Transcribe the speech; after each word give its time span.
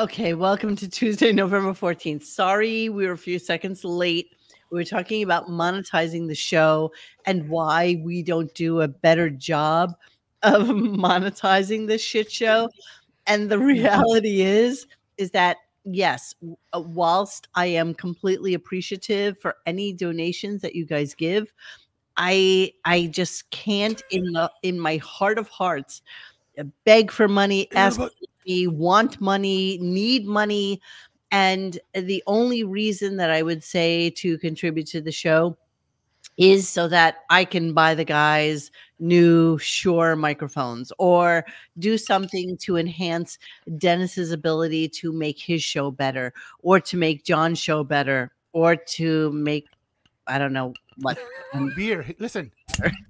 Okay, 0.00 0.32
welcome 0.32 0.76
to 0.76 0.88
Tuesday, 0.88 1.30
November 1.30 1.74
14th. 1.74 2.22
Sorry, 2.22 2.88
we 2.88 3.06
were 3.06 3.12
a 3.12 3.18
few 3.18 3.38
seconds 3.38 3.84
late. 3.84 4.34
We 4.70 4.78
were 4.78 4.84
talking 4.84 5.22
about 5.22 5.48
monetizing 5.48 6.26
the 6.26 6.34
show 6.34 6.90
and 7.26 7.46
why 7.50 8.00
we 8.02 8.22
don't 8.22 8.52
do 8.54 8.80
a 8.80 8.88
better 8.88 9.28
job 9.28 9.94
of 10.42 10.62
monetizing 10.68 11.86
this 11.86 12.00
shit 12.00 12.32
show. 12.32 12.70
And 13.26 13.50
the 13.50 13.58
reality 13.58 14.40
is, 14.40 14.86
is 15.18 15.32
that 15.32 15.58
yes, 15.84 16.34
uh, 16.72 16.80
whilst 16.80 17.48
I 17.54 17.66
am 17.66 17.92
completely 17.92 18.54
appreciative 18.54 19.38
for 19.38 19.56
any 19.66 19.92
donations 19.92 20.62
that 20.62 20.74
you 20.74 20.86
guys 20.86 21.14
give, 21.14 21.52
I 22.16 22.72
I 22.86 23.08
just 23.08 23.50
can't 23.50 24.02
in 24.10 24.32
the 24.32 24.50
in 24.62 24.80
my 24.80 24.96
heart 24.96 25.36
of 25.36 25.48
hearts 25.48 26.00
uh, 26.58 26.64
beg 26.84 27.10
for 27.10 27.28
money, 27.28 27.68
ask 27.72 27.98
for 27.98 28.10
money, 28.46 28.66
want 28.66 29.20
money, 29.20 29.78
need 29.80 30.26
money. 30.26 30.80
And 31.32 31.78
the 31.94 32.22
only 32.26 32.64
reason 32.64 33.16
that 33.18 33.30
I 33.30 33.42
would 33.42 33.62
say 33.62 34.10
to 34.10 34.38
contribute 34.38 34.86
to 34.88 35.00
the 35.00 35.12
show 35.12 35.56
is 36.36 36.68
so 36.68 36.88
that 36.88 37.18
I 37.28 37.44
can 37.44 37.74
buy 37.74 37.94
the 37.94 38.04
guys 38.04 38.70
new 38.98 39.58
Shure 39.58 40.16
microphones 40.16 40.92
or 40.98 41.44
do 41.78 41.98
something 41.98 42.56
to 42.58 42.76
enhance 42.76 43.38
Dennis's 43.78 44.32
ability 44.32 44.88
to 44.88 45.12
make 45.12 45.38
his 45.38 45.62
show 45.62 45.90
better 45.90 46.32
or 46.62 46.80
to 46.80 46.96
make 46.96 47.24
John's 47.24 47.58
show 47.58 47.84
better 47.84 48.32
or 48.52 48.74
to 48.74 49.30
make 49.32 49.68
I 50.26 50.38
don't 50.38 50.52
know 50.52 50.74
what 51.02 51.18
Beer. 51.76 52.06
Listen. 52.18 52.52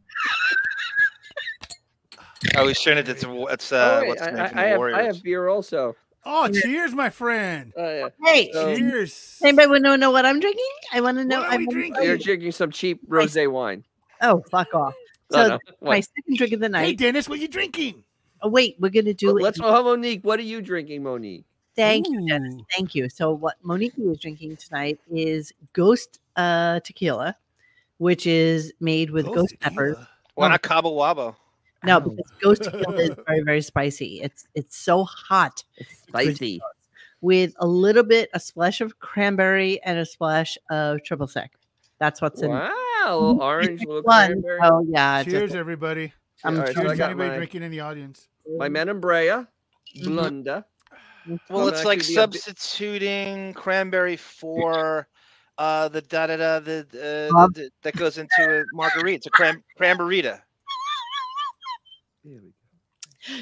Oh, 2.56 2.66
he's 2.68 2.80
turned 2.80 2.98
it. 2.98 3.08
It's 3.08 3.24
it's 3.24 3.72
Oh, 3.72 3.76
uh, 3.76 3.98
wait, 4.00 4.08
what's 4.08 4.22
I, 4.22 4.30
the 4.30 4.36
name 4.36 4.40
I, 4.44 4.48
from 4.48 4.58
I 4.58 4.62
the 4.62 4.68
have, 4.68 4.78
Warriors? 4.78 4.98
I 4.98 5.02
have 5.04 5.22
beer 5.22 5.48
also. 5.48 5.96
Oh, 6.24 6.48
cheers, 6.48 6.92
my 6.92 7.08
friend. 7.10 7.72
Oh, 7.76 7.82
yeah. 7.82 8.08
Hey, 8.24 8.50
So- 8.52 8.76
Cheers. 8.76 9.38
anybody 9.42 9.68
want 9.68 9.84
to 9.84 9.96
know 9.96 10.10
what 10.10 10.26
I'm 10.26 10.38
drinking? 10.38 10.64
I 10.92 11.00
want 11.00 11.16
to 11.18 11.24
know. 11.24 11.40
What 11.40 11.50
I 11.50 11.54
are 11.54 11.58
we 11.58 11.66
wanna 11.66 11.74
drinking? 11.80 11.94
tell 11.94 12.04
You're 12.04 12.18
drinking 12.18 12.52
some 12.52 12.70
cheap 12.70 13.00
rosé 13.08 13.50
wine. 13.50 13.84
Oh, 14.20 14.42
fuck 14.50 14.74
off. 14.74 14.94
No, 15.32 15.38
So 15.44 15.48
no, 15.48 15.58
my 15.80 16.00
second 16.00 16.36
drink 16.36 16.52
of 16.52 16.60
the 16.60 16.68
night. 16.68 16.84
Hey. 16.84 16.92
Dennis, 16.94 17.28
what 17.28 17.38
are 17.38 17.42
you 17.42 17.48
drinking? 17.48 18.04
Oh, 18.42 18.48
wait, 18.48 18.76
we're 18.78 18.90
gonna 18.90 19.14
do 19.14 19.36
it. 19.36 19.42
Let's 19.42 19.58
know, 19.58 19.82
Monique. 19.82 20.22
What 20.22 20.38
are 20.38 20.42
you 20.42 20.60
drinking, 20.60 21.02
Monique? 21.02 21.44
Thank 21.76 22.08
you, 22.08 22.26
Dennis. 22.26 22.54
Thank 22.76 22.94
you. 22.94 23.08
So 23.08 23.32
what 23.32 23.56
Monique 23.62 23.94
is 23.96 24.18
drinking 24.18 24.56
tonight 24.56 24.98
is 25.10 25.52
Ghost 25.72 26.20
uh, 26.36 26.80
Tequila, 26.80 27.36
which 27.98 28.26
is 28.26 28.72
made 28.80 29.10
with 29.10 29.24
ghost, 29.26 29.54
peppers. 29.60 29.94
tequila. 29.94 30.08
Why 30.34 30.48
not 30.48 30.62
Cabo 30.62 30.90
Wabo? 30.96 31.36
No, 31.84 31.96
Oh. 31.96 32.00
because 32.00 32.30
ghost 32.42 32.62
tequila 32.64 32.96
is 32.96 33.10
very, 33.26 33.40
very 33.42 33.62
spicy. 33.62 34.20
It's 34.22 34.46
it's 34.54 34.76
so 34.76 35.04
hot 35.04 35.62
Spicy. 36.08 36.60
with 37.20 37.54
a 37.58 37.66
little 37.66 38.02
bit, 38.02 38.28
a 38.34 38.40
splash 38.40 38.80
of 38.80 38.98
cranberry 38.98 39.80
and 39.82 39.98
a 39.98 40.04
splash 40.06 40.58
of 40.70 41.02
triple 41.04 41.26
sec. 41.26 41.52
That's 41.98 42.20
what's 42.20 42.42
in 42.42 42.50
Wow, 42.50 42.70
a 43.06 43.34
orange, 43.44 43.80
little 43.84 44.02
one. 44.02 44.26
cranberry. 44.42 44.58
Oh 44.62 44.84
yeah, 44.88 45.22
Cheers, 45.22 45.50
just- 45.50 45.54
everybody. 45.56 46.12
I'm 46.44 46.54
All 46.56 46.60
right, 46.62 46.68
so 46.68 46.74
Cheers 46.80 46.86
I 46.86 46.94
to 46.94 46.98
got 46.98 47.10
anybody 47.10 47.28
my, 47.30 47.36
drinking 47.36 47.62
in 47.62 47.70
the 47.70 47.80
audience. 47.80 48.28
my 48.56 48.68
Menembrea, 48.68 49.46
Mhm. 49.96 50.04
Blunda. 50.06 50.64
Well, 51.26 51.38
Well, 51.50 51.68
it's 51.68 51.84
like 51.84 51.98
actually, 51.98 52.14
the 52.14 52.20
substituting 52.20 53.52
cranberry 53.54 54.16
for 54.16 55.06
uh 55.58 55.88
the 55.88 56.00
da 56.00 56.26
da 56.28 56.36
da 56.38 56.58
the, 56.60 56.80
uh, 57.34 57.46
the 57.48 57.70
that 57.82 57.94
goes 57.96 58.16
into 58.16 58.32
a 58.40 58.64
margarita. 58.72 59.16
It's 59.16 59.26
a 59.26 59.30
cran 59.30 59.62
cranberita. 59.78 60.40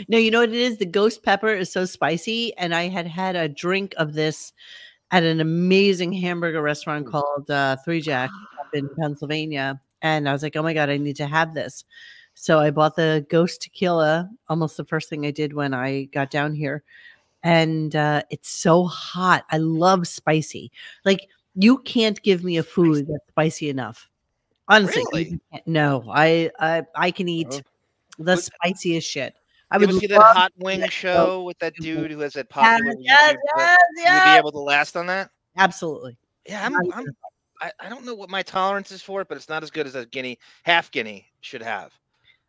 No, 0.09 0.19
you 0.19 0.31
know 0.31 0.41
what 0.41 0.49
it 0.49 0.55
is? 0.55 0.79
The 0.79 0.87
ghost 0.87 1.23
pepper 1.23 1.49
is 1.53 1.71
so 1.71 1.85
spicy, 1.85 2.57
and 2.57 2.75
I 2.75 2.89
had 2.89 3.07
had 3.07 3.37
a 3.37 3.49
drink 3.49 3.95
of 3.97 4.13
this 4.15 4.53
at 5.11 5.23
an 5.23 5.41
amazing 5.41 6.13
hamburger 6.13 6.63
restaurant 6.63 7.07
Mm. 7.07 7.11
called 7.11 7.51
uh, 7.51 7.77
Three 7.85 8.01
Jack 8.01 8.31
up 8.61 8.69
in 8.75 8.89
Pennsylvania, 9.01 9.81
and 10.03 10.29
I 10.29 10.33
was 10.33 10.43
like, 10.43 10.57
"Oh 10.57 10.63
my 10.63 10.75
god, 10.75 10.91
I 10.91 10.97
need 10.97 11.17
to 11.17 11.27
have 11.27 11.55
this." 11.55 11.85
So 12.35 12.59
I 12.61 12.71
bought 12.71 12.97
the 12.97 13.27
ghost 13.31 13.63
tequila, 13.63 14.31
almost 14.49 14.77
the 14.77 14.85
first 14.85 15.09
thing 15.09 15.27
I 15.27 15.31
did 15.31 15.53
when 15.55 15.75
I 15.75 16.05
got 16.05 16.31
down 16.31 16.55
here, 16.55 16.83
and 17.43 17.95
uh, 17.97 18.23
it's 18.31 18.51
so 18.51 18.85
hot. 18.85 19.45
I 19.51 19.59
love 19.59 20.09
spicy. 20.09 20.73
Like 21.05 21.29
you 21.55 21.79
can't 21.79 22.21
give 22.23 22.45
me 22.45 22.59
a 22.59 22.63
food 22.63 23.07
that's 23.09 23.29
spicy 23.31 23.71
enough. 23.71 24.09
Honestly, 24.69 25.03
Really? 25.13 25.41
no. 25.67 26.05
I 26.11 26.51
I 26.61 26.85
I 26.97 27.11
can 27.13 27.29
eat 27.29 27.47
Oh. 27.51 27.61
The 28.19 28.35
But- 28.37 28.43
spiciest 28.45 29.09
shit. 29.11 29.35
I 29.71 29.77
You 29.77 29.81
would 29.81 29.91
ever 29.91 29.99
see 30.01 30.07
that 30.09 30.21
hot 30.23 30.53
wing 30.57 30.81
that 30.81 30.93
show 30.93 31.43
with 31.45 31.59
that 31.59 31.75
dude 31.75 32.11
who 32.11 32.21
has 32.21 32.33
that 32.33 32.47
Yes, 32.51 32.81
popular 32.81 32.95
yes, 33.01 33.33
YouTube? 33.35 33.37
yes, 33.59 33.79
You 33.97 34.03
would 34.03 34.05
yes. 34.05 34.35
be 34.35 34.39
able 34.39 34.53
to 34.53 34.59
last 34.61 34.97
on 34.97 35.07
that? 35.09 35.31
Absolutely. 35.59 36.17
Yeah, 36.47 36.65
I'm, 36.65 36.75
I'm 36.93 37.05
I, 37.61 37.73
I 37.81 37.89
don't 37.91 38.07
know 38.07 38.15
what 38.15 38.31
my 38.31 38.41
tolerance 38.43 38.91
is 38.93 39.03
for 39.03 39.21
it, 39.21 39.29
but 39.29 39.37
it's 39.37 39.49
not 39.51 39.63
as 39.63 39.71
good 39.71 39.87
as 39.87 39.95
a 39.95 40.07
guinea 40.07 40.39
half 40.63 40.91
guinea 40.91 41.27
should 41.43 41.61
have. 41.61 41.93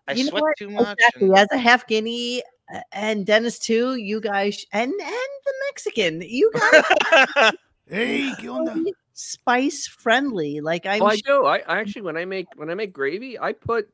I 0.08 0.14
You 0.14 0.28
sweat 0.28 0.44
too 0.58 0.70
much. 0.70 0.98
Exactly. 0.98 1.28
and- 1.28 1.38
As 1.38 1.48
a 1.52 1.58
half 1.58 1.86
guinea 1.88 2.42
uh, 2.74 2.80
and 2.94 3.26
Dennis 3.26 3.60
too, 3.60 3.96
you 3.96 4.22
guys 4.22 4.66
and 4.72 4.92
and 4.94 5.02
the 5.02 5.54
Mexican, 5.68 6.22
you 6.22 6.50
guys 6.54 6.84
Hey, 7.90 8.32
¿qué 8.40 8.48
are 8.56 8.92
spice 9.14 9.88
friendly. 9.88 10.62
Like 10.62 10.86
I'm 10.86 11.02
Oh, 11.02 11.08
I 11.08 11.16
sh- 11.18 11.24
do. 11.24 11.46
I, 11.48 11.58
I 11.68 11.80
actually, 11.80 12.04
when 12.04 12.16
I 12.16 12.24
make 12.24 12.48
when 12.56 12.70
I 12.70 12.76
make 12.76 12.94
gravy, 12.94 13.38
I 13.38 13.52
put 13.52 13.90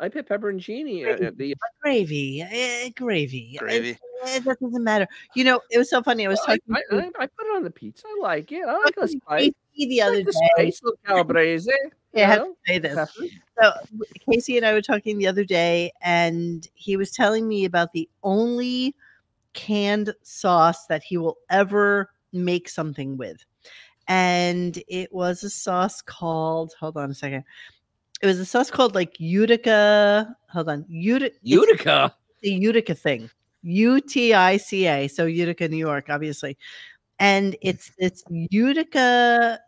I 0.00 0.08
put 0.08 0.28
pepperoncini 0.28 1.04
at, 1.06 1.20
at 1.20 1.38
the. 1.38 1.54
gravy, 1.82 2.42
eh, 2.42 2.88
gravy. 2.96 3.56
Gravy. 3.58 3.98
It, 4.24 4.44
that 4.44 4.58
doesn't 4.60 4.84
matter. 4.84 5.06
You 5.34 5.44
know, 5.44 5.60
it 5.70 5.78
was 5.78 5.88
so 5.90 6.02
funny. 6.02 6.26
I 6.26 6.28
was 6.28 6.40
I, 6.46 6.56
talking 6.56 6.74
I, 6.74 6.82
to 6.90 7.10
I, 7.18 7.22
I 7.24 7.26
put 7.26 7.46
it 7.46 7.56
on 7.56 7.64
the 7.64 7.70
pizza. 7.70 8.04
I 8.06 8.18
like 8.20 8.50
it. 8.52 8.62
I 8.66 8.78
like 8.78 8.94
the 8.94 9.08
spice. 9.08 9.50
Casey 9.74 9.88
the 9.88 10.02
other 10.02 10.16
like 10.16 10.26
the 10.26 10.32
day. 10.32 10.70
spice, 10.70 10.80
calabrese. 11.06 11.70
Yeah, 12.12 12.24
I 12.24 12.30
had 12.30 12.38
to 12.38 12.54
say 12.66 12.78
this. 12.78 13.18
So 13.60 13.72
Casey 14.28 14.56
and 14.56 14.66
I 14.66 14.72
were 14.72 14.82
talking 14.82 15.18
the 15.18 15.26
other 15.26 15.44
day, 15.44 15.92
and 16.00 16.66
he 16.74 16.96
was 16.96 17.12
telling 17.12 17.46
me 17.46 17.64
about 17.64 17.92
the 17.92 18.08
only 18.22 18.94
canned 19.52 20.14
sauce 20.22 20.86
that 20.86 21.02
he 21.02 21.16
will 21.16 21.38
ever 21.50 22.10
make 22.32 22.68
something 22.68 23.16
with. 23.16 23.44
And 24.08 24.82
it 24.88 25.12
was 25.12 25.44
a 25.44 25.50
sauce 25.50 26.02
called, 26.02 26.72
hold 26.80 26.96
on 26.96 27.10
a 27.10 27.14
second. 27.14 27.44
It 28.22 28.26
was 28.26 28.38
a 28.38 28.44
sauce 28.44 28.70
called 28.70 28.94
like 28.94 29.18
Utica. 29.18 30.36
Hold 30.50 30.68
on. 30.68 30.84
Utica. 30.88 31.34
Utica. 31.42 32.14
the 32.42 32.50
Utica 32.50 32.94
thing. 32.94 33.30
U 33.62 34.00
T 34.00 34.34
I 34.34 34.56
C 34.56 34.86
A. 34.86 35.08
So 35.08 35.26
Utica, 35.26 35.68
New 35.68 35.76
York, 35.76 36.06
obviously. 36.08 36.56
And 37.18 37.54
hmm. 37.54 37.68
it's 37.68 37.92
it's 37.98 38.24
Utica 38.30 39.58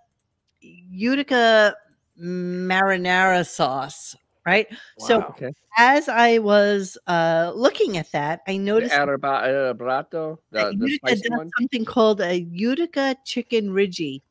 Utica 0.60 1.74
marinara 2.20 3.47
sauce, 3.47 4.16
right? 4.47 4.66
So 4.98 5.18
Wow. 5.18 5.27
okay. 5.30 5.53
as 5.78 6.09
I 6.09 6.38
was 6.38 6.97
uh 7.06 7.53
looking 7.54 7.97
at 7.97 8.10
that, 8.12 8.41
I 8.47 8.56
noticed 8.56 8.94
Araba- 8.94 9.42
Arabrato, 9.44 10.34
uh, 10.34 10.36
that 10.53 10.66
uh, 10.66 10.71
the, 10.71 10.77
the 10.77 10.91
Utica 10.91 11.16
does 11.16 11.22
one. 11.30 11.50
something 11.59 11.84
called 11.84 12.21
a 12.21 12.41
Utica 12.41 13.16
chicken 13.24 13.72
ridgy. 13.72 14.22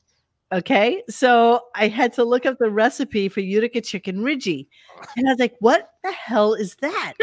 Okay, 0.53 1.01
so 1.09 1.61
I 1.75 1.87
had 1.87 2.11
to 2.13 2.25
look 2.25 2.45
up 2.45 2.57
the 2.59 2.69
recipe 2.69 3.29
for 3.29 3.39
Utica 3.39 3.79
chicken 3.79 4.21
ridgy, 4.21 4.67
and 5.15 5.27
I 5.27 5.31
was 5.31 5.39
like, 5.39 5.55
"What 5.59 5.91
the 6.03 6.11
hell 6.11 6.53
is 6.53 6.75
that?" 6.81 7.13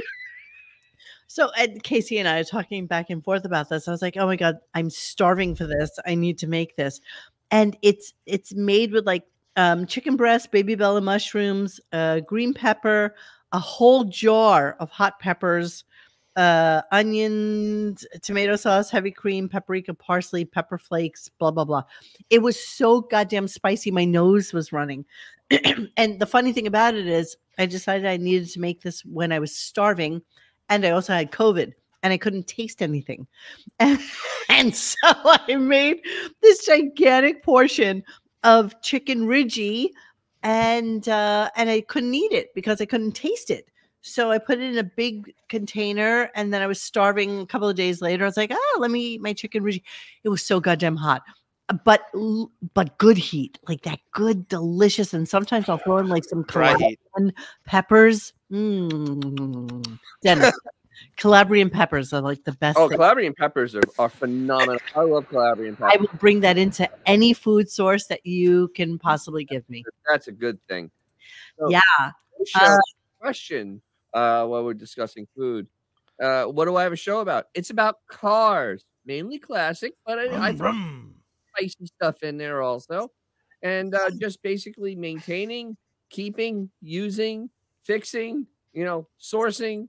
so, 1.26 1.50
and 1.58 1.82
Casey 1.82 2.18
and 2.18 2.26
I 2.26 2.40
are 2.40 2.44
talking 2.44 2.86
back 2.86 3.10
and 3.10 3.22
forth 3.22 3.44
about 3.44 3.68
this. 3.68 3.86
I 3.86 3.90
was 3.90 4.00
like, 4.00 4.16
"Oh 4.16 4.26
my 4.26 4.36
god, 4.36 4.56
I'm 4.74 4.88
starving 4.88 5.54
for 5.54 5.66
this. 5.66 5.90
I 6.06 6.14
need 6.14 6.38
to 6.38 6.46
make 6.46 6.76
this," 6.76 7.00
and 7.50 7.76
it's 7.82 8.14
it's 8.24 8.54
made 8.54 8.92
with 8.92 9.06
like 9.06 9.24
um, 9.56 9.86
chicken 9.86 10.16
breast, 10.16 10.50
baby 10.50 10.74
bella 10.74 11.02
mushrooms, 11.02 11.80
uh, 11.92 12.20
green 12.20 12.54
pepper, 12.54 13.14
a 13.52 13.58
whole 13.58 14.04
jar 14.04 14.76
of 14.80 14.88
hot 14.90 15.18
peppers, 15.20 15.84
uh, 16.38 16.82
onions, 16.92 18.06
tomato 18.22 18.54
sauce, 18.54 18.90
heavy 18.90 19.10
cream, 19.10 19.48
paprika, 19.48 19.92
parsley, 19.92 20.44
pepper 20.44 20.78
flakes, 20.78 21.28
blah 21.38 21.50
blah 21.50 21.64
blah. 21.64 21.82
It 22.30 22.42
was 22.42 22.58
so 22.58 23.00
goddamn 23.00 23.48
spicy. 23.48 23.90
My 23.90 24.04
nose 24.04 24.52
was 24.52 24.72
running. 24.72 25.04
and 25.96 26.20
the 26.20 26.26
funny 26.26 26.52
thing 26.52 26.68
about 26.68 26.94
it 26.94 27.08
is, 27.08 27.36
I 27.58 27.66
decided 27.66 28.06
I 28.06 28.18
needed 28.18 28.48
to 28.50 28.60
make 28.60 28.82
this 28.82 29.04
when 29.04 29.32
I 29.32 29.40
was 29.40 29.54
starving, 29.54 30.22
and 30.68 30.86
I 30.86 30.90
also 30.90 31.12
had 31.12 31.32
COVID. 31.32 31.72
And 32.04 32.12
I 32.12 32.16
couldn't 32.16 32.46
taste 32.46 32.80
anything. 32.80 33.26
And, 33.80 33.98
and 34.48 34.74
so 34.74 34.96
I 35.12 35.56
made 35.56 35.98
this 36.40 36.64
gigantic 36.64 37.42
portion 37.42 38.04
of 38.44 38.80
chicken 38.82 39.26
ridgy 39.26 39.90
and 40.44 41.08
uh 41.08 41.50
and 41.56 41.68
I 41.68 41.80
couldn't 41.80 42.14
eat 42.14 42.30
it 42.30 42.54
because 42.54 42.80
I 42.80 42.86
couldn't 42.86 43.12
taste 43.12 43.50
it. 43.50 43.68
So 44.00 44.30
I 44.30 44.38
put 44.38 44.58
it 44.58 44.70
in 44.70 44.78
a 44.78 44.84
big 44.84 45.34
container 45.48 46.30
and 46.34 46.52
then 46.54 46.62
I 46.62 46.66
was 46.66 46.80
starving 46.80 47.40
a 47.40 47.46
couple 47.46 47.68
of 47.68 47.76
days 47.76 48.00
later. 48.00 48.24
I 48.24 48.28
was 48.28 48.36
like, 48.36 48.50
oh, 48.52 48.78
let 48.80 48.90
me 48.90 49.00
eat 49.00 49.20
my 49.20 49.32
chicken 49.32 49.62
ridgy. 49.62 49.82
It 50.24 50.28
was 50.28 50.42
so 50.42 50.60
goddamn 50.60 50.96
hot. 50.96 51.22
uh, 51.68 51.76
But 51.84 52.02
but 52.74 52.96
good 52.98 53.18
heat, 53.18 53.58
like 53.68 53.82
that 53.82 53.98
good, 54.12 54.48
delicious. 54.48 55.14
And 55.14 55.28
sometimes 55.28 55.68
I'll 55.68 55.78
throw 55.78 55.98
in 55.98 56.08
like 56.08 56.24
some 56.24 56.44
cayenne 56.44 56.96
peppers. 57.66 58.32
Mm. 58.52 59.98
Dennis, 60.22 60.58
Calabrian 61.16 61.68
peppers 61.68 62.12
are 62.12 62.20
like 62.20 62.44
the 62.44 62.52
best. 62.52 62.78
Oh, 62.78 62.88
thing. 62.88 62.96
Calabrian 62.98 63.34
peppers 63.34 63.74
are, 63.74 63.82
are 63.98 64.08
phenomenal. 64.08 64.78
I 64.94 65.00
love 65.02 65.28
Calabrian 65.28 65.76
I 65.80 65.96
will 65.96 66.08
bring 66.18 66.40
that 66.40 66.56
into 66.56 66.88
any 67.04 67.32
food 67.34 67.68
source 67.68 68.06
that 68.06 68.24
you 68.24 68.68
can 68.68 68.98
possibly 68.98 69.44
give 69.44 69.68
me. 69.68 69.84
That's 70.08 70.28
a 70.28 70.32
good 70.32 70.58
thing. 70.68 70.90
So, 71.58 71.68
Yeah. 71.68 71.80
Uh, 72.54 72.76
question 73.20 73.82
uh, 74.14 74.44
while 74.46 74.64
we're 74.64 74.74
discussing 74.74 75.26
food. 75.36 75.66
Uh, 76.22 76.44
what 76.44 76.64
do 76.64 76.76
I 76.76 76.82
have 76.82 76.92
a 76.92 76.96
show 76.96 77.20
about? 77.20 77.46
It's 77.54 77.70
about 77.70 77.96
cars, 78.08 78.84
mainly 79.06 79.38
classic, 79.38 79.94
but 80.04 80.18
I, 80.18 80.48
I 80.48 80.52
throw 80.52 80.72
spicy 81.56 81.86
stuff 81.86 82.22
in 82.22 82.38
there 82.38 82.62
also, 82.62 83.12
and 83.62 83.94
uh, 83.94 84.10
just 84.18 84.42
basically 84.42 84.96
maintaining, 84.96 85.76
keeping, 86.10 86.70
using, 86.80 87.50
fixing, 87.82 88.46
you 88.72 88.84
know, 88.84 89.06
sourcing, 89.20 89.88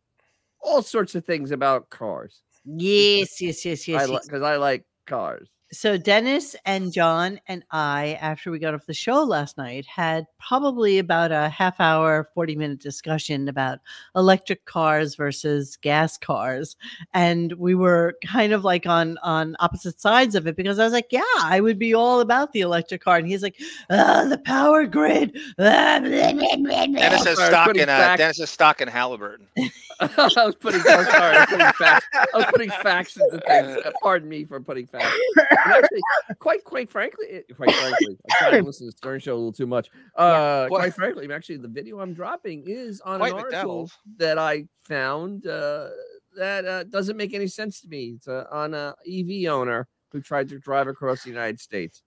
all 0.62 0.82
sorts 0.82 1.16
of 1.16 1.26
things 1.26 1.52
about 1.52 1.90
cars. 1.90 2.44
Yes, 2.66 3.42
yes, 3.42 3.66
yes, 3.66 3.88
yes. 3.88 4.02
I 4.02 4.12
yes. 4.12 4.26
because 4.26 4.44
I 4.44 4.58
like 4.58 4.86
cars. 5.06 5.50
So 5.72 5.98
Dennis 5.98 6.56
and 6.66 6.92
John 6.92 7.40
and 7.48 7.64
I, 7.72 8.18
after 8.22 8.50
we 8.50 8.60
got 8.60 8.74
off 8.74 8.86
the 8.86 8.94
show 8.94 9.24
last 9.24 9.58
night, 9.58 9.86
had 9.86 10.26
probably 10.40 10.98
about 10.98 11.32
a 11.32 11.50
half 11.50 11.80
hour, 11.80 12.30
40 12.34 12.56
minute 12.56 12.80
discussion 12.80 13.48
about 13.48 13.80
electric 14.16 14.66
cars 14.66 15.16
versus 15.16 15.78
gas 15.78 16.18
cars. 16.18 16.76
And 17.14 17.54
we 17.54 17.76
were 17.76 18.16
kind 18.26 18.54
of 18.54 18.64
like 18.64 18.88
on 18.88 19.18
on 19.20 19.56
opposite 19.60 20.02
sides 20.02 20.36
of 20.36 20.48
it 20.48 20.56
because 20.56 20.80
I 20.80 20.84
was 20.84 20.94
like, 20.94 21.08
yeah, 21.12 21.22
I 21.40 21.60
would 21.62 21.78
be 21.78 21.94
all 21.94 22.20
about 22.20 22.52
the 22.52 22.62
electric 22.62 23.02
car. 23.02 23.18
And 23.18 23.28
he's 23.28 23.44
like, 23.44 23.60
ah, 23.92 24.26
the 24.28 24.38
power 24.40 24.86
grid. 24.86 25.38
blah." 25.58 26.00
Dennis 26.00 27.26
has 27.26 27.38
stock 27.38 27.68
putting 27.68 27.84
in 27.84 27.90
uh, 27.90 28.16
Dennis 28.18 28.40
has 28.40 28.50
stock 28.50 28.82
in 28.82 28.88
Halliburton. 28.88 29.48
I 30.00 30.46
was 30.46 30.56
putting. 30.56 30.82
Sorry. 30.82 31.08
I 31.08 31.40
was 31.40 31.48
putting 31.50 31.72
facts. 31.74 32.08
I 32.14 32.38
was 32.38 32.46
putting 32.46 32.70
facts 32.70 33.18
into 33.18 33.40
things. 33.46 33.86
Uh, 33.86 33.92
Pardon 34.02 34.30
me 34.30 34.46
for 34.46 34.60
putting 34.62 34.88
facts. 34.88 35.16
And 35.38 35.74
actually, 35.74 36.02
quite 36.40 36.64
quite 36.64 36.90
frankly, 36.90 37.44
quite 37.56 37.74
frankly, 37.74 38.08
I'm 38.10 38.38
trying 38.38 38.62
to 38.62 38.62
listen 38.68 38.90
to 38.90 38.96
Stern 38.96 39.20
Show 39.20 39.34
a 39.34 39.36
little 39.36 39.52
too 39.52 39.68
much. 39.68 39.90
Uh, 40.16 40.68
quite 40.68 40.94
frankly, 40.94 41.32
actually, 41.32 41.58
the 41.58 41.68
video 41.68 42.00
I'm 42.00 42.14
dropping 42.14 42.64
is 42.68 43.02
on 43.02 43.22
an 43.22 43.34
article 43.34 43.90
that 44.18 44.38
I 44.38 44.66
found 44.84 45.46
uh, 45.46 45.90
that 46.38 46.66
uh, 46.66 46.84
doesn't 46.86 47.18
make 47.18 47.34
any 47.34 47.48
sense 47.48 47.82
to 47.82 47.88
me. 47.88 48.14
It's 48.16 48.28
uh, 48.28 48.46
on 48.52 48.74
a 48.74 48.96
EV 49.10 49.52
owner 49.52 49.88
who 50.12 50.22
tried 50.22 50.50
to 50.50 50.60
drive 50.60 50.88
across 50.88 51.24
the 51.24 51.30
United 51.30 51.60
States, 51.60 52.04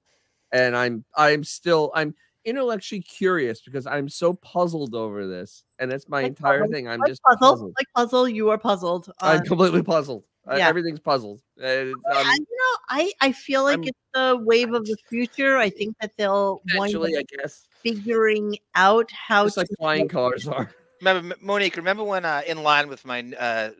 and 0.50 0.76
I'm 0.76 1.04
I'm 1.16 1.44
still 1.44 1.92
I'm 1.94 2.14
intellectually 2.44 3.00
curious 3.02 3.60
because 3.60 3.86
I'm 3.86 4.08
so 4.08 4.34
puzzled 4.34 4.94
over 4.94 5.26
this, 5.26 5.64
and 5.78 5.90
that's 5.90 6.08
my 6.08 6.22
Like 6.22 6.28
entire 6.30 6.60
puzzle- 6.60 6.72
thing. 6.72 6.88
I'm 6.88 7.00
like 7.00 7.08
just 7.08 7.22
puzzle, 7.22 7.38
puzzled. 7.52 7.74
like 7.78 7.86
puzzle, 7.94 8.28
you 8.28 8.50
are 8.50 8.58
puzzled. 8.58 9.12
I'm 9.20 9.42
completely 9.44 9.82
puzzled. 9.82 10.26
Uh, 10.46 10.54
everything's 10.54 10.98
puzzled. 10.98 11.40
Uh, 11.62 11.66
it's, 11.66 11.94
I- 12.12 12.20
um, 12.20 12.26
you 12.38 12.40
know, 12.40 12.78
I, 12.88 13.12
I 13.20 13.32
feel 13.32 13.62
like 13.62 13.78
I'm- 13.78 13.84
it's 13.84 13.98
the 14.14 14.38
wave 14.44 14.72
of 14.72 14.84
the 14.86 14.96
future. 15.08 15.56
I 15.56 15.70
think 15.70 15.96
that 16.00 16.12
they'll 16.16 16.62
eventually, 16.66 17.16
I 17.16 17.22
guess, 17.38 17.68
figuring 17.82 18.58
out 18.74 19.10
how 19.12 19.44
just 19.44 19.54
to 19.54 19.60
like 19.60 19.68
flying 19.78 20.08
cars 20.08 20.48
are. 20.48 20.70
Remember, 21.02 21.34
Monique. 21.40 21.76
Remember 21.76 22.04
when 22.04 22.24
uh, 22.24 22.42
in 22.46 22.62
line 22.62 22.88
with 22.88 23.04
my 23.04 23.24
uh, 23.36 23.70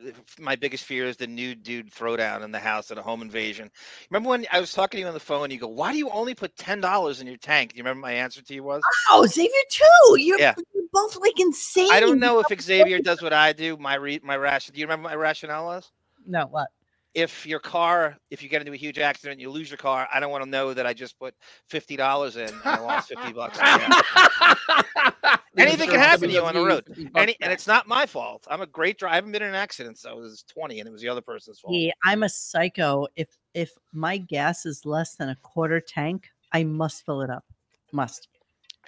my 0.41 0.57
biggest 0.57 0.83
fear 0.85 1.07
is 1.07 1.17
the 1.17 1.27
new 1.29 1.55
dude 1.55 1.89
throwdown 1.93 2.43
in 2.43 2.51
the 2.51 2.59
house 2.59 2.91
at 2.91 2.99
a 2.99 3.03
home 3.03 3.23
invasion. 3.23 3.71
Remember 4.11 4.29
when 4.31 4.45
I 4.51 4.59
was 4.59 4.73
talking 4.73 4.99
to 4.99 5.03
you 5.03 5.07
on 5.07 5.15
the 5.15 5.21
phone? 5.21 5.45
and 5.45 5.53
You 5.53 5.61
go, 5.61 5.69
"Why 5.69 5.93
do 5.93 5.99
you 5.99 6.11
only 6.11 6.35
put 6.35 6.57
ten 6.57 6.81
dollars 6.81 7.21
in 7.21 7.29
your 7.29 7.37
tank?" 7.37 7.73
Do 7.73 7.77
you 7.77 7.85
remember 7.85 8.01
my 8.01 8.13
answer 8.13 8.43
to 8.43 8.55
you 8.55 8.65
was? 8.65 8.83
Oh, 9.11 9.25
Xavier 9.25 9.51
too. 9.71 10.19
You're, 10.19 10.41
Yeah. 10.41 10.55
you're 10.75 10.85
both 10.93 11.17
like 11.21 11.39
insane. 11.39 11.89
I 11.93 12.01
don't 12.01 12.19
know 12.19 12.41
if 12.41 12.61
Xavier 12.61 12.99
does 12.99 13.23
what 13.23 13.33
I 13.33 13.53
do. 13.53 13.77
My 13.77 13.95
re- 13.95 14.21
my 14.25 14.37
ration. 14.37 14.75
Do 14.75 14.81
you 14.81 14.87
remember 14.87 15.05
what 15.05 15.13
my 15.13 15.17
rationale 15.17 15.67
was? 15.67 15.93
No, 16.27 16.47
what? 16.47 16.71
If 17.14 17.47
your 17.47 17.61
car, 17.61 18.17
if 18.31 18.43
you 18.43 18.49
get 18.49 18.62
into 18.62 18.73
a 18.73 18.76
huge 18.76 18.99
accident, 18.99 19.32
and 19.32 19.41
you 19.41 19.50
lose 19.50 19.70
your 19.70 19.76
car. 19.76 20.09
I 20.12 20.20
don't 20.20 20.31
want 20.31 20.44
to 20.44 20.50
know 20.50 20.73
that 20.73 20.87
I 20.87 20.94
just 20.94 21.19
put 21.19 21.35
fifty 21.69 21.97
dollars 21.97 22.37
in 22.37 22.49
and 22.49 22.61
I 22.64 22.79
lost 22.79 23.09
fifty 23.09 23.32
bucks. 23.32 23.59
Anything 25.56 25.91
can 25.91 25.99
happen 25.99 26.29
to 26.29 26.35
you 26.35 26.43
on 26.43 26.55
the 26.55 26.64
road. 26.64 27.11
Any, 27.14 27.37
and 27.41 27.53
it's 27.53 27.67
not 27.67 27.87
my 27.87 28.06
fault. 28.06 28.47
I'm 28.49 28.62
a 28.62 28.67
great 28.67 28.99
driver. 28.99 29.12
I 29.12 29.17
haven't 29.17 29.32
been 29.32 29.43
in 29.43 29.50
an 29.50 29.55
accident, 29.55 29.99
so 29.99 30.11
it 30.12 30.20
was 30.20 30.44
twenty, 30.44 30.81
and 30.81 30.88
it 30.88 30.93
was 30.93 31.03
the 31.03 31.09
other 31.09 31.20
person's 31.20 31.61
fault. 31.61 31.75
Yeah, 31.75 31.93
I'm 32.05 32.23
a 32.23 32.29
psycho. 32.29 33.06
If 33.17 33.37
if 33.55 33.73
my 33.93 34.17
gas 34.17 34.64
is 34.64 34.87
less 34.87 35.17
than 35.17 35.29
a 35.29 35.37
quarter 35.37 35.81
tank, 35.81 36.29
I 36.53 36.64
must 36.64 37.05
fill 37.05 37.20
it 37.20 37.31
up. 37.31 37.44
Must. 37.93 38.29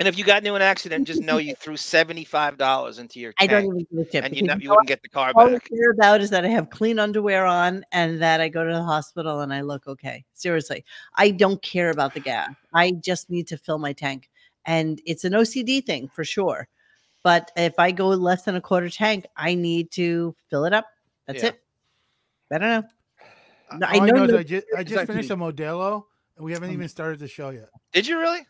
And 0.01 0.09
if 0.09 0.19
you 0.19 0.25
got 0.25 0.39
into 0.39 0.55
an 0.55 0.63
accident, 0.63 1.07
just 1.07 1.21
know 1.23 1.37
you 1.39 1.55
threw 1.59 1.77
seventy-five 1.77 2.59
dollars 2.59 2.99
into 2.99 3.21
your 3.21 3.33
I 3.39 3.47
tank, 3.47 3.67
don't 3.67 3.81
even 3.81 3.87
give 3.91 4.07
a 4.09 4.11
shit. 4.11 4.25
and 4.25 4.37
you 4.37 4.43
know 4.43 4.55
you 4.55 4.61
you 4.63 4.69
know 4.69 4.73
wouldn't 4.75 4.89
get 4.89 5.03
the 5.03 5.09
car 5.09 5.29
back. 5.29 5.37
all 5.37 5.55
I 5.55 5.59
care 5.61 5.91
about 5.93 6.21
is 6.21 6.31
that 6.31 6.45
I 6.45 6.49
have 6.49 6.69
clean 6.71 6.99
underwear 6.99 7.45
on 7.47 7.85
and 7.93 8.21
that 8.21 8.41
I 8.41 8.49
go 8.49 8.65
to 8.65 8.73
the 8.73 8.83
hospital 8.83 9.41
and 9.41 9.53
I 9.55 9.61
look 9.61 9.87
okay. 9.87 10.25
Seriously, 10.35 10.85
I 11.15 11.31
don't 11.31 11.63
care 11.63 11.91
about 11.91 12.13
the 12.15 12.21
gas. 12.21 12.51
I 12.75 12.91
just 12.93 13.31
need 13.31 13.47
to 13.49 13.57
fill 13.57 13.79
my 13.79 13.93
tank, 13.93 14.31
and 14.67 15.01
it's 15.07 15.25
an 15.25 15.33
OCD 15.33 15.85
thing 15.85 16.09
for 16.09 16.25
sure. 16.25 16.67
But 17.23 17.51
if 17.57 17.79
I 17.79 17.91
go 17.93 18.09
less 18.09 18.43
than 18.43 18.57
a 18.57 18.61
quarter 18.61 18.91
tank, 18.91 19.27
I 19.37 19.55
need 19.55 19.91
to 19.93 20.35
fill 20.51 20.65
it 20.67 20.73
up. 20.75 20.87
That's 21.27 21.43
Yeah. 21.43 21.51
it. 21.51 21.61
I 22.53 22.59
don't 22.59 22.69
know. 22.69 22.89
Uh, 23.71 23.77
no, 23.79 23.87
I 23.87 23.95
All 23.95 24.03
I 24.03 24.07
know 24.09 24.15
know 24.17 24.25
is 24.25 24.31
you- 24.33 24.37
I 24.39 24.43
just, 24.43 24.67
I 24.77 24.83
just 24.85 25.07
finished 25.07 25.31
a 25.31 25.37
Modelo, 25.37 26.05
and 26.37 26.45
we 26.45 26.53
haven't 26.53 26.73
even 26.73 26.89
started 26.89 27.19
the 27.21 27.29
show 27.29 27.51
yet. 27.51 27.71
Did 27.93 28.07
you 28.07 28.19
really? 28.19 28.41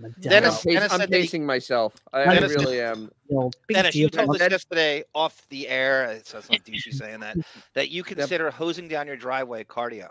Madonna, 0.00 0.14
Dennis- 0.20 0.48
I'm, 0.48 0.62
pace- 0.62 0.74
Dennis 0.74 0.92
I'm 0.92 1.00
said 1.00 1.10
that 1.10 1.16
he- 1.16 1.22
pacing 1.22 1.46
myself. 1.46 1.96
I, 2.12 2.22
I 2.22 2.34
Dennis- 2.34 2.54
really 2.54 2.80
am. 2.80 3.10
no, 3.28 3.50
Dennis, 3.72 3.94
you 3.94 4.08
told 4.08 4.30
us 4.40 4.50
yesterday 4.50 5.04
off 5.14 5.46
the 5.48 5.68
air. 5.68 6.04
It 6.10 6.26
sounds 6.26 6.48
like 6.50 6.64
douchey 6.64 6.92
saying 6.92 7.20
that. 7.20 7.36
That 7.74 7.90
you 7.90 8.02
consider 8.02 8.50
hosing 8.50 8.88
down 8.88 9.06
your 9.06 9.16
driveway 9.16 9.64
cardio. 9.64 10.08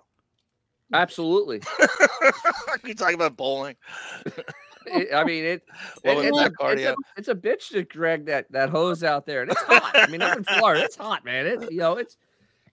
Absolutely. 0.93 1.61
you 2.83 2.93
talking 2.95 3.15
about 3.15 3.35
bowling? 3.37 3.75
It- 4.85 5.13
I 5.13 5.23
mean, 5.25 5.43
it, 5.43 5.63
Blowing 6.03 6.19
it- 6.25 6.27
it's, 6.29 6.37
a, 6.39 6.41
back 6.43 6.51
it's, 6.51 6.61
cardio. 6.61 6.91
a, 6.91 6.95
it's 7.17 7.27
a 7.27 7.35
bitch 7.35 7.67
to 7.71 7.83
drag 7.83 8.25
that 8.27 8.51
that 8.53 8.69
hose 8.69 9.03
out 9.03 9.25
there, 9.25 9.41
and 9.43 9.51
it's 9.51 9.61
hot. 9.61 9.91
I 9.93 10.07
mean, 10.07 10.21
I'm 10.23 10.37
in 10.39 10.43
Florida. 10.45 10.83
It's 10.85 10.95
hot, 10.95 11.23
man. 11.25 11.45
It, 11.45 11.71
you 11.71 11.79
know, 11.79 11.97
it's. 11.97 12.17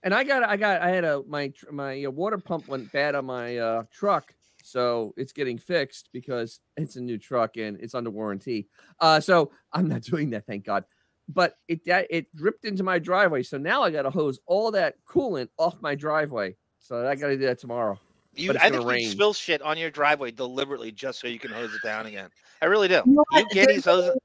And 0.03 0.13
I 0.15 0.23
got, 0.23 0.41
I 0.47 0.55
got, 0.57 0.81
I 0.81 0.89
had 0.89 1.03
a 1.03 1.21
my 1.27 1.49
tr- 1.49 1.71
my 1.71 2.05
uh, 2.05 2.09
water 2.09 2.37
pump 2.37 2.67
went 2.69 2.91
bad 2.93 3.13
on 3.13 3.25
my 3.25 3.57
uh, 3.57 3.83
truck, 3.91 4.33
so 4.67 5.13
it's 5.15 5.31
getting 5.31 5.57
fixed 5.57 6.09
because 6.11 6.59
it's 6.75 6.97
a 6.97 7.01
new 7.01 7.17
truck 7.17 7.55
and 7.57 7.79
it's 7.79 7.95
under 7.95 8.09
warranty. 8.09 8.67
Uh, 8.99 9.19
so 9.19 9.51
I'm 9.71 9.87
not 9.87 10.01
doing 10.13 10.29
that, 10.31 10.45
thank 10.45 10.65
God. 10.65 10.83
But 11.29 11.57
it 11.67 11.83
that 11.85 12.07
it 12.09 12.33
dripped 12.35 12.65
into 12.65 12.83
my 12.83 12.99
driveway, 12.99 13.43
so 13.43 13.57
now 13.57 13.81
I 13.83 13.91
got 13.91 14.03
to 14.03 14.09
hose 14.09 14.39
all 14.45 14.71
that 14.71 14.95
coolant 15.05 15.49
off 15.57 15.81
my 15.81 15.93
driveway. 15.95 16.55
So 16.79 17.07
I 17.07 17.15
got 17.15 17.27
to 17.27 17.37
do 17.37 17.45
that 17.45 17.59
tomorrow. 17.59 17.99
You, 18.35 18.49
But 18.49 18.57
it's 18.57 18.65
I 18.65 18.69
gonna 18.69 18.97
you 18.97 19.09
spill 19.09 19.33
shit 19.33 19.61
on 19.61 19.77
your 19.77 19.89
driveway 19.89 20.31
deliberately 20.31 20.91
just 20.91 21.19
so 21.19 21.27
you 21.27 21.39
can 21.39 21.51
hose 21.51 21.73
it 21.73 21.81
down 21.83 22.05
again. 22.05 22.29
I 22.61 22.65
really 22.67 22.87
do. 22.87 23.01
You 23.05 23.13
know 23.13 23.25
You 23.33 23.39
what? 23.43 23.51
giddies 23.51 23.83
There's- 23.83 23.85
hose 23.85 24.17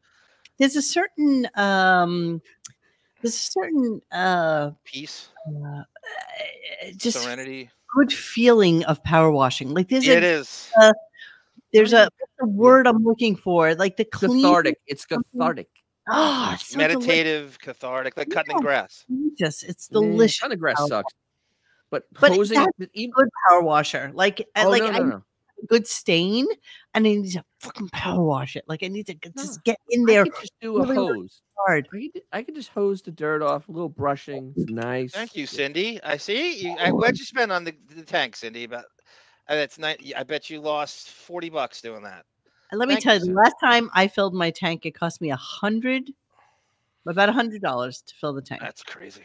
There's 0.58 0.76
a 0.76 0.82
certain 0.82 1.49
um, 1.54 2.42
there's 3.20 3.34
a 3.34 3.38
certain 3.38 4.02
uh, 4.12 4.70
peace, 4.84 5.28
uh 5.49 5.82
just 6.96 7.22
serenity. 7.22 7.70
Good 7.94 8.12
feeling 8.12 8.84
of 8.84 9.02
power 9.04 9.30
washing. 9.30 9.75
Like 9.75 9.88
there's 9.88 10.06
Yeah, 10.06 10.14
it 10.14 10.25
a 10.25 10.26
is. 10.26 10.70
Uh, 10.80 10.92
there's 11.72 11.92
a 11.92 12.06
mm. 12.06 12.08
what's 12.18 12.32
the 12.38 12.46
word 12.46 12.87
I'm 12.87 13.02
looking 13.02 13.37
for. 13.37 13.75
Like 13.75 13.96
the 13.96 14.04
clean 14.04 14.42
Cathartic. 14.42 14.78
It's 14.87 15.06
mm-hmm. 15.06 15.20
cathartic. 15.38 15.68
Oh, 16.08 16.50
it's 16.54 16.70
so 16.70 16.78
Meditative, 16.78 17.58
cathartic, 17.61 18.16
like 18.16 18.30
cutting 18.30 18.56
Yeah. 18.56 18.62
grass. 18.62 19.04
Mm, 19.11 19.37
delicious. 19.37 19.62
It's 19.62 19.87
delicious. 19.88 20.40
Kind 20.40 20.52
of 20.52 20.58
grass 20.58 20.88
sucks. 20.88 21.14
But, 21.90 22.04
But 22.18 22.32
hosing, 22.32 22.58
that's 22.58 22.72
it- 22.80 22.90
even, 22.94 23.12
Good 23.12 23.28
power 23.49 23.62
washer. 23.62 24.11
Like 24.14 24.46
I 24.56 24.64
oh, 24.64 24.70
like 24.70 24.82
no, 24.82 24.88
I 24.88 24.92
no, 24.92 24.99
need 24.99 25.11
no. 25.11 25.25
A 25.62 25.66
good 25.66 25.87
stain 25.87 26.47
and 26.95 27.07
I 27.07 27.11
need 27.14 27.33
to 27.33 27.45
fucking 27.61 27.88
power 27.90 28.23
wash 28.23 28.57
it. 28.57 28.64
Like 28.69 28.83
I 28.83 28.88
need 28.88 29.07
to 29.07 29.14
g- 29.14 29.31
No. 29.37 29.42
just 29.42 29.62
get 29.64 29.78
in 29.90 30.02
I 30.02 30.12
there 30.12 30.25
could 30.25 30.35
just 30.40 30.52
do 30.61 30.76
a 30.76 30.81
really, 30.83 30.97
really 30.97 31.19
hose. 31.21 31.42
hard. 31.66 31.88
I 31.92 32.11
could, 32.12 32.23
I 32.33 32.42
could 32.42 32.54
just 32.54 32.71
hose 32.71 33.02
the 33.02 33.11
dirt 33.11 33.42
off, 33.42 33.69
a 33.69 33.73
little 33.73 33.88
brushing. 33.88 34.52
It's 34.57 34.71
nice. 34.71 35.12
Thank 35.12 35.37
you, 35.37 35.47
Cindy. 35.47 36.02
I 36.02 36.16
see. 36.16 36.62
You, 36.64 36.76
I, 36.78 36.90
what'd 36.90 37.19
you 37.19 37.25
spend 37.25 37.52
on 37.52 37.64
the, 37.64 37.75
the 37.95 38.02
tank, 38.02 38.37
Cindy? 38.37 38.64
About 38.64 38.85
uh, 39.49 39.54
that's 39.54 39.78
night. 39.78 40.12
I 40.16 40.23
bet 40.23 40.50
you 40.50 40.61
lost 40.61 41.11
forty 41.11 41.50
bucks 41.50 41.81
doing 41.81 42.02
that. 42.02 42.25
And 42.71 42.78
let 42.78 42.88
me 42.88 42.97
tell 42.97 43.14
you, 43.14 43.21
you, 43.21 43.26
the 43.26 43.33
sir. 43.33 43.42
last 43.42 43.57
time 43.62 43.90
I 43.92 44.09
filled 44.09 44.35
my 44.35 44.50
tank, 44.50 44.87
it 44.87 44.92
cost 44.92 45.21
me 45.21 45.31
a 45.31 45.37
hundred, 45.37 46.11
about 47.07 47.28
a 47.28 47.33
hundred 47.33 47.61
dollars 47.62 48.02
to 48.07 48.14
fill 48.14 48.33
the 48.33 48.42
tank. 48.42 48.61
That's 48.62 48.83
crazy. 48.83 49.23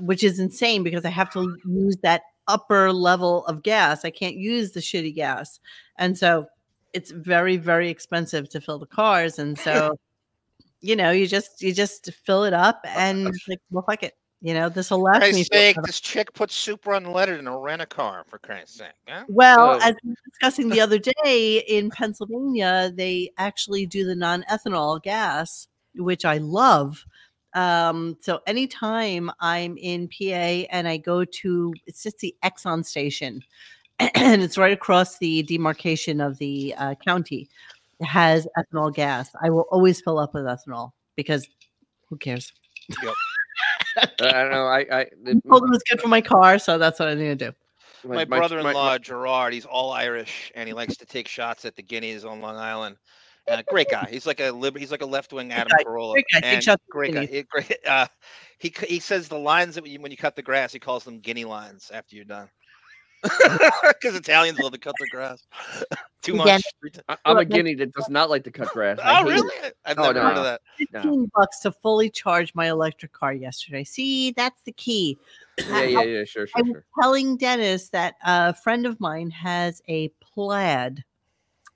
which 0.00 0.22
is 0.24 0.38
insane 0.38 0.82
because 0.82 1.04
I 1.04 1.10
have 1.10 1.30
to 1.34 1.56
use 1.66 1.96
that 2.02 2.22
upper 2.48 2.92
level 2.92 3.46
of 3.46 3.62
gas. 3.62 4.04
I 4.04 4.10
can't 4.10 4.36
use 4.36 4.72
the 4.72 4.80
shitty 4.80 5.14
gas. 5.14 5.60
And 5.98 6.16
so 6.16 6.46
it's 6.92 7.10
very, 7.10 7.56
very 7.56 7.90
expensive 7.90 8.48
to 8.50 8.60
fill 8.60 8.78
the 8.78 8.86
cars. 8.86 9.38
And 9.38 9.58
so, 9.66 9.96
you 10.80 10.96
know, 10.96 11.10
you 11.10 11.26
just 11.26 11.62
you 11.62 11.72
just 11.72 12.12
fill 12.24 12.44
it 12.44 12.52
up 12.52 12.80
and 12.84 13.24
like, 13.48 13.60
well, 13.70 13.84
fuck 13.88 14.02
it. 14.02 14.14
You 14.42 14.52
know, 14.52 14.68
this 14.68 14.90
will 14.90 15.00
last 15.00 15.20
me. 15.22 15.30
Christ's 15.30 15.48
sake, 15.50 15.76
this 15.84 16.00
chick 16.00 16.30
put 16.34 16.50
super 16.50 16.90
unleaded 16.90 17.38
in 17.38 17.46
a 17.46 17.58
rent 17.58 17.80
a 17.80 17.86
car 17.86 18.24
for 18.28 18.38
Christ's 18.38 18.76
sake. 18.76 18.88
Huh? 19.08 19.24
Well, 19.26 19.80
So- 19.80 19.86
as 19.88 19.94
we 20.04 20.10
were 20.10 20.16
discussing 20.30 20.68
the 20.68 20.80
other 20.82 20.98
day 20.98 21.64
in 21.66 21.88
Pennsylvania, 21.88 22.92
they 22.94 23.30
actually 23.38 23.86
do 23.86 24.04
the 24.04 24.14
non-ethanol 24.14 25.02
gas, 25.02 25.66
which 25.94 26.26
I 26.26 26.36
love. 26.38 27.06
Um, 27.54 28.16
so 28.20 28.40
anytime 28.46 29.30
I'm 29.40 29.76
in 29.78 30.08
PA 30.08 30.66
and 30.70 30.88
I 30.88 30.96
go 30.96 31.24
to, 31.24 31.74
it's 31.86 32.02
just 32.02 32.18
the 32.18 32.34
Exxon 32.44 32.84
station, 32.84 33.42
and 33.98 34.42
it's 34.42 34.58
right 34.58 34.72
across 34.72 35.18
the 35.18 35.42
demarcation 35.44 36.20
of 36.20 36.38
the 36.38 36.74
uh, 36.76 36.94
county. 36.96 37.48
It 38.00 38.06
has 38.06 38.46
ethanol 38.58 38.92
gas. 38.92 39.30
I 39.40 39.50
will 39.50 39.66
always 39.70 40.00
fill 40.00 40.18
up 40.18 40.34
with 40.34 40.44
ethanol 40.44 40.92
because 41.16 41.48
who 42.08 42.16
cares? 42.16 42.52
I 43.96 44.06
don't 44.18 44.50
know. 44.50 44.66
I, 44.66 44.80
I 44.90 45.00
I 45.00 45.06
told 45.48 45.62
them 45.62 45.72
it's 45.72 45.84
good 45.88 46.00
for 46.00 46.08
my 46.08 46.20
car, 46.20 46.58
so 46.58 46.78
that's 46.78 46.98
what 46.98 47.08
I 47.08 47.14
need 47.14 47.38
to 47.38 47.50
do. 47.50 47.52
My, 48.06 48.24
brother-in-law 48.24 48.98
Gerard, 48.98 49.54
he's 49.54 49.64
all 49.64 49.92
Irish, 49.92 50.52
and 50.54 50.68
he 50.68 50.74
likes 50.74 50.96
to 50.98 51.06
take 51.06 51.26
shots 51.26 51.64
at 51.64 51.74
the 51.76 51.82
Guineas 51.82 52.24
on 52.24 52.40
Long 52.40 52.56
Island. 52.56 52.96
Uh, 53.46 53.62
great 53.68 53.90
guy. 53.90 54.06
He's 54.10 54.26
like 54.26 54.40
a 54.40 54.50
lib- 54.50 54.78
he's 54.78 54.90
like 54.90 55.02
a 55.02 55.06
left-wing 55.06 55.52
Adam 55.52 55.68
guy, 55.76 55.84
Carolla. 55.84 56.12
great 56.14 56.24
guy, 56.32 56.38
and 56.42 56.62
shots 56.64 56.74
at 56.82 56.86
the 56.86 56.92
great 56.92 57.14
guy. 57.14 57.26
He- 57.26 57.42
great. 57.42 57.76
Uh, 57.86 58.06
he 58.58 58.72
he 58.86 58.98
says 59.00 59.28
the 59.28 59.38
lines 59.38 59.74
that 59.74 59.82
when 59.82 59.92
you, 59.92 60.00
when 60.00 60.10
you 60.10 60.16
cut 60.16 60.34
the 60.36 60.42
grass, 60.42 60.72
he 60.72 60.78
calls 60.78 61.04
them 61.04 61.18
guinea 61.20 61.44
lines 61.44 61.90
after 61.92 62.16
you're 62.16 62.24
done. 62.24 62.48
Because 64.00 64.16
Italians 64.16 64.58
love 64.58 64.72
to 64.72 64.78
cut 64.78 64.94
the 64.98 65.08
grass. 65.10 65.46
Too 66.22 66.34
much. 66.34 66.62
I, 67.08 67.16
I'm 67.24 67.38
a 67.38 67.44
guinea 67.44 67.74
that 67.76 67.92
does 67.92 68.08
not 68.10 68.28
like 68.30 68.44
to 68.44 68.50
cut 68.50 68.68
grass. 68.68 68.98
I 69.02 69.20
Oh, 69.20 69.24
hate 69.24 69.30
it. 69.30 69.42
really? 69.42 69.72
I've 69.86 69.98
Oh, 69.98 70.02
never 70.12 70.20
heard 70.22 70.36
of 70.38 70.44
that. 70.44 70.60
No. 70.92 71.00
15 71.02 71.30
bucks 71.34 71.60
to 71.60 71.72
fully 71.72 72.10
charge 72.10 72.54
my 72.54 72.68
electric 72.68 73.12
car 73.12 73.32
yesterday. 73.32 73.82
See, 73.84 74.32
that's 74.32 74.60
the 74.62 74.72
key. 74.72 75.18
Yeah, 75.58 75.82
yeah, 75.84 76.02
yeah. 76.02 76.24
Sure, 76.24 76.46
I 76.54 76.58
sure, 76.60 76.64
was 76.64 76.72
sure. 76.72 76.84
telling 77.00 77.36
Dennis 77.38 77.88
that 77.90 78.14
a 78.24 78.52
friend 78.54 78.84
of 78.86 78.98
mine 79.00 79.30
has 79.30 79.80
a 79.88 80.08
plaid 80.20 81.02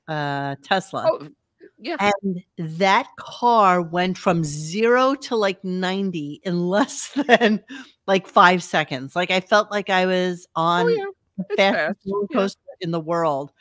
uh, 0.06 0.56
Tesla. 0.62 1.08
Oh, 1.10 1.28
yeah. 1.78 2.10
And 2.22 2.42
that 2.58 3.08
car 3.18 3.80
went 3.82 4.18
from 4.18 4.42
zero 4.44 5.14
to 5.14 5.36
like 5.36 5.62
90 5.64 6.40
in 6.44 6.60
less 6.68 7.10
than 7.26 7.62
like 8.06 8.26
five 8.26 8.62
seconds. 8.62 9.14
Like 9.16 9.30
I 9.30 9.40
felt 9.40 9.70
like 9.70 9.90
I 9.90 10.06
was 10.06 10.46
oh, 10.56 10.62
on 10.62 10.86
Oh, 10.86 10.88
yeah. 10.88 11.04
the 11.38 11.44
fastest 11.56 11.74
fast, 11.74 11.98
roller 12.06 12.26
yeah. 12.30 12.36
coaster 12.36 12.60
in 12.80 12.90
the 12.90 13.00
world. 13.00 13.52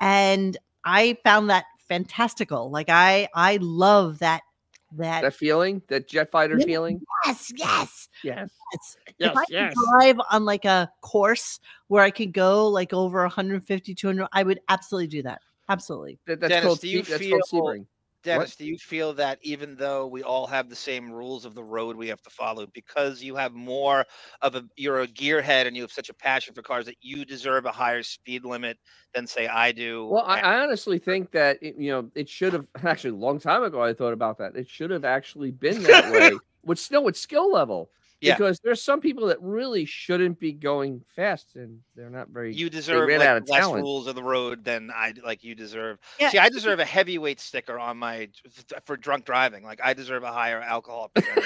And 0.00 0.56
I 0.84 1.16
found 1.24 1.50
that 1.50 1.64
fantastical. 1.88 2.70
Like 2.70 2.88
I 2.88 3.28
I 3.34 3.58
love 3.60 4.18
that 4.20 4.42
that, 4.96 5.22
That 5.22 5.34
feeling, 5.34 5.82
that 5.88 6.08
jet 6.08 6.30
fighter 6.32 6.56
Yeah. 6.58 6.66
feeling. 6.66 7.00
yes, 7.26 7.52
yes. 7.54 8.08
Yes. 8.24 8.50
It's, 8.72 8.96
Yes, 9.18 9.30
if 9.32 9.36
I 9.38 9.44
yes. 9.48 9.74
drive 9.92 10.20
on 10.32 10.44
like 10.44 10.64
a 10.64 10.90
course 11.00 11.60
where 11.88 12.02
I 12.02 12.10
could 12.10 12.32
go 12.32 12.66
like 12.68 12.92
over 12.92 13.20
150, 13.22 13.94
200, 13.94 14.26
I 14.32 14.42
would 14.42 14.60
absolutely 14.68 15.06
do 15.08 15.22
that. 15.22 15.42
Absolutely. 15.70 16.18
That, 16.26 16.40
that's 16.40 16.50
Dennis, 16.50 16.66
called 16.66 16.80
do 16.80 16.88
you 16.88 17.02
that's 17.02 17.18
feel- 17.22 17.38
called 17.40 17.76
Sebring. 17.76 17.86
Dennis, 18.22 18.54
do 18.54 18.66
you 18.66 18.76
feel 18.76 19.14
that 19.14 19.38
even 19.40 19.74
though 19.76 20.06
we 20.06 20.22
all 20.22 20.46
have 20.46 20.68
the 20.68 20.76
same 20.76 21.10
rules 21.10 21.46
of 21.46 21.54
the 21.54 21.64
road 21.64 21.96
we 21.96 22.06
have 22.08 22.20
to 22.20 22.28
follow, 22.28 22.66
because 22.74 23.22
you 23.22 23.34
have 23.34 23.54
more 23.54 24.04
of 24.42 24.54
a 24.56 24.64
you're 24.76 25.00
a 25.00 25.06
gearhead 25.06 25.66
and 25.66 25.74
you 25.74 25.80
have 25.80 25.90
such 25.90 26.10
a 26.10 26.14
passion 26.14 26.52
for 26.52 26.60
cars 26.60 26.84
that 26.84 26.96
you 27.00 27.24
deserve 27.24 27.64
a 27.64 27.72
higher 27.72 28.02
speed 28.02 28.44
limit 28.44 28.76
than 29.14 29.26
say 29.26 29.46
I 29.46 29.72
do? 29.72 30.06
Well, 30.06 30.24
I 30.26 30.42
honestly 30.60 30.98
think 30.98 31.30
that 31.30 31.62
it, 31.62 31.76
you 31.78 31.90
know 31.92 32.10
it 32.14 32.28
should 32.28 32.52
have 32.52 32.66
actually 32.84 33.10
a 33.10 33.14
long 33.14 33.40
time 33.40 33.62
ago. 33.62 33.82
I 33.82 33.94
thought 33.94 34.12
about 34.12 34.36
that. 34.36 34.54
It 34.54 34.68
should 34.68 34.90
have 34.90 35.06
actually 35.06 35.50
been 35.50 35.82
that 35.84 36.12
way. 36.12 36.32
With 36.62 36.78
snow, 36.78 37.00
with 37.00 37.16
skill 37.16 37.50
level, 37.50 37.90
Yeah. 38.20 38.34
because 38.36 38.60
there's 38.60 38.82
some 38.82 39.00
people 39.00 39.26
that 39.28 39.40
really 39.40 39.86
shouldn't 39.86 40.38
be 40.38 40.52
going 40.52 41.02
fast, 41.08 41.56
and 41.56 41.80
they're 41.96 42.10
not 42.10 42.28
very. 42.28 42.54
you 42.54 42.68
deserve 42.68 43.08
ran 43.08 43.20
like, 43.20 43.28
out 43.28 43.36
of 43.38 43.48
less 43.48 43.60
talent. 43.60 43.82
rules 43.82 44.06
of 44.06 44.14
the 44.14 44.22
road 44.22 44.62
than 44.62 44.90
I 44.94 45.14
like 45.24 45.42
you 45.42 45.54
deserve. 45.54 45.98
Yeah. 46.18 46.28
See, 46.28 46.38
I 46.38 46.50
deserve 46.50 46.80
a 46.80 46.84
heavyweight 46.84 47.40
sticker 47.40 47.78
on 47.78 47.96
my 47.96 48.28
for 48.84 48.96
drunk 48.98 49.24
driving. 49.24 49.64
Like 49.64 49.80
I 49.82 49.94
deserve 49.94 50.22
a 50.22 50.32
higher 50.32 50.60
alcohol 50.60 51.10
percentage. 51.14 51.44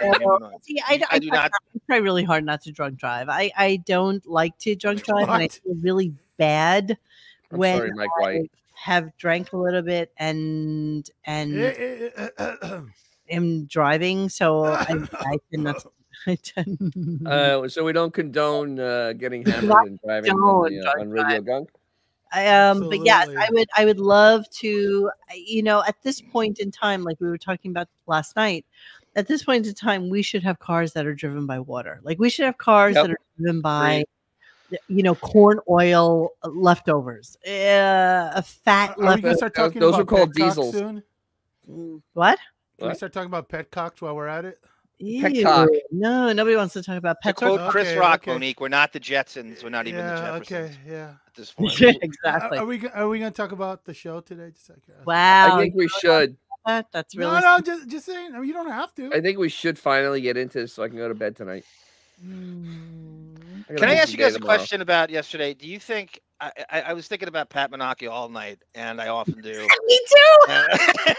than 0.00 0.12
you 0.14 0.38
do. 0.40 0.50
See, 0.62 0.80
I, 0.86 1.02
I 1.10 1.18
do 1.18 1.28
not. 1.28 1.50
I 1.74 1.78
try 1.86 1.96
really 1.98 2.24
hard 2.24 2.44
not 2.44 2.62
to 2.62 2.72
drunk 2.72 2.98
drive. 2.98 3.28
I, 3.28 3.50
I 3.56 3.76
don't 3.76 4.24
like 4.26 4.56
to 4.60 4.74
drunk 4.74 5.04
drive, 5.04 5.24
and 5.28 5.42
I 5.42 5.48
feel 5.48 5.74
really 5.82 6.14
bad 6.38 6.96
I'm 7.52 7.58
when 7.58 7.76
sorry, 7.78 7.90
Mike 7.94 8.08
I 8.18 8.22
White. 8.22 8.50
have 8.74 9.16
drank 9.18 9.52
a 9.52 9.58
little 9.58 9.82
bit 9.82 10.12
and 10.16 11.08
and 11.26 11.58
Eh, 11.60 12.08
eh, 12.16 12.28
eh, 12.38 12.80
am 13.30 13.66
driving. 13.66 14.28
So 14.30 14.64
I, 14.64 14.86
I 15.12 15.36
tend 15.52 15.66
not. 16.26 16.38
To, 16.42 16.60
I 16.60 16.62
tend, 16.64 17.22
Uh, 17.26 17.68
so 17.68 17.84
we 17.84 17.92
don't 17.92 18.12
condone 18.12 18.78
uh, 18.80 19.12
getting 19.14 19.44
hammered 19.46 19.86
and 19.86 20.00
driving 20.04 20.32
on, 20.32 20.70
the, 20.72 20.80
uh, 20.80 21.00
on 21.00 21.10
radio 21.10 21.40
gunk. 21.40 21.70
I, 22.32 22.48
um, 22.48 22.88
but 22.88 23.04
yes, 23.04 23.28
I 23.28 23.48
would. 23.52 23.68
I 23.76 23.84
would 23.84 24.00
love 24.00 24.48
to. 24.58 25.10
You 25.34 25.62
know, 25.62 25.82
at 25.86 25.94
this 26.02 26.20
point 26.20 26.58
in 26.58 26.70
time, 26.72 27.04
like 27.04 27.16
we 27.20 27.28
were 27.28 27.38
talking 27.38 27.70
about 27.70 27.88
last 28.08 28.34
night, 28.34 28.66
at 29.14 29.28
this 29.28 29.44
point 29.44 29.66
in 29.66 29.74
time, 29.74 30.10
we 30.10 30.22
should 30.22 30.42
have 30.42 30.58
cars 30.58 30.92
that 30.94 31.06
are 31.06 31.14
driven 31.14 31.46
by 31.46 31.60
water. 31.60 32.00
Like 32.02 32.18
we 32.18 32.28
should 32.28 32.44
have 32.46 32.58
cars 32.58 32.96
Yep. 32.96 33.04
that 33.06 33.10
are 33.12 33.18
driven 33.38 33.60
by, 33.60 34.04
you 34.88 35.04
know, 35.04 35.14
corn 35.14 35.60
oil 35.70 36.30
leftovers, 36.44 37.36
uh, 37.46 38.32
a 38.34 38.42
fat 38.42 38.90
Are 38.90 39.00
we 39.00 39.06
left. 39.06 39.22
gonna 39.22 39.36
start 39.36 39.54
Those- 39.54 39.64
talking 39.68 39.80
those 39.80 39.94
are 39.94 40.00
about 40.02 40.08
called 40.16 40.34
petcocks 40.34 40.34
diesels. 40.34 40.74
soon? 40.74 41.02
What? 42.12 42.38
Can 42.78 42.88
we 42.88 42.94
start 42.94 43.12
talking 43.12 43.28
about 43.28 43.48
petcocks 43.48 44.00
while 44.02 44.16
we're 44.16 44.26
at 44.26 44.44
it? 44.44 44.58
Petcock. 45.00 45.68
Ew, 45.70 45.80
No, 45.92 46.32
nobody 46.32 46.56
wants 46.56 46.72
to 46.74 46.82
talk 46.82 46.96
about 46.96 47.16
To 47.22 47.28
pet. 47.28 47.36
quote 47.36 47.70
Chris 47.70 47.94
Rock, 47.96 48.22
okay. 48.22 48.32
Monique, 48.32 48.60
we're 48.60 48.68
not 48.68 48.92
the 48.92 49.00
Jetsons. 49.00 49.62
We're 49.62 49.68
not 49.68 49.86
even 49.86 50.04
the 50.06 50.12
yeah. 50.12 50.38
Jeffersons 50.38 50.52
Okay. 50.52 50.74
Yeah. 50.88 51.08
at 51.26 51.34
this 51.34 51.52
point. 51.56 51.78
Yeah, 51.80 51.92
exactly. 52.00 52.58
Are, 52.58 52.64
we 52.66 52.88
are 52.88 53.08
we 53.08 53.18
gonna 53.18 53.30
talk 53.30 53.52
about 53.52 53.84
the 53.84 53.92
show 53.94 54.20
today? 54.20 54.50
Just 54.54 54.70
like, 54.70 54.78
uh, 54.88 55.02
Wow, 55.04 55.56
I 55.56 55.60
think 55.60 55.74
we 55.74 55.88
should. 55.88 56.36
that, 56.64 56.86
that's 56.92 57.14
really 57.14 57.30
No, 57.30 57.40
no, 57.40 57.60
just 57.60 57.88
just 57.88 58.06
saying. 58.06 58.34
I 58.34 58.38
mean, 58.38 58.48
you 58.48 58.54
don't 58.54 58.70
have 58.70 58.94
to. 58.94 59.12
I 59.14 59.20
think 59.20 59.38
we 59.38 59.48
should 59.50 59.78
finally 59.78 60.20
get 60.22 60.36
into 60.36 60.60
this 60.60 60.72
so 60.72 60.82
I 60.82 60.88
can 60.88 60.96
go 60.96 61.08
to 61.08 61.14
bed 61.14 61.36
tonight. 61.36 61.64
Mm. 62.24 63.36
I 63.68 63.74
Can 63.74 63.88
I 63.88 63.94
ask 63.96 64.10
you 64.12 64.16
day 64.16 64.24
guys 64.24 64.36
a 64.36 64.40
question 64.40 64.80
about 64.80 65.10
yesterday? 65.10 65.52
Do 65.52 65.68
you 65.68 65.78
think 65.78 66.20
I, 66.40 66.52
I, 66.70 66.80
I 66.82 66.92
was 66.92 67.08
thinking 67.08 67.28
about 67.28 67.48
Pat 67.48 67.70
Manocchia 67.70 68.10
all 68.10 68.28
night, 68.28 68.58
and 68.74 69.00
I 69.00 69.08
often 69.08 69.40
do. 69.40 69.52
Me 69.86 70.00
too. 70.08 70.36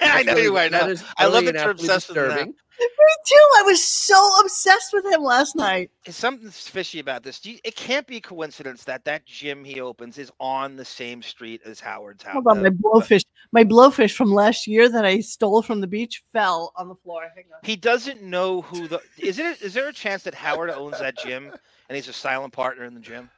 I 0.01 0.23
know 0.23 0.33
really- 0.33 0.43
you 0.43 0.57
are. 0.57 0.69
that 0.69 0.87
No, 0.87 0.95
I 1.17 1.25
love 1.25 1.33
really 1.33 1.45
that 1.47 1.53
you're 1.55 1.63
inaptly 1.63 1.85
obsessed 1.85 2.09
with 2.09 2.17
that. 2.17 2.47
Me 2.79 3.15
too. 3.25 3.49
I 3.57 3.63
was 3.63 3.83
so 3.83 4.39
obsessed 4.41 4.93
with 4.93 5.05
him 5.05 5.23
last 5.23 5.55
night. 5.55 5.89
Something's 6.07 6.67
fishy 6.67 6.99
about 6.99 7.23
this. 7.23 7.39
Do 7.39 7.51
you, 7.51 7.57
it 7.63 7.75
can't 7.75 8.05
be 8.05 8.21
coincidence 8.21 8.83
that 8.83 9.03
that 9.05 9.25
gym 9.25 9.63
he 9.63 9.81
opens 9.81 10.19
is 10.19 10.31
on 10.39 10.75
the 10.75 10.85
same 10.85 11.23
street 11.23 11.61
as 11.65 11.79
Howard's 11.79 12.21
house. 12.21 12.33
Hold 12.33 12.47
on, 12.47 12.61
my 12.61 12.69
blowfish, 12.69 13.25
my 13.51 13.63
blowfish 13.63 14.15
from 14.15 14.31
last 14.31 14.67
year 14.67 14.89
that 14.89 15.05
I 15.05 15.21
stole 15.21 15.63
from 15.63 15.81
the 15.81 15.87
beach 15.87 16.21
fell 16.31 16.71
on 16.75 16.87
the 16.87 16.95
floor. 16.95 17.23
Hang 17.33 17.45
on. 17.51 17.59
He 17.63 17.75
doesn't 17.75 18.21
know 18.21 18.61
who 18.61 18.87
the 18.87 19.01
is 19.17 19.39
it. 19.39 19.59
Is 19.61 19.73
there 19.73 19.87
a 19.87 19.93
chance 19.93 20.21
that 20.23 20.35
Howard 20.35 20.69
owns 20.69 20.99
that 20.99 21.17
gym 21.17 21.51
and 21.89 21.95
he's 21.95 22.07
a 22.09 22.13
silent 22.13 22.53
partner 22.53 22.83
in 22.83 22.93
the 22.93 22.99
gym? 22.99 23.31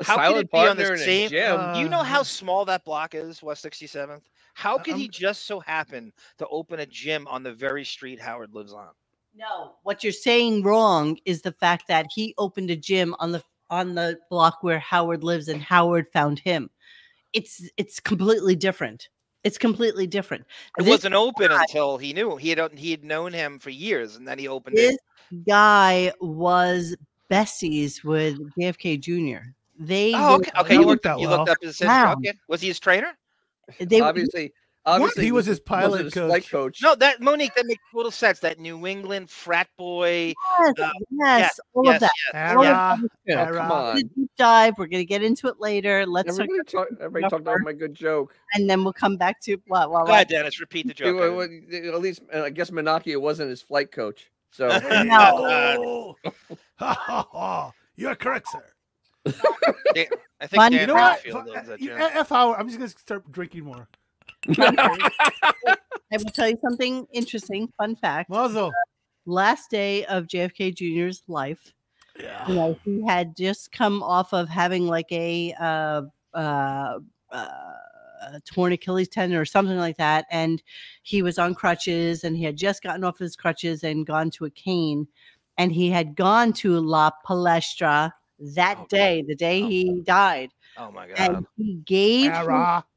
A 0.00 0.04
How 0.04 0.16
could 0.32 0.36
it 0.38 0.50
be 0.52 0.58
on 0.58 0.66
partner 0.76 0.96
the 0.96 0.98
same- 1.04 1.30
gym. 1.30 1.74
You 1.74 1.88
know 1.88 2.02
how 2.02 2.20
Uh, 2.20 2.24
small 2.24 2.64
that 2.66 2.84
block 2.84 3.14
is, 3.14 3.42
West 3.42 3.62
67th? 3.62 4.22
How 4.54 4.78
could 4.78 4.96
he 4.96 5.02
I'm- 5.04 5.10
just 5.10 5.46
so 5.46 5.60
happen 5.60 6.12
to 6.38 6.46
open 6.48 6.80
a 6.80 6.86
gym 6.86 7.26
on 7.28 7.42
the 7.42 7.52
very 7.52 7.84
street 7.84 8.20
Howard 8.20 8.54
lives 8.54 8.72
on? 8.72 8.90
No, 9.34 9.76
what 9.82 10.02
you're 10.02 10.12
saying 10.12 10.62
wrong 10.62 11.18
is 11.24 11.42
the 11.42 11.52
fact 11.52 11.86
that 11.88 12.06
he 12.14 12.34
opened 12.38 12.70
a 12.70 12.76
gym 12.76 13.14
on 13.18 13.32
the 13.32 13.42
on 13.70 13.94
the 13.94 14.18
block 14.30 14.62
where 14.62 14.78
Howard 14.78 15.22
lives, 15.22 15.48
and 15.48 15.62
Howard 15.62 16.06
found 16.12 16.38
him. 16.38 16.70
It's 17.34 17.68
it's 17.76 18.00
completely 18.00 18.56
different. 18.56 19.08
It's 19.44 19.58
completely 19.58 20.06
different. 20.06 20.46
It 20.78 20.84
This 20.84 20.88
wasn't 20.90 21.14
open 21.14 21.48
guy- 21.48 21.60
until 21.62 21.98
he 21.98 22.12
knew 22.12 22.36
he 22.36 22.48
had 22.50 22.78
he 22.78 22.90
had 22.92 23.04
known 23.04 23.32
him 23.32 23.58
for 23.58 23.70
years, 23.70 24.16
and 24.16 24.26
then 24.26 24.38
he 24.38 24.48
opened 24.48 24.78
it. 24.78 24.80
This 24.80 24.98
it. 25.30 25.46
guy 25.46 26.12
was 26.20 26.96
Bessie's 27.28 28.02
with 28.02 28.38
JFK 28.58 28.96
Jr. 28.98 29.50
They 29.78 30.12
Oh, 30.14 30.18
were- 30.18 30.34
okay. 30.36 30.50
Okay, 30.60 30.74
you 30.74 30.80
worked 30.80 30.88
looked, 31.04 31.06
out 31.06 31.20
you 31.20 31.28
well. 31.28 31.38
looked 31.38 31.50
up 31.50 31.58
his 31.62 31.80
Wow. 31.80 32.14
okay. 32.14 32.32
Was 32.48 32.60
he 32.60 32.68
his 32.68 32.80
trainer? 32.80 33.16
they 33.78 34.00
were- 34.00 34.08
obviously, 34.08 34.52
obviously, 34.86 35.24
he 35.24 35.32
was 35.32 35.46
his 35.46 35.60
pilot 35.60 35.90
wasn't 35.90 36.04
his 36.06 36.14
coach. 36.14 36.28
flight 36.28 36.48
coach. 36.50 36.78
No, 36.82 36.94
that 36.96 37.20
Monique, 37.20 37.54
that 37.54 37.66
makes 37.66 37.82
total 37.92 38.10
sense. 38.10 38.40
That 38.40 38.58
New 38.58 38.86
England 38.86 39.30
frat 39.30 39.68
boy. 39.76 40.32
yes, 40.60 40.74
uh, 40.80 40.90
yes, 41.10 41.60
all 41.74 41.84
yes, 41.84 41.94
of 41.96 42.00
that. 42.00 42.10
yes. 42.34 42.54
All 42.56 42.60
of 42.62 42.66
Era, 42.66 42.72
that 42.72 42.98
is. 42.98 43.10
Oh, 43.28 43.32
era. 43.32 43.58
come 43.58 43.68
We're 43.68 43.74
on. 43.76 43.92
gonna 43.94 44.02
deep 44.16 44.30
dive. 44.38 44.74
We're 44.78 44.86
gonna 44.86 45.04
get 45.04 45.22
into 45.22 45.46
it 45.48 45.60
later. 45.60 46.06
Let's 46.06 46.36
talk, 46.36 46.44
Everybody, 46.48 46.64
talk, 46.70 46.88
everybody 46.98 47.20
enough 47.22 47.30
talked 47.30 47.42
about 47.42 47.60
my 47.60 47.72
good 47.74 47.94
joke. 47.94 48.34
and 48.54 48.68
then 48.68 48.82
we'll 48.82 48.92
come 48.94 49.16
back 49.16 49.38
to 49.42 49.58
what. 49.68 49.90
what, 49.90 50.06
Go 50.06 50.12
ahead, 50.12 50.28
Dennis. 50.28 50.58
Repeat 50.60 50.86
the 50.86 50.90
It 50.92 50.96
joke. 50.96 51.20
wa- 51.20 51.36
wa- 51.36 51.94
at 51.94 52.00
least, 52.00 52.22
uh, 52.34 52.42
I 52.44 52.50
guess 52.50 52.70
Manocchia 52.70 53.20
wasn't 53.20 53.50
his 53.50 53.62
flight 53.62 53.92
coach. 53.92 54.30
So 54.50 54.66
No. 55.04 56.16
Ha, 56.78 56.94
ha, 56.94 57.26
ha. 57.30 57.72
You're 57.96 58.14
correct, 58.14 58.48
sir. 58.48 58.64
I 60.40 60.46
think 60.46 60.54
Fun- 60.54 60.72
Dan 60.72 60.80
You 60.80 60.86
know 60.86 60.94
what? 60.94 61.22
F- 61.26 61.34
owns 61.34 61.50
that. 61.68 61.80
F 62.14 62.28
Howard. 62.28 62.56
I'm 62.58 62.68
just 62.68 62.78
gonna 62.78 62.88
start 62.88 63.30
drinking 63.32 63.64
more. 63.64 63.88
I 64.58 66.16
will 66.16 66.24
tell 66.26 66.48
you 66.48 66.58
something 66.62 67.06
interesting. 67.12 67.72
Fun 67.76 67.96
fact: 67.96 68.30
Muzzle. 68.30 68.72
last 69.26 69.70
day 69.70 70.04
of 70.06 70.26
JFK 70.26 70.74
Jr.'s 70.74 71.22
life, 71.28 71.72
you 72.48 72.54
know, 72.54 72.78
he 72.84 73.04
had 73.06 73.36
just 73.36 73.72
come 73.72 74.02
off 74.02 74.32
of 74.32 74.48
having 74.48 74.86
like 74.86 75.10
a 75.12 75.52
uh, 75.58 76.02
uh, 76.34 76.98
uh, 77.30 77.48
a 78.32 78.40
torn 78.44 78.72
Achilles 78.72 79.08
tendon 79.08 79.38
or 79.38 79.44
something 79.44 79.76
like 79.76 79.96
that, 79.98 80.26
and 80.30 80.62
he 81.02 81.22
was 81.22 81.38
on 81.38 81.54
crutches, 81.54 82.24
and 82.24 82.36
he 82.36 82.44
had 82.44 82.56
just 82.56 82.82
gotten 82.82 83.04
off 83.04 83.18
his 83.18 83.36
crutches 83.36 83.84
and 83.84 84.06
gone 84.06 84.30
to 84.30 84.44
a 84.44 84.50
cane, 84.50 85.06
and 85.56 85.72
he 85.72 85.90
had 85.90 86.14
gone 86.14 86.52
to 86.54 86.78
La 86.80 87.10
Palestra 87.26 88.12
that 88.40 88.76
Oh, 88.76 88.80
God. 88.82 88.88
day, 88.88 89.22
the 89.26 89.34
day 89.34 89.62
Oh. 89.62 89.68
he 89.68 90.00
died, 90.02 90.50
Oh 90.76 90.90
my 90.90 91.06
god. 91.08 91.18
and 91.18 91.46
he 91.56 91.74
gave 91.84 92.32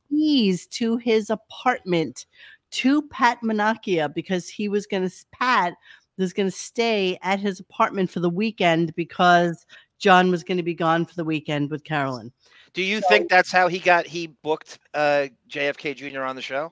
keys 0.09 0.67
to 0.67 0.97
his 0.97 1.29
apartment 1.29 2.25
to 2.71 3.01
Pat 3.09 3.39
Manocchia 3.43 4.13
because 4.13 4.47
he 4.47 4.69
was 4.69 4.85
going 4.85 5.07
to 5.07 5.15
Pat 5.31 5.73
was 6.17 6.33
going 6.33 6.47
to 6.47 6.55
stay 6.55 7.17
at 7.23 7.39
his 7.39 7.59
apartment 7.59 8.09
for 8.11 8.19
the 8.19 8.29
weekend 8.29 8.93
because 8.95 9.65
John 9.97 10.29
was 10.29 10.43
going 10.43 10.57
to 10.57 10.63
be 10.63 10.75
gone 10.75 11.05
for 11.05 11.15
the 11.15 11.23
weekend 11.23 11.71
with 11.71 11.83
Carolyn. 11.83 12.31
Do 12.73 12.83
you 12.83 13.01
think 13.01 13.29
that's 13.29 13.51
how 13.51 13.67
he 13.67 13.79
got 13.79 14.05
he 14.05 14.27
booked 14.27 14.79
uh 14.93 15.27
JFK 15.49 15.95
Jr. 15.95 16.21
on 16.23 16.35
the 16.35 16.41
show? 16.41 16.71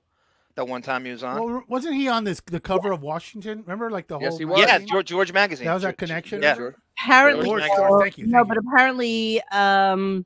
That 0.60 0.68
one 0.68 0.82
time 0.82 1.06
he 1.06 1.12
was 1.12 1.24
on? 1.24 1.42
Well, 1.42 1.64
wasn't 1.70 1.96
he 1.96 2.10
on 2.10 2.26
this 2.26 2.42
the 2.42 2.60
cover 2.60 2.92
of 2.92 3.02
Washington? 3.02 3.62
Remember, 3.62 3.90
like 3.90 4.10
the 4.10 4.20
Yes, 4.20 4.32
whole. 4.32 4.32
Yes, 4.32 4.40
he 4.40 4.46
was. 4.46 4.60
yeah. 4.60 4.80
George 4.80 5.06
George 5.08 5.32
magazine. 5.32 5.66
That 5.66 5.74
was 5.74 5.86
our 5.86 5.94
connection? 5.94 6.42
Yeah. 6.42 6.56
Sure. 6.58 6.76
Apparently, 7.00 7.46
George 7.46 7.62
George, 7.62 7.78
George, 7.78 7.90
George, 7.90 8.02
thank 8.02 8.18
you. 8.18 8.28
no, 8.28 8.40
thank 8.40 8.50
but 8.50 8.58
apparently, 8.58 9.42
um, 9.54 10.26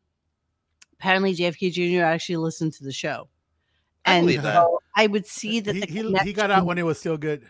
apparently 0.94 1.36
JFK 1.36 1.72
Jr. 1.72 2.04
actually 2.04 2.38
listened 2.38 2.74
to 2.74 2.84
the 2.84 2.92
show, 2.92 3.30
I 4.08 4.16
and 4.16 4.25
believe 4.25 4.42
so 4.42 4.80
I 4.96 5.06
would 5.06 5.28
see 5.28 5.60
that 5.60 5.75
he, 5.75 5.82
the 6.02 6.18
he, 6.18 6.30
he 6.30 6.34
got 6.34 6.50
out 6.50 6.66
when 6.66 6.80
it 6.80 6.84
was 6.84 6.98
still 6.98 7.16
good. 7.18 7.48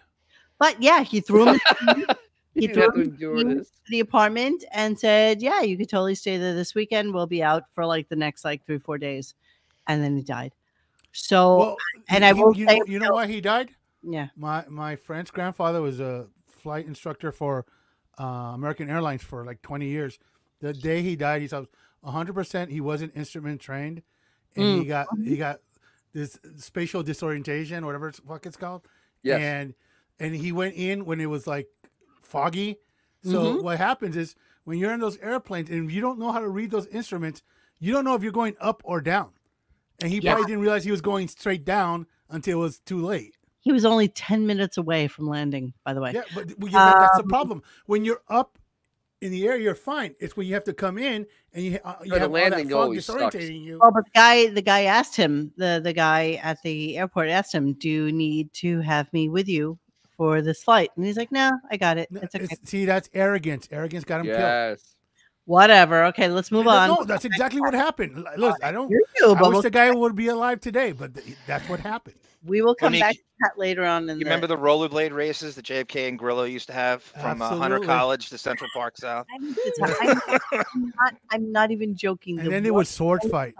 But 0.59 0.81
yeah, 0.83 1.03
he 1.03 1.21
threw 1.21 1.53
him. 1.53 1.61
He 2.53 2.67
didn't 2.67 2.81
have 2.81 2.93
to 2.95 2.95
threw 2.95 3.03
him 3.03 3.09
endure 3.11 3.37
in 3.39 3.57
this. 3.59 3.71
the 3.89 4.01
apartment 4.01 4.65
and 4.73 4.99
said, 4.99 5.41
"Yeah, 5.41 5.61
you 5.61 5.77
could 5.77 5.89
totally 5.89 6.15
stay 6.15 6.35
there 6.35 6.53
this 6.53 6.75
weekend. 6.75 7.13
We'll 7.13 7.27
be 7.27 7.41
out 7.41 7.63
for 7.71 7.85
like 7.85 8.09
the 8.09 8.17
next 8.17 8.43
like 8.43 8.65
three 8.65 8.77
four 8.77 8.97
days," 8.97 9.35
and 9.87 10.03
then 10.03 10.17
he 10.17 10.21
died. 10.21 10.53
So 11.13 11.57
Well, 11.57 11.77
and 12.09 12.23
he- 12.23 12.29
I 12.29 12.33
he- 12.33 12.43
will 12.43 12.57
you 12.57 12.67
say 12.67 12.79
know, 12.79 12.85
you 12.87 12.99
know 12.99 13.11
why 13.13 13.27
he 13.27 13.39
died? 13.39 13.71
yeah, 14.01 14.27
My 14.35 14.65
my 14.67 14.95
friend's 14.95 15.31
grandfather 15.31 15.81
was 15.81 15.99
a 15.99 16.27
flight 16.47 16.85
instructor 16.85 17.31
for 17.31 17.65
uh, 18.19 18.51
American 18.53 18.89
Airlines 18.89 19.23
for 19.23 19.45
like 19.45 19.61
20 19.61 19.87
years. 19.87 20.19
The 20.59 20.73
day 20.73 21.01
he 21.01 21.15
died, 21.15 21.41
he 21.41 21.47
said 21.47 21.65
100 22.01 22.33
percent 22.33 22.69
he 22.71 22.81
wasn't 22.81 23.15
instrument 23.15 23.61
trained, 23.61 24.01
and 24.55 24.65
Mm. 24.65 24.79
he 24.79 24.85
got 24.85 25.07
he 25.23 25.37
got 25.37 25.59
this 26.13 26.39
spatial 26.57 27.01
disorientation, 27.03 27.85
whatever 27.85 28.11
the 28.11 28.21
fuck 28.21 28.45
it's 28.45 28.57
called. 28.57 28.87
Yes. 29.23 29.39
And 29.41 29.73
and 30.19 30.35
he 30.35 30.51
went 30.51 30.75
in 30.75 31.05
when 31.05 31.19
it 31.21 31.25
was 31.27 31.47
like 31.47 31.67
foggy. 32.21 32.77
So 33.23 33.55
Mhm. 33.57 33.63
what 33.63 33.77
happens 33.77 34.15
is 34.17 34.35
when 34.65 34.77
you're 34.79 34.93
in 34.93 34.99
those 34.99 35.17
airplanes 35.17 35.69
and 35.69 35.91
you 35.91 36.01
don't 36.01 36.19
know 36.19 36.31
how 36.31 36.39
to 36.39 36.49
read 36.49 36.71
those 36.71 36.87
instruments, 36.87 37.41
you 37.79 37.91
don't 37.93 38.03
know 38.05 38.15
if 38.15 38.21
you're 38.23 38.31
going 38.31 38.55
up 38.59 38.81
or 38.85 38.99
down. 39.01 39.31
And 40.01 40.11
he 40.11 40.19
Yeah. 40.19 40.33
probably 40.33 40.47
didn't 40.47 40.61
realize 40.61 40.83
he 40.83 40.91
was 40.91 41.01
going 41.01 41.27
straight 41.27 41.63
down 41.65 42.07
until 42.29 42.59
it 42.59 42.61
was 42.61 42.79
too 42.79 42.99
late. 43.05 43.35
he 43.65 43.71
was 43.71 43.85
only 43.85 44.09
ten 44.09 44.45
minutes 44.45 44.77
away 44.77 45.07
from 45.07 45.25
landing. 45.25 45.73
By 45.85 45.93
the 45.93 46.01
way, 46.01 46.11
Yeah, 46.13 46.23
but 46.35 46.47
well, 46.59 46.69
yeah, 46.69 46.85
that- 46.91 46.99
that's 46.99 47.15
the 47.17 47.23
Um, 47.23 47.29
problem. 47.29 47.63
When 47.85 48.03
you're 48.03 48.21
up 48.27 48.57
in 49.21 49.31
the 49.31 49.47
air, 49.47 49.55
you're 49.55 49.73
fine. 49.73 50.15
It's 50.19 50.35
when 50.35 50.47
you 50.47 50.53
have 50.55 50.65
to 50.65 50.73
come 50.73 50.97
in 50.97 51.25
and 51.53 51.63
you, 51.63 51.79
uh, 51.85 51.95
you 52.03 52.09
the 52.11 52.19
have 52.19 52.27
all 52.27 52.33
landing 52.33 52.67
that 52.67 52.73
fog 52.73 52.83
always 52.83 53.05
sucks. 53.05 53.33
disorientating 53.37 53.63
you. 53.63 53.79
well, 53.81 53.91
but 53.93 54.03
the 54.03 54.11
guy 54.13 54.47
the 54.47 54.61
guy 54.61 54.81
asked 54.83 55.15
him 55.15 55.53
the 55.55 55.79
the 55.81 55.93
guy 55.93 56.33
at 56.43 56.61
the 56.63 56.97
airport 56.97 57.29
asked 57.29 57.55
him, 57.55 57.71
"Do 57.71 57.87
you 57.89 58.11
need 58.11 58.51
to 58.55 58.81
have 58.81 59.07
me 59.13 59.29
with 59.29 59.47
you 59.47 59.79
for 60.17 60.41
this 60.41 60.61
flight?" 60.61 60.89
And 60.97 61.05
he's 61.05 61.15
like, 61.15 61.31
"No, 61.31 61.49
I 61.71 61.77
got 61.77 61.97
it. 61.97 62.09
It's 62.11 62.35
okay. 62.35 62.43
it's- 62.43 62.59
see, 62.69 62.83
that's 62.83 63.09
arrogance. 63.13 63.69
Arrogance 63.71 64.03
got 64.03 64.19
him 64.19 64.25
killed. 64.25 64.39
Yes. 65.45 65.49
Whatever. 65.51 66.05
Okay, 66.05 66.27
let's 66.29 66.51
move 66.51 66.67
on." 66.67 66.89
No, 66.89 67.03
that's 67.03 67.25
exactly 67.25 67.59
what 67.61 67.73
happened. 67.73 68.25
Look, 68.37 68.57
I 68.63 68.71
don't. 68.71 68.89
You 68.89 69.03
do, 69.17 69.27
I 69.35 69.41
wish 69.41 69.51
we'll- 69.51 69.61
the 69.61 69.69
guy 69.69 69.91
would 69.91 70.15
be 70.15 70.27
alive 70.27 70.59
today, 70.59 70.91
but 70.91 71.13
th- 71.15 71.35
that's 71.47 71.67
what 71.69 71.79
happened. 71.79 72.15
we 72.45 72.61
will 72.61 72.75
come 72.75 72.87
When 72.87 72.93
he- 72.95 72.99
back 73.01 73.15
to 73.15 73.21
that 73.41 73.57
later 73.57 73.85
on. 73.85 74.09
In 74.09 74.17
You 74.19 74.23
the, 74.25 74.29
remember 74.29 74.47
the 74.47 74.57
rollerblade 74.57 75.11
races 75.13 75.55
that 75.55 75.65
JFK 75.65 76.07
and 76.09 76.17
Grillo 76.19 76.43
used 76.43 76.67
to 76.67 76.73
have 76.73 77.01
from 77.03 77.41
uh, 77.41 77.49
Hunter 77.55 77.79
College 77.79 78.29
to 78.29 78.37
Central 78.37 78.69
Park 78.73 78.97
South? 78.97 79.25
I'm, 79.33 79.55
I'm, 80.01 80.21
I'm 80.75 80.93
not, 80.99 81.15
I'm 81.31 81.51
not 81.51 81.71
even 81.71 81.95
joking. 81.95 82.37
And 82.39 82.47
The 82.47 82.51
then 82.51 82.63
there 82.63 82.73
one- 82.73 82.79
was 82.79 82.89
sword 82.89 83.21
fight. 83.31 83.53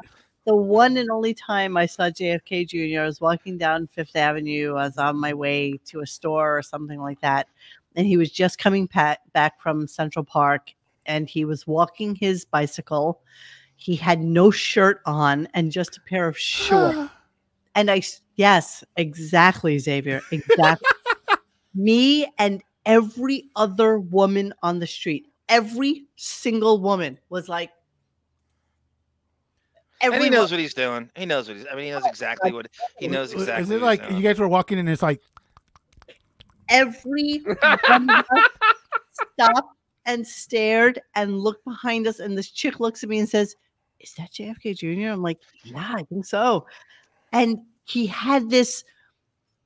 the 0.46 0.56
one 0.56 0.98
and 0.98 1.10
only 1.10 1.34
time 1.34 1.76
I 1.78 1.86
saw 1.86 2.10
JFK 2.10 2.68
Jr. 2.68 3.02
I 3.02 3.06
was 3.06 3.20
walking 3.22 3.58
down 3.58 3.88
Fifth 3.88 4.16
Avenue. 4.16 4.72
I 4.76 4.86
was 4.86 4.98
on 4.98 5.18
my 5.18 5.34
way 5.34 5.80
to 5.86 6.02
a 6.02 6.06
store 6.08 6.58
or 6.58 6.62
something 6.62 7.00
like 7.02 7.20
that, 7.22 7.48
and 7.96 8.06
he 8.08 8.18
was 8.18 8.32
just 8.32 8.58
coming 8.58 8.88
pa- 8.88 9.18
back 9.34 9.62
from 9.62 9.88
Central 9.88 10.26
Park, 10.26 10.74
and 11.06 11.30
he 11.30 11.46
was 11.46 11.68
walking 11.68 12.16
his 12.16 12.46
bicycle. 12.46 13.22
He 13.76 13.96
had 13.96 14.22
no 14.22 14.52
shirt 14.52 15.02
on 15.06 15.48
and 15.54 15.72
just 15.72 15.98
a 15.98 16.02
pair 16.02 16.28
of 16.28 16.38
shorts. 16.38 17.10
and 17.76 17.92
I, 17.92 18.02
yes, 18.36 18.84
exactly, 18.96 19.78
Xavier, 19.80 20.22
exactly. 20.32 20.88
Me 21.76 22.32
and 22.38 22.64
every 22.86 23.50
other 23.56 24.00
woman 24.00 24.54
on 24.62 24.80
the 24.80 24.88
street, 24.88 25.28
every 25.50 26.06
single 26.16 26.80
woman 26.80 27.20
was 27.30 27.50
like. 27.50 27.72
And 30.02 30.14
he 30.16 30.30
knows 30.30 30.52
what 30.52 30.60
he's 30.60 30.74
doing. 30.74 31.10
He 31.16 31.26
knows 31.26 31.48
what 31.48 31.56
he's. 31.56 31.66
I 31.72 31.76
mean, 31.76 31.86
he 31.86 31.92
knows 31.92 32.04
oh, 32.06 32.10
exactly 32.10 32.52
what 32.52 32.68
he 33.00 33.08
knows 33.08 33.32
exactly. 33.32 33.64
Is 33.64 33.70
what 33.70 33.76
it 33.76 33.78
he's 33.78 33.84
like 33.84 34.02
doing. 34.02 34.18
you 34.18 34.24
guys 34.24 34.38
were 34.38 34.50
walking 34.50 34.78
and 34.78 34.90
it's 34.90 35.02
like, 35.02 35.22
every 36.70 37.42
one 37.88 38.10
of 38.10 38.26
us 38.36 38.50
stopped 39.34 39.70
and 40.06 40.26
stared 40.26 41.02
and 41.16 41.40
looked 41.40 41.64
behind 41.66 42.08
us 42.08 42.20
and 42.20 42.38
this 42.38 42.50
chick 42.50 42.80
looks 42.80 43.04
at 43.04 43.10
me 43.10 43.20
and 43.20 43.30
says 43.30 43.56
is 44.00 44.14
that 44.16 44.32
jfk 44.32 44.76
jr 44.76 45.10
i'm 45.10 45.22
like 45.22 45.40
yeah 45.64 45.94
i 45.96 46.04
think 46.04 46.26
so 46.26 46.66
and 47.32 47.60
he 47.86 48.06
had 48.06 48.50
this 48.50 48.84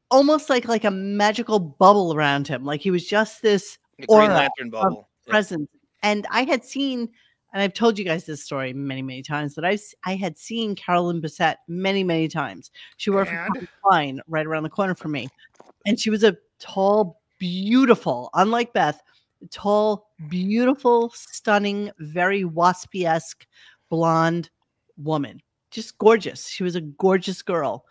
almost 0.09 0.49
like 0.49 0.67
like 0.67 0.85
a 0.85 0.91
magical 0.91 1.59
bubble 1.59 2.13
around 2.13 2.47
him 2.47 2.63
like 2.63 2.81
he 2.81 2.91
was 2.91 3.05
just 3.05 3.41
this 3.41 3.77
Green 4.07 4.29
Lantern 4.29 4.69
bubble. 4.69 5.07
Yeah. 5.25 5.31
presence 5.31 5.69
and 6.03 6.25
i 6.31 6.43
had 6.43 6.63
seen 6.63 7.09
and 7.53 7.61
i've 7.61 7.73
told 7.73 7.97
you 7.97 8.05
guys 8.05 8.25
this 8.25 8.43
story 8.43 8.73
many 8.73 9.01
many 9.01 9.21
times 9.21 9.55
but 9.55 9.65
I 9.65 10.15
had 10.15 10.37
seen 10.37 10.75
carolyn 10.75 11.21
Bessette 11.21 11.57
many 11.67 12.03
many 12.03 12.27
times 12.27 12.71
she 12.97 13.09
worked 13.09 13.29
for 13.31 13.37
And? 13.37 13.53
Calvin 13.53 13.67
Klein 13.83 14.21
right 14.27 14.45
around 14.45 14.63
the 14.63 14.69
corner 14.69 14.95
from 14.95 15.11
me 15.11 15.27
and 15.85 15.99
she 15.99 16.09
was 16.09 16.23
a 16.23 16.37
tall 16.59 17.21
beautiful 17.39 18.29
unlike 18.33 18.71
beth 18.73 19.01
tall 19.51 20.06
beautiful 20.29 21.11
stunning 21.15 21.91
very 21.99 22.43
waspy-esque 22.43 23.45
blonde 23.89 24.49
woman 24.97 25.41
just 25.71 25.97
gorgeous 25.97 26.47
she 26.47 26.63
was 26.63 26.75
a 26.75 26.81
gorgeous 26.81 27.41
girl 27.41 27.85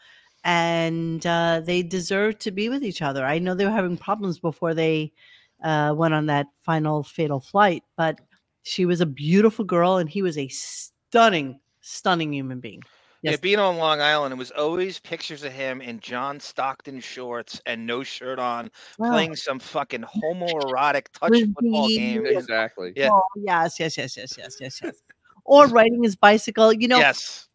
and 0.44 1.26
uh, 1.26 1.60
they 1.64 1.82
deserved 1.82 2.40
to 2.40 2.50
be 2.50 2.68
with 2.68 2.84
each 2.84 3.02
other 3.02 3.24
i 3.24 3.38
know 3.38 3.54
they 3.54 3.64
were 3.64 3.70
having 3.70 3.96
problems 3.96 4.38
before 4.38 4.74
they 4.74 5.12
uh, 5.62 5.94
went 5.96 6.14
on 6.14 6.26
that 6.26 6.46
final 6.60 7.02
fatal 7.02 7.40
flight. 7.40 7.82
But 7.96 8.20
she 8.62 8.84
was 8.84 9.00
a 9.00 9.06
beautiful 9.06 9.64
girl, 9.64 9.96
and 9.96 10.08
he 10.08 10.22
was 10.22 10.38
a 10.38 10.48
stunning, 10.48 11.60
stunning 11.80 12.32
human 12.32 12.60
being. 12.60 12.82
Yeah, 13.22 13.36
being 13.36 13.58
on 13.58 13.76
Long 13.78 14.00
Island, 14.00 14.32
it 14.32 14.36
was 14.36 14.50
always 14.52 14.98
pictures 15.00 15.42
of 15.42 15.52
him 15.52 15.80
in 15.80 15.98
John 16.00 16.38
Stockton 16.38 17.00
shorts 17.00 17.60
and 17.66 17.84
no 17.86 18.02
shirt 18.02 18.38
on, 18.38 18.70
Wow. 18.98 19.10
playing 19.12 19.36
some 19.36 19.58
fucking 19.58 20.02
homoerotic 20.02 21.06
touch 21.12 21.30
With 21.30 21.54
football 21.54 21.88
the- 21.88 21.96
game. 21.96 22.26
Exactly. 22.26 22.92
Yeah. 22.94 23.10
Oh, 23.12 23.22
yes, 23.36 23.80
yes, 23.80 23.96
yes, 23.96 24.16
yes, 24.16 24.34
yes, 24.38 24.56
yes, 24.60 24.80
yes. 24.82 24.94
Or 25.44 25.66
riding 25.66 26.02
his 26.02 26.14
bicycle. 26.16 26.72
You 26.72 26.88
know, 26.88 26.98
yes. 26.98 27.48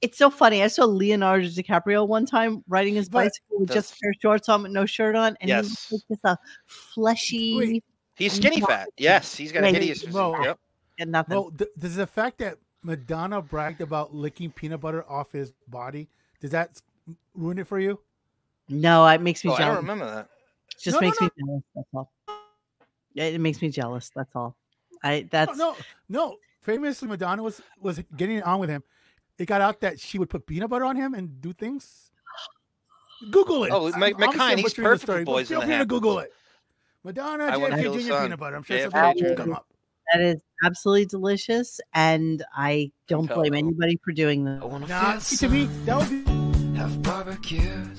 it's 0.00 0.16
so 0.18 0.30
funny. 0.30 0.62
I 0.62 0.68
saw 0.68 0.84
Leonardo 0.84 1.46
DiCaprio 1.46 2.06
one 2.08 2.26
time 2.26 2.64
riding 2.68 2.94
his 2.94 3.08
But- 3.08 3.24
bicycle 3.24 3.60
with 3.60 3.72
just 3.72 3.94
a 3.94 3.96
pair 4.00 4.10
of 4.10 4.16
shorts 4.20 4.48
on 4.48 4.62
with 4.62 4.72
no 4.72 4.86
shirt 4.86 5.14
on, 5.14 5.36
and 5.40 5.50
he 5.50 5.56
was 5.56 5.88
just 6.08 6.24
a 6.24 6.36
fleshy 6.66 7.56
Wait. 7.56 7.84
He's 8.16 8.34
skinny 8.34 8.60
fat. 8.60 8.88
Yes, 8.98 9.34
he's 9.34 9.52
got 9.52 9.64
a 9.64 9.68
hideous 9.68 10.00
physique. 10.00 10.14
well, 10.14 10.36
Yep. 10.42 10.58
and 10.98 11.10
nothing. 11.12 11.36
well, 11.36 11.50
th- 11.50 11.70
does 11.78 11.96
the 11.96 12.06
fact 12.06 12.38
that 12.38 12.58
Madonna 12.82 13.40
bragged 13.42 13.80
about 13.80 14.14
licking 14.14 14.50
peanut 14.50 14.80
butter 14.80 15.04
off 15.08 15.32
his 15.32 15.52
body, 15.68 16.08
does 16.40 16.50
that 16.50 16.80
ruin 17.34 17.58
it 17.58 17.66
for 17.66 17.78
you? 17.78 17.98
no, 18.68 19.06
it 19.06 19.20
makes 19.20 19.44
me 19.44 19.50
Oh, 19.50 19.54
I 19.54 19.58
don't 19.58 19.66
jealous. 19.68 19.80
remember 19.82 20.06
that. 20.06 20.28
It 20.76 20.78
just 20.80 20.94
No, 20.94 21.00
no, 21.00 21.06
makes 21.06 21.20
no. 21.20 21.26
me 21.26 21.30
jealous. 21.46 21.62
That's 21.74 21.88
all. 21.94 22.12
It 23.14 23.40
makes 23.40 23.60
me 23.62 23.68
jealous. 23.68 24.10
That's 24.16 24.34
all. 24.34 24.56
I 25.04 25.26
that's 25.30 25.56
no, 25.58 25.72
no, 25.72 25.76
no. 26.30 26.36
Famously, 26.62 27.08
Madonna 27.08 27.42
was 27.42 27.60
was 27.80 28.00
getting 28.16 28.42
on 28.42 28.60
with 28.60 28.70
him. 28.70 28.82
It 29.38 29.46
got 29.46 29.60
out 29.60 29.80
that 29.80 29.98
she 30.00 30.18
would 30.18 30.30
put 30.30 30.46
peanut 30.46 30.70
butter 30.70 30.84
on 30.84 30.96
him 30.96 31.12
and 31.14 31.40
do 31.40 31.52
things. 31.52 32.10
Google 33.30 33.64
it. 33.64 33.70
Oh, 33.72 33.86
I'm- 33.90 34.00
Mc- 34.00 34.14
obviously 34.14 34.38
McKine, 34.38 34.54
he's 34.56 34.62
butchering 34.64 34.84
the 34.84 34.88
perfect 34.90 35.00
for 35.00 35.06
story, 35.12 35.24
but 35.24 35.32
boys 35.32 35.40
in 35.50 35.54
Feel 35.54 35.60
the 35.60 35.66
free 35.66 35.78
to 35.78 35.86
Google 35.86 36.18
it. 36.20 36.32
Madonna, 37.04 37.44
I 37.44 37.56
wanna 37.56 37.76
JFK 37.76 37.94
Jr. 37.94 38.08
son. 38.08 38.22
peanut 38.24 38.38
butter. 38.38 38.56
I'm 38.56 38.62
sure 38.62 38.76
JFK 38.78 38.90
some 38.90 39.14
pictures 39.14 39.36
come 39.36 39.52
up. 39.52 39.66
That 40.12 40.20
is 40.20 40.40
absolutely 40.64 41.06
delicious, 41.06 41.80
and 41.94 42.42
I 42.54 42.92
don't 43.08 43.26
blame 43.32 43.54
anybody 43.54 43.98
for 44.04 44.12
doing 44.12 44.44
that. 44.44 44.56
I 44.56 44.58
that. 44.60 44.66
wanna 44.68 44.86
Nah, 44.86 45.18
feel 45.18 45.38
to 45.38 45.48
me, 45.48 45.64
that 45.84 45.98
would 45.98 46.24
be 46.24 46.78
have 46.78 47.02
barbecues. 47.02 47.98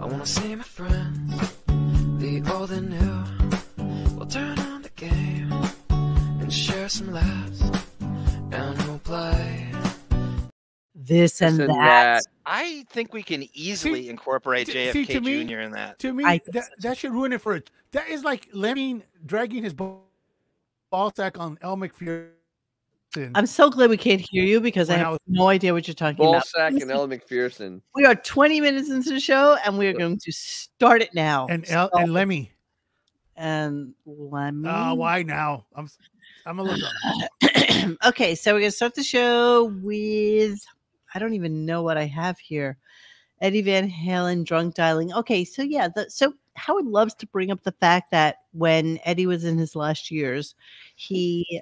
I 0.00 0.04
wanna 0.04 0.26
see 0.26 0.54
my 0.56 0.62
friends, 0.62 1.54
the 2.18 2.42
old 2.52 2.70
and 2.72 2.90
new. 2.90 4.14
We'll 4.16 4.26
turn 4.26 4.58
on 4.60 4.82
the 4.82 4.90
game 4.96 5.52
and 6.40 6.52
share 6.52 6.88
some 6.88 7.12
laughs, 7.12 7.62
and 8.00 8.82
we'll 8.82 8.98
play. 8.98 9.68
This 10.94 11.42
and 11.42 11.58
This 11.58 11.68
and 11.68 11.70
that. 11.78 12.22
I 12.46 12.62
I 12.64 12.84
think 12.90 13.12
we 13.12 13.22
can 13.22 13.46
easily 13.54 14.08
incorporate 14.08 14.66
see- 14.66 14.92
see, 14.92 15.04
JFK 15.04 15.20
me- 15.24 15.44
Jr. 15.44 15.60
in 15.60 15.72
that. 15.72 15.98
To 16.00 16.12
me, 16.12 16.24
I 16.24 16.40
that, 16.52 16.68
that 16.80 16.98
should 16.98 17.12
ruin 17.12 17.32
it 17.32 17.40
for 17.40 17.54
it. 17.54 17.70
That 17.92 18.08
is 18.08 18.24
like 18.24 18.48
Lemmy 18.52 19.02
dragging 19.24 19.62
his 19.64 19.74
ball, 19.74 20.04
ball 20.92 21.10
sack 21.16 21.40
on 21.40 21.58
Elle 21.62 21.76
Macpherson. 21.76 22.28
I'm 23.34 23.46
so 23.46 23.68
glad 23.70 23.90
we 23.90 23.96
can't 23.96 24.20
hear 24.20 24.44
you 24.44 24.60
because 24.60 24.88
I 24.90 24.96
have 24.98 25.18
no 25.26 25.48
idea 25.48 25.72
what 25.74 25.88
you're 25.88 25.94
talking 25.94 26.18
Ball 26.18 26.34
about. 26.34 26.46
sack 26.46 26.72
and 26.74 26.90
Elle 26.90 27.08
Macpherson. 27.08 27.82
We 27.94 28.04
are 28.06 28.14
20 28.14 28.60
minutes 28.60 28.88
into 28.90 29.10
the 29.10 29.20
show 29.20 29.56
and 29.64 29.76
we 29.76 29.86
are 29.88 29.92
going 29.92 30.18
to 30.18 30.32
start 30.32 31.02
it 31.02 31.12
now. 31.14 31.46
and 31.50 31.68
El, 31.68 31.90
So- 31.92 31.98
and 31.98 32.12
Lemmy. 32.12 32.52
and 33.36 33.94
let 34.06 34.52
me. 34.52 34.68
Uh, 34.68 34.94
why 34.94 35.22
now? 35.24 35.66
I'm 35.74 35.88
I'm 36.46 36.58
a 36.58 36.62
little. 36.62 36.88
okay, 38.06 38.34
so 38.34 38.52
we're 38.54 38.60
gonna 38.60 38.70
start 38.70 38.94
the 38.94 39.02
show 39.02 39.64
with 39.82 40.58
I 41.14 41.18
don't 41.18 41.34
even 41.34 41.64
know 41.66 41.82
what 41.82 41.96
I 41.96 42.04
have 42.06 42.38
here. 42.38 42.78
Eddie 43.40 43.62
Van 43.62 43.90
Halen 43.90 44.44
drunk 44.44 44.74
dialing. 44.74 45.12
Okay, 45.14 45.44
so 45.44 45.62
yeah, 45.62 45.88
the, 45.94 46.08
so 46.10 46.32
Howard 46.54 46.86
loves 46.86 47.14
to 47.16 47.26
bring 47.26 47.50
up 47.50 47.62
the 47.62 47.72
fact 47.72 48.10
that 48.10 48.36
when 48.52 48.98
Eddie 49.04 49.26
was 49.26 49.44
in 49.44 49.58
his 49.58 49.74
last 49.74 50.10
years, 50.10 50.54
he 50.96 51.60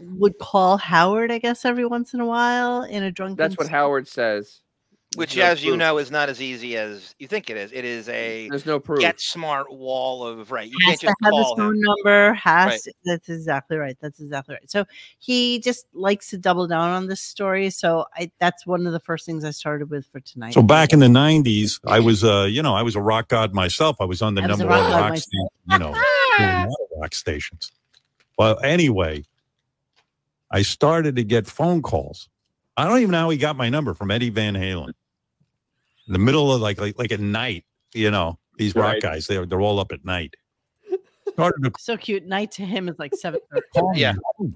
would 0.00 0.38
call 0.38 0.76
Howard, 0.76 1.30
I 1.30 1.38
guess, 1.38 1.64
every 1.64 1.86
once 1.86 2.14
in 2.14 2.20
a 2.20 2.26
while 2.26 2.82
in 2.82 3.02
a 3.02 3.10
drunken. 3.10 3.36
That's 3.36 3.56
what 3.56 3.66
state. 3.66 3.76
Howard 3.76 4.08
says. 4.08 4.60
Which, 5.16 5.36
no 5.36 5.44
as 5.44 5.62
you 5.64 5.76
know, 5.76 5.98
is 5.98 6.10
not 6.10 6.28
as 6.28 6.40
easy 6.40 6.76
as 6.76 7.14
you 7.18 7.26
think 7.28 7.50
it 7.50 7.56
is. 7.56 7.72
It 7.72 7.84
is 7.84 8.08
a 8.08 8.48
There's 8.48 8.66
no 8.66 8.80
proof. 8.80 9.00
get 9.00 9.20
smart 9.20 9.72
wall 9.72 10.26
of 10.26 10.50
right. 10.50 10.68
You 10.70 10.76
has 10.86 10.98
can't 10.98 11.00
to 11.00 11.06
just 11.06 11.16
have 11.22 11.32
his 11.34 11.46
phone 11.56 11.74
him. 11.76 11.80
number. 11.80 12.32
Has 12.34 12.66
Right. 12.70 12.80
to- 12.82 12.92
that's 13.04 13.28
exactly 13.28 13.76
right. 13.76 13.96
That's 14.00 14.20
exactly 14.20 14.54
right. 14.54 14.70
So 14.70 14.84
he 15.18 15.58
just 15.60 15.86
likes 15.92 16.30
to 16.30 16.38
double 16.38 16.66
down 16.66 16.90
on 16.90 17.06
this 17.06 17.20
story. 17.20 17.70
So 17.70 18.06
I 18.14 18.30
that's 18.40 18.66
one 18.66 18.86
of 18.86 18.92
the 18.92 19.00
first 19.00 19.24
things 19.26 19.44
I 19.44 19.50
started 19.50 19.90
with 19.90 20.06
for 20.06 20.20
tonight. 20.20 20.54
So 20.54 20.62
back 20.62 20.92
in 20.92 20.98
the 21.00 21.06
'90s, 21.08 21.80
I 21.86 22.00
was, 22.00 22.24
uh, 22.24 22.46
you 22.50 22.62
know, 22.62 22.74
I 22.74 22.82
was 22.82 22.96
a 22.96 23.00
rock 23.00 23.28
god 23.28 23.54
myself. 23.54 23.96
I 24.00 24.04
was 24.04 24.22
on 24.22 24.34
the 24.34 24.42
I 24.42 24.46
was 24.46 24.58
number 24.58 24.72
one 24.74 24.90
god 24.90 25.00
rock, 25.10 25.16
station, 25.18 25.48
you 25.70 25.78
know, 25.78 25.92
doing 26.38 26.50
a 26.50 26.66
lot 26.68 26.68
of 26.68 27.00
rock 27.00 27.14
stations. 27.14 27.72
Well, 28.38 28.58
anyway, 28.60 29.24
I 30.50 30.62
started 30.62 31.16
to 31.16 31.24
get 31.24 31.46
phone 31.46 31.82
calls. 31.82 32.28
I 32.76 32.88
don't 32.88 32.98
even 32.98 33.12
know 33.12 33.18
how 33.20 33.30
he 33.30 33.38
got 33.38 33.56
my 33.56 33.68
number 33.68 33.94
from 33.94 34.10
Eddie 34.10 34.30
Van 34.30 34.54
Halen. 34.54 34.92
In 36.06 36.12
the 36.12 36.18
middle 36.18 36.52
of 36.52 36.60
like 36.60 36.80
like, 36.80 36.98
like 36.98 37.12
at 37.12 37.20
night, 37.20 37.64
you 37.94 38.10
know, 38.10 38.38
these 38.58 38.74
rock 38.74 38.94
Right. 38.94 39.02
guys, 39.02 39.26
they're 39.26 39.46
they're 39.46 39.60
all 39.60 39.78
up 39.80 39.92
at 39.92 40.04
night. 40.04 40.34
Started 41.32 41.62
to 41.64 41.72
so 41.80 41.96
cute. 41.96 42.24
Night 42.26 42.50
to 42.52 42.62
him 42.64 42.88
is 42.88 42.98
like 42.98 43.14
seven. 43.14 43.40
Yeah. 43.94 44.14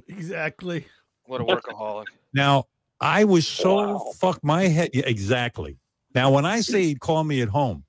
exactly. 0.09 0.87
What 1.25 1.41
a 1.41 1.45
workaholic. 1.45 2.05
Now, 2.33 2.65
I 3.01 3.25
was 3.25 3.47
so 3.47 3.77
Wow. 3.77 4.13
fuck 4.17 4.43
my 4.45 4.65
head. 4.69 4.91
Yeah, 4.93 5.03
exactly. 5.07 5.77
Now, 6.15 6.31
when 6.31 6.45
I 6.47 6.61
say 6.61 6.85
he'd 6.85 7.01
call 7.01 7.25
me 7.25 7.43
at 7.43 7.49
home, 7.49 7.85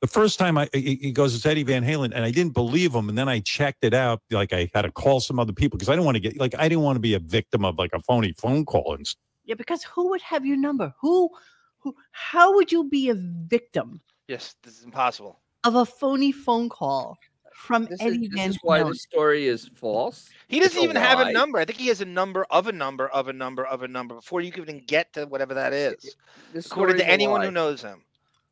the 0.00 0.06
first 0.08 0.38
time 0.38 0.56
I 0.58 0.68
he 0.72 0.96
he 0.96 1.12
goes, 1.12 1.34
it's 1.34 1.44
Eddie 1.46 1.62
Van 1.62 1.84
Halen, 1.84 2.12
and 2.14 2.24
I 2.24 2.30
didn't 2.30 2.54
believe 2.54 2.94
him. 2.94 3.08
And 3.10 3.18
then 3.18 3.28
I 3.28 3.40
checked 3.40 3.84
it 3.84 3.92
out. 3.94 4.22
Like 4.30 4.52
I 4.52 4.70
had 4.74 4.82
to 4.82 4.90
call 4.92 5.20
some 5.20 5.38
other 5.38 5.52
people 5.52 5.76
because 5.78 5.88
I 5.90 5.92
didn't 5.92 6.06
want 6.06 6.16
to 6.16 6.20
get 6.20 6.38
like 6.38 6.54
I 6.58 6.68
didn't 6.68 6.82
want 6.84 6.96
to 6.96 7.00
be 7.00 7.14
a 7.14 7.18
victim 7.18 7.64
of 7.64 7.78
like 7.78 7.90
a 7.92 8.00
phony 8.00 8.32
phone 8.32 8.64
call 8.64 8.94
and. 8.94 9.06
Yeah, 9.44 9.54
because 9.56 9.82
who 9.82 10.08
would 10.10 10.20
have 10.22 10.46
your 10.46 10.56
number? 10.56 10.94
Who, 11.00 11.28
who? 11.80 11.94
How 12.12 12.54
would 12.54 12.70
you 12.70 12.84
be 12.84 13.10
a 13.10 13.14
victim 13.14 14.00
Yes, 14.28 14.54
this 14.62 14.78
is 14.78 14.84
impossible. 14.84 15.38
of 15.64 15.74
a 15.74 15.84
phony 15.84 16.30
phone 16.32 16.68
call 16.68 17.18
from 17.52 17.84
This 17.84 18.00
is, 18.00 18.06
Eddie 18.06 18.28
this 18.28 18.40
Van 18.40 18.50
is 18.50 18.58
why 18.62 18.80
Halen? 18.80 18.92
this 18.92 19.02
story 19.02 19.46
is 19.46 19.68
false. 19.68 20.30
He 20.48 20.60
doesn't 20.60 20.78
a 20.78 20.82
even 20.82 20.96
have 20.96 21.20
a 21.20 21.32
number. 21.32 21.58
I 21.58 21.64
think 21.64 21.78
he 21.78 21.88
has 21.88 22.00
a 22.00 22.06
number 22.06 22.46
of 22.50 22.68
a 22.68 22.72
number 22.72 23.08
of 23.08 23.28
a 23.28 23.32
number 23.32 23.66
of 23.66 23.82
a 23.82 23.88
number 23.88 24.14
before 24.14 24.40
you 24.40 24.50
can 24.50 24.62
even 24.62 24.82
get 24.86 25.12
to 25.14 25.26
whatever 25.26 25.52
that 25.54 25.72
is. 25.72 26.16
This 26.52 26.66
According 26.66 26.96
to 26.98 27.08
anyone 27.08 27.42
who 27.42 27.50
knows 27.50 27.82
him. 27.82 28.02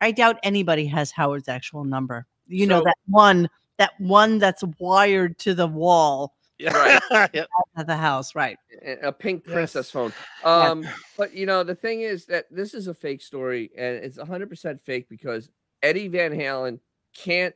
I 0.01 0.13
doubt 0.13 0.37
anybody 0.43 0.87
has 0.87 1.11
Howard's 1.11 1.49
actual 1.49 1.85
number. 1.85 2.27
You 2.47 2.67
know 2.67 2.83
that 2.85 2.97
one, 3.07 3.49
that 3.79 3.93
one 3.99 4.39
that's 4.39 4.63
wired 4.79 5.39
to 5.41 5.55
the 5.55 5.67
wall 5.67 6.35
Yeah. 6.59 6.99
Right. 7.11 7.31
Yep. 7.35 7.49
at 7.77 7.87
the 7.87 7.97
house, 7.97 8.35
right? 8.35 8.59
a 8.85 9.09
a 9.09 9.13
pink 9.13 9.45
Yes. 9.47 9.53
princess 9.55 9.91
phone. 9.91 10.13
Um, 10.45 10.87
but 11.17 11.33
you 11.35 11.47
know 11.47 11.63
the 11.63 11.75
thing 11.75 12.01
is 12.01 12.27
that 12.27 12.47
this 12.51 12.75
is 12.75 12.89
a 12.89 12.95
fake 12.95 13.23
story, 13.23 13.71
and 13.77 13.97
it's 14.05 14.19
hundred 14.19 14.49
percent 14.49 14.81
fake 14.81 15.09
because 15.09 15.51
Eddie 15.83 16.09
Van 16.09 16.33
Halen 16.33 16.81
can't 17.17 17.55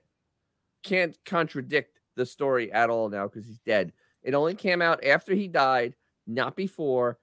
can't 0.84 1.16
contradict 1.24 1.98
the 2.16 2.26
story 2.26 2.70
at 2.72 2.90
all 2.90 3.08
now 3.08 3.26
because 3.26 3.46
he's 3.46 3.58
dead. 3.60 3.92
It 4.22 4.34
only 4.34 4.54
came 4.54 4.80
out 4.82 5.04
after 5.04 5.34
he 5.34 5.48
died, 5.48 5.94
not 6.26 6.54
before. 6.56 7.18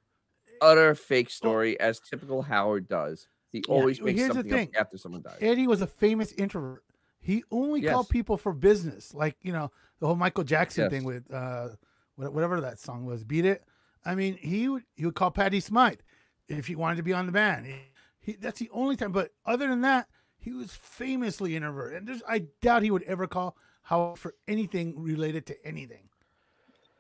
Utter 0.62 0.94
fake 0.96 1.30
story, 1.30 1.80
as 1.80 2.02
typical 2.02 2.42
Howard 2.42 2.89
does. 2.89 3.30
He 3.52 3.63
always 3.70 4.00
Well, 4.00 4.08
makes 4.08 4.20
here's 4.20 4.28
the 4.30 4.34
something 4.36 4.54
up 4.54 4.60
thing. 4.60 4.72
after 4.78 4.98
someone 4.98 5.22
dies. 5.22 5.38
Eddie 5.39 5.68
was 5.68 5.82
a 5.82 5.88
famous 5.88 6.34
introvert. 6.34 6.84
He 7.21 7.43
only 7.51 7.82
called 7.82 8.10
people 8.10 8.38
for 8.38 8.53
business, 8.53 9.13
like 9.13 9.36
you 9.41 9.51
know 9.51 9.71
the 9.99 10.08
whole 10.08 10.15
Michael 10.15 10.43
Jackson 10.43 10.84
Yes. 10.84 10.91
thing 10.91 11.03
with 11.03 11.32
uh, 11.32 11.69
whatever 12.15 12.62
that 12.62 12.79
song 12.79 13.05
was, 13.05 13.23
"Beat 13.23 13.45
It." 13.45 13.63
I 14.05 14.15
mean, 14.15 14.38
he 14.38 14.69
would 14.69 14.84
he 14.95 15.05
would 15.05 15.15
call 15.15 15.32
Patty 15.32 15.60
Smyth 15.60 16.01
if 16.47 16.67
he 16.67 16.75
wanted 16.75 16.95
to 16.97 17.03
be 17.03 17.13
on 17.13 17.25
the 17.25 17.32
band. 17.32 17.65
He, 17.65 17.75
he, 18.21 18.34
that's 18.34 18.60
the 18.60 18.69
only 18.71 18.95
time. 18.95 19.12
But 19.12 19.32
other 19.45 19.67
than 19.67 19.82
that, 19.82 20.08
he 20.38 20.53
was 20.53 20.73
famously 20.73 21.55
introvert, 21.55 21.93
and 21.93 22.08
there's, 22.08 22.23
I 22.27 22.45
doubt 22.62 22.84
he 22.84 22.91
would 22.91 23.03
ever 23.03 23.27
call 23.27 23.58
Howard 23.84 24.17
for 24.19 24.36
anything 24.47 24.99
related 25.01 25.45
to 25.47 25.65
anything. 25.65 26.10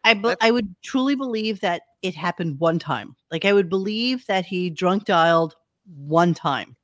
I 0.03 0.13
be- 0.13 0.35
I 0.41 0.51
would 0.51 0.73
truly 0.81 1.15
believe 1.15 1.59
that 1.61 1.83
it 2.01 2.15
happened 2.15 2.59
one 2.59 2.79
time. 2.79 3.15
Like 3.31 3.45
I 3.45 3.53
would 3.53 3.69
believe 3.69 4.25
that 4.27 4.45
he 4.45 4.69
drunk 4.69 5.05
dialed 5.05 5.55
one 5.85 6.33
time, 6.33 6.75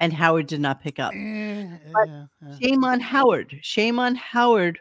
and 0.00 0.12
Howard 0.12 0.46
did 0.46 0.60
not 0.60 0.82
pick 0.82 0.98
up. 0.98 1.12
Eh, 1.14 1.66
But 1.92 2.08
yeah, 2.08 2.24
yeah. 2.42 2.56
Shame 2.60 2.84
on 2.84 3.00
Howard. 3.00 3.58
Shame 3.62 3.98
on 3.98 4.14
Howard. 4.16 4.78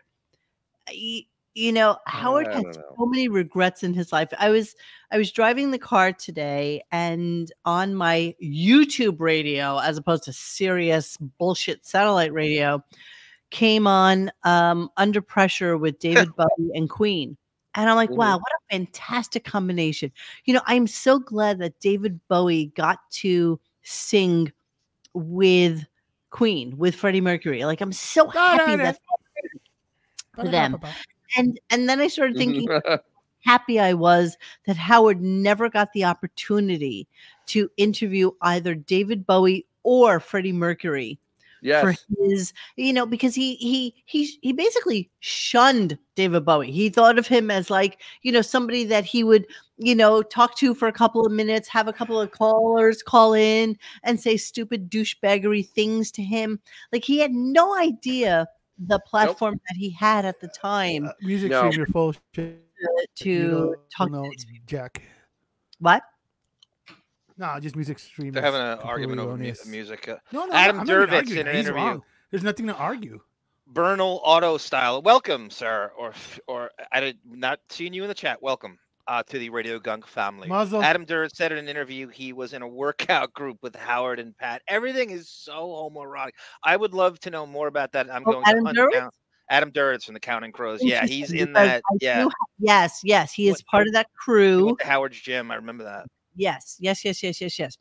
Y- 0.89 1.25
You 1.55 1.71
know, 1.71 1.97
Howard 2.07 2.47
has 2.47 2.63
know. 2.63 2.71
so 2.97 3.05
many 3.05 3.27
regrets 3.27 3.83
in 3.83 3.93
his 3.93 4.11
life. 4.11 4.33
I 4.39 4.49
was 4.49 4.75
I 5.11 5.17
was 5.19 5.31
driving 5.31 5.69
the 5.69 5.77
car 5.77 6.11
today 6.11 6.81
and 6.91 7.51
on 7.63 7.93
my 7.93 8.33
YouTube 8.43 9.19
radio, 9.19 9.77
as 9.77 9.99
opposed 9.99 10.23
to 10.23 10.33
Sirius 10.33 11.15
bullshit 11.37 11.85
satellite 11.85 12.33
radio, 12.33 12.83
came 13.51 13.85
on 13.85 14.31
um, 14.43 14.89
Under 14.97 15.21
Pressure 15.21 15.77
with 15.77 15.99
David 15.99 16.35
Bowie 16.35 16.71
and 16.73 16.89
Queen. 16.89 17.37
And 17.75 17.87
I'm 17.87 17.97
like, 17.97 18.09
wow, 18.09 18.37
what 18.37 18.51
a 18.51 18.73
fantastic 18.73 19.43
combination. 19.45 20.11
You 20.45 20.55
know, 20.55 20.61
I'm 20.65 20.87
so 20.87 21.19
glad 21.19 21.59
that 21.59 21.79
David 21.79 22.19
Bowie 22.29 22.71
got 22.75 22.97
to 23.21 23.59
sing 23.83 24.51
with 25.13 25.85
Queen, 26.29 26.77
with 26.77 26.95
Freddie 26.95 27.21
Mercury. 27.21 27.65
Like, 27.65 27.81
I'm 27.81 27.93
so 27.93 28.27
happy 28.27 28.75
that 28.77 28.99
for 30.35 30.47
them. 30.47 30.79
and 31.37 31.59
and 31.69 31.87
then 31.87 31.99
I 31.99 32.07
started 32.07 32.37
thinking 32.37 32.67
happy 33.43 33.79
I 33.79 33.93
was 33.93 34.37
that 34.65 34.77
Howard 34.77 35.21
never 35.21 35.69
got 35.69 35.93
the 35.93 36.05
opportunity 36.05 37.07
to 37.47 37.69
interview 37.77 38.31
either 38.41 38.73
David 38.73 39.25
Bowie 39.25 39.65
or 39.83 40.19
Freddie 40.19 40.53
Mercury 40.53 41.19
for 41.63 41.91
yes. 41.91 42.05
his, 42.19 42.53
you 42.75 42.93
know, 42.93 43.05
because 43.05 43.33
he 43.33 43.55
he 43.55 43.95
he 44.05 44.25
he 44.41 44.53
basically 44.53 45.09
shunned 45.19 45.97
David 46.15 46.45
Bowie. 46.45 46.71
He 46.71 46.89
thought 46.89 47.17
of 47.17 47.25
him 47.27 47.49
as 47.49 47.69
like, 47.69 48.01
you 48.21 48.31
know, 48.31 48.41
somebody 48.41 48.83
that 48.85 49.05
he 49.05 49.23
would, 49.23 49.45
you 49.77 49.95
know, 49.95 50.21
talk 50.21 50.55
to 50.57 50.75
for 50.75 50.87
a 50.87 50.93
couple 50.93 51.25
of 51.25 51.31
minutes, 51.31 51.67
have 51.69 51.87
a 51.87 51.93
couple 51.93 52.19
of 52.19 52.31
callers 52.31 53.01
call 53.01 53.33
in 53.33 53.77
and 54.03 54.19
say 54.19 54.37
stupid 54.37 54.89
douchebaggery 54.91 55.67
things 55.67 56.11
to 56.11 56.21
him. 56.21 56.59
Like 56.91 57.03
he 57.03 57.19
had 57.19 57.31
no 57.31 57.75
idea 57.77 58.47
the 58.77 58.99
platform 59.07 59.53
that 59.69 59.77
he 59.77 59.89
had 59.91 60.25
at 60.25 60.39
the 60.41 60.47
time 60.49 61.05
Uh, 61.05 61.11
music 61.21 61.51
No. 61.51 61.59
stream, 61.61 61.73
you're 61.77 61.85
full 61.87 62.09
of 62.09 62.19
shit. 62.33 62.59
to 63.15 63.29
You 63.29 63.47
don't- 63.51 63.75
talk 63.89 64.07
don't 64.09 64.11
to 64.11 64.23
know 64.23 64.29
these 64.31 64.45
people. 64.45 64.65
Jack. 64.67 65.01
What? 65.79 66.03
No, 67.37 67.59
just 67.59 67.75
music 67.75 67.99
streaming. 67.99 68.33
They're 68.33 68.43
having 68.43 68.61
an 68.61 68.77
completely 68.77 68.89
argument 68.91 69.19
over 69.21 69.37
mu- 69.37 69.53
music. 69.71 70.07
Uh, 70.07 70.17
No, 70.31 70.45
no, 70.45 70.53
Adam 70.53 70.79
I'm 70.81 70.85
not 70.87 70.93
even 70.93 71.09
Duritz 71.09 71.13
arguing. 71.17 71.39
in 71.41 71.47
an 71.47 71.55
He's 71.55 71.65
interview. 71.65 71.81
wrong. 71.83 72.03
There's 72.31 72.43
nothing 72.43 72.67
to 72.67 72.75
argue. 72.75 73.21
Bernal 73.67 74.21
Auto 74.23 74.57
Style. 74.57 75.01
Welcome, 75.01 75.49
sir, 75.49 75.91
or 75.97 76.13
or 76.47 76.71
I 76.91 76.99
did 76.99 77.17
not 77.25 77.59
seeing 77.69 77.93
you 77.93 78.03
in 78.03 78.07
the 78.09 78.13
chat. 78.13 78.41
Welcome 78.41 78.77
uh, 79.07 79.23
to 79.23 79.39
the 79.39 79.49
Radio 79.49 79.79
Gunk 79.79 80.05
family. 80.05 80.47
Muzzle. 80.47 80.83
Adam 80.83 81.05
Durr 81.05 81.27
said 81.29 81.51
in 81.51 81.57
an 81.57 81.67
interview 81.67 82.07
he 82.07 82.33
was 82.33 82.53
in 82.53 82.61
a 82.61 82.67
workout 82.67 83.33
group 83.33 83.57
with 83.63 83.75
Howard 83.75 84.19
and 84.19 84.37
Pat. 84.37 84.61
Everything 84.67 85.09
is 85.09 85.29
so 85.29 85.67
homoerotic. 85.93 86.31
I 86.63 86.75
would 86.77 86.93
love 86.93 87.19
to 87.21 87.29
know 87.31 87.45
more 87.47 87.67
about 87.67 87.91
that. 87.93 88.09
I'm 88.13 88.23
Oh, 88.27 88.33
going 88.33 88.43
Adam 88.45 88.63
to 88.65 88.65
hunt 88.67 88.77
Duritz? 88.77 88.93
down 88.99 89.09
Adam 89.49 89.71
Duritz 89.71 90.03
from 90.05 90.13
the 90.13 90.19
Counting 90.19 90.51
Crows. 90.51 90.79
Yeah, 90.83 91.05
he's 91.05 91.31
in 91.31 91.53
that. 91.53 91.81
Yeah, 92.01 92.27
yes, 92.59 93.01
yes, 93.03 93.33
he 93.33 93.47
is 93.47 93.55
What- 93.55 93.65
part 93.67 93.87
of 93.87 93.93
that 93.93 94.07
crew. 94.13 94.75
Howard's 94.81 95.19
gym. 95.19 95.51
I 95.51 95.55
remember 95.55 95.83
that. 95.85 96.05
Yes, 96.35 96.77
yes, 96.79 97.03
yes, 97.05 97.21
yes, 97.23 97.39
yes, 97.41 97.59
yes. 97.59 97.77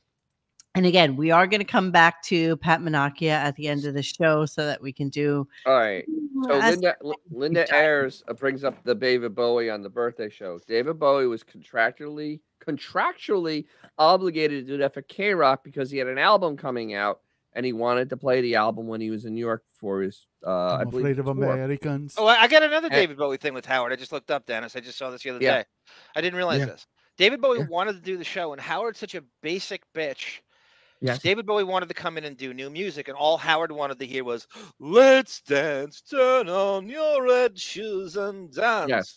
And 0.74 0.86
again, 0.86 1.16
we 1.16 1.30
are 1.30 1.46
going 1.46 1.60
to 1.60 1.66
come 1.66 1.90
back 1.90 2.22
to 2.24 2.56
Pat 2.56 2.80
Manocchia 2.80 3.28
at 3.32 3.54
the 3.56 3.68
end 3.68 3.84
of 3.84 3.92
the 3.92 4.02
show 4.02 4.46
so 4.46 4.64
that 4.64 4.80
we 4.80 4.90
can 4.90 5.10
do. 5.10 5.46
All 5.66 5.74
right. 5.78 6.04
So 6.44 6.54
Linda 6.58 6.96
L- 7.04 7.14
Linda 7.30 7.66
dive. 7.66 7.74
Ayers 7.74 8.24
uh, 8.26 8.32
brings 8.32 8.64
up 8.64 8.82
the 8.82 8.94
David 8.94 9.34
Bowie 9.34 9.68
on 9.68 9.82
the 9.82 9.90
birthday 9.90 10.30
show. 10.30 10.58
David 10.66 10.98
Bowie 10.98 11.26
was 11.26 11.44
contractually 11.44 12.40
contractually 12.66 13.64
obligated 13.98 14.66
to 14.66 14.72
do 14.72 14.78
that 14.78 14.94
for 14.94 15.02
K 15.02 15.34
Rock 15.34 15.62
because 15.64 15.90
he 15.90 15.98
had 15.98 16.06
an 16.08 16.18
album 16.18 16.56
coming 16.56 16.94
out 16.94 17.20
and 17.54 17.66
he 17.66 17.72
wanted 17.72 18.08
to 18.10 18.16
play 18.16 18.40
the 18.40 18.54
album 18.54 18.86
when 18.86 19.00
he 19.00 19.10
was 19.10 19.24
in 19.24 19.34
New 19.34 19.40
York 19.40 19.64
for 19.78 20.00
his 20.00 20.26
uh 20.46 20.50
I 20.50 20.80
I'm 20.80 20.90
believe 20.90 21.04
afraid 21.04 21.18
of. 21.18 21.28
Americans. 21.28 22.14
Oh, 22.16 22.26
I 22.26 22.42
I 22.42 22.48
got 22.48 22.62
another 22.62 22.86
And- 22.86 22.94
David 22.94 23.16
Bowie 23.18 23.36
thing 23.36 23.52
with 23.54 23.66
Howard. 23.66 23.92
I 23.92 23.96
just 23.96 24.12
looked 24.12 24.30
up, 24.30 24.46
Dennis. 24.46 24.74
I 24.74 24.80
just 24.80 24.96
saw 24.98 25.10
this 25.10 25.22
the 25.22 25.30
other 25.30 25.38
Yeah. 25.42 25.58
day. 25.58 25.64
I 26.16 26.20
didn't 26.20 26.36
realize 26.36 26.60
Yeah. 26.60 26.66
this. 26.66 26.86
David 27.16 27.40
Bowie 27.40 27.58
Yeah. 27.58 27.66
wanted 27.68 27.94
to 27.94 28.00
do 28.00 28.16
the 28.16 28.24
show, 28.24 28.52
and 28.52 28.60
Howard's 28.60 28.98
such 28.98 29.14
a 29.14 29.22
basic 29.42 29.82
bitch. 29.92 30.40
Yes. 31.00 31.18
David 31.20 31.46
Bowie 31.46 31.64
wanted 31.64 31.88
to 31.88 31.94
come 31.94 32.16
in 32.16 32.24
and 32.24 32.36
do 32.36 32.54
new 32.54 32.70
music, 32.70 33.08
and 33.08 33.16
all 33.16 33.36
Howard 33.36 33.72
wanted 33.72 33.98
to 33.98 34.06
hear 34.06 34.22
was 34.22 34.46
"Let's 34.78 35.40
dance, 35.42 36.00
turn 36.00 36.48
on 36.48 36.88
your 36.88 37.24
red 37.26 37.58
shoes 37.58 38.16
and 38.16 38.52
dance." 38.52 38.88
Yes. 38.88 39.16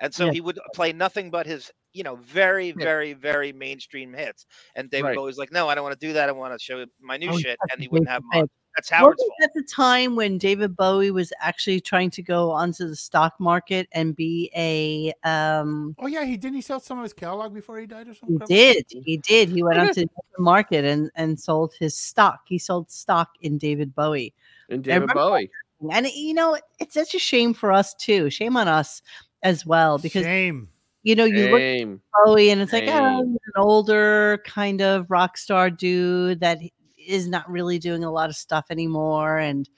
And 0.00 0.14
so 0.14 0.26
Yeah. 0.26 0.32
he 0.32 0.40
would 0.40 0.60
play 0.72 0.92
nothing 0.92 1.30
but 1.32 1.44
his, 1.44 1.72
you 1.92 2.04
know, 2.04 2.14
very, 2.16 2.68
Yeah. 2.68 2.74
very, 2.78 3.12
very 3.12 3.52
mainstream 3.52 4.12
hits. 4.12 4.46
And 4.76 4.88
David 4.88 5.08
Right. 5.08 5.16
Bowie's 5.16 5.36
like, 5.36 5.50
"No, 5.50 5.68
I 5.68 5.74
don't 5.74 5.82
want 5.82 5.98
to 5.98 6.06
do 6.06 6.12
that. 6.12 6.28
I 6.28 6.32
want 6.32 6.52
to 6.56 6.62
show 6.62 6.86
my 7.00 7.16
new 7.16 7.30
Oh, 7.30 7.38
shit," 7.38 7.58
and 7.72 7.80
he 7.80 7.88
wouldn't 7.88 8.08
have 8.08 8.22
him 8.22 8.42
on. 8.42 8.50
Bitch. 8.76 8.88
That's 8.88 8.90
Howard's 8.90 9.18
Wasn't 9.18 9.32
fault. 9.40 9.50
that 9.54 9.54
the 9.54 9.62
time 9.66 10.16
when 10.16 10.38
David 10.38 10.76
Bowie 10.76 11.10
was 11.10 11.32
actually 11.40 11.80
trying 11.80 12.10
to 12.10 12.22
go 12.22 12.50
onto 12.50 12.86
the 12.88 12.96
stock 12.96 13.34
market 13.40 13.88
and 13.92 14.14
be 14.14 14.50
a 14.56 15.12
um 15.28 15.94
Oh 15.98 16.06
yeah, 16.06 16.24
he 16.24 16.36
didn't 16.36 16.56
he 16.56 16.62
sell 16.62 16.80
some 16.80 16.98
of 16.98 17.02
his 17.02 17.12
catalog 17.12 17.54
before 17.54 17.78
he 17.78 17.86
died 17.86 18.08
or 18.08 18.14
something? 18.14 18.40
He 18.48 18.54
did 18.54 18.84
he 19.04 19.16
did 19.18 19.48
he 19.48 19.62
went 19.62 19.78
onto 19.78 20.02
the 20.04 20.42
market 20.42 20.84
and 20.84 21.10
and 21.14 21.38
sold 21.40 21.74
his 21.78 21.94
stock 21.96 22.40
he 22.46 22.58
sold 22.58 22.90
stock 22.90 23.30
in 23.42 23.58
David 23.58 23.94
Bowie 23.94 24.34
And 24.68 24.84
David 24.84 25.10
Bowie. 25.14 25.50
and 25.90 26.06
you 26.08 26.34
know 26.34 26.58
it's 26.78 26.94
such 26.94 27.14
a 27.14 27.18
shame 27.18 27.54
for 27.54 27.72
us 27.72 27.94
too 27.94 28.30
shame 28.30 28.56
on 28.56 28.68
us 28.68 29.02
as 29.42 29.64
well 29.66 29.98
because 29.98 30.24
Shame. 30.24 30.68
you 31.02 31.14
know 31.14 31.24
you 31.24 31.44
look 31.50 31.60
at 31.60 31.78
Shame. 31.78 32.00
Bowie 32.24 32.50
and 32.50 32.60
it's 32.62 32.72
like 32.72 32.84
oh 32.88 33.24
he's 33.24 33.36
an 33.46 33.52
older 33.62 34.42
kind 34.46 34.80
of 34.80 35.10
rock 35.10 35.36
star 35.36 35.70
dude 35.70 36.40
that 36.40 36.58
is 37.06 37.28
not 37.28 37.48
really 37.50 37.78
doing 37.78 38.04
a 38.04 38.10
lot 38.10 38.28
of 38.28 38.36
stuff 38.36 38.66
anymore 38.70 39.38
and 39.38 39.68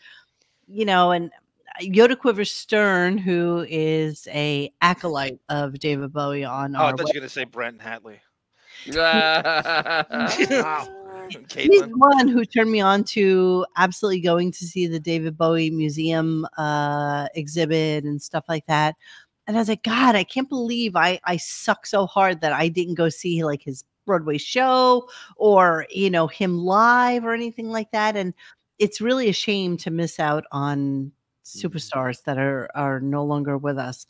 you 0.66 0.84
know 0.84 1.10
and 1.10 1.30
Yoda 1.80 2.18
Quiver 2.18 2.44
Stern 2.44 3.18
who 3.18 3.64
is 3.68 4.26
a 4.30 4.72
acolyte 4.80 5.40
of 5.48 5.78
David 5.78 6.12
Bowie 6.12 6.44
on 6.44 6.74
Oh, 6.74 6.80
I 6.80 6.82
our 6.84 6.96
thought 6.96 7.12
you 7.12 7.18
were 7.18 7.20
gonna 7.20 7.28
say 7.28 7.44
Brent 7.44 7.80
Hatley. 7.80 8.18
Wow. 10.62 10.94
He's 11.56 11.82
the 11.82 11.90
one 11.94 12.28
who 12.28 12.44
turned 12.44 12.70
me 12.70 12.80
on 12.80 13.04
to 13.04 13.66
absolutely 13.76 14.20
going 14.20 14.50
to 14.52 14.64
see 14.64 14.86
the 14.86 15.00
David 15.00 15.36
Bowie 15.36 15.70
museum 15.70 16.46
uh, 16.56 17.28
exhibit 17.34 18.04
and 18.04 18.20
stuff 18.20 18.44
like 18.48 18.66
that. 18.66 18.94
And 19.46 19.56
I 19.56 19.60
was 19.60 19.68
like, 19.68 19.82
God, 19.82 20.14
I 20.14 20.24
can't 20.24 20.48
believe 20.48 20.96
I 20.96 21.20
I 21.24 21.36
suck 21.36 21.86
so 21.86 22.06
hard 22.06 22.40
that 22.40 22.52
I 22.52 22.68
didn't 22.68 22.94
go 22.94 23.08
see 23.08 23.44
like 23.44 23.62
his 23.62 23.84
Broadway 24.08 24.38
show 24.38 25.06
or 25.36 25.86
you 25.90 26.08
know 26.10 26.26
him 26.26 26.58
live 26.64 27.24
or 27.24 27.34
anything 27.34 27.68
like 27.70 27.90
that. 27.92 28.16
And 28.16 28.32
it's 28.78 29.00
really 29.00 29.28
a 29.28 29.32
shame 29.34 29.76
to 29.78 29.90
miss 29.90 30.18
out 30.18 30.44
on 30.50 31.12
superstars 31.44 32.22
that 32.24 32.36
are 32.38 32.68
are 32.74 33.00
no 33.00 33.24
longer 33.24 33.56
with 33.56 33.78
us. 33.78 34.06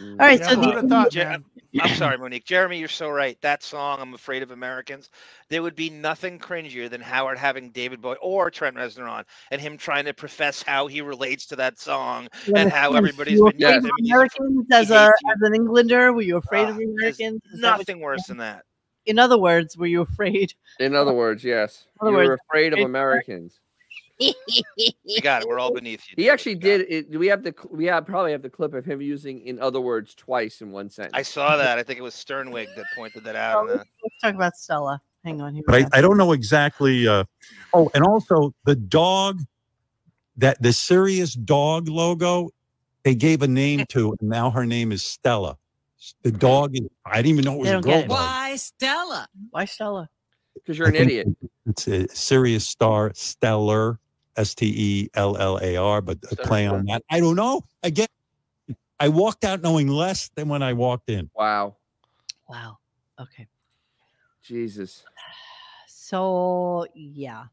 All 0.00 0.16
right, 0.18 0.38
Yeah, 0.38 0.48
so 0.48 0.54
the 0.56 0.88
thought, 0.88 1.14
man? 1.16 1.44
I'm 1.80 1.94
sorry, 1.96 2.16
Monique. 2.16 2.44
Jeremy, 2.46 2.78
you're 2.78 2.88
so 2.88 3.10
right. 3.10 3.38
That 3.42 3.62
song, 3.62 3.98
I'm 4.00 4.14
Afraid 4.14 4.42
of 4.42 4.50
Americans, 4.52 5.10
there 5.50 5.62
would 5.62 5.74
be 5.74 5.90
nothing 5.90 6.38
cringier 6.38 6.88
than 6.88 7.00
Howard 7.02 7.36
having 7.38 7.70
David 7.70 8.00
Bowie 8.00 8.16
or 8.22 8.50
Trent 8.50 8.76
Reznor 8.76 9.10
on 9.10 9.24
and 9.50 9.60
him 9.60 9.76
trying 9.76 10.04
to 10.06 10.14
profess 10.14 10.62
how 10.62 10.86
he 10.86 11.00
relates 11.02 11.44
to 11.46 11.56
that 11.56 11.78
song 11.80 12.28
and 12.54 12.70
how 12.72 12.94
everybody's 12.94 13.40
been 13.40 13.48
afraid 13.48 13.60
Yes. 13.60 13.76
of 13.78 13.82
using 13.82 13.90
him 13.90 13.94
and 13.98 14.06
he's- 14.06 14.14
Americans 14.14 14.66
as 14.72 14.90
a 14.92 15.10
you. 15.24 15.32
as 15.32 15.42
an 15.42 15.54
Englander? 15.54 16.12
Were 16.12 16.22
you 16.22 16.36
afraid 16.36 16.68
of 16.68 16.76
Ah, 16.76 16.80
Americans? 16.80 17.42
Is 17.52 17.60
Nothing 17.60 18.00
worse 18.00 18.24
than 18.28 18.36
that. 18.38 18.62
In 19.06 19.18
other 19.18 19.38
words, 19.38 19.76
were 19.76 19.86
you 19.86 20.02
afraid? 20.02 20.54
In 20.78 20.94
other 20.94 21.12
words, 21.12 21.42
yes. 21.44 21.86
other 22.00 22.10
you 22.10 22.16
words, 22.16 22.28
were 22.28 22.38
afraid 22.48 22.72
of 22.72 22.80
Americans. 22.80 23.60
You 24.18 24.32
got 25.22 25.42
it. 25.42 25.48
We're 25.48 25.58
all 25.58 25.74
beneath 25.74 26.08
you. 26.08 26.14
He 26.16 26.22
dude. 26.24 26.32
actually 26.32 26.52
You 26.52 26.58
got 26.58 26.68
it. 26.68 26.88
did 26.88 27.12
it. 27.12 27.18
We 27.18 27.26
have 27.26 27.42
the 27.42 27.54
we 27.70 27.84
have 27.86 28.06
probably 28.06 28.32
have 28.32 28.42
the 28.42 28.50
clip 28.50 28.72
of 28.74 28.84
him 28.84 29.00
using 29.00 29.46
"in 29.46 29.58
other 29.60 29.80
words" 29.80 30.14
twice 30.14 30.62
in 30.62 30.70
one 30.70 30.88
sentence. 30.88 31.12
I 31.14 31.22
saw 31.22 31.56
that. 31.56 31.78
I 31.78 31.82
think 31.82 31.98
it 31.98 32.02
was 32.02 32.14
Sternwig 32.14 32.68
that 32.76 32.86
pointed 32.94 33.24
that 33.24 33.36
out. 33.36 33.66
Let's 33.68 33.84
talk 34.22 34.34
about 34.34 34.56
Stella. 34.56 35.00
Hang 35.24 35.40
on 35.40 35.54
here. 35.54 35.64
but 35.66 35.82
I, 35.92 35.98
I 35.98 36.00
don't 36.00 36.16
know 36.16 36.32
exactly. 36.32 37.06
Uh, 37.06 37.24
oh, 37.74 37.90
and 37.94 38.04
also 38.04 38.54
the 38.64 38.76
dog, 38.76 39.40
that 40.36 40.62
the 40.62 40.72
Sirius 40.72 41.34
dog 41.34 41.88
logo, 41.88 42.50
they 43.02 43.14
gave 43.14 43.42
a 43.42 43.48
name 43.48 43.84
to, 43.90 44.16
and 44.20 44.30
now 44.30 44.50
her 44.50 44.64
name 44.64 44.92
is 44.92 45.02
Stella. 45.02 45.58
The 46.22 46.32
dog 46.32 46.76
is. 46.76 46.82
I 47.04 47.16
didn't 47.16 47.38
even 47.38 47.44
know 47.44 47.54
it 47.54 47.58
was 47.60 47.68
They 47.68 47.70
a 47.72 47.74
don't 47.74 47.82
girl 47.82 47.92
get 47.94 48.04
it. 48.04 48.08
dog. 48.08 48.18
Why, 48.18 48.56
Stella? 48.56 49.28
Why 49.50 49.64
Stella? 49.64 50.08
because 50.54 50.78
you're 50.78 50.88
an 50.88 50.94
I 50.94 50.98
think 50.98 51.10
idiot. 51.10 51.28
It's 51.66 51.86
a 51.88 52.08
Sirius 52.08 52.66
Star 52.68 53.12
Stellar, 53.14 53.98
S 54.36 54.54
T 54.54 54.66
E 54.66 55.10
L 55.14 55.36
L 55.36 55.58
A 55.62 55.76
R, 55.76 56.00
but 56.00 56.18
a 56.30 56.36
play 56.36 56.66
on 56.66 56.84
that. 56.86 57.02
I 57.10 57.20
don't 57.20 57.36
know. 57.36 57.62
Again, 57.82 58.08
I 58.98 59.08
walked 59.08 59.44
out 59.44 59.62
knowing 59.62 59.88
less 59.88 60.30
than 60.34 60.48
when 60.48 60.62
I 60.62 60.72
walked 60.72 61.10
in. 61.10 61.30
Wow, 61.34 61.76
Wow. 62.48 62.78
Okay. 63.20 63.46
Jesus. 64.42 65.04
So 65.86 66.86
yeah. 66.94 67.44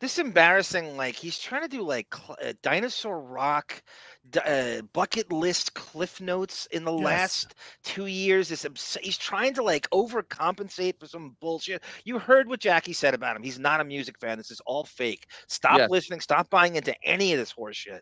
This 0.00 0.18
embarrassing, 0.18 0.96
like 0.96 1.14
he's 1.14 1.38
trying 1.38 1.60
to 1.62 1.68
do 1.68 1.82
like 1.82 2.14
cl- 2.14 2.36
uh, 2.42 2.54
dinosaur 2.62 3.20
rock, 3.20 3.82
d- 4.30 4.40
uh, 4.40 4.80
bucket 4.94 5.30
list 5.30 5.74
cliff 5.74 6.22
notes 6.22 6.64
in 6.72 6.84
the 6.84 6.92
Yes. 6.92 7.04
last 7.04 7.54
two 7.82 8.06
years. 8.06 8.48
This 8.48 8.64
obs- 8.64 8.96
he's 9.02 9.18
trying 9.18 9.52
to 9.54 9.62
like 9.62 9.88
overcompensate 9.90 10.98
for 10.98 11.06
some 11.06 11.36
bullshit. 11.40 11.82
You 12.04 12.18
heard 12.18 12.48
what 12.48 12.60
Jackie 12.60 12.94
said 12.94 13.12
about 13.12 13.36
him. 13.36 13.42
He's 13.42 13.58
not 13.58 13.80
a 13.80 13.84
music 13.84 14.18
fan. 14.18 14.38
This 14.38 14.50
is 14.50 14.60
all 14.64 14.84
fake. 14.84 15.26
Stop 15.48 15.76
Yes. 15.78 15.90
listening. 15.90 16.20
Stop 16.20 16.48
buying 16.48 16.76
into 16.76 16.94
any 17.04 17.34
of 17.34 17.38
this 17.38 17.52
horseshit. 17.52 18.00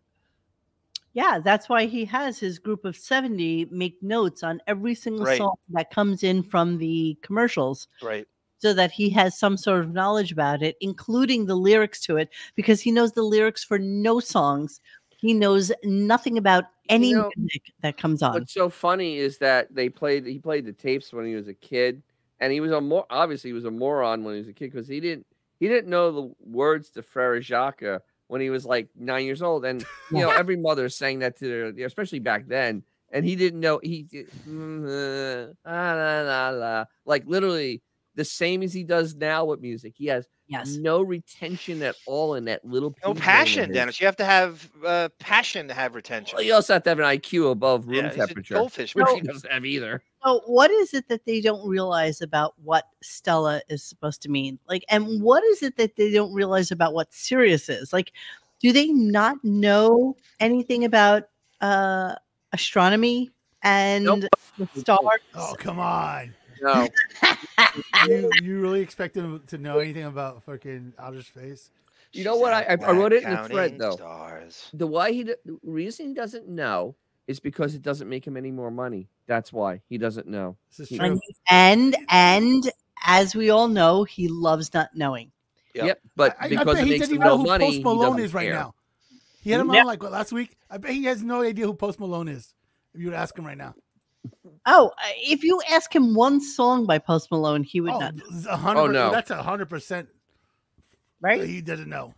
Yeah, 1.14 1.40
that's 1.42 1.68
why 1.68 1.86
he 1.86 2.04
has 2.04 2.38
his 2.38 2.60
group 2.60 2.84
of 2.84 2.94
70 2.96 3.64
make 3.72 4.00
notes 4.02 4.44
on 4.44 4.60
every 4.68 4.94
single 4.94 5.24
Right. 5.24 5.38
song 5.38 5.56
that 5.70 5.90
comes 5.90 6.22
in 6.22 6.44
from 6.44 6.78
the 6.78 7.18
commercials 7.22 7.88
Right. 8.00 8.28
So 8.58 8.74
that 8.74 8.90
he 8.90 9.08
has 9.10 9.38
some 9.38 9.56
sort 9.56 9.80
of 9.80 9.92
knowledge 9.92 10.32
about 10.32 10.62
it, 10.62 10.76
including 10.80 11.46
the 11.46 11.54
lyrics 11.54 12.00
to 12.02 12.16
it, 12.16 12.28
because 12.54 12.80
he 12.80 12.90
knows 12.90 13.12
the 13.12 13.22
lyrics 13.22 13.64
for 13.64 13.78
no 13.78 14.20
songs. 14.20 14.80
He 15.16 15.34
knows 15.34 15.72
nothing 15.84 16.38
about 16.38 16.64
any 16.88 17.12
know, 17.12 17.30
music 17.36 17.62
that 17.82 17.96
comes 17.96 18.22
on. 18.22 18.34
What's 18.34 18.54
so 18.54 18.68
funny 18.68 19.18
is 19.18 19.38
that 19.38 19.74
they 19.74 19.88
played. 19.88 20.26
He 20.26 20.38
played 20.38 20.64
the 20.64 20.72
tapes 20.72 21.12
when 21.12 21.26
he 21.26 21.34
was 21.34 21.48
a 21.48 21.54
kid, 21.54 22.02
and 22.40 22.52
he 22.52 22.60
was 22.60 22.72
a 22.72 22.80
more 22.80 23.06
obviously 23.10 23.50
he 23.50 23.54
was 23.54 23.64
a 23.64 23.70
moron 23.70 24.24
when 24.24 24.34
he 24.34 24.40
was 24.40 24.48
a 24.48 24.52
kid 24.52 24.72
because 24.72 24.88
he 24.88 25.00
didn't 25.00 25.26
he 25.58 25.68
didn't 25.68 25.90
know 25.90 26.12
the 26.12 26.34
words 26.44 26.90
to 26.90 27.02
Frere 27.02 27.40
Jacques 27.40 28.02
when 28.28 28.40
he 28.40 28.50
was 28.50 28.64
like 28.64 28.88
nine 28.96 29.24
years 29.24 29.42
old, 29.42 29.64
and 29.64 29.84
you 30.10 30.18
know 30.18 30.30
every 30.38 30.56
mother 30.56 30.88
sang 30.88 31.20
that 31.20 31.36
to 31.38 31.72
their, 31.72 31.86
especially 31.86 32.20
back 32.20 32.46
then, 32.46 32.82
and 33.10 33.24
he 33.24 33.36
didn't 33.36 33.60
know 33.60 33.80
he 33.82 34.02
did, 34.04 34.30
mm, 34.48 34.84
uh, 34.86 35.52
ah, 35.66 35.94
la, 35.94 36.20
la, 36.22 36.50
la, 36.50 36.84
like 37.04 37.24
literally 37.26 37.82
the 38.18 38.24
same 38.24 38.64
as 38.64 38.74
he 38.74 38.82
does 38.82 39.14
now 39.14 39.44
with 39.44 39.60
music. 39.60 39.94
He 39.96 40.06
has 40.06 40.26
Yes. 40.48 40.76
no 40.76 41.02
retention 41.02 41.82
at 41.82 41.94
all 42.06 42.34
in 42.34 42.46
that 42.46 42.64
little 42.64 42.90
No 43.04 43.12
pea 43.12 43.12
brain 43.12 43.16
of 43.18 43.22
passion. 43.22 43.72
Dennis. 43.72 44.00
You 44.00 44.06
have 44.06 44.16
to 44.16 44.24
have 44.24 44.70
uh, 44.84 45.10
passion 45.20 45.68
to 45.68 45.74
have 45.74 45.94
retention. 45.94 46.36
Well, 46.36 46.44
you 46.44 46.54
also 46.54 46.72
have 46.72 46.82
to 46.84 46.90
have 46.90 46.98
an 46.98 47.04
IQ 47.04 47.50
above 47.52 47.86
room 47.86 47.96
Yeah, 47.96 48.08
he's 48.08 48.14
a 48.14 48.26
temperature, 48.26 48.54
goldfish, 48.54 48.94
which 48.94 49.06
he 49.14 49.20
doesn't 49.20 49.50
have 49.52 49.64
either. 49.64 50.02
So, 50.24 50.40
what 50.46 50.70
is 50.70 50.94
it 50.94 51.06
that 51.08 51.26
they 51.26 51.40
don't 51.42 51.68
realize 51.68 52.22
about 52.22 52.54
what 52.64 52.86
Stella 53.02 53.60
is 53.68 53.84
supposed 53.84 54.22
to 54.22 54.30
mean? 54.30 54.58
Like, 54.66 54.84
and 54.88 55.22
what 55.22 55.44
is 55.44 55.62
it 55.62 55.76
that 55.76 55.96
they 55.96 56.10
don't 56.10 56.32
realize 56.32 56.72
about 56.72 56.92
what 56.94 57.12
Sirius 57.12 57.68
is? 57.68 57.92
Like, 57.92 58.12
do 58.60 58.72
they 58.72 58.88
not 58.88 59.36
know 59.44 60.16
anything 60.40 60.84
about 60.84 61.24
uh, 61.60 62.14
astronomy 62.52 63.30
and 63.62 64.06
the 64.56 64.68
stars? 64.74 65.20
Oh 65.34 65.54
come 65.58 65.78
on! 65.78 66.34
No, 66.62 66.88
You 68.06 68.30
you 68.42 68.60
really 68.60 68.80
expect 68.80 69.16
him 69.16 69.42
to 69.48 69.58
know 69.58 69.78
anything 69.78 70.04
about 70.04 70.42
fucking 70.44 70.94
outer 70.98 71.22
space? 71.22 71.70
You 72.12 72.24
know 72.24 72.34
She's 72.34 72.40
what? 72.42 72.52
I- 72.54 72.62
I- 72.62 72.86
I 72.86 72.92
wrote 72.92 73.12
it 73.12 73.22
in 73.24 73.30
the 73.30 73.36
thread, 73.48 73.70
counting 73.72 73.78
though. 73.78 73.90
Stars. 73.96 74.70
the 74.72 74.86
why 74.86 75.12
he 75.12 75.22
the 75.24 75.36
reason 75.62 76.08
he 76.08 76.14
doesn't 76.14 76.48
know 76.48 76.94
is 77.26 77.38
because 77.40 77.74
it 77.74 77.82
doesn't 77.82 78.08
make 78.08 78.26
him 78.26 78.36
any 78.36 78.50
more 78.50 78.70
money. 78.70 79.08
That's 79.26 79.52
why 79.52 79.82
he 79.88 79.98
doesn't 79.98 80.26
know. 80.26 80.56
This 80.70 80.90
is 80.90 80.96
true. 80.98 81.06
And, 81.06 81.20
and 81.50 81.96
and 82.08 82.70
as 83.06 83.36
we 83.36 83.50
all 83.50 83.68
know, 83.68 84.04
he 84.04 84.28
loves 84.28 84.72
not 84.72 84.88
knowing. 84.94 85.30
Yep. 85.74 85.86
Yep, 85.86 86.00
but 86.16 86.36
I, 86.40 86.46
I 86.46 86.48
because 86.48 86.64
bet 86.66 86.76
it 86.78 86.84
he 86.84 86.90
makes 86.92 87.00
doesn't 87.00 87.14
him 87.16 87.20
even 87.22 87.28
know 87.28 87.36
no 87.36 87.42
who 87.42 87.46
money, 87.46 87.66
Post 87.66 87.84
Malone 87.84 88.00
doesn't 88.12 88.24
is 88.24 88.34
right 88.34 88.44
care. 88.46 88.54
now. 88.54 88.74
He 89.42 89.50
had 89.50 89.60
him 89.60 89.70
Yeah. 89.72 89.80
on 89.80 89.86
like 89.86 90.02
what, 90.02 90.12
last 90.12 90.32
week. 90.32 90.56
I 90.70 90.78
bet 90.78 90.90
he 90.92 91.04
has 91.04 91.22
no 91.22 91.42
idea 91.42 91.66
who 91.66 91.74
Post 91.74 92.00
Malone 92.00 92.28
is. 92.28 92.54
If 92.94 93.00
you 93.00 93.06
would 93.08 93.14
ask 93.14 93.38
him 93.38 93.46
right 93.46 93.56
now, 93.58 93.74
Oh, 94.66 94.88
uh, 94.88 95.08
if 95.16 95.42
you 95.42 95.60
ask 95.70 95.94
him 95.94 96.14
one 96.14 96.40
song 96.40 96.84
by 96.84 96.98
Post 96.98 97.30
Malone, 97.30 97.62
he 97.62 97.80
would 97.80 97.92
oh, 97.92 97.98
not. 97.98 98.14
know, 98.16 98.24
it's 98.30 98.46
a 98.46 98.56
hundred. 98.56 98.80
Oh, 98.80 98.86
no. 98.86 99.10
that's 99.10 99.30
a 99.30 99.42
hundred 99.42 99.70
percent. 99.70 100.08
Right? 101.20 101.42
He 101.42 101.60
doesn't 101.60 101.88
know. 101.88 102.14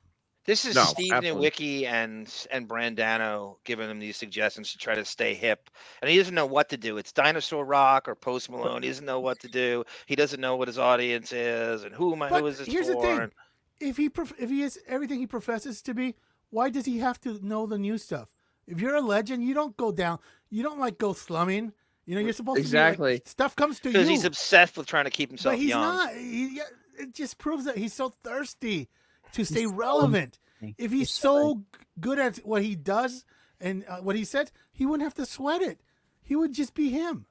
This 0.46 0.64
is 0.64 0.74
No, 0.74 0.84
Steve 0.84 1.12
absolutely. 1.12 1.50
Nowicki 1.50 1.86
and 1.86 2.46
and 2.50 2.68
Brandano 2.68 3.56
giving 3.64 3.90
him 3.90 3.98
these 3.98 4.16
suggestions 4.16 4.72
to 4.72 4.78
try 4.78 4.94
to 4.94 5.04
stay 5.04 5.34
hip, 5.34 5.70
and 6.00 6.10
he 6.10 6.16
doesn't 6.16 6.34
know 6.34 6.46
what 6.46 6.68
to 6.70 6.76
do. 6.76 6.96
It's 6.96 7.12
Dinosaur 7.12 7.64
Rock 7.64 8.08
or 8.08 8.14
Post 8.14 8.50
Malone. 8.50 8.82
He 8.82 8.88
doesn't 8.88 9.04
know 9.04 9.20
what 9.20 9.38
to 9.40 9.48
do. 9.48 9.84
He 10.06 10.16
doesn't 10.16 10.40
know 10.40 10.56
what 10.56 10.66
his 10.66 10.78
audience 10.78 11.32
is 11.32 11.84
and 11.84 11.94
who 11.94 12.14
am 12.14 12.22
I? 12.22 12.30
But 12.30 12.40
Who 12.40 12.46
is 12.48 12.58
this 12.58 12.68
here's 12.68 12.88
the 12.88 12.96
thing. 12.96 13.30
If 13.78 13.96
he 13.96 14.08
prof- 14.08 14.34
if 14.38 14.50
he 14.50 14.62
is 14.62 14.78
everything 14.88 15.20
he 15.20 15.26
professes 15.26 15.82
to 15.82 15.94
be, 15.94 16.16
why 16.48 16.70
does 16.70 16.86
he 16.86 16.98
have 16.98 17.20
to 17.20 17.38
know 17.46 17.66
the 17.66 17.78
new 17.78 17.96
stuff? 17.96 18.32
If 18.66 18.80
you're 18.80 18.96
a 18.96 19.00
legend, 19.00 19.44
you 19.44 19.54
don't 19.54 19.76
go 19.76 19.92
down. 19.92 20.18
You 20.48 20.62
don't 20.62 20.80
like 20.80 20.98
go 20.98 21.12
slumming. 21.12 21.72
You 22.10 22.16
know, 22.16 22.22
you're 22.22 22.32
supposed 22.32 22.56
to 22.56 22.60
Exactly. 22.62 23.12
like, 23.12 23.28
stuff 23.28 23.54
comes 23.54 23.78
to 23.78 23.88
you. 23.88 23.92
Because 23.92 24.08
he's 24.08 24.24
obsessed 24.24 24.76
with 24.76 24.88
trying 24.88 25.04
to 25.04 25.12
keep 25.12 25.28
himself 25.30 25.52
but 25.52 25.60
he's 25.60 25.68
young. 25.68 25.80
not. 25.80 26.12
He, 26.12 26.56
yeah, 26.56 26.64
it 26.98 27.14
just 27.14 27.38
proves 27.38 27.66
that 27.66 27.76
he's 27.78 27.92
so 27.92 28.08
thirsty 28.24 28.88
to 29.34 29.44
stay 29.44 29.64
relevant. 29.66 30.40
If 30.76 30.90
he's 30.90 31.12
so 31.12 31.54
g- 31.54 31.62
good 32.00 32.18
at 32.18 32.38
what 32.38 32.62
he 32.64 32.74
does 32.74 33.24
and 33.60 33.84
uh, 33.88 33.98
what 33.98 34.16
he 34.16 34.24
said, 34.24 34.50
he 34.72 34.86
wouldn't 34.86 35.04
have 35.04 35.14
to 35.14 35.24
sweat 35.24 35.62
it. 35.62 35.82
He 36.20 36.34
would 36.34 36.52
just 36.52 36.74
be 36.74 36.90
him. 36.90 37.26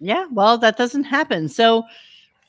Yeah, 0.00 0.26
well, 0.30 0.58
that 0.58 0.76
doesn't 0.76 1.04
happen. 1.04 1.48
So 1.48 1.84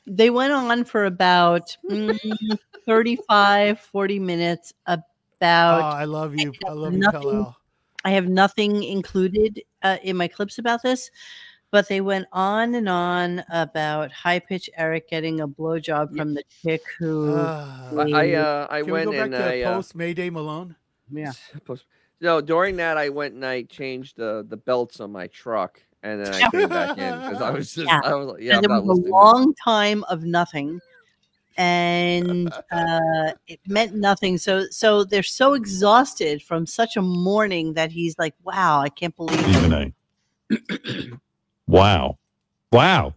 they 0.06 0.28
went 0.28 0.52
on 0.52 0.84
for 0.84 1.06
about 1.06 1.74
mm, 1.90 2.58
35, 2.84 3.80
40 3.80 4.18
minutes 4.18 4.74
Oh, 4.86 4.98
about 5.40 5.80
I 5.94 6.04
love 6.04 6.36
you. 6.38 6.52
I 6.66 6.72
love 6.72 6.92
you, 6.92 6.98
nothing- 6.98 7.22
Kal-El. 7.22 7.56
I 8.04 8.10
have 8.10 8.28
nothing 8.28 8.84
included 8.84 9.62
uh, 9.82 9.96
in 10.04 10.16
my 10.16 10.28
clips 10.28 10.58
about 10.58 10.80
this, 10.80 11.10
but 11.70 11.88
they 11.88 12.00
went 12.00 12.26
on 12.32 12.74
and 12.74 12.88
on 12.88 13.42
about 13.50 14.12
high 14.12 14.38
pitch 14.38 14.70
Eric 14.76 15.08
getting 15.10 15.40
a 15.40 15.48
blowjob 15.48 16.08
Yeah. 16.12 16.22
from 16.22 16.34
the 16.34 16.42
chick 16.62 16.82
who. 16.98 17.34
Ah. 17.36 17.90
I, 17.96 18.10
I 18.10 18.32
uh 18.34 18.66
I 18.70 18.78
Can 18.78 18.86
we 18.86 18.92
went 18.92 19.04
go 19.06 19.12
back 19.12 19.20
and 19.22 19.32
to 19.32 19.44
I 19.44 19.60
uh, 19.62 19.74
post 19.74 19.94
Mayday 19.94 20.30
Malone? 20.30 20.76
yeah. 21.12 21.32
post- 21.64 21.84
no 22.20 22.40
during 22.40 22.76
that 22.76 22.96
I 22.96 23.08
went 23.10 23.34
and 23.34 23.44
I 23.44 23.62
changed 23.62 24.16
the 24.16 24.46
the 24.48 24.56
belts 24.56 25.00
on 25.00 25.12
my 25.12 25.26
truck 25.28 25.80
and 26.02 26.24
then 26.24 26.34
I 26.34 26.50
came 26.50 26.68
back 26.68 26.96
in 26.98 27.18
because 27.20 27.42
I 27.42 27.50
was 27.50 27.74
just 27.74 27.86
Yeah. 27.86 28.00
I 28.02 28.14
was 28.14 28.26
like, 28.28 28.42
yeah 28.42 28.52
I'm 28.52 28.58
and 28.58 28.64
there 28.64 28.76
not 28.76 28.84
was 28.86 28.98
a 28.98 29.02
long 29.02 29.54
time 29.62 30.02
of 30.04 30.22
nothing 30.22 30.80
and 31.58 32.52
uh 32.70 33.32
it 33.48 33.60
meant 33.66 33.94
nothing 33.94 34.38
so 34.38 34.64
so 34.70 35.04
they're 35.04 35.22
so 35.22 35.54
exhausted 35.54 36.42
from 36.42 36.64
such 36.66 36.96
a 36.96 37.02
morning 37.02 37.74
that 37.74 37.90
he's 37.90 38.18
like 38.18 38.34
wow 38.44 38.80
i 38.80 38.88
can't 38.88 39.14
believe 39.16 39.38
it. 39.40 39.48
Even 39.48 39.72
I. 39.74 41.10
wow. 41.66 42.18
Wow. 42.72 43.14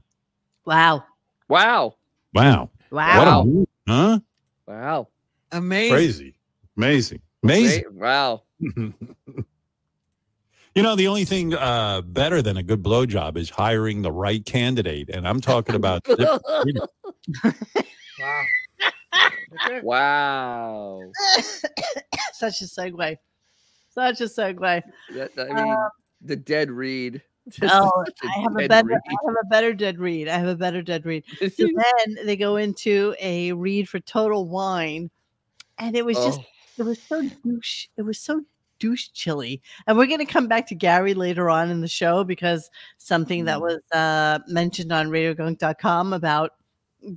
wow 0.66 1.06
Wow. 1.48 1.96
Wow. 2.30 2.70
wow 2.92 3.18
What 3.18 3.28
a 3.28 3.44
move, 3.46 3.68
huh? 3.88 4.20
Wow. 4.68 5.08
Amazing. 5.52 5.96
Crazy. 5.96 6.36
Amazing. 6.78 7.22
Amazing. 7.44 7.84
Wait, 7.86 7.94
Wow. 7.94 8.44
you 10.76 10.84
know, 10.84 10.96
the 10.96 11.08
only 11.08 11.26
thing 11.26 11.54
uh, 11.56 12.02
better 12.02 12.42
than 12.42 12.58
a 12.58 12.64
good 12.64 12.84
blowjob 12.84 13.38
is 13.38 13.50
hiring 13.50 14.02
the 14.02 14.12
right 14.12 14.46
candidate. 14.46 15.10
And 15.10 15.28
I'm 15.28 15.42
talking 15.42 15.76
about 15.76 16.08
Wow. 18.20 18.44
Okay. 19.66 19.82
wow. 19.82 21.12
such 22.34 22.62
a 22.62 22.66
segue 22.66 23.18
such 23.90 24.22
a 24.22 24.26
segue 24.26 24.84
That, 25.16 25.36
that- 25.36 25.52
I 25.52 25.64
mean, 25.64 25.78
the 26.22 26.36
dead 26.36 26.70
read. 26.70 27.22
Just 27.60 27.74
oh 27.74 28.06
i 28.24 28.40
have 28.42 28.56
a 28.58 28.68
better 28.68 28.88
read. 28.88 29.00
i 29.08 29.16
have 29.26 29.36
a 29.44 29.48
better 29.48 29.74
dead 29.74 29.98
read 30.00 30.28
i 30.28 30.38
have 30.38 30.48
a 30.48 30.56
better 30.56 30.82
dead 30.82 31.06
read 31.06 31.24
so 31.40 31.48
then 32.06 32.26
they 32.26 32.36
go 32.36 32.56
into 32.58 33.16
a 33.20 33.52
read 33.54 33.88
for 33.90 34.00
total 34.00 34.48
wine 34.48 35.10
and 35.78 35.96
it 35.96 36.06
was 36.06 36.18
just 36.24 36.40
Oh, 36.42 36.46
it 36.80 36.84
was 36.84 37.00
so 37.10 37.22
douche 37.44 37.88
it 37.98 38.02
was 38.04 38.20
so 38.20 38.42
douche 38.80 39.10
chilly 39.14 39.62
and 39.88 39.98
we're 39.98 40.06
going 40.08 40.20
to 40.20 40.26
come 40.26 40.48
back 40.48 40.68
to 40.68 40.76
gary 40.76 41.14
later 41.14 41.50
on 41.50 41.70
in 41.70 41.82
the 41.82 41.88
show 41.88 42.24
because 42.24 42.70
something 42.98 43.46
that 43.46 43.58
Mm. 43.58 43.62
was 43.62 43.82
uh, 43.92 44.40
mentioned 44.48 44.92
on 44.92 45.10
radiogunk.com 45.10 46.14
about 46.14 46.52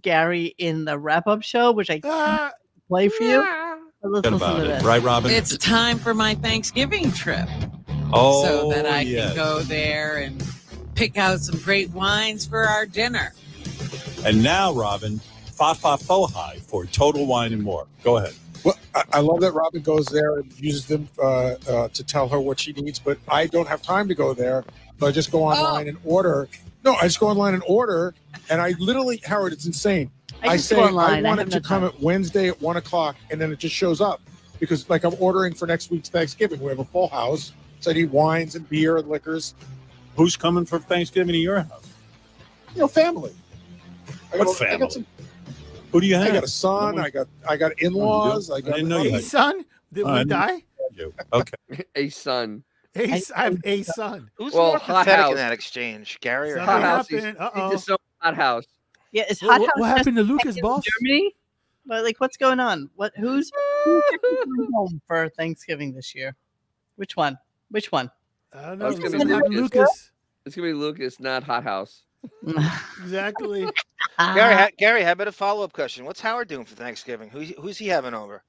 gary 0.01 0.55
in 0.59 0.85
the 0.85 0.99
wrap-up 0.99 1.43
show 1.43 1.71
which 1.73 1.91
i 1.91 1.95
can't 2.01 2.03
Ah, 2.05 2.53
play 2.89 3.09
for 3.09 3.23
you 3.25 3.39
let's 4.05 4.25
listen 4.25 4.35
about 4.35 4.57
to 4.59 4.65
it. 4.65 4.69
this 4.69 4.83
Right, 4.85 5.03
Robin? 5.03 5.31
It's 5.31 5.57
time 5.59 5.99
for 5.99 6.13
my 6.15 6.35
Thanksgiving 6.35 7.13
trip 7.13 7.49
oh, 8.13 8.45
so 8.45 8.71
that 8.71 8.87
I 8.87 9.01
yes. 9.01 9.29
can 9.29 9.37
go 9.37 9.61
there 9.61 10.19
and 10.19 10.43
pick 10.95 11.17
out 11.17 11.41
some 11.41 11.59
great 11.61 11.91
wines 11.91 12.47
for 12.47 12.65
our 12.65 12.87
dinner. 12.87 13.33
And 14.25 14.43
now, 14.43 14.73
Robin, 14.73 15.19
fa 15.47 15.75
fa 15.75 15.97
fo 15.99 16.27
hi 16.27 16.59
for 16.67 16.87
Total 16.87 17.27
Wine 17.27 17.53
and 17.53 17.63
More. 17.63 17.87
Go 18.03 18.19
ahead. 18.19 18.35
Well, 18.65 18.79
I, 18.95 19.03
I 19.15 19.21
love 19.21 19.41
that 19.41 19.53
Robin 19.53 19.83
goes 19.83 20.07
there 20.07 20.39
and 20.39 20.53
uses 20.61 20.87
them 20.87 21.09
uh, 21.19 21.55
uh, 21.69 21.89
to 21.89 22.05
tell 22.05 22.29
her 22.29 22.41
what 22.41 22.61
she 22.61 22.73
needs, 22.73 22.99
but 22.99 23.19
I 23.29 23.47
don't 23.47 23.67
have 23.67 23.83
time 23.83 24.09
to 24.09 24.15
go 24.15 24.35
there. 24.35 24.65
So 25.01 25.07
I 25.09 25.11
just 25.11 25.33
go 25.33 25.43
online 25.43 25.89
and 25.89 25.99
order. 26.05 26.49
No, 26.85 26.95
I 26.95 27.03
just 27.03 27.19
go 27.19 27.27
online 27.29 27.55
and 27.55 27.63
order, 27.67 28.15
and 28.51 28.61
I 28.61 28.75
literally, 28.79 29.21
Howard, 29.27 29.53
it's 29.53 29.67
insane. 29.67 30.11
i, 30.43 30.57
just 30.57 30.69
say 30.69 30.77
go 30.77 30.85
online 30.85 31.11
I 31.11 31.19
I 31.19 31.23
want 31.23 31.39
have 31.39 31.49
it 31.49 31.55
no 31.55 31.59
to 31.59 31.67
come 31.67 31.83
time. 31.83 31.91
at 31.91 32.01
Wednesday 32.01 32.49
at 32.49 32.61
one 32.61 32.77
o'clock, 32.77 33.17
and 33.31 33.41
then 33.41 33.51
it 33.53 33.59
just 33.59 33.75
shows 33.75 34.01
up 34.01 34.21
because, 34.61 34.89
like, 34.89 35.03
I'm 35.03 35.15
ordering 35.19 35.55
for 35.55 35.67
next 35.67 35.91
week's 35.91 36.09
Thanksgiving. 36.09 36.61
We 36.61 36.69
have 36.69 36.79
a 36.79 36.85
full 36.85 37.09
house, 37.09 37.53
so 37.83 37.91
I 37.91 37.95
need 37.95 38.11
wines 38.11 38.55
and 38.55 38.67
beer 38.69 38.97
and 38.97 39.09
liquors. 39.09 39.55
Who's 40.17 40.37
coming 40.37 40.65
for 40.65 40.79
Thanksgiving 40.79 41.33
to 41.33 41.39
your 41.39 41.61
house? 41.63 41.89
You 42.75 42.83
know, 42.83 42.89
family. 42.89 43.33
I 44.33 44.39
What 44.39 44.45
got, 44.47 44.55
I 44.57 44.59
family? 44.67 44.79
got, 44.79 44.93
some, 44.93 45.07
Who 45.91 46.01
do 46.01 46.07
you 46.07 46.15
have? 46.15 46.29
I 46.29 46.31
got 46.33 46.45
a 46.45 46.49
son. 46.49 46.99
I 46.99 47.11
got 47.11 47.27
I 47.49 47.57
got 47.57 47.73
oh, 47.73 47.87
in-laws. 47.87 48.51
I 48.51 48.55
I 48.57 48.61
got 48.61 48.75
didn't 48.77 48.89
know 48.89 49.03
you 49.03 49.17
a 49.17 49.21
son 49.21 49.65
that 49.93 50.05
Oh, 50.05 50.09
I 50.09 50.19
didn't- 50.19 50.29
die. 50.31 50.63
You. 50.95 51.13
Okay. 51.33 51.85
a 51.97 52.09
son. 52.11 52.63
A 52.95 53.09
I- 53.11 53.17
s- 53.17 53.33
I 53.35 53.45
have 53.45 53.59
a 53.65 53.83
son. 53.83 54.31
Who's 54.35 54.53
Well, 54.53 54.69
more 54.69 54.79
hot 54.79 55.05
pathetic 55.07 55.21
house. 55.25 55.31
in 55.33 55.37
that 55.39 55.53
exchange, 55.53 56.19
Gary 56.21 56.53
or 56.53 56.59
Hot 56.59 56.69
Howard? 56.69 56.83
house. 56.85 57.09
He's- 57.09 57.23
happened. 57.25 57.39
Uh-oh. 57.41 57.77
so 57.77 57.97
hot 58.21 58.35
house. 58.37 58.67
yeah 59.13 59.25
is 59.29 59.41
hot 59.41 59.61
what, 59.61 59.61
House 59.61 59.69
what 59.77 59.87
just 59.89 59.99
happened 59.99 60.17
to 60.19 60.23
Lucas, 60.23 60.57
in 60.57 60.63
boss? 60.63 60.85
germany 60.85 61.35
Well, 61.87 62.03
like 62.05 62.21
what's 62.21 62.37
going 62.37 62.61
on 62.61 62.89
what 62.95 63.13
who's, 63.17 63.51
who's 63.85 64.03
coming 64.45 64.69
home 64.73 65.01
for 65.09 65.29
thanksgiving 65.31 65.93
this 65.95 66.15
year 66.15 66.35
which 66.97 67.17
one 67.17 67.37
which 67.73 67.91
one 67.91 68.11
I 68.55 68.63
don't 68.63 68.71
Oh, 68.71 68.75
know. 68.77 68.87
it's 68.89 68.99
gonna 68.99 69.11
Something 69.19 69.29
be 69.29 69.57
Lucas. 69.57 69.75
Lucas. 69.75 70.11
It's 70.47 70.55
gonna 70.57 70.69
be 70.69 70.75
Lucas, 70.75 71.19
not 71.21 71.43
hot 71.43 71.65
house. 71.65 72.03
Exactly. 73.03 73.63
Gary, 74.19 74.55
ha- 74.55 74.69
Gary, 74.79 75.03
how 75.03 75.13
about 75.13 75.29
a 75.29 75.33
follow 75.33 75.65
up 75.65 75.73
question? 75.73 76.05
What's 76.05 76.21
Howard 76.21 76.49
doing 76.49 76.65
for 76.65 76.75
Thanksgiving? 76.77 77.29
Who's 77.31 77.51
who's 77.59 77.79
he 77.79 77.89
having 77.89 78.15
over? 78.15 78.43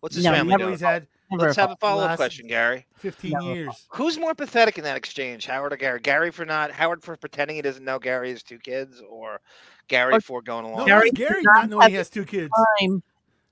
What's 0.00 0.16
his 0.16 0.24
No, 0.24 0.32
family 0.32 0.56
doing? 0.56 0.70
He's 0.70 0.80
had 0.80 1.06
Let's 1.30 1.56
have 1.56 1.70
a 1.70 1.76
follow 1.76 2.04
up 2.04 2.16
question, 2.16 2.46
Gary. 2.46 2.86
15 2.98 3.30
No. 3.32 3.54
years. 3.54 3.86
Who's 3.88 4.18
more 4.18 4.34
pathetic 4.34 4.76
in 4.76 4.84
that 4.84 4.96
exchange, 4.96 5.46
Howard 5.46 5.72
or 5.72 5.76
Gary? 5.76 5.98
Gary 6.00 6.30
for 6.30 6.44
not 6.44 6.70
Howard 6.70 7.02
for 7.02 7.16
pretending 7.16 7.56
he 7.56 7.62
doesn't 7.62 7.84
know 7.84 7.98
Gary 7.98 8.30
has 8.30 8.42
two 8.42 8.58
kids, 8.58 9.00
or 9.08 9.40
Gary 9.88 10.14
Or- 10.14 10.20
for 10.20 10.42
going 10.42 10.66
along? 10.66 10.80
No, 10.80 10.86
Gary 10.86 11.10
Gary, 11.10 11.30
Gary 11.30 11.40
did 11.42 11.46
not 11.46 11.60
not 11.62 11.70
knowing 11.70 11.88
he 11.90 11.96
has 11.96 12.10
two 12.10 12.24
kids. 12.26 12.52
time 12.80 13.02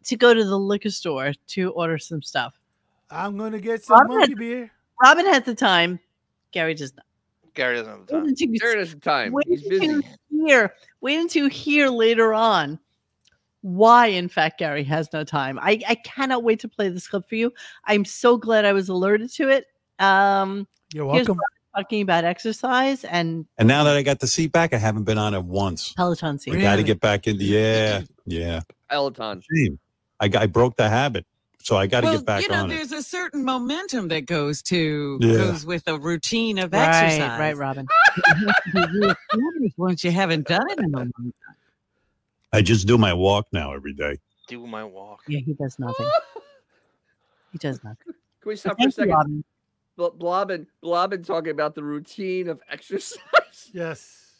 to 0.04 0.16
go 0.16 0.34
to 0.34 0.44
the 0.44 0.58
liquor 0.58 0.90
store 0.90 1.32
to 1.48 1.70
order 1.72 1.96
some 1.98 2.20
stuff. 2.22 2.54
I'm 3.10 3.36
gonna 3.38 3.58
get 3.60 3.82
some 3.84 3.98
Robin 4.00 4.12
had- 4.12 4.18
monkey 4.30 4.34
beer. 4.34 4.70
Robin 5.02 5.26
had 5.26 5.44
the 5.44 5.54
time. 5.54 5.98
Gary 6.52 6.74
does 6.74 6.94
not. 6.94 7.04
Gary 7.54 7.76
doesn't 7.76 7.90
have 7.90 8.06
the 8.06 8.14
Wait 8.14 8.20
time. 8.20 8.28
until 8.28 8.48
you 8.48 8.58
There 8.60 8.78
is 8.78 8.94
time. 9.02 9.32
wait 9.32 9.46
He's 9.48 9.62
busy. 9.68 9.86
until 9.86 10.10
you 10.30 10.46
hear. 10.46 10.74
Wait 11.00 11.18
until 11.18 11.44
you 11.44 11.50
hear 11.50 11.88
later 11.88 12.32
on 12.32 12.78
why, 13.62 14.06
in 14.08 14.28
fact, 14.28 14.58
Gary 14.58 14.82
has 14.84 15.12
no 15.12 15.22
time. 15.24 15.58
I, 15.60 15.80
I 15.88 15.94
cannot 15.94 16.42
wait 16.42 16.58
to 16.60 16.68
play 16.68 16.88
this 16.88 17.06
clip 17.06 17.28
for 17.28 17.36
you. 17.36 17.52
I'm 17.84 18.04
so 18.04 18.36
glad 18.36 18.64
I 18.64 18.72
was 18.72 18.88
alerted 18.88 19.32
to 19.34 19.48
it. 19.48 19.66
Um, 20.00 20.66
You're 20.92 21.06
welcome. 21.06 21.38
talking 21.76 22.02
about 22.02 22.24
exercise 22.24 23.04
and 23.04 23.46
And 23.58 23.68
now 23.68 23.84
that 23.84 23.96
I 23.96 24.02
got 24.02 24.18
the 24.18 24.26
seat 24.26 24.50
back, 24.50 24.74
I 24.74 24.78
haven't 24.78 25.04
been 25.04 25.16
on 25.18 25.32
it 25.34 25.44
once. 25.44 25.92
Peloton 25.92 26.34
I 26.34 26.38
seat. 26.38 26.60
got 26.60 26.76
to 26.76 26.82
get 26.82 27.00
back 27.00 27.26
into 27.28 27.44
yeah, 27.44 28.02
yeah. 28.26 28.60
Peloton. 28.90 29.42
Shame. 29.54 29.78
I, 30.18 30.28
I 30.36 30.46
broke 30.46 30.76
the 30.76 30.88
habit, 30.88 31.24
so 31.62 31.76
I 31.76 31.86
got 31.86 32.00
to 32.02 32.06
well, 32.08 32.16
get 32.18 32.26
back 32.26 32.36
on. 32.38 32.42
you 32.42 32.48
know, 32.48 32.54
on 32.64 32.70
it. 32.70 32.74
there's 32.76 32.92
a 32.92 33.02
certain 33.02 33.44
momentum 33.44 34.08
that 34.08 34.26
goes 34.26 34.62
to 34.64 35.18
Yeah. 35.20 35.34
goes 35.34 35.64
with 35.66 35.82
a 35.86 35.98
routine 35.98 36.58
of 36.58 36.72
Right, 36.72 37.04
exercise. 37.04 37.38
right, 37.40 37.56
Robin. 37.56 37.86
Once 39.76 40.04
you 40.04 40.10
haven't 40.10 40.46
done 40.48 40.68
it 40.70 40.78
in 40.78 40.84
a 40.86 40.88
long 40.98 41.12
time. 41.12 41.34
I 42.52 42.62
just 42.62 42.86
do 42.86 42.98
my 42.98 43.12
walk 43.14 43.46
now 43.52 43.72
every 43.72 43.92
day. 43.94 44.18
Do 44.48 44.66
my 44.66 44.84
walk. 44.84 45.22
Yeah, 45.28 45.40
he 45.40 45.54
does 45.54 45.78
nothing. 45.78 46.06
He 47.52 47.58
does 47.58 47.84
nothing. 47.84 47.98
Can 48.06 48.14
we 48.46 48.54
But 48.54 48.58
stop 48.60 48.72
for 48.72 48.72
a 48.72 48.76
thank 48.76 48.86
you, 48.86 48.90
second? 48.92 49.10
Robin. 49.12 49.44
Bl- 49.98 50.06
Blobbin, 50.16 50.66
Blobbin 50.82 51.22
talking 51.22 51.50
about 51.50 51.74
the 51.74 51.82
routine 51.84 52.48
of 52.48 52.60
exercise. 52.70 53.18
Yes. 53.74 54.30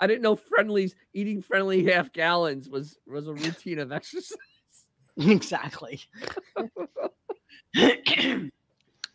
I 0.00 0.06
didn't 0.08 0.22
know 0.22 0.34
friendlies 0.34 0.96
eating 1.14 1.40
friendly 1.40 1.84
half 1.84 2.12
gallons 2.12 2.68
was 2.68 2.98
was 3.06 3.28
a 3.28 3.34
routine 3.34 3.78
of 3.78 3.92
exercise. 3.92 4.36
Exactly. 5.26 6.00
hey, 7.74 8.50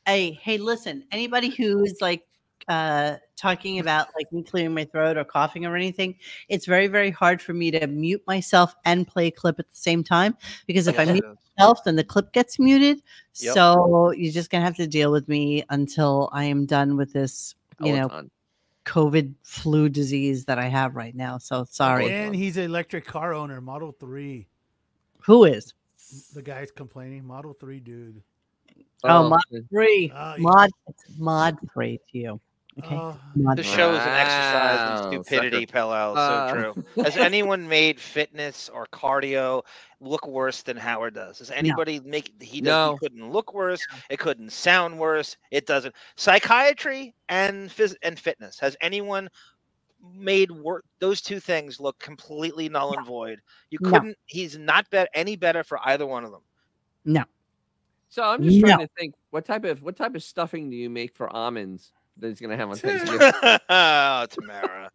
hey, 0.05 0.57
listen, 0.57 1.05
anybody 1.11 1.49
who's 1.49 2.01
like 2.01 2.23
uh 2.69 3.17
talking 3.35 3.79
about 3.79 4.07
like 4.15 4.31
me 4.31 4.41
clearing 4.41 4.73
my 4.73 4.85
throat 4.85 5.17
or 5.17 5.23
coughing 5.23 5.65
or 5.65 5.77
anything, 5.77 6.15
it's 6.49 6.65
very, 6.65 6.87
very 6.87 7.09
hard 7.09 7.41
for 7.41 7.53
me 7.53 7.71
to 7.71 7.87
mute 7.87 8.21
myself 8.27 8.75
and 8.83 9.07
play 9.07 9.27
a 9.27 9.31
clip 9.31 9.59
at 9.59 9.69
the 9.69 9.75
same 9.75 10.03
time 10.03 10.35
because 10.67 10.87
if 10.87 10.99
I 10.99 11.05
mute 11.05 11.23
myself, 11.57 11.83
then 11.85 11.95
the 11.95 12.03
clip 12.03 12.33
gets 12.33 12.59
muted. 12.59 13.01
Yep. 13.35 13.53
So 13.53 14.11
you're 14.11 14.33
just 14.33 14.49
gonna 14.49 14.65
have 14.65 14.75
to 14.77 14.87
deal 14.87 15.11
with 15.11 15.29
me 15.29 15.63
until 15.69 16.29
I 16.33 16.43
am 16.43 16.65
done 16.65 16.97
with 16.97 17.13
this, 17.13 17.55
you 17.79 17.95
know, 17.95 18.09
Peloton. 18.09 18.31
COVID 18.85 19.33
flu 19.43 19.87
disease 19.87 20.43
that 20.45 20.59
I 20.59 20.67
have 20.67 20.97
right 20.97 21.15
now. 21.15 21.37
So 21.37 21.65
sorry. 21.69 22.11
And 22.11 22.35
he's 22.35 22.57
an 22.57 22.63
electric 22.63 23.05
car 23.05 23.33
owner, 23.33 23.61
Model 23.61 23.95
3. 23.97 24.45
Who 25.21 25.45
is? 25.45 25.73
The 26.33 26.41
guy's 26.41 26.71
complaining, 26.71 27.25
Model 27.25 27.53
3 27.53 27.79
dude. 27.79 28.21
Oh, 29.03 29.27
mod 29.29 29.39
three. 29.69 30.11
Uh, 30.15 30.35
Mod 30.39 30.69
it's 30.87 31.03
mod 31.17 31.57
free 31.73 31.99
to 32.11 32.17
you. 32.17 32.41
Okay. 32.79 32.95
uh, 32.95 33.13
mod 33.35 33.57
The 33.57 33.63
show 33.63 33.91
is 33.93 34.01
an 34.01 34.07
exercise 34.09 34.79
Wow, 34.79 35.11
in 35.11 35.23
stupidity, 35.23 35.65
Pelel. 35.67 36.13
So 36.15 36.19
Uh, 36.19 36.53
true. 36.53 36.83
Has 37.03 37.17
anyone 37.17 37.67
made 37.67 37.99
fitness 37.99 38.69
or 38.69 38.87
cardio 38.87 39.63
look 39.99 40.25
worse 40.25 40.63
than 40.63 40.77
Howard 40.77 41.13
does? 41.13 41.37
Does 41.39 41.51
anybody 41.51 41.99
make 41.99 42.31
he 42.41 42.61
does 42.61 42.67
No. 42.71 42.93
he 42.93 42.97
couldn't 42.99 43.29
look 43.31 43.53
worse? 43.53 43.85
It 44.09 44.19
couldn't 44.19 44.51
sound 44.51 44.97
worse. 44.97 45.37
It 45.51 45.67
doesn't. 45.67 45.93
Psychiatry 46.15 47.13
and 47.29 47.69
phys- 47.69 47.95
and 48.01 48.17
fitness. 48.17 48.57
Has 48.59 48.75
anyone 48.81 49.29
made 50.13 50.51
work 50.51 50.83
those 50.99 51.21
two 51.21 51.39
things 51.39 51.79
look 51.79 51.97
completely 51.99 52.67
null 52.69 52.93
and 52.93 53.05
void? 53.05 53.39
You 53.69 53.79
couldn't. 53.79 54.17
He's 54.25 54.57
not 54.57 54.89
bet 54.89 55.07
any 55.13 55.35
better 55.35 55.63
for 55.63 55.79
either 55.85 56.05
one 56.05 56.23
of 56.23 56.31
them. 56.31 56.41
No. 57.05 57.23
So 58.09 58.23
I'm 58.23 58.43
just 58.43 58.59
trying 58.59 58.77
No. 58.77 58.85
to 58.85 58.89
think 58.97 59.15
what 59.31 59.45
type 59.45 59.65
of 59.65 59.81
what 59.81 59.95
type 59.95 60.13
of 60.15 60.21
stuffing 60.23 60.69
do 60.69 60.75
you 60.75 60.89
make 60.89 61.15
for 61.15 61.29
almonds 61.35 61.91
that 62.17 62.27
he's 62.27 62.39
gonna 62.39 62.57
have 62.57 62.69
on 62.69 62.75
Thanksgiving? 62.77 63.31
oh, 63.69 64.25
Tamara. 64.29 64.91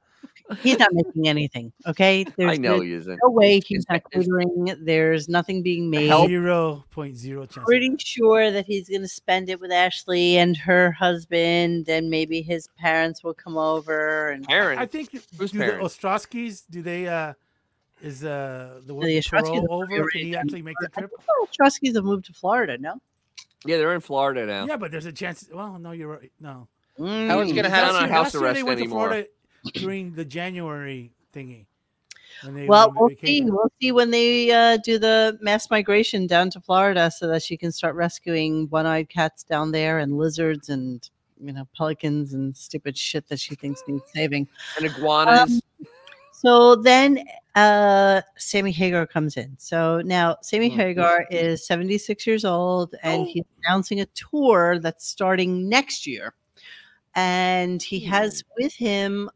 He's 0.63 0.79
not 0.79 0.89
making 0.93 1.29
anything. 1.29 1.73
Okay. 1.87 2.25
There's, 2.37 2.53
I 2.53 2.57
know 2.57 2.79
there's 2.79 2.83
he 2.85 2.93
isn't. 2.95 3.21
no 3.23 3.31
way 3.31 3.61
he's 3.67 3.81
Is- 3.81 3.87
not 3.91 4.03
is- 4.13 4.27
catering. 4.27 4.85
There's 4.85 5.29
nothing 5.29 5.63
being 5.63 5.91
made. 5.91 6.09
zero 6.27 6.85
point 6.91 7.17
zero 7.17 7.47
chance. 7.47 7.65
Pretty 7.67 7.95
sure 7.99 8.51
that 8.51 8.67
he's 8.67 8.89
going 8.89 9.03
to 9.03 9.09
spend 9.09 9.49
it 9.51 9.61
with 9.61 9.71
Ashley 9.73 10.39
and 10.39 10.57
her 10.57 10.91
husband, 10.93 11.89
and 11.89 12.09
maybe 12.11 12.41
his 12.43 12.69
parents 12.79 13.23
will 13.23 13.35
come 13.35 13.57
over. 13.59 14.29
And 14.31 14.47
Aaron, 14.51 14.79
I 14.79 14.87
think 14.87 15.11
Who's 15.13 15.51
do 15.53 15.59
the 15.59 15.65
parents? 15.65 15.97
Ostrowskis, 15.97 16.65
do 16.71 16.83
they 16.83 17.07
uh 17.09 17.35
is 18.03 18.25
uh 18.25 18.81
the, 18.87 18.95
The 18.95 19.01
the 19.01 19.19
Ostrowskis 19.19 19.67
parole 19.67 19.83
over? 19.85 20.09
Can 20.11 20.21
he 20.23 20.37
actually 20.37 20.63
make 20.63 20.77
the 20.81 20.89
I 20.97 21.01
trip? 21.01 21.11
think 21.11 21.51
the 21.51 21.65
Truskies 21.65 21.95
have 21.97 22.05
moved 22.05 22.27
to 22.27 22.33
Florida. 22.33 22.79
No. 22.79 23.01
yeah, 23.67 23.77
they're 23.77 23.95
in 23.95 24.01
Florida 24.01 24.47
now. 24.47 24.67
Yeah, 24.67 24.77
but 24.77 24.91
there's 24.93 25.07
a 25.07 25.13
chance. 25.13 25.49
Well, 25.53 25.79
no, 25.79 25.91
you're 25.93 26.09
right. 26.09 26.33
No. 26.41 26.69
Howard's 26.99 27.53
Mm. 27.53 27.57
gonna 27.57 27.69
have 27.71 27.93
not 27.93 28.03
on 28.05 28.09
house 28.09 28.35
arrest 28.35 28.57
they 28.57 28.63
went 28.63 28.81
anymore. 28.81 29.09
to 29.09 29.11
Florida 29.11 29.29
during 29.75 30.13
the 30.15 30.25
January 30.25 31.13
thingy. 31.35 31.67
Well, 32.69 32.89
went 32.89 33.01
we'll 33.01 33.11
see. 33.25 33.43
We'll 33.43 33.73
see 33.81 33.91
when 33.93 34.11
they 34.11 34.51
uh, 34.51 34.77
do 34.79 34.99
the 34.99 35.39
mass 35.41 35.71
migration 35.71 36.27
down 36.27 36.51
to 36.51 36.61
Florida, 36.61 37.11
so 37.11 37.27
that 37.29 37.43
she 37.43 37.57
can 37.57 37.73
start 37.73 37.95
rescuing 37.97 38.69
one-eyed 38.69 39.09
cats 39.09 39.43
down 39.43 39.73
there 39.73 39.99
and 39.99 40.17
lizards 40.19 40.69
and 40.69 41.09
you 41.41 41.53
know 41.53 41.67
pelicans 41.77 42.35
and 42.35 42.57
stupid 42.57 42.97
shit 42.97 43.27
that 43.29 43.41
she 43.41 43.55
thinks 43.55 43.83
needs 43.89 44.05
saving. 44.15 44.47
And 44.77 44.87
iguanas. 44.87 45.63
So 46.33 46.77
then 46.77 47.25
uh 47.57 48.21
Sammy 48.37 48.71
Hagar 48.71 49.07
comes 49.07 49.37
in. 49.37 49.57
So 49.59 50.01
now 50.03 50.37
Sammy 50.43 50.71
Oh, 50.71 50.77
Hagar 50.77 51.27
is 51.31 51.67
76 51.67 52.25
years 52.27 52.45
old 52.45 52.95
and 53.03 53.23
Oh. 53.23 53.25
he's 53.25 53.45
announcing 53.65 54.01
a 54.01 54.07
tour 54.15 54.79
that's 54.79 55.07
starting 55.09 55.69
next 55.69 56.07
year. 56.07 56.35
And 57.17 57.83
he 57.83 57.99
has 58.01 58.45
with 58.57 58.73
him 58.75 59.29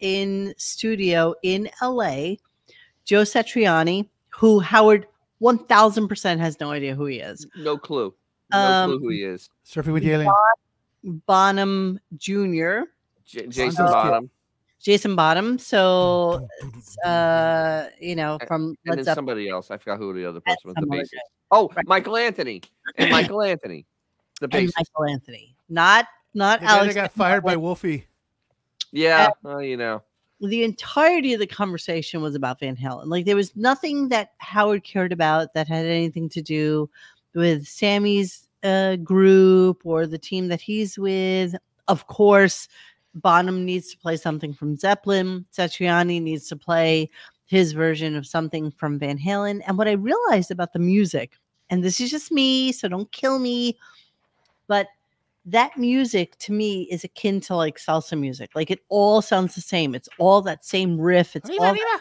in 0.00 0.54
studio 0.58 1.34
in 1.42 1.68
LA 1.82 2.34
Joe 3.04 3.22
Satriani, 3.22 4.08
who 4.30 4.60
Howard 4.60 5.06
1000% 5.42 6.38
has 6.38 6.58
no 6.60 6.70
idea 6.70 6.94
who 6.94 7.06
he 7.06 7.18
is. 7.18 7.46
no 7.56 7.76
clue. 7.78 8.14
No 8.52 8.58
um, 8.58 8.90
clue 8.90 8.98
who 8.98 9.08
he 9.10 9.22
is. 9.22 9.50
Surfing 9.64 9.92
with 9.92 10.02
the 10.02 10.12
aliens. 10.12 10.34
Bonham 11.26 12.00
Jr., 12.16 12.80
J- 13.24 13.46
Jason 13.46 13.72
Sounds 13.72 13.90
good. 13.90 13.92
Bonham, 13.92 14.30
Jason 14.80 15.16
Bonham. 15.16 15.58
So 15.58 16.46
uh, 17.04 17.86
you 18.00 18.16
know, 18.16 18.38
from 18.46 18.62
and 18.62 18.76
Led 18.86 18.96
then 18.98 19.04
Zeppelin. 19.04 19.14
somebody 19.16 19.48
else. 19.48 19.70
I 19.70 19.76
forgot 19.78 19.98
who 19.98 20.12
the 20.14 20.28
other 20.28 20.40
person 20.40 20.56
was. 20.64 20.74
The 20.76 20.86
bassist. 20.86 21.20
Oh, 21.50 21.70
Right. 21.76 21.86
Michael 21.86 22.16
Anthony 22.16 22.62
and 22.96 23.10
Michael 23.10 23.42
Anthony, 23.42 23.86
the 24.40 24.48
and 24.52 24.68
bassist. 24.68 24.72
Michael 24.76 25.04
Anthony, 25.12 25.56
not 25.68 26.06
not 26.34 26.60
The 26.60 26.66
guy 26.66 26.76
Alex. 26.78 26.94
got 26.94 27.12
fired 27.12 27.44
by 27.44 27.56
Wolfie. 27.56 28.06
Yeah, 28.92 29.28
well, 29.42 29.62
you 29.62 29.76
know. 29.76 30.02
the 30.40 30.64
entirety 30.64 31.32
of 31.34 31.40
the 31.40 31.46
conversation 31.46 32.20
was 32.22 32.34
about 32.34 32.60
Van 32.60 32.76
Halen. 32.76 33.06
Like 33.06 33.24
there 33.24 33.36
was 33.36 33.56
nothing 33.56 34.08
that 34.08 34.32
Howard 34.38 34.84
cared 34.84 35.12
about 35.12 35.54
that 35.54 35.68
had 35.68 35.86
anything 35.86 36.28
to 36.30 36.42
do 36.42 36.90
with 37.34 37.66
Sammy's 37.66 38.48
uh, 38.62 38.96
group 38.96 39.82
or 39.84 40.06
the 40.06 40.18
team 40.18 40.48
that 40.48 40.60
he's 40.60 40.98
with. 40.98 41.54
Of 41.88 42.06
course, 42.06 42.68
Bonham 43.14 43.64
needs 43.64 43.90
to 43.92 43.98
play 43.98 44.16
something 44.16 44.52
from 44.52 44.76
Zeppelin. 44.76 45.46
Satriani 45.56 46.20
needs 46.20 46.48
to 46.48 46.56
play 46.56 47.10
his 47.46 47.72
version 47.72 48.16
of 48.16 48.26
something 48.26 48.70
from 48.72 48.98
Van 48.98 49.18
Halen. 49.18 49.62
And 49.66 49.78
what 49.78 49.88
I 49.88 49.92
realized 49.92 50.50
about 50.50 50.72
the 50.72 50.78
music, 50.80 51.38
and 51.70 51.82
this 51.82 52.00
is 52.00 52.10
just 52.10 52.32
me, 52.32 52.72
so 52.72 52.88
don't 52.88 53.10
kill 53.12 53.38
me, 53.38 53.78
but 54.66 54.88
that 55.46 55.76
music 55.78 56.36
to 56.38 56.52
me 56.52 56.82
is 56.90 57.04
akin 57.04 57.40
to 57.40 57.54
like 57.54 57.78
salsa 57.78 58.18
music. 58.18 58.50
Like 58.54 58.70
it 58.70 58.80
all 58.88 59.22
sounds 59.22 59.54
the 59.54 59.60
same. 59.60 59.94
It's 59.94 60.08
all 60.18 60.42
that 60.42 60.64
same 60.64 61.00
riff. 61.00 61.36
It's 61.36 61.48
all 61.48 61.72
that 61.74 62.00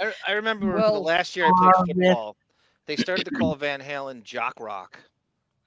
I, 0.00 0.12
I 0.28 0.32
remember 0.32 0.76
the 0.76 0.90
last 0.98 1.36
year 1.36 1.46
I 1.46 1.52
played 1.56 1.96
with- 1.96 2.06
football. 2.06 2.36
They 2.86 2.96
started 2.96 3.24
to 3.26 3.30
call 3.30 3.54
Van 3.54 3.80
Halen 3.80 4.24
jock 4.24 4.54
rock. 4.58 4.98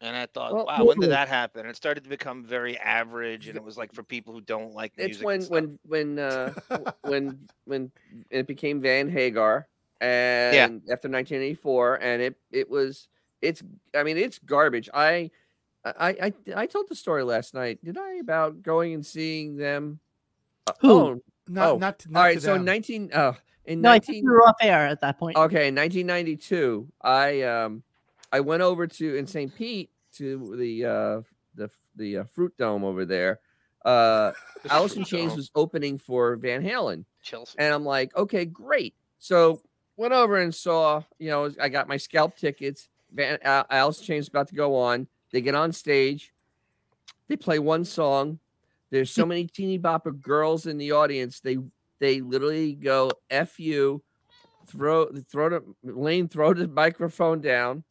And 0.02 0.18
I 0.18 0.26
thought, 0.26 0.54
Well, 0.54 0.66
wow, 0.66 0.84
when 0.84 1.00
did 1.00 1.12
that 1.12 1.30
happen? 1.30 1.66
It 1.66 1.78
started 1.78 2.04
to 2.04 2.10
become 2.10 2.44
very 2.44 2.78
average, 2.78 3.48
and 3.48 3.56
it 3.56 3.64
was 3.64 3.78
like 3.78 3.94
for 3.94 4.04
people 4.04 4.34
who 4.34 4.42
don't 4.42 4.74
like 4.74 4.98
music. 4.98 5.16
It's 5.16 5.50
when 5.50 5.80
when 5.88 6.18
when 6.18 6.20
uh 6.20 6.54
when 7.04 7.40
when 7.64 7.90
it 8.30 8.46
became 8.46 8.82
Van 8.82 9.08
Hagar 9.08 9.66
and 10.02 10.82
after 10.92 11.08
1984 11.08 12.02
and 12.02 12.22
it 12.22 12.36
it 12.52 12.70
was 12.70 13.08
it's 13.42 13.64
I 13.96 14.04
mean 14.04 14.18
it's 14.18 14.40
garbage. 14.40 14.90
I 14.94 15.32
I 15.86 16.10
I 16.10 16.34
I 16.56 16.66
told 16.66 16.88
the 16.90 16.96
story 16.96 17.24
last 17.24 17.54
night. 17.54 17.84
Did 17.84 17.98
I 17.98 18.16
about 18.16 18.62
going 18.62 18.94
and 18.94 19.06
seeing 19.06 19.58
them? 19.58 20.00
Uh, 20.68 20.72
Who? 20.82 20.92
Oh, 20.92 21.22
Not, 21.48 21.70
Oh, 21.70 21.78
not, 21.78 22.06
not 22.10 22.20
all 22.20 22.24
right. 22.26 22.34
to 22.36 22.42
So 22.42 22.54
them. 22.54 22.66
19 22.66 23.12
oh 23.14 23.36
in 23.66 23.82
No, 23.82 23.90
I 23.90 23.94
19 23.96 24.14
think 24.14 24.26
we 24.26 24.32
were 24.32 24.48
off 24.48 24.56
air 24.62 24.88
at 24.88 25.02
that 25.02 25.20
point. 25.20 25.36
Okay, 25.38 25.68
in 25.68 25.76
1992, 25.76 26.88
I 27.02 27.42
um 27.42 27.84
I 28.32 28.40
went 28.40 28.62
over 28.62 28.88
to 28.88 29.16
in 29.16 29.28
St. 29.28 29.54
Pete 29.56 29.90
to 30.14 30.56
the 30.58 30.86
uh 30.86 31.22
the 31.56 31.70
the 31.96 32.18
uh, 32.20 32.24
Fruit 32.26 32.54
Dome 32.58 32.84
over 32.84 33.06
there. 33.06 33.40
Uh 33.84 34.32
The 34.64 34.72
Alice 34.72 34.96
in 34.96 35.04
Chains 35.04 35.36
was 35.36 35.52
opening 35.56 35.98
for 35.98 36.38
Van 36.38 36.64
Halen, 36.64 37.04
Chelsea. 37.22 37.60
and 37.60 37.74
I'm 37.74 37.84
like, 37.84 38.16
okay, 38.16 38.46
great. 38.46 38.96
So 39.20 39.62
went 39.98 40.14
over 40.14 40.38
and 40.38 40.56
saw, 40.56 41.04
you 41.20 41.30
know, 41.30 41.52
I 41.62 41.68
got 41.68 41.90
my 41.90 41.98
scalp 41.98 42.38
tickets. 42.38 42.88
Van 43.12 43.38
uh, 43.44 43.66
Alice 43.70 44.00
in 44.00 44.06
Chains 44.06 44.30
about 44.30 44.48
to 44.48 44.56
go 44.56 44.78
on. 44.78 45.08
They 45.34 45.42
get 45.42 45.56
on 45.56 45.74
stage. 45.74 46.32
They 47.28 47.36
play 47.36 47.60
one 47.60 47.84
song. 47.84 48.40
There's 48.92 49.12
so 49.12 49.26
many 49.26 49.48
teeny 49.48 49.78
bopper 49.78 50.20
girls 50.22 50.68
in 50.68 50.78
the 50.78 50.94
audience. 50.94 51.42
They 51.42 51.58
they 52.00 52.22
literally 52.22 52.74
go 52.74 53.12
"f 53.30 53.60
you," 53.60 54.02
throw 54.68 55.08
throw 55.30 55.50
the 55.50 55.64
Lane 55.84 56.30
throw 56.30 56.54
the 56.54 56.68
microphone 56.68 57.42
down, 57.42 57.84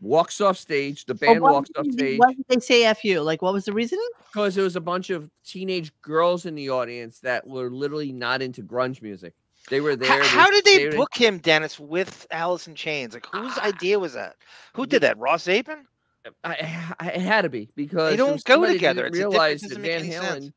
walks 0.00 0.40
off 0.40 0.58
stage. 0.58 1.06
The 1.06 1.14
band 1.14 1.40
why 1.40 1.52
walks 1.52 1.70
off 1.78 1.86
stage 1.90 2.18
Why 2.18 2.34
did 2.34 2.44
they 2.48 2.58
say 2.58 2.84
"f 2.84 3.04
you"? 3.04 3.22
Like, 3.22 3.40
what 3.40 3.54
was 3.54 3.64
the 3.64 3.72
reasoning? 3.72 4.08
because 4.32 4.56
it 4.56 4.62
was 4.62 4.76
a 4.76 4.80
bunch 4.80 5.10
of 5.10 5.28
teenage 5.44 5.92
girls 6.02 6.46
in 6.46 6.54
the 6.54 6.70
audience 6.70 7.18
that 7.20 7.46
were 7.46 7.70
literally 7.70 8.12
not 8.12 8.42
into 8.42 8.62
grunge 8.62 9.02
music. 9.02 9.34
They 9.68 9.80
were 9.80 9.96
there. 9.96 10.22
how 10.24 10.50
did 10.50 10.64
they 10.64 10.86
were- 10.86 10.96
book 10.96 11.14
him, 11.14 11.38
Dennis, 11.38 11.78
with 11.78 12.26
Alice 12.30 12.66
in 12.66 12.74
Chains? 12.74 13.14
Like, 13.14 13.26
whose 13.26 13.52
ah. 13.56 13.66
idea 13.66 13.98
was 13.98 14.14
that? 14.14 14.36
Who 14.74 14.86
did 14.86 15.02
that? 15.02 15.18
Ross 15.18 15.46
Apin? 15.48 15.86
I, 16.44 16.94
I, 17.00 17.08
it 17.10 17.20
had 17.22 17.42
to 17.42 17.48
be 17.48 17.68
because 17.76 18.10
there 18.16 18.26
don't 18.26 18.44
go 18.44 18.66
together. 18.66 19.04
didn't 19.04 19.14
It's 19.14 19.18
a 19.24 19.28
realize 19.28 19.60
that 19.62 19.72
Van 19.78 19.82
make 19.82 19.92
any 20.00 20.10
sense. 20.12 20.46
Halen, 20.46 20.52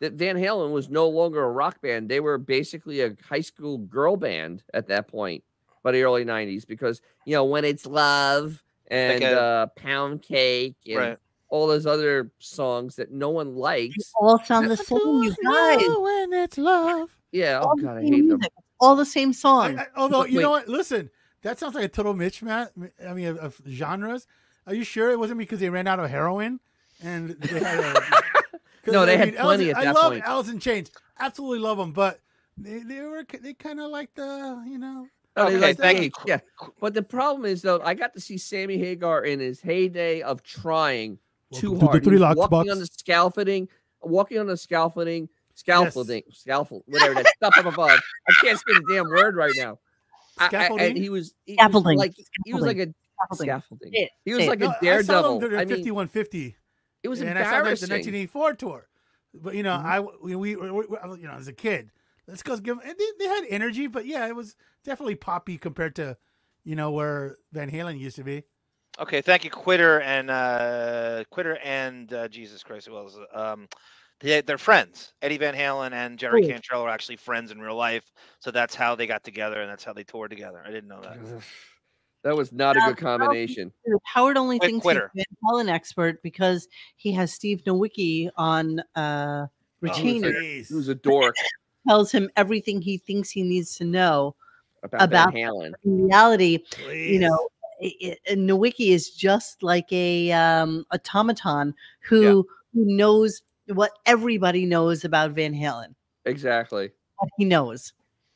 that 0.00 0.12
Van 0.12 0.36
Halen 0.36 0.72
was 0.72 0.90
no 0.90 1.08
longer 1.08 1.42
a 1.42 1.50
rock 1.50 1.80
band. 1.80 2.08
They 2.08 2.20
were 2.20 2.36
basically 2.38 3.00
a 3.00 3.16
high 3.28 3.40
school 3.40 3.78
girl 3.78 4.16
band 4.16 4.62
at 4.74 4.88
that 4.88 5.08
point, 5.08 5.42
by 5.82 5.92
the 5.92 6.02
early 6.02 6.24
'90s. 6.24 6.66
Because 6.66 7.00
you 7.24 7.32
know 7.34 7.44
when 7.44 7.64
it's 7.64 7.86
love 7.86 8.62
and 8.88 9.24
a- 9.24 9.40
uh, 9.40 9.66
pound 9.76 10.22
cake 10.22 10.76
and 10.86 10.96
Right. 10.96 11.18
all 11.48 11.66
those 11.66 11.86
other 11.86 12.30
songs 12.38 12.96
that 12.96 13.10
no 13.10 13.30
one 13.30 13.56
likes. 13.56 14.12
All 14.20 14.38
sound 14.44 14.70
the 14.70 14.76
same, 14.76 14.98
you 15.22 15.34
guys. 15.44 15.80
when 15.98 16.32
it's 16.34 16.58
love. 16.58 17.08
Yeah. 17.32 17.60
Oh 17.62 17.68
All 17.68 17.76
the 17.76 17.82
God, 17.82 17.96
I 17.96 18.02
same 18.02 18.12
hate 18.12 18.28
them. 18.28 18.40
All 18.80 18.96
the 18.96 19.06
same 19.06 19.30
I- 19.30 19.32
song. 19.32 19.78
I- 19.78 19.86
although 19.96 20.22
But 20.22 20.30
you 20.32 20.40
know 20.40 20.50
what, 20.50 20.68
listen, 20.68 21.08
that 21.42 21.58
sounds 21.58 21.74
like 21.74 21.84
a 21.84 21.88
total 21.88 22.12
mismatch. 22.14 22.68
I 23.06 23.14
mean, 23.14 23.28
of, 23.28 23.38
of 23.38 23.60
genres. 23.68 24.26
Are 24.66 24.74
you 24.74 24.84
sure 24.84 25.10
it 25.10 25.18
wasn't 25.18 25.38
because 25.38 25.60
they 25.60 25.70
ran 25.70 25.86
out 25.86 26.00
of 26.00 26.10
heroin 26.10 26.60
and 27.02 27.30
they 27.30 27.60
had 27.60 27.78
a? 27.80 27.92
'cause, 28.82 28.92
No, 28.92 29.06
they 29.06 29.14
I 29.14 29.16
had 29.16 29.28
mean, 29.28 29.36
plenty 29.36 29.64
Alice- 29.70 29.76
at 29.76 29.80
I 29.80 29.84
that 29.86 29.94
love 29.94 30.12
point. 30.12 30.24
Alice 30.24 30.48
in 30.48 30.58
Chains, 30.60 30.90
absolutely 31.18 31.58
love 31.60 31.78
them, 31.78 31.92
but 31.92 32.20
they, 32.58 32.78
they 32.80 33.00
were 33.02 33.24
they 33.40 33.54
kind 33.54 33.80
of 33.80 33.90
like 33.90 34.14
the 34.14 34.62
you 34.66 34.78
know 34.78 35.06
Oh, 35.38 35.48
Okay, 35.48 35.58
like 35.58 35.76
thank 35.76 35.98
the 35.98 36.04
you. 36.04 36.10
Yeah, 36.26 36.38
but 36.80 36.94
the 36.94 37.02
problem 37.02 37.44
is 37.44 37.60
though, 37.62 37.80
I 37.84 37.92
got 37.94 38.14
to 38.14 38.20
see 38.20 38.38
Sammy 38.38 38.78
Hagar 38.78 39.22
in 39.24 39.38
his 39.38 39.60
heyday 39.60 40.22
of 40.22 40.42
trying 40.42 41.18
too 41.52 41.72
Welcome 41.72 41.78
to 41.80 41.84
the 41.86 41.90
hard. 41.90 42.04
Three 42.04 42.18
Locks 42.18 42.36
walking 42.38 42.50
box. 42.50 42.70
on 42.70 42.78
the 42.78 42.86
scaffolding, 42.86 43.68
walking 44.00 44.38
on 44.38 44.46
the 44.46 44.56
scaffolding, 44.56 45.28
scaffolding, 45.54 46.22
scaffold, 46.32 46.84
whatever 46.86 47.14
that 47.14 47.26
stuff 47.36 47.54
up 47.58 47.66
above. 47.66 48.00
I 48.28 48.32
can't 48.40 48.58
say 48.58 48.64
the 48.68 48.94
damn 48.94 49.08
word 49.10 49.36
right 49.36 49.52
now. 49.56 49.78
I- 50.38 50.48
I- 50.70 50.82
and 50.84 50.96
he 50.96 51.10
was 51.10 51.34
he 51.44 51.56
was 51.60 51.84
like 51.84 52.14
he 52.46 52.54
was 52.54 52.64
like 52.64 52.78
a 52.78 52.88
Scaffolding. 53.18 53.46
scaffolding. 53.48 53.90
It, 53.94 54.10
He 54.24 54.34
was 54.34 54.44
it. 54.44 54.48
like 54.48 54.58
No, 54.60 54.66
a 54.66 54.70
I 54.70 55.02
saw 55.02 55.22
daredevil. 55.22 55.40
them 55.40 55.50
during 55.50 55.60
I 55.60 55.64
mean, 55.64 55.76
5150. 55.84 56.56
it 57.02 57.08
was 57.08 57.20
and 57.22 57.38
I 57.38 57.42
saw 57.44 57.50
like 57.58 57.78
the 57.80 57.86
1984 57.88 58.54
tour. 58.54 58.88
But 59.34 59.54
you 59.54 59.62
know, 59.62 59.76
Mhm. 59.76 59.84
I 59.84 60.00
we, 60.00 60.36
we, 60.36 60.56
we, 60.56 60.70
we- 60.70 60.86
you 61.20 61.26
know 61.28 61.34
as 61.34 61.48
a 61.48 61.52
kid, 61.52 61.90
let's 62.26 62.42
go 62.42 62.56
give. 62.58 62.78
And 62.84 62.94
they, 62.98 63.06
they 63.18 63.26
had 63.26 63.44
energy, 63.50 63.86
but 63.86 64.06
yeah, 64.06 64.26
it 64.26 64.34
was 64.36 64.56
definitely 64.84 65.16
poppy 65.16 65.58
compared 65.58 65.94
to 65.96 66.16
you 66.64 66.76
know 66.76 66.90
where 66.90 67.36
Van 67.52 67.70
Halen 67.70 67.98
used 67.98 68.16
to 68.16 68.24
be. 68.24 68.44
Okay, 68.98 69.20
thank 69.20 69.44
you, 69.44 69.50
Quitter 69.50 70.00
and 70.00 70.30
uh, 70.30 71.24
Quitter 71.30 71.58
and 71.62 72.10
uh, 72.14 72.28
Jesus 72.28 72.62
Christ, 72.62 72.86
who 72.86 72.96
else? 72.96 73.16
Um, 73.34 73.68
they, 74.20 74.40
they're 74.40 74.56
friends. 74.56 75.12
Eddie 75.20 75.36
Van 75.36 75.54
Halen 75.54 75.92
and 75.92 76.18
Jerry 76.18 76.40
Cool. 76.40 76.50
Cantrell 76.52 76.82
are 76.82 76.88
actually 76.88 77.16
friends 77.16 77.50
in 77.50 77.60
real 77.60 77.76
life, 77.76 78.10
so 78.38 78.50
that's 78.50 78.74
how 78.74 78.94
they 78.94 79.06
got 79.06 79.22
together 79.22 79.60
and 79.60 79.70
that's 79.70 79.84
how 79.84 79.92
they 79.92 80.04
toured 80.04 80.30
together. 80.30 80.62
I 80.64 80.70
didn't 80.70 80.88
know 80.88 81.02
that. 81.02 81.18
That 82.26 82.36
was 82.36 82.50
not 82.52 82.76
a 82.76 82.80
good 82.80 82.96
combination. 82.96 83.72
Howard 84.02 84.36
only 84.36 84.58
Quick 84.58 84.68
thinks 84.72 84.82
quitter. 84.82 85.12
he's 85.14 85.24
Van 85.44 85.66
Halen 85.68 85.72
expert 85.72 86.20
because 86.24 86.66
he 86.96 87.12
has 87.12 87.32
Steve 87.32 87.62
Nowicki 87.64 88.30
on 88.36 88.80
uh, 88.96 89.46
retainer. 89.80 90.32
Jeez. 90.32 90.66
He 90.66 90.74
was 90.74 90.88
a 90.88 90.96
dork 90.96 91.36
tells 91.88 92.10
him 92.10 92.28
everything 92.36 92.82
he 92.82 92.98
thinks 92.98 93.30
he 93.30 93.44
needs 93.44 93.76
to 93.76 93.84
know. 93.84 94.34
about, 94.82 95.02
About- 95.02 95.32
Van 95.34 95.44
Halen. 95.44 95.72
In 95.84 96.06
reality, 96.06 96.58
Please. 96.68 97.12
you 97.12 97.20
know, 97.20 97.48
i- 97.80 97.94
i- 98.28 98.34
Nowicki 98.34 98.88
is 98.88 99.10
just 99.10 99.62
like 99.62 99.86
a 99.92 100.32
um, 100.32 100.84
automaton 100.92 101.74
who 102.00 102.44
who 102.74 102.84
knows 102.96 103.42
what 103.68 103.92
everybody 104.04 104.66
knows 104.66 105.04
about 105.04 105.30
Van 105.30 105.54
Halen. 105.54 105.94
Exactly. 106.24 106.90
What 107.18 107.30
he 107.38 107.44
knows. 107.44 107.92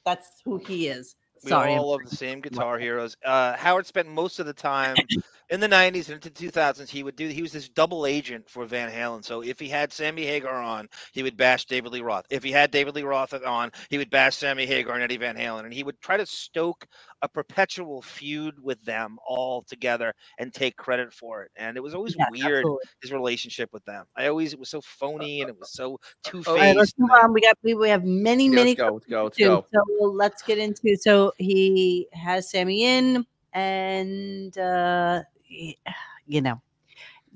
That's 0.07 0.29
who 0.45 0.59
he 0.59 0.87
is. 0.87 1.17
We 1.43 1.51
Sorry. 1.51 1.71
all 1.73 1.91
love 1.91 2.05
the 2.05 2.11
same 2.11 2.41
guitar 2.43 2.79
heroes. 2.79 3.17
Uh, 3.25 3.57
Howard 3.57 3.87
spent 3.87 4.09
most 4.09 4.39
of 4.41 4.47
the 4.47 4.53
time 4.55 5.07
in 5.49 5.61
the 5.61 5.69
'90s 5.69 6.07
and 6.09 6.15
into 6.17 6.31
the 6.31 6.35
2000s. 6.35 6.89
He 6.91 7.03
would 7.03 7.17
do. 7.17 7.29
He 7.29 7.43
was 7.43 7.53
this 7.53 7.69
double 7.69 8.07
agent 8.07 8.49
for 8.49 8.65
Van 8.67 8.91
Halen. 8.91 9.25
So 9.25 9.43
if 9.43 9.59
he 9.59 9.69
had 9.69 9.93
Sammy 9.93 10.25
Hagar 10.27 10.55
on, 10.55 10.89
he 11.13 11.23
would 11.23 11.37
bash 11.37 11.65
David 11.67 11.93
Lee 11.93 12.03
Roth. 12.03 12.27
If 12.31 12.43
he 12.43 12.53
had 12.53 12.71
David 12.71 12.95
Lee 12.95 13.03
Roth 13.03 13.33
on, 13.35 13.73
he 13.89 13.99
would 13.99 14.11
bash 14.11 14.37
Sammy 14.37 14.67
Hagar 14.67 14.95
and 14.95 15.03
Eddie 15.03 15.17
Van 15.17 15.37
Halen. 15.37 15.65
And 15.65 15.73
he 15.73 15.83
would 15.85 16.01
try 16.01 16.17
to 16.17 16.27
stoke 16.27 16.87
a 17.23 17.29
perpetual 17.29 18.03
feud 18.03 18.55
with 18.63 18.83
them 18.85 19.19
all 19.27 19.63
together 19.63 20.15
and 20.39 20.53
take 20.53 20.77
credit 20.77 21.13
for 21.13 21.43
it. 21.43 21.51
And 21.57 21.77
it 21.77 21.81
was 21.81 21.95
always 21.95 22.17
Yes, 22.17 22.31
weird 22.31 22.65
absolutely. 22.65 22.85
his 23.03 23.13
relationship 23.13 23.71
with 23.73 23.85
them. 23.85 24.07
I 24.17 24.27
always 24.29 24.53
it 24.53 24.59
was 24.59 24.71
so 24.71 24.81
phony 24.81 25.41
and 25.43 25.51
it 25.51 25.59
was 25.59 25.71
so 25.71 25.99
two 26.25 26.43
All 26.47 26.55
right, 26.55 26.77
let's 26.77 26.93
move 26.99 27.11
on. 27.11 27.33
We 27.33 27.41
got 27.41 27.57
we, 27.63 27.75
we 27.75 27.89
have 27.89 28.05
many 28.05 28.49
Yeah, 28.49 28.55
many 28.57 28.71
let's 28.71 28.81
go. 28.81 28.93
Let's 28.95 29.07
go. 29.07 29.25
Let's 29.25 29.39
go. 29.39 29.67
So 29.73 29.83
well, 29.99 30.15
let's 30.15 30.43
get 30.43 30.59
into. 30.59 30.97
So 30.97 31.33
he 31.39 32.09
has 32.13 32.51
Sammy 32.51 32.85
in, 32.85 33.27
and 33.53 34.57
uh, 34.57 35.23
you 36.27 36.41
know, 36.41 36.61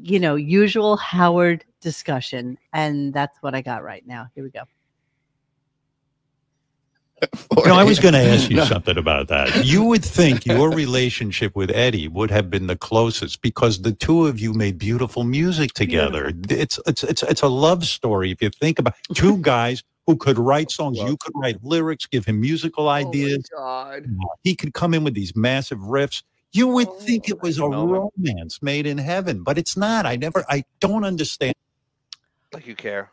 you 0.00 0.18
know, 0.18 0.34
usual 0.36 0.96
Howard 0.96 1.64
discussion, 1.80 2.58
and 2.72 3.12
that's 3.12 3.36
what 3.42 3.54
I 3.54 3.60
got 3.60 3.82
right 3.82 4.06
now. 4.06 4.28
Here 4.34 4.44
we 4.44 4.50
go. 4.50 4.62
You 7.56 7.64
know, 7.66 7.74
I 7.76 7.84
was 7.84 7.98
going 7.98 8.14
to 8.20 8.20
ask 8.20 8.50
you 8.50 8.56
No. 8.56 8.64
something 8.64 8.96
about 8.96 9.28
that. 9.28 9.64
You 9.64 9.84
would 9.84 10.04
think 10.04 10.46
your 10.46 10.70
relationship 10.70 11.54
with 11.56 11.70
Eddie 11.70 12.08
would 12.08 12.30
have 12.30 12.50
been 12.50 12.66
the 12.66 12.76
closest 12.76 13.42
because 13.42 13.82
the 13.82 13.92
two 13.92 14.26
of 14.26 14.38
you 14.38 14.52
made 14.52 14.78
beautiful 14.78 15.24
music 15.24 15.72
together. 15.72 16.32
It's 16.48 16.78
it's 16.86 17.02
it's 17.04 17.22
it's 17.22 17.42
a 17.42 17.48
love 17.48 17.84
story 17.84 18.30
if 18.30 18.42
you 18.42 18.50
think 18.50 18.78
about 18.78 18.94
two 19.14 19.38
guys 19.38 19.82
who 20.06 20.16
could 20.16 20.38
write 20.38 20.70
songs. 20.70 20.98
You 20.98 21.16
could 21.16 21.32
write 21.36 21.62
lyrics, 21.64 22.06
give 22.06 22.24
him 22.26 22.40
musical 22.40 22.88
ideas. 22.88 23.48
Oh 23.56 23.60
my 23.60 24.00
God. 24.00 24.06
He 24.42 24.54
could 24.54 24.74
come 24.74 24.92
in 24.94 25.02
with 25.04 25.14
these 25.14 25.34
massive 25.34 25.78
riffs. 25.78 26.22
You 26.52 26.68
would 26.68 26.88
oh 26.88 26.92
think 27.00 27.28
it 27.28 27.42
was 27.42 27.58
a 27.58 27.66
romance 27.66 28.62
made 28.62 28.86
in 28.86 28.98
heaven, 28.98 29.42
but 29.42 29.58
it's 29.58 29.76
not. 29.76 30.06
I 30.06 30.16
never. 30.16 30.44
I 30.48 30.64
don't 30.80 31.04
understand. 31.04 31.54
Like 32.52 32.66
you 32.66 32.76
care. 32.76 33.10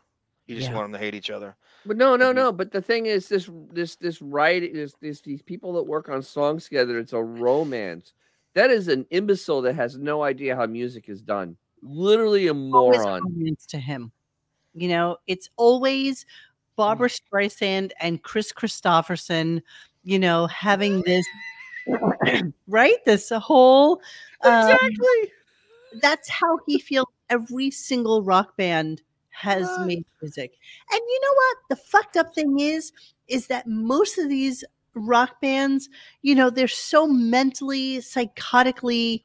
You 0.52 0.58
just 0.58 0.70
Yeah. 0.70 0.76
want 0.76 0.92
them 0.92 0.92
to 0.92 0.98
hate 1.04 1.14
each 1.14 1.30
other. 1.30 1.56
But 1.86 1.96
no, 1.96 2.14
no, 2.14 2.30
no. 2.30 2.52
But 2.52 2.70
the 2.70 2.82
thing 2.82 3.06
is, 3.06 3.28
this, 3.28 3.48
this, 3.72 3.96
this 3.96 4.20
writing, 4.20 4.74
this, 4.74 4.94
this, 5.00 5.20
these 5.22 5.42
people 5.42 5.72
that 5.74 5.82
work 5.82 6.08
on 6.08 6.22
songs 6.22 6.64
together, 6.64 6.98
it's 6.98 7.12
a 7.14 7.22
romance. 7.22 8.12
That 8.54 8.70
is 8.70 8.88
an 8.88 9.06
imbecile 9.10 9.62
that 9.62 9.74
has 9.74 9.96
no 9.96 10.22
idea 10.22 10.54
how 10.54 10.66
music 10.66 11.08
is 11.08 11.22
done. 11.22 11.56
Literally 11.82 12.48
a 12.48 12.54
moron. 12.54 13.22
romance 13.24 13.64
to 13.66 13.78
him. 13.78 14.12
You 14.74 14.88
know, 14.88 15.16
it's 15.26 15.48
always 15.56 16.26
Barbra 16.76 17.08
Streisand 17.08 17.92
and 18.00 18.22
Kris 18.22 18.52
Kristofferson. 18.52 19.62
You 20.04 20.18
know, 20.18 20.46
having 20.48 21.02
this 21.02 21.24
right, 22.68 23.04
this 23.06 23.30
whole 23.30 24.00
um, 24.44 24.70
Exactly. 24.70 25.32
that's 26.00 26.28
how 26.28 26.58
he 26.66 26.78
feels 26.78 27.06
every 27.30 27.70
single 27.70 28.22
rock 28.22 28.56
band 28.56 29.02
has 29.32 29.68
made 29.80 30.04
music. 30.20 30.52
And 30.90 31.00
you 31.00 31.20
know 31.22 31.34
what? 31.34 31.56
The 31.70 31.76
fucked 31.76 32.16
up 32.16 32.34
thing 32.34 32.60
is, 32.60 32.92
is 33.28 33.46
that 33.48 33.66
most 33.66 34.18
of 34.18 34.28
these 34.28 34.64
rock 34.94 35.40
bands, 35.40 35.88
you 36.22 36.34
know, 36.34 36.50
they're 36.50 36.68
so 36.68 37.06
mentally, 37.06 37.98
psychotically, 37.98 39.24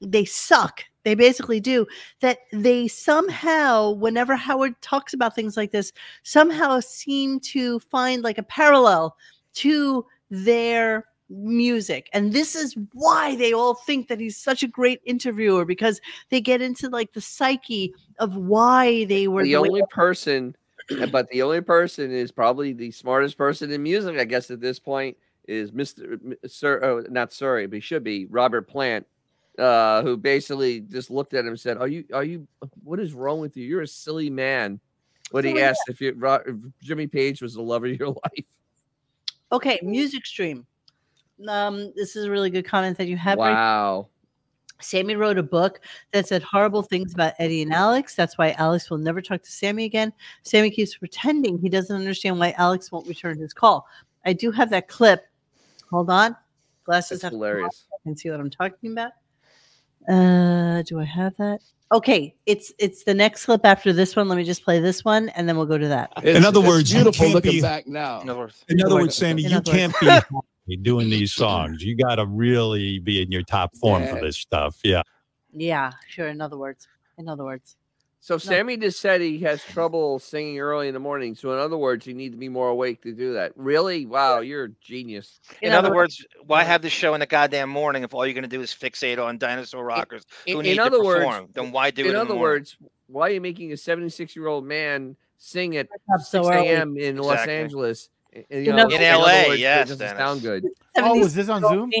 they 0.00 0.24
suck. 0.24 0.84
They 1.04 1.14
basically 1.14 1.60
do 1.60 1.86
that. 2.20 2.38
They 2.52 2.86
somehow, 2.86 3.90
whenever 3.90 4.36
Howard 4.36 4.80
talks 4.82 5.14
about 5.14 5.34
things 5.34 5.56
like 5.56 5.72
this, 5.72 5.92
somehow 6.22 6.80
seem 6.80 7.40
to 7.40 7.80
find 7.80 8.22
like 8.22 8.38
a 8.38 8.42
parallel 8.42 9.16
to 9.54 10.04
their 10.30 11.06
music. 11.28 12.08
And 12.12 12.32
this 12.32 12.54
is 12.54 12.76
why 12.92 13.36
they 13.36 13.52
all 13.52 13.74
think 13.74 14.08
that 14.08 14.20
he's 14.20 14.36
such 14.36 14.62
a 14.62 14.68
great 14.68 15.00
interviewer 15.04 15.64
because 15.64 16.00
they 16.30 16.40
get 16.40 16.62
into 16.62 16.88
like 16.88 17.12
the 17.12 17.20
psyche 17.20 17.94
of 18.18 18.36
why 18.36 19.04
they 19.04 19.28
were 19.28 19.42
the 19.42 19.56
only 19.56 19.82
person, 19.90 20.56
but 21.10 21.28
the 21.28 21.42
only 21.42 21.60
person 21.60 22.10
is 22.10 22.32
probably 22.32 22.72
the 22.72 22.90
smartest 22.90 23.36
person 23.36 23.70
in 23.70 23.82
music, 23.82 24.18
I 24.18 24.24
guess, 24.24 24.50
at 24.50 24.60
this 24.60 24.78
point 24.78 25.16
is 25.46 25.70
Mr. 25.72 26.36
Sir, 26.46 26.80
oh, 26.84 27.04
not 27.10 27.32
sorry, 27.32 27.66
but 27.66 27.76
he 27.76 27.80
should 27.80 28.04
be 28.04 28.26
Robert 28.26 28.68
Plant, 28.68 29.06
uh, 29.58 30.02
who 30.02 30.16
basically 30.16 30.80
just 30.80 31.10
looked 31.10 31.34
at 31.34 31.40
him 31.40 31.48
and 31.48 31.60
said, 31.60 31.78
"Are 31.78 31.88
you, 31.88 32.04
are 32.12 32.22
you, 32.22 32.46
what 32.84 33.00
is 33.00 33.14
wrong 33.14 33.40
with 33.40 33.56
you? 33.56 33.66
You're 33.66 33.82
a 33.82 33.86
silly 33.86 34.30
man." 34.30 34.78
When 35.30 35.44
he 35.44 35.54
man. 35.54 35.64
asked 35.64 35.82
if, 35.88 36.00
you, 36.00 36.18
if 36.22 36.56
Jimmy 36.82 37.06
Page 37.06 37.42
was 37.42 37.52
the 37.52 37.60
love 37.60 37.84
of 37.84 37.90
your 37.90 38.08
life. 38.24 38.46
okay 39.52 39.78
music 39.82 40.24
stream. 40.24 40.66
Um, 41.46 41.92
this 41.94 42.16
is 42.16 42.24
a 42.24 42.30
really 42.30 42.50
good 42.50 42.64
comment 42.64 42.96
that 42.98 43.06
you 43.06 43.16
have. 43.16 43.38
right 43.38 43.52
Wow. 43.52 44.08
Sammy 44.80 45.16
wrote 45.16 45.38
a 45.38 45.42
book 45.42 45.80
that 46.12 46.28
said 46.28 46.42
horrible 46.42 46.82
things 46.82 47.12
about 47.12 47.34
Eddie 47.38 47.62
and 47.62 47.72
Alex. 47.72 48.14
That's 48.14 48.38
why 48.38 48.52
Alex 48.52 48.90
will 48.90 48.98
never 48.98 49.20
talk 49.20 49.42
to 49.42 49.50
Sammy 49.50 49.84
again. 49.84 50.12
Sammy 50.42 50.70
keeps 50.70 50.96
pretending 50.96 51.58
he 51.58 51.68
doesn't 51.68 51.96
understand 51.96 52.38
why 52.38 52.52
Alex 52.52 52.92
won't 52.92 53.08
return 53.08 53.38
his 53.38 53.52
call. 53.52 53.86
I 54.24 54.32
do 54.32 54.50
have 54.52 54.70
that 54.70 54.88
clip. 54.88 55.24
Hold 55.90 56.10
on. 56.10 56.36
Glasses 56.84 57.22
That's 57.22 57.22
have 57.22 57.32
to 57.32 57.38
come 57.38 57.42
off 57.42 57.48
hilarious. 57.48 57.86
so 57.90 57.96
I 57.96 57.98
can 58.04 58.16
see 58.16 58.30
what 58.30 58.40
I'm 58.40 58.50
talking 58.50 58.92
about. 58.92 59.12
Uh, 60.08 60.82
do 60.82 61.00
I 61.00 61.04
have 61.04 61.36
that? 61.38 61.60
Okay, 61.90 62.34
it's 62.46 62.72
it's 62.78 63.04
the 63.04 63.14
next 63.14 63.46
clip 63.46 63.62
after 63.64 63.92
this 63.92 64.14
one. 64.14 64.28
Let 64.28 64.36
me 64.36 64.44
just 64.44 64.62
play 64.62 64.78
this 64.78 65.04
one, 65.04 65.30
and 65.30 65.48
then 65.48 65.56
we'll 65.56 65.66
go 65.66 65.78
to 65.78 65.88
that. 65.88 66.12
In 66.22 66.44
other 66.44 66.60
words, 66.60 66.92
you 66.92 66.98
beautiful 67.02 67.24
can't 67.24 67.34
looking 67.34 67.52
be- 67.52 67.60
back 67.62 67.86
now. 67.86 68.20
In 68.20 68.28
other 68.28 68.40
words, 68.40 68.64
In 68.68 68.82
other 68.84 68.94
words, 68.94 69.16
Sammy, 69.16 69.44
in 69.44 69.50
you 69.50 69.60
can't 69.62 69.98
be 69.98 70.06
happy 70.06 70.34
doing 70.76 71.08
these 71.10 71.32
songs. 71.32 71.82
You 71.82 71.96
got 71.96 72.16
to 72.16 72.26
really 72.26 72.98
be 72.98 73.22
in 73.22 73.30
your 73.32 73.42
top 73.42 73.74
form 73.76 74.06
for 74.06 74.20
this 74.20 74.36
stuff. 74.36 74.78
Yeah. 74.84 75.02
Yeah, 75.52 75.92
sure. 76.08 76.28
In 76.28 76.40
other 76.40 76.56
words, 76.58 76.86
in 77.16 77.28
other 77.28 77.44
words, 77.44 77.76
So 78.20 78.36
Sammy 78.36 78.76
just 78.76 79.00
said 79.00 79.20
he 79.20 79.38
has 79.40 79.62
trouble 79.64 80.18
singing 80.18 80.58
early 80.60 80.88
in 80.88 80.94
the 80.94 81.00
morning. 81.00 81.34
So 81.34 81.52
in 81.52 81.58
other 81.58 81.78
words, 81.78 82.06
you 82.06 82.12
need 82.14 82.30
to 82.32 82.36
be 82.36 82.48
more 82.48 82.68
awake 82.68 83.00
to 83.02 83.12
do 83.12 83.32
that. 83.34 83.52
Really? 83.56 84.04
Wow, 84.06 84.40
you're 84.40 84.64
a 84.64 84.68
genius. 84.82 85.40
in 85.62 85.72
other 85.72 85.94
words, 85.94 86.24
why 86.46 86.64
have 86.64 86.82
the 86.82 86.90
show 86.90 87.14
in 87.14 87.20
the 87.20 87.26
goddamn 87.26 87.70
morning 87.70 88.02
if 88.02 88.12
all 88.12 88.26
you're 88.26 88.34
going 88.34 88.42
to 88.42 88.48
do 88.48 88.60
is 88.60 88.70
fixate 88.72 89.24
on 89.24 89.38
dinosaur 89.38 89.84
rockers 89.84 90.26
In, 90.46 90.54
who 90.54 90.60
in 90.60 90.66
need 90.66 90.78
other 90.78 90.98
to 90.98 91.04
words, 91.04 91.24
perform? 91.24 91.48
then 91.54 91.72
why 91.72 91.90
do 91.90 92.02
it? 92.02 92.08
in 92.08 92.12
the 92.12 92.20
other 92.20 92.34
morning? 92.34 92.42
words, 92.42 92.76
why 93.06 93.28
are 93.28 93.32
you 93.32 93.40
making 93.40 93.72
a 93.72 93.76
76 93.76 94.36
year 94.36 94.48
old 94.48 94.66
man 94.66 95.16
sing 95.38 95.76
at 95.76 95.86
up 96.12 96.20
so 96.20 96.42
6 96.42 96.54
a.m. 96.56 96.96
in 96.98 97.16
Los 97.16 97.46
Angeles? 97.48 98.10
And, 98.50 98.58
In 98.60 98.64
you 98.64 98.72
know, 98.72 98.84
other- 98.86 98.94
In 98.96 99.02
LA, 99.02 99.48
words, 99.48 99.60
yes, 99.60 99.86
it 99.86 99.98
doesn't 99.98 100.06
Dennis. 100.06 100.18
sound 100.20 100.42
good. 100.42 100.64
Oh, 101.00 101.18
was 101.18 101.34
this 101.34 101.48
on 101.48 101.62
Zoom? 101.62 101.90
man- 101.90 102.00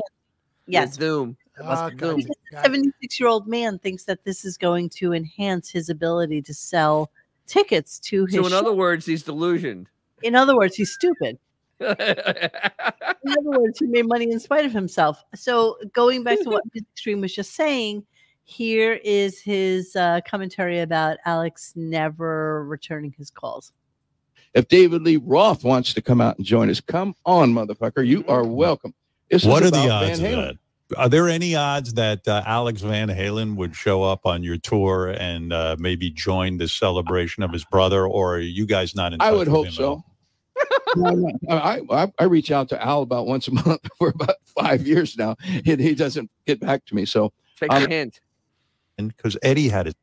Yes, 0.66 0.94
Zoom. 0.94 1.36
must 1.58 1.82
Ah, 1.82 1.88
be 1.90 1.96
got 1.96 2.06
Zoom. 2.10 2.20
it, 2.20 2.26
got 2.52 2.58
it. 2.60 2.62
76 2.64 3.20
year 3.20 3.28
old 3.28 3.46
man 3.48 3.78
thinks 3.78 4.04
that 4.04 4.24
this 4.24 4.44
is 4.44 4.56
going 4.58 4.88
to 4.90 5.12
enhance 5.14 5.70
his 5.70 5.88
ability 5.88 6.42
to 6.42 6.52
sell 6.54 7.10
tickets 7.46 7.98
to 8.00 8.26
his 8.26 8.34
So 8.34 8.44
in 8.44 8.50
show. 8.50 8.58
other 8.58 8.72
words, 8.72 9.06
he's 9.06 9.22
delusioned. 9.22 9.88
in 10.22 10.34
other 10.34 10.56
words 10.56 10.74
he's 10.76 10.92
stupid 10.92 11.38
In 11.80 13.32
other 13.38 13.50
words, 13.60 13.78
he 13.78 13.86
made 13.86 14.06
money 14.08 14.30
in 14.32 14.40
spite 14.40 14.64
of 14.66 14.72
himself. 14.72 15.22
So 15.34 15.78
going 15.92 16.24
back 16.24 16.38
to 16.42 16.50
what 16.50 16.64
Music 16.74 16.88
Stream 16.96 17.20
was 17.20 17.32
just 17.34 17.54
saying, 17.54 18.04
here 18.44 18.94
is 19.04 19.40
his 19.40 19.94
uh, 19.94 20.20
commentary 20.28 20.80
about 20.80 21.18
Alex 21.24 21.72
never 21.76 22.64
returning 22.64 23.14
his 23.16 23.30
calls. 23.30 23.72
If 24.58 24.66
David 24.66 25.02
Lee 25.02 25.18
Roth 25.18 25.62
wants 25.62 25.94
to 25.94 26.02
come 26.02 26.20
out 26.20 26.36
and 26.36 26.44
join 26.44 26.68
us, 26.68 26.80
come 26.80 27.14
on, 27.24 27.52
motherfucker. 27.54 28.04
You 28.04 28.24
are 28.26 28.44
welcome. 28.44 28.92
This 29.30 29.44
what 29.44 29.62
is 29.62 29.68
are 29.68 29.70
the 29.70 29.84
about 29.84 30.02
odds 30.04 30.18
of 30.18 30.24
Halen. 30.26 30.58
that? 30.88 30.98
Are 30.98 31.08
there 31.08 31.28
any 31.28 31.54
odds 31.54 31.94
that 31.94 32.26
uh, 32.26 32.42
Alex 32.44 32.80
Van 32.80 33.06
Halen 33.08 33.54
would 33.54 33.76
show 33.76 34.02
up 34.02 34.26
on 34.26 34.42
your 34.42 34.56
tour 34.56 35.10
and 35.16 35.52
uh, 35.52 35.76
maybe 35.78 36.10
join 36.10 36.56
the 36.56 36.66
celebration 36.66 37.44
of 37.44 37.52
his 37.52 37.64
brother, 37.66 38.04
or 38.04 38.34
are 38.36 38.40
you 38.40 38.66
guys 38.66 38.96
not 38.96 39.12
in? 39.12 39.20
I 39.20 39.30
would 39.30 39.46
with 39.46 39.48
hope 39.48 39.66
him 39.66 39.72
so. 39.72 40.04
No, 40.96 41.10
no, 41.12 41.30
I, 41.54 41.82
I 41.90 42.12
I 42.18 42.24
reach 42.24 42.50
out 42.50 42.68
to 42.70 42.82
Al 42.84 43.02
about 43.02 43.26
once 43.26 43.46
a 43.46 43.52
month 43.52 43.86
for 43.98 44.08
about 44.08 44.36
five 44.58 44.84
years 44.86 45.16
now, 45.16 45.36
and 45.44 45.78
he 45.80 45.94
doesn't 45.94 46.30
get 46.46 46.58
back 46.58 46.84
to 46.86 46.96
me. 46.96 47.04
So 47.04 47.32
Take 47.60 47.70
Um, 47.72 47.82
the 47.84 47.88
hint. 47.90 48.20
And 48.96 49.14
because 49.14 49.36
Eddie 49.42 49.68
had 49.68 49.86
it, 49.86 49.96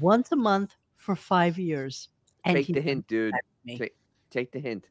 Once 0.00 0.32
a 0.32 0.36
month 0.36 0.74
for 0.96 1.14
five 1.14 1.58
years. 1.58 2.08
And 2.44 2.56
Take 2.56 2.66
he 2.66 2.72
the 2.72 2.80
hint, 2.80 3.06
dude. 3.06 3.34
me. 3.64 3.78
Take, 3.78 3.92
take 4.30 4.52
the 4.52 4.60
hint. 4.60 4.88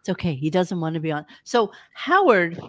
It's 0.00 0.08
okay. 0.08 0.34
He 0.34 0.50
doesn't 0.50 0.80
want 0.80 0.94
to 0.94 1.00
be 1.00 1.12
on. 1.12 1.26
So 1.44 1.72
Howard 1.94 2.60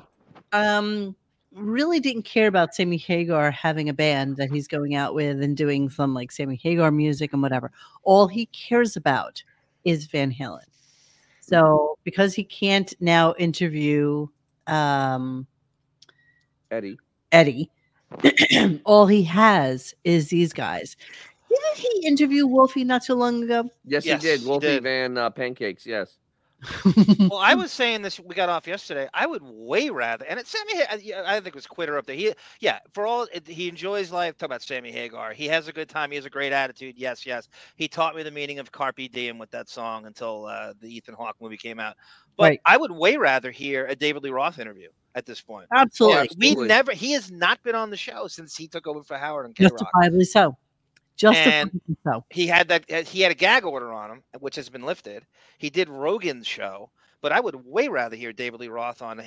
um 0.51 1.15
really 1.53 1.99
didn't 1.99 2.23
care 2.23 2.47
about 2.47 2.75
Sammy 2.75 2.97
Hagar 2.97 3.51
having 3.51 3.89
a 3.89 3.93
band 3.93 4.37
that 4.37 4.51
he's 4.51 4.67
going 4.67 4.95
out 4.95 5.15
with 5.15 5.41
and 5.41 5.57
doing 5.57 5.89
some 5.89 6.13
like 6.13 6.31
Sammy 6.31 6.59
Hagar 6.61 6.91
music 6.91 7.33
and 7.33 7.41
whatever. 7.41 7.71
All 8.03 8.27
he 8.27 8.45
cares 8.47 8.95
about 8.95 9.43
is 9.83 10.05
Van 10.05 10.31
Halen. 10.33 10.65
So 11.41 11.97
because 12.03 12.33
he 12.33 12.43
can't 12.43 12.93
now 12.99 13.33
interview 13.37 14.27
um 14.67 15.47
Eddie. 16.71 16.97
Eddie, 17.31 17.71
all 18.85 19.07
he 19.07 19.23
has 19.23 19.93
is 20.03 20.29
these 20.29 20.53
guys. 20.53 20.95
Didn't 21.49 21.77
he 21.77 22.07
interview 22.07 22.45
Wolfie 22.47 22.83
not 22.83 23.03
so 23.03 23.15
long 23.15 23.43
ago? 23.43 23.69
Yes, 23.85 24.05
Yes, 24.05 24.21
he 24.21 24.29
did. 24.29 24.39
he 24.41 24.47
Wolfie 24.47 24.67
did. 24.67 24.83
Van 24.83 25.17
uh, 25.17 25.29
Pancakes. 25.29 25.85
Yes. 25.85 26.17
well, 27.19 27.37
I 27.37 27.55
was 27.55 27.71
saying 27.71 28.01
this. 28.01 28.19
We 28.19 28.35
got 28.35 28.49
off 28.49 28.67
yesterday. 28.67 29.07
I 29.13 29.25
would 29.25 29.41
way 29.43 29.89
rather, 29.89 30.25
and 30.25 30.37
it 30.37 30.45
Sammy. 30.45 30.73
Ha- 30.75 31.23
I 31.25 31.35
think 31.35 31.47
it 31.47 31.55
was 31.55 31.65
Quitter 31.65 31.97
up 31.97 32.05
there. 32.05 32.17
He, 32.17 32.33
yeah, 32.59 32.79
for 32.91 33.07
all 33.07 33.27
it, 33.33 33.47
he 33.47 33.69
enjoys 33.69 34.11
life. 34.11 34.37
Talk 34.37 34.47
about 34.47 34.61
Sammy 34.61 34.91
Hagar. 34.91 35.31
He 35.31 35.45
has 35.47 35.69
a 35.69 35.71
good 35.71 35.87
time. 35.87 36.09
He 36.11 36.17
has 36.17 36.25
a 36.25 36.29
great 36.29 36.51
attitude. 36.51 36.95
Yes, 36.97 37.25
yes. 37.25 37.47
He 37.77 37.87
taught 37.87 38.13
me 38.13 38.23
the 38.23 38.31
meaning 38.31 38.59
of 38.59 38.73
carpe 38.73 39.09
diem 39.13 39.37
with 39.37 39.49
that 39.51 39.69
song 39.69 40.05
until 40.05 40.47
uh, 40.47 40.73
the 40.81 40.93
Ethan 40.93 41.15
Hawke 41.15 41.37
movie 41.39 41.55
came 41.55 41.79
out. 41.79 41.95
But 42.35 42.43
Right. 42.43 42.61
I 42.65 42.75
would 42.75 42.91
way 42.91 43.15
rather 43.15 43.51
hear 43.51 43.85
a 43.85 43.95
David 43.95 44.23
Lee 44.23 44.31
Roth 44.31 44.59
interview 44.59 44.89
at 45.15 45.25
this 45.25 45.39
point. 45.39 45.67
Absolutely. 45.73 46.15
Yeah, 46.17 46.21
we 46.37 46.47
absolutely. 46.49 46.67
never. 46.67 46.91
He 46.91 47.13
has 47.13 47.31
not 47.31 47.63
been 47.63 47.75
on 47.75 47.89
the 47.89 47.97
show 47.97 48.27
since 48.27 48.57
he 48.57 48.67
took 48.67 48.85
over 48.85 49.01
for 49.01 49.17
Howard 49.17 49.45
and 49.45 49.55
K 49.55 49.63
Rock. 49.63 49.79
Justifiably 49.79 50.25
so. 50.25 50.57
Justifiably 51.19 51.81
so. 52.03 52.23
He 52.29 52.47
had 52.47 52.69
that. 52.69 52.91
uh, 52.91 53.03
He 53.03 53.21
had 53.21 53.31
a 53.31 53.35
gag 53.35 53.65
order 53.65 53.91
on 53.91 54.09
him, 54.09 54.23
which 54.39 54.55
has 54.55 54.69
been 54.69 54.83
lifted. 54.83 55.25
He 55.57 55.69
did 55.69 55.89
Rogan's 55.89 56.47
show, 56.47 56.89
but 57.21 57.31
I 57.31 57.39
would 57.39 57.55
way 57.65 57.89
rather 57.89 58.15
hear 58.15 58.31
David 58.31 58.61
Lee 58.61 58.69
Roth 58.69 59.01
on 59.01 59.21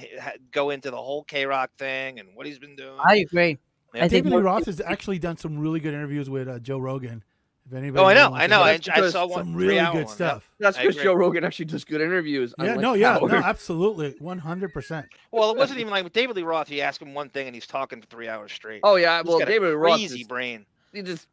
go 0.50 0.70
into 0.70 0.90
the 0.90 0.96
whole 0.96 1.22
K 1.24 1.44
Rock 1.44 1.70
thing 1.76 2.18
and 2.18 2.30
what 2.34 2.46
he's 2.46 2.58
been 2.58 2.76
doing. 2.76 2.98
I 2.98 3.16
agree. 3.16 3.58
Yeah. 3.94 4.04
I 4.04 4.08
think 4.08 4.24
David 4.24 4.38
Lee 4.38 4.42
Roth 4.42 4.64
has 4.66 4.80
actually 4.80 5.18
done 5.18 5.36
some 5.36 5.58
really 5.58 5.80
good 5.80 5.92
interviews 5.92 6.30
with 6.30 6.48
uh, 6.48 6.58
Joe 6.58 6.78
Rogan. 6.78 7.22
If 7.66 7.74
anybody 7.74 8.02
oh, 8.02 8.06
I 8.06 8.14
know, 8.14 8.34
I 8.34 8.46
know. 8.48 8.60
I, 8.60 8.80
I 8.92 9.08
saw 9.10 9.24
one 9.24 9.44
some 9.44 9.54
really 9.54 9.76
good 9.76 9.84
one, 9.84 9.96
yep. 9.98 10.08
stuff. 10.08 10.50
That's 10.58 10.76
because. 10.76 10.96
Joe 10.96 11.14
Rogan 11.14 11.44
actually 11.44 11.66
does 11.66 11.84
good 11.84 12.00
interviews. 12.00 12.52
Yeah, 12.58 12.74
no, 12.74 12.94
yeah, 12.94 13.18
no, 13.22 13.36
absolutely, 13.36 14.16
one 14.18 14.38
hundred 14.38 14.72
percent. 14.72 15.06
Well, 15.30 15.50
it 15.52 15.56
wasn't 15.56 15.78
even 15.78 15.92
like 15.92 16.02
with 16.02 16.12
David 16.12 16.34
Lee 16.34 16.42
Roth. 16.42 16.70
You 16.70 16.80
ask 16.80 17.00
him 17.00 17.14
one 17.14 17.28
thing 17.28 17.46
and 17.46 17.54
he's 17.54 17.68
talking 17.68 18.00
for 18.00 18.06
three 18.08 18.28
hours 18.28 18.50
straight. 18.50 18.80
Oh 18.82 18.96
yeah, 18.96 19.18
He's 19.18 19.26
well 19.28 19.38
got 19.38 19.48
a 19.48 19.52
David 19.52 19.74
Roth 19.74 19.98
crazy 19.98 20.22
is, 20.22 20.26
brain. 20.26 20.66
he 20.92 21.02
just 21.02 21.28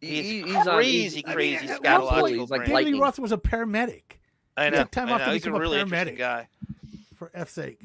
he- 0.00 0.06
He's 0.22 0.26
he- 0.26 0.42
he's 0.42 0.56
on- 0.66 0.76
crazy, 0.76 1.24
I 1.26 1.34
crazy 1.34 1.66
mean, 1.66 1.70
at 1.70 1.82
one 1.82 2.00
scatological 2.00 2.20
point, 2.20 2.36
He's 2.40 2.50
like 2.50 2.58
brain. 2.60 2.60
David 2.68 2.72
lightning. 2.84 3.00
Roth 3.00 3.18
was 3.18 3.32
a 3.32 3.36
paramedic. 3.38 4.02
I 4.56 4.64
he 4.66 4.70
know. 4.70 4.76
took 4.78 4.90
time 4.90 5.08
I 5.08 5.12
off 5.12 5.24
to 5.24 5.32
He's 5.32 5.42
a 5.42 5.46
become 5.46 5.54
a 5.54 5.60
really 5.60 5.80
interesting 5.80 6.14
paramedic. 6.16 6.18
guy. 6.18 6.48
For 7.16 7.30
F's 7.34 7.52
sake, 7.52 7.80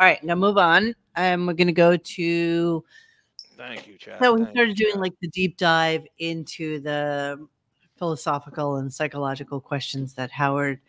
All 0.00 0.06
right, 0.06 0.22
now 0.24 0.34
move 0.34 0.56
on. 0.58 0.94
Um, 1.16 1.46
we're 1.46 1.52
gonna 1.52 1.72
go 1.72 1.96
to 1.96 2.84
Thank 3.56 3.86
you, 3.86 3.96
Chad. 3.98 4.18
so 4.20 4.32
we 4.34 4.40
Thank 4.44 4.54
started 4.56 4.78
you, 4.78 4.84
doing 4.86 4.92
Chad. 4.94 5.00
like 5.02 5.12
the 5.20 5.28
deep 5.28 5.56
dive 5.58 6.06
into 6.18 6.80
the 6.80 7.46
philosophical 7.98 8.76
and 8.76 8.90
psychological 8.92 9.60
questions 9.60 10.14
that 10.14 10.30
Howard 10.30 10.80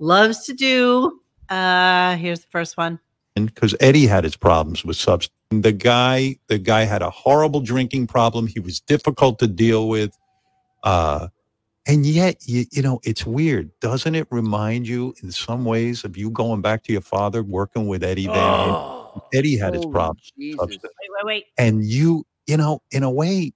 loves 0.00 0.44
to 0.46 0.52
do. 0.54 1.20
Uh, 1.48 2.16
here's 2.16 2.40
the 2.40 2.48
first 2.48 2.76
one. 2.76 2.98
Because 3.44 3.74
Eddie 3.80 4.06
had 4.06 4.24
his 4.24 4.36
problems 4.36 4.84
with 4.84 4.96
substance. 4.96 5.32
The 5.50 5.72
guy, 5.72 6.38
the 6.48 6.58
guy 6.58 6.84
had 6.84 7.02
a 7.02 7.10
horrible 7.10 7.60
drinking 7.60 8.06
problem. 8.06 8.46
He 8.46 8.58
was 8.58 8.80
difficult 8.80 9.38
to 9.40 9.46
deal 9.46 9.88
with. 9.88 10.16
Uh, 10.82 11.28
and 11.86 12.04
yet, 12.04 12.36
you, 12.46 12.64
you 12.72 12.82
know, 12.82 13.00
it's 13.04 13.24
weird. 13.24 13.70
Doesn't 13.80 14.14
it 14.14 14.26
remind 14.30 14.88
you 14.88 15.14
in 15.22 15.30
some 15.30 15.64
ways 15.64 16.04
of 16.04 16.16
you 16.16 16.30
going 16.30 16.62
back 16.62 16.82
to 16.84 16.92
your 16.92 17.02
father, 17.02 17.42
working 17.44 17.86
with 17.86 18.02
Eddie 18.02 18.26
Van 18.26 18.36
oh, 18.36 19.22
Eddie 19.32 19.56
had 19.56 19.74
his 19.74 19.86
problems. 19.86 20.32
Jesus. 20.36 20.58
Wait, 20.66 20.80
wait, 20.82 21.24
wait. 21.24 21.44
And 21.58 21.84
you, 21.84 22.26
you 22.46 22.56
know, 22.56 22.82
in 22.90 23.02
a 23.02 23.10
way, 23.10 23.52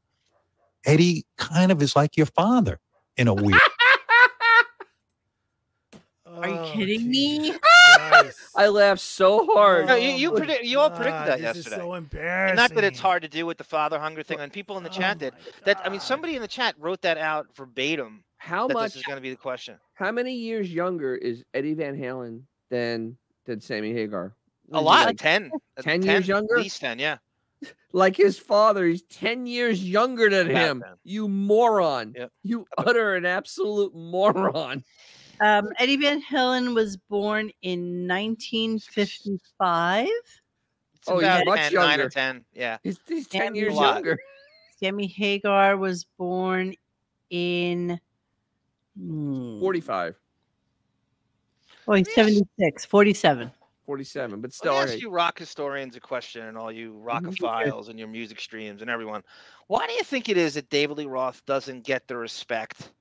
Eddie 0.85 1.26
kind 1.37 1.72
of 1.72 1.83
is 1.83 1.97
like 1.97 2.16
your 2.16 2.26
father 2.26 2.78
in 3.16 3.26
a 3.28 3.35
weird. 3.35 3.61
Are 6.26 6.49
you 6.49 6.55
oh, 6.55 6.70
kidding 6.72 7.11
me? 7.11 7.55
Jesus 8.23 8.51
I 8.57 8.68
laughed 8.68 9.01
so 9.01 9.47
hard. 9.53 9.87
No, 9.87 9.95
you, 9.95 10.11
you, 10.11 10.33
Oh 10.33 10.37
predict, 10.37 10.64
you 10.64 10.79
all 10.79 10.91
predicted 10.91 11.12
God, 11.12 11.29
that 11.29 11.39
this 11.41 11.57
is 11.57 11.64
yesterday. 11.64 11.77
so 11.83 11.95
embarrassing. 11.95 12.51
And 12.51 12.57
not 12.57 12.75
that 12.75 12.85
it's 12.85 13.01
hard 13.01 13.23
to 13.23 13.29
do 13.29 13.47
with 13.47 13.59
the 13.59 13.64
father 13.64 13.99
hunger 13.99 14.23
thing, 14.23 14.41
and 14.41 14.53
people 14.53 14.77
in 14.79 14.83
the 14.85 14.91
chat 14.91 15.16
Oh 15.16 15.21
did. 15.21 15.35
That 15.64 15.81
I 15.85 15.89
mean, 15.89 16.01
somebody 16.01 16.37
in 16.37 16.43
the 16.43 16.49
chat 16.49 16.75
wrote 16.79 17.01
that 17.03 17.18
out 17.18 17.47
verbatim. 17.57 18.25
How 18.39 18.68
that 18.68 18.75
much? 18.75 18.93
this 18.93 18.97
is 18.97 19.03
going 19.03 19.16
to 19.18 19.23
be 19.23 19.31
the 19.31 19.37
question. 19.37 19.77
How 19.95 20.11
many 20.11 20.35
years 20.35 20.73
younger 20.73 21.14
is 21.14 21.45
Eddie 21.53 21.75
Van 21.75 21.95
Halen 21.97 22.43
than 22.71 23.16
than 23.47 23.61
Sammy 23.61 23.93
Hagar? 23.93 24.35
A 24.73 24.81
lot, 24.81 25.07
like- 25.07 25.18
10. 25.18 25.51
uh, 25.79 25.83
10 25.83 26.03
years 26.03 26.29
younger? 26.29 26.57
At 26.57 26.62
least 26.62 26.81
10, 26.81 26.99
yeah. 27.01 27.18
like 27.93 28.16
his 28.16 28.39
father. 28.39 28.87
He's 28.87 29.03
10 29.03 29.47
years 29.47 29.83
younger 29.87 30.31
than 30.31 30.49
About 30.51 30.62
him. 30.62 30.81
10. 30.81 30.91
You 31.05 31.29
moron. 31.29 32.14
Yep. 32.16 32.31
You 32.45 32.66
utter 32.79 33.14
an 33.16 33.27
absolute 33.27 33.95
moron. 33.95 34.85
Um, 35.41 35.68
Eddie 35.78 35.97
Van 35.97 36.22
Halen 36.22 36.74
was 36.74 36.97
born 36.99 37.51
in 37.62 38.07
1955. 38.07 40.07
It's 40.07 40.41
Oh, 41.09 41.14
he's 41.14 41.22
about 41.24 41.47
much 41.47 41.61
10, 41.61 41.72
9 41.74 41.84
or 41.84 41.88
younger. 41.88 42.09
10. 42.11 42.45
Yeah. 42.53 42.76
He's, 42.82 42.99
he's 43.09 43.26
Damn 43.26 43.41
10 43.43 43.55
years 43.55 43.74
younger. 43.74 44.18
Sammy 44.78 45.07
Hagar 45.07 45.76
was 45.78 46.05
born 46.18 46.74
in. 47.30 47.99
hmm, 48.99 49.61
45, 49.61 50.14
Oh, 51.88 51.95
he's 51.95 52.12
76, 52.14 52.84
47. 52.84 53.51
47, 53.86 54.41
but 54.41 54.49
Let 54.49 54.55
still. 54.55 54.72
me 54.74 54.78
ask 54.78 54.93
okay. 54.93 55.01
you 55.01 55.11
rock 55.11 55.38
historians 55.38 55.97
a 55.97 56.01
question 56.01 56.47
and 56.47 56.57
all 56.57 56.70
you 56.70 57.01
rockophiles 57.05 57.88
and 57.88 57.99
your 57.99 58.07
music 58.09 58.38
streams 58.38 58.82
and 58.82 58.91
everyone. 58.91 59.22
Why 59.66 59.86
do 59.86 59.93
you 59.95 60.05
think 60.05 60.28
it 60.28 60.36
is 60.36 60.55
that 60.55 60.68
David 60.70 60.99
Lee 60.99 61.07
Roth 61.07 61.45
doesn't 61.47 61.84
get 61.84 62.07
the 62.07 62.16
respect 62.16 62.93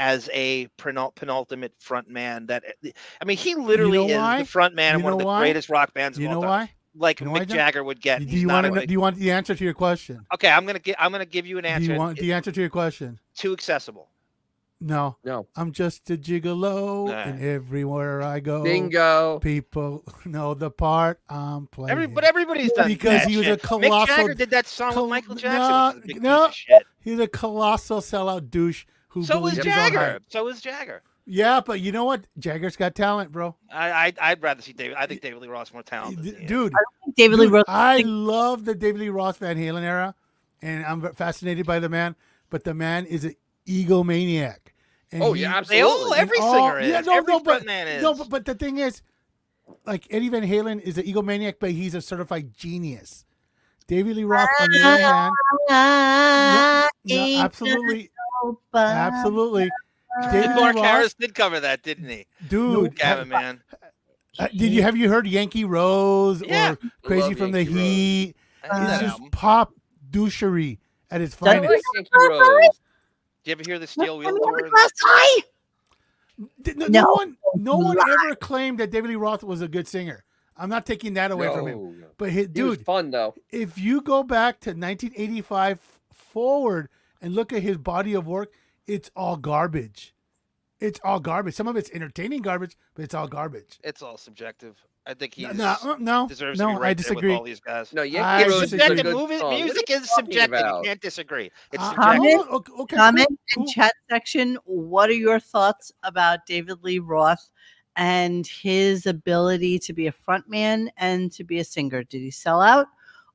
as 0.00 0.30
a 0.32 0.66
penultimate 0.78 1.74
front 1.78 2.08
man 2.08 2.46
that 2.46 2.64
eh, 2.84 2.90
I 3.20 3.24
mean 3.26 3.36
he 3.36 3.54
literally 3.54 3.98
know 3.98 4.06
is 4.08 4.16
why? 4.16 4.38
the 4.40 4.44
front 4.46 4.74
man 4.74 4.96
of 4.96 5.02
one 5.04 5.12
of 5.12 5.18
the 5.18 5.26
why? 5.26 5.40
greatest 5.40 5.68
rock 5.68 5.92
bands 5.92 6.16
of 6.16 6.22
You 6.22 6.28
all 6.30 6.40
know 6.40 6.48
why? 6.48 6.72
Like 6.96 7.20
You 7.20 7.26
know 7.26 7.32
Mick 7.34 7.48
John? 7.48 7.56
Jagger 7.58 7.84
would 7.84 8.00
get. 8.00 8.26
Do 8.26 8.36
you 8.36 8.48
want 8.48 8.66
to? 8.66 8.72
big- 8.72 8.88
Do 8.88 8.92
you 8.92 9.00
want 9.00 9.16
the 9.16 9.30
answer 9.30 9.54
to 9.54 9.62
your 9.62 9.74
question? 9.74 10.24
okay, 10.34 10.48
I'm 10.50 10.64
gonna 10.66 10.78
get 10.78 10.96
I'm 10.98 11.12
gonna 11.12 11.26
give 11.26 11.46
you 11.46 11.58
an 11.58 11.66
answer. 11.66 11.86
Do 11.88 11.92
answer. 11.92 11.92
you 11.92 11.98
want 12.00 12.18
the 12.18 12.32
answer 12.32 12.50
to 12.50 12.60
your 12.60 12.70
question? 12.70 13.20
too 13.36 13.52
accessible. 13.52 14.08
No, 14.82 15.18
No. 15.22 15.46
I'm 15.56 15.72
just 15.72 16.08
a 16.10 16.16
gigolo, 16.16 17.08
Nah. 17.08 17.12
and 17.12 17.42
everywhere 17.44 18.22
I 18.22 18.40
go, 18.40 18.62
Bingo. 18.64 19.38
people 19.40 20.02
know 20.24 20.54
the 20.54 20.70
part 20.70 21.20
I'm 21.28 21.66
playing. 21.66 21.90
Every, 21.90 22.06
but 22.06 22.24
everybody's 22.24 22.72
done 22.72 22.88
Because 22.88 23.20
that 23.20 23.28
he 23.28 23.36
was 23.36 23.46
a 23.48 23.58
colossal- 23.58 24.06
Mick 24.06 24.16
Jagger 24.16 24.34
did 24.34 24.48
that 24.50 24.66
song 24.66 24.94
col- 24.94 25.02
with 25.02 25.10
Michael 25.10 25.34
Jackson. 25.34 26.00
which 26.00 26.06
is 26.06 26.10
a 26.10 26.14
big 26.14 26.22
no. 26.22 26.46
piece 26.48 26.64
of. 26.74 26.82
He's 26.98 27.18
a 27.18 27.28
colossal 27.28 28.00
sellout 28.00 28.48
douche 28.50 28.86
who 29.10 29.22
So 29.24 29.38
was 29.38 29.52
believes 29.52 29.56
his 29.58 29.66
own 29.66 29.72
Jagger. 29.92 29.98
hype. 29.98 30.22
So 30.28 30.44
was 30.44 30.60
Jagger. 30.60 31.02
Yeah, 31.26 31.60
but 31.64 31.80
you 31.80 31.92
know 31.92 32.04
what? 32.04 32.24
Jagger's 32.38 32.74
got 32.76 32.94
talent, 32.96 33.30
bro. 33.30 33.54
I, 33.72 33.90
I 34.08 34.12
I'd 34.30 34.42
rather 34.42 34.62
see 34.62 34.72
David. 34.72 34.96
I 34.98 35.06
think 35.06 35.20
David 35.20 35.40
Lee 35.40 35.48
Roth's 35.48 35.72
more 35.72 35.82
talented. 35.84 36.24
D- 36.24 36.30
than 36.32 36.38
he 36.40 36.44
is. 36.46 36.48
Dude, 36.48 36.72
David 37.16 37.38
Lee 37.38 37.46
dude, 37.46 37.52
Roth. 37.52 37.64
I 37.68 37.98
love 38.04 38.64
the 38.64 38.74
David 38.74 39.00
Lee 39.02 39.08
Roth 39.10 39.36
Van 39.38 39.56
Halen 39.56 39.82
era, 39.82 40.14
and 40.62 40.84
I'm 40.84 41.02
fascinated 41.14 41.66
by 41.66 41.78
the 41.78 41.88
man. 41.88 42.16
But 42.48 42.64
the 42.64 42.74
man 42.74 43.06
is 43.06 43.24
an 43.24 43.36
egomaniac. 43.66 44.56
And 45.12 45.22
Oh, 45.22 45.32
he- 45.34 45.42
yeah, 45.42 45.60
They 45.60 45.82
all, 45.82 46.12
every 46.14 46.38
all- 46.40 46.52
singer 46.54 46.80
is. 46.80 46.88
yeah, 46.88 47.00
no, 47.02 47.16
every 47.18 47.32
no, 47.32 47.40
but- 47.40 47.62
frontman 47.62 47.96
is. 47.96 48.02
No, 48.02 48.14
but, 48.14 48.28
but 48.28 48.44
the 48.44 48.54
thing 48.54 48.78
is, 48.78 49.02
like 49.86 50.06
Eddie 50.10 50.28
Van 50.30 50.42
Halen 50.42 50.80
is 50.80 50.98
an 50.98 51.04
egomaniac, 51.04 51.54
but 51.60 51.70
he's 51.70 51.94
a 51.94 52.00
certified 52.00 52.52
genius. 52.56 53.24
David 53.86 54.16
Lee 54.16 54.24
Roth, 54.24 54.48
on 54.60 54.68
the 54.70 54.80
other 54.82 55.02
hand, 55.02 55.32
no, 55.68 56.88
no, 57.04 57.40
absolutely, 57.44 58.10
absolutely. 58.74 59.70
David 60.32 60.50
Lee 60.50 60.54
Mark 60.56 60.76
Roth, 60.76 60.84
Harris 60.84 61.14
did 61.14 61.34
cover 61.34 61.60
that, 61.60 61.82
didn't 61.82 62.08
he? 62.08 62.26
dude, 62.48 62.96
Gavin, 62.96 63.28
man. 63.28 63.62
Uh, 64.38 64.48
did 64.48 64.72
you 64.72 64.82
have 64.82 64.96
you 64.96 65.08
heard 65.08 65.26
Yankee 65.26 65.64
Rose 65.64 66.42
Yeah. 66.46 66.72
or 66.72 66.78
Crazy 67.02 67.28
love 67.28 67.38
from 67.38 67.52
the 67.52 67.64
Rose. 67.64 67.68
Heat? 67.74 68.34
I 68.70 68.78
know 68.84 68.90
It's 68.92 69.00
just 69.02 69.12
album. 69.14 69.30
pop 69.30 69.72
douchery 70.10 70.78
at 71.10 71.20
its 71.20 71.36
I 71.42 71.46
like 71.46 71.62
finest. 71.64 71.84
Yankee 71.94 72.10
Rose. 72.28 72.80
Do 73.42 73.50
you 73.50 73.52
ever 73.52 73.62
hear 73.66 73.78
the 73.78 73.86
Steel 73.86 74.18
Wheel 74.18 74.26
Let 74.28 74.34
me 74.34 74.40
Tour? 74.42 74.56
have 74.58 74.66
a 74.66 74.70
glass 74.70 74.90
eye. 75.04 75.40
Did- 76.62 76.78
No, 76.78 76.86
No. 76.86 77.00
no 77.02 77.10
one, 77.12 77.36
no 77.56 77.76
one 77.76 77.98
ever 77.98 78.34
claimed 78.34 78.78
that 78.78 78.90
David 78.90 79.10
Lee 79.10 79.16
Roth 79.16 79.42
was 79.44 79.60
a 79.62 79.68
good 79.68 79.86
singer. 79.88 80.24
I'm 80.56 80.68
not 80.68 80.84
taking 80.86 81.14
that 81.14 81.30
away 81.30 81.48
from 81.48 81.66
him. 81.66 82.04
But 82.18 82.30
his, 82.30 82.48
He 82.54 82.62
was 82.62 82.76
dude, 82.78 82.86
fun 82.86 83.10
though. 83.10 83.34
if 83.50 83.78
you 83.78 84.00
go 84.02 84.22
back 84.22 84.60
to 84.60 84.70
1985 84.70 85.80
forward 86.12 86.88
and 87.20 87.34
look 87.34 87.52
at 87.52 87.62
his 87.62 87.76
body 87.78 88.14
of 88.14 88.26
work, 88.26 88.52
it's 88.86 89.10
all 89.16 89.36
garbage. 89.36 90.14
It's 90.80 90.98
all 91.04 91.20
garbage. 91.20 91.54
Some 91.54 91.68
of 91.68 91.76
it's 91.76 91.90
entertaining 91.90 92.40
garbage, 92.42 92.76
but 92.94 93.04
it's 93.04 93.14
all 93.14 93.28
garbage. 93.28 93.78
It's 93.84 94.00
all 94.02 94.16
subjective. 94.16 94.76
I 95.06 95.14
think 95.14 95.34
he 95.34 95.42
No, 95.42 95.52
no, 95.52 95.76
uh, 95.82 95.96
no, 95.98 96.28
deserves 96.28 96.58
to 96.58 96.64
no 96.66 96.70
be 96.74 96.80
right 96.80 96.82
I 96.82 96.86
there 96.88 96.94
disagree. 96.94 97.28
with 97.30 97.38
all 97.38 97.44
these 97.44 97.60
guys. 97.60 97.92
No, 97.92 98.02
I 98.02 98.06
Yankee 98.06 98.50
Rose 98.50 98.62
is 98.64 98.70
subjective. 98.70 99.04
good 99.04 99.14
Movie, 99.16 99.62
music 99.62 99.90
is 99.90 100.10
subjective. 100.14 100.58
about? 100.58 100.84
You 100.84 100.88
can't 100.90 101.00
disagree. 101.00 101.50
It's 101.72 101.82
Uh. 101.82 101.94
Comment- 101.94 102.48
okay, 102.50 102.72
okay, 102.80 102.96
Comment 102.96 103.28
cool, 103.28 103.36
in 103.56 103.64
cool. 103.64 103.72
chat 103.72 103.92
section. 104.10 104.58
What 104.64 105.10
are 105.10 105.14
your 105.14 105.40
thoughts 105.40 105.90
about 106.02 106.40
David 106.46 106.78
Lee 106.82 106.98
Roth 106.98 107.50
and 107.96 108.46
his 108.46 109.06
ability 109.06 109.78
to 109.80 109.92
be 109.92 110.06
a 110.06 110.12
frontman 110.12 110.88
and 110.98 111.32
to 111.32 111.44
be 111.44 111.58
a 111.58 111.64
singer? 111.64 112.04
Did 112.04 112.20
he 112.20 112.30
sell 112.30 112.60
out, 112.60 112.86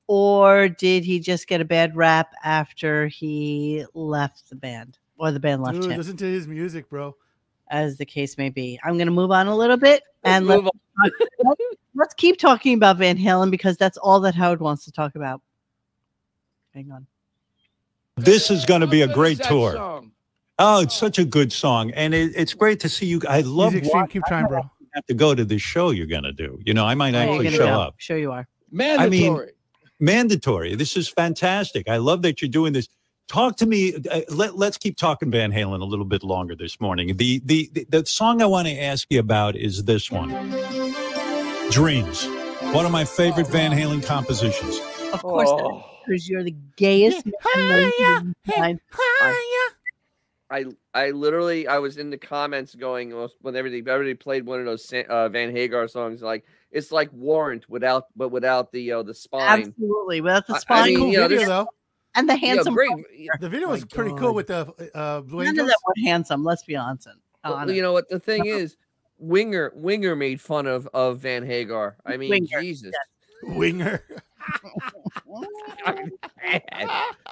or 0.08 0.68
did 0.70 1.04
he 1.04 1.20
just 1.20 1.48
get 1.48 1.62
a 1.62 1.66
bad 1.66 1.96
rap 1.96 2.32
after 2.44 3.08
he 3.08 3.86
left 3.94 4.50
the 4.50 4.56
band, 4.56 4.98
or 5.18 5.32
the 5.32 5.40
band 5.40 5.64
left 5.64 5.82
Dude, 5.82 5.92
him? 5.92 5.98
listen 5.98 6.18
to 6.18 6.26
his 6.26 6.48
music, 6.48 6.90
bro. 6.90 7.16
As 7.70 7.98
the 7.98 8.06
case 8.06 8.38
may 8.38 8.50
be, 8.50 8.80
I'm 8.84 8.94
going 8.96 9.08
to 9.08 9.12
move 9.14 9.32
on 9.32 9.48
a 9.48 9.56
little 9.56 9.78
bit 9.78 10.04
Let's 10.24 10.36
and 10.38 10.46
let's, 10.48 10.62
move 10.64 10.72
on. 11.04 11.56
let's 11.96 12.14
keep 12.14 12.38
talking 12.38 12.76
about 12.76 12.98
Van 12.98 13.18
Halen 13.18 13.50
because 13.50 13.76
that's 13.78 13.98
all 13.98 14.20
that 14.20 14.36
Howard 14.36 14.62
wants 14.62 14.86
to 14.86 14.92
talk 14.92 15.16
about. 15.16 15.42
Hang 16.76 16.92
on. 16.92 17.08
This 18.18 18.52
is 18.52 18.66
going 18.66 18.82
to 18.82 18.88
be 18.88 19.02
a 19.02 19.08
great 19.08 19.40
tour. 19.42 19.74
song? 19.74 20.12
Oh, 20.60 20.82
it's 20.82 20.96
such 20.96 21.20
a 21.20 21.26
good 21.26 21.52
song, 21.52 21.92
and 21.92 22.14
it, 22.14 22.32
it's 22.36 22.54
great 22.54 22.80
to 22.82 22.88
see 22.90 23.08
you. 23.08 23.20
I 23.28 23.42
love 23.42 23.74
He's 23.74 23.80
extreme. 23.82 24.02
watching- 24.04 24.12
Keep 24.14 24.24
trying, 24.28 24.48
bro. 24.48 24.62
have 24.94 25.06
to 25.08 25.14
go 25.14 25.36
to 25.36 25.44
the 25.44 25.58
show 25.58 25.90
you're 25.90 26.06
going 26.08 26.24
to 26.24 26.32
do. 26.32 26.58
You 26.64 26.74
know, 26.74 26.86
I 26.86 26.96
might 26.96 27.14
Oh, 27.14 27.18
actually 27.18 27.46
gonna 27.46 27.58
show 27.58 27.66
go. 27.66 27.82
up. 27.82 27.96
Sure, 27.98 28.18
you 28.18 28.32
are. 28.32 28.48
Mandatory. 28.72 29.52
Mandatory. 30.00 30.76
This 30.76 30.98
is 30.98 31.08
fantastic. 31.08 31.88
I 31.90 31.98
love 31.98 32.22
that 32.24 32.42
you're 32.42 32.50
doing 32.50 32.74
this. 32.74 32.88
Talk 33.28 33.56
to 33.58 33.66
me. 33.66 33.96
Uh, 34.12 34.22
let, 34.30 34.58
let's 34.58 34.78
keep 34.78 34.98
talking 34.98 35.32
Van 35.32 35.52
Halen 35.52 35.82
a 35.82 35.86
little 35.86 36.06
bit 36.06 36.24
longer 36.24 36.56
this 36.56 36.80
morning. 36.80 37.16
The, 37.18 37.42
the 37.46 37.70
the 37.74 37.86
the 37.90 38.06
song 38.06 38.42
I 38.42 38.46
want 38.46 38.68
to 38.68 38.80
ask 38.80 39.08
you 39.10 39.20
about 39.20 39.56
is 39.56 39.84
this 39.86 40.12
one, 40.12 40.30
"Dreams." 41.72 42.28
One 42.74 42.86
of 42.86 42.92
my 42.92 43.06
favorite 43.06 43.48
Van 43.48 43.72
Halen 43.72 44.04
compositions. 44.04 44.80
Of 45.14 45.22
course, 45.22 45.50
Oh. 45.50 45.84
because 46.06 46.28
you're 46.30 46.44
the 46.44 46.56
gayest 46.78 47.26
man 47.26 47.80
known 47.82 47.92
to 48.46 48.60
mankind. 48.60 48.80
I 50.52 50.66
I 50.94 51.10
literally 51.12 51.68
I 51.68 51.80
was 51.80 51.98
in 51.98 52.12
the 52.12 52.18
comments 52.18 52.76
going 52.76 53.10
when 53.42 53.56
everybody 53.56 53.80
everybody 53.90 54.14
played 54.14 54.46
one 54.46 54.60
of 54.60 54.66
those 54.66 54.92
uh, 54.94 55.30
Van 55.30 55.52
Hagar 55.52 55.88
songs 55.88 56.22
like 56.22 56.46
it's 56.76 56.92
like 56.92 57.10
Warrant 57.14 57.68
without 57.70 58.06
but 58.16 58.30
without 58.30 58.72
the 58.72 58.92
uh, 58.92 59.02
the 59.04 59.14
spine. 59.16 59.62
Absolutely, 59.70 60.22
without 60.22 60.46
the 60.46 60.54
I- 60.54 60.58
I 60.58 60.60
spine 60.60 60.86
mean, 60.88 60.98
cool 60.98 61.08
you 61.12 61.18
know, 61.18 61.24
video 61.28 61.38
there's- 61.38 61.50
though. 61.50 61.68
and 62.16 62.30
the 62.30 62.34
Yeah, 62.34 62.40
handsome. 62.48 62.74
great. 62.76 62.92
The 63.40 63.50
video 63.50 63.68
my 63.68 63.74
was 63.74 63.86
pretty 63.86 64.12
God. 64.12 64.20
cool 64.20 64.34
with 64.36 64.48
the 64.48 64.92
uh, 64.94 65.22
Blue 65.22 65.44
None 65.46 65.58
of 65.60 65.68
that 65.68 65.78
were 65.88 65.94
handsome. 66.04 66.44
Let's 66.44 66.64
be 66.64 66.76
honest. 66.76 67.08
Well, 67.44 67.72
you 67.72 67.82
know 67.82 67.94
what 67.94 68.08
the 68.10 68.20
thing 68.20 68.46
is, 68.58 68.78
Winger 69.18 69.72
Winger 69.76 70.16
made 70.16 70.40
fun 70.42 70.68
of 70.68 70.88
of 70.94 71.20
Van 71.20 71.44
Hagar. 71.46 71.98
I 72.06 72.18
mean, 72.18 72.30
Winger, 72.30 72.62
Jesus. 72.62 72.92
Winger. 73.44 74.04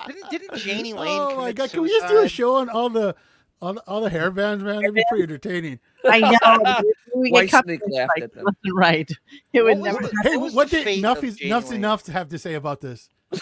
Didn't, 0.07 0.29
didn't 0.31 0.65
Jani 0.65 0.93
Lane? 0.93 1.07
Oh 1.21 1.27
my 1.37 1.41
commit 1.41 1.55
god! 1.55 1.71
Can 1.71 1.81
we 1.83 1.89
just 1.89 2.07
do 2.07 2.19
a 2.19 2.27
show 2.27 2.55
on 2.55 2.69
all 2.69 2.89
the 2.89 3.15
all 3.61 3.73
the, 3.73 3.81
all 3.87 4.01
the 4.01 4.09
hair 4.09 4.31
bands, 4.31 4.63
man? 4.63 4.81
It'd 4.83 4.93
be 4.95 5.03
pretty 5.09 5.23
entertaining. 5.23 5.79
I 6.05 6.19
know. 6.19 6.81
We 7.15 7.29
White 7.31 7.49
get 7.51 7.63
Snake 7.63 7.81
laughed 7.87 8.11
strikes 8.11 8.23
at 8.23 8.33
them. 8.33 8.45
left 8.45 8.57
right. 8.73 9.11
It 9.53 9.61
would 9.63 9.77
never. 9.79 10.01
the- 10.01 10.13
Hey, 10.23 10.37
What 10.37 10.53
what 10.53 10.69
did 10.69 10.83
fate 10.83 10.99
enough 10.99 11.23
is 11.23 11.39
enough's 11.41 11.71
enough 11.71 12.03
to 12.03 12.11
have 12.11 12.29
to 12.29 12.39
say 12.39 12.53
about 12.55 12.81
this? 12.81 13.09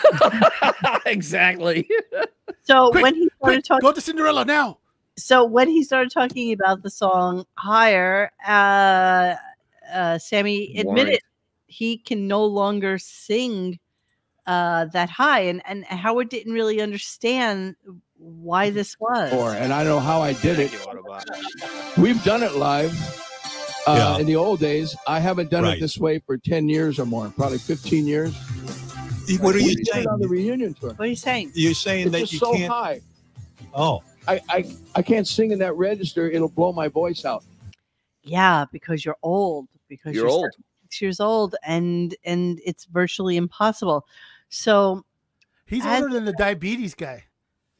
exactly. 1.06 1.88
So 2.64 2.92
Quick, 2.92 3.04
when 3.04 3.16
he 3.16 3.30
started 3.38 3.56
Quick, 3.56 3.66
talking, 3.66 3.88
go 3.88 3.92
to 3.94 4.02
Cinderella 4.02 4.46
now. 4.46 4.78
so 5.18 5.44
when 5.46 5.68
he 5.68 5.84
started 5.84 6.12
talking 6.12 6.54
about 6.54 6.84
the 6.84 6.90
song 6.90 7.46
"Higher," 7.58 8.32
uh, 8.48 9.36
uh, 9.94 10.18
Sammy 10.18 10.78
admitted 10.78 10.86
Warrant. 10.86 11.20
he 11.68 11.98
can 11.98 12.28
no 12.28 12.46
longer 12.46 12.98
sing 13.00 13.80
uh, 14.48 14.86
that 14.86 15.10
high, 15.10 15.42
and 15.42 15.62
and 15.66 15.86
Howard 15.86 16.30
didn't 16.30 16.54
really 16.54 16.82
understand 16.82 17.76
why 18.18 18.70
this 18.70 19.00
was. 19.00 19.34
Or, 19.34 19.52
and 19.54 19.74
I 19.74 19.84
know 19.84 20.00
how 20.00 20.22
I 20.22 20.34
did 20.34 20.60
it. 20.60 20.70
Thank 20.70 20.94
you, 20.94 21.02
Autobot. 21.02 21.98
We've 21.98 22.24
done 22.24 22.44
it 22.44 22.54
live. 22.56 22.94
Uh, 23.88 23.96
Yeah. 24.16 24.20
In 24.20 24.26
the 24.28 24.36
old 24.36 24.60
days, 24.60 24.96
I 25.08 25.20
haven't 25.20 25.50
done 25.50 25.64
Right. 25.64 25.78
it 25.78 25.82
this 25.82 25.98
way 25.98 26.20
for 26.20 26.38
10 26.38 26.70
years 26.70 27.00
or 27.00 27.06
more, 27.06 27.30
probably 27.36 27.58
15 27.58 28.06
years. 28.08 28.34
What 29.40 29.56
are 29.56 29.60
you 29.60 29.76
did 29.76 29.80
it 29.88 29.94
saying? 29.94 30.08
on 30.08 30.20
the 30.20 30.28
reunion 30.28 30.74
tour. 30.74 30.90
What 30.90 31.00
are 31.06 31.06
you 31.08 31.16
saying? 31.16 31.52
You're 31.56 31.74
saying 31.74 32.08
It's 32.08 32.12
that 32.12 32.20
just 32.22 32.34
you 32.34 32.40
so 32.40 32.54
can't. 32.54 32.72
high. 32.72 33.02
Oh, 33.74 34.04
I, 34.28 34.42
I, 34.50 34.76
I 34.96 35.02
can't 35.02 35.28
sing 35.28 35.52
in 35.52 35.60
that 35.60 35.74
register. 35.78 36.30
It'll 36.30 36.50
blow 36.50 36.74
my 36.74 36.88
voice 36.90 37.24
out. 37.26 37.44
Yeah, 38.24 38.66
because 38.72 39.04
you're 39.06 39.18
old. 39.24 39.68
Because 39.88 40.14
You're 40.16 40.26
you're 40.26 40.32
old. 40.32 40.50
six 40.84 41.02
years 41.02 41.20
old, 41.20 41.56
and 41.64 42.14
and 42.24 42.62
it's 42.66 42.86
virtually 42.86 43.36
impossible. 43.38 44.06
So 44.50 45.04
He's 45.66 45.86
older 45.86 46.10
than 46.10 46.26
the 46.26 46.34
diabetes 46.34 46.94
guy. 46.94 47.24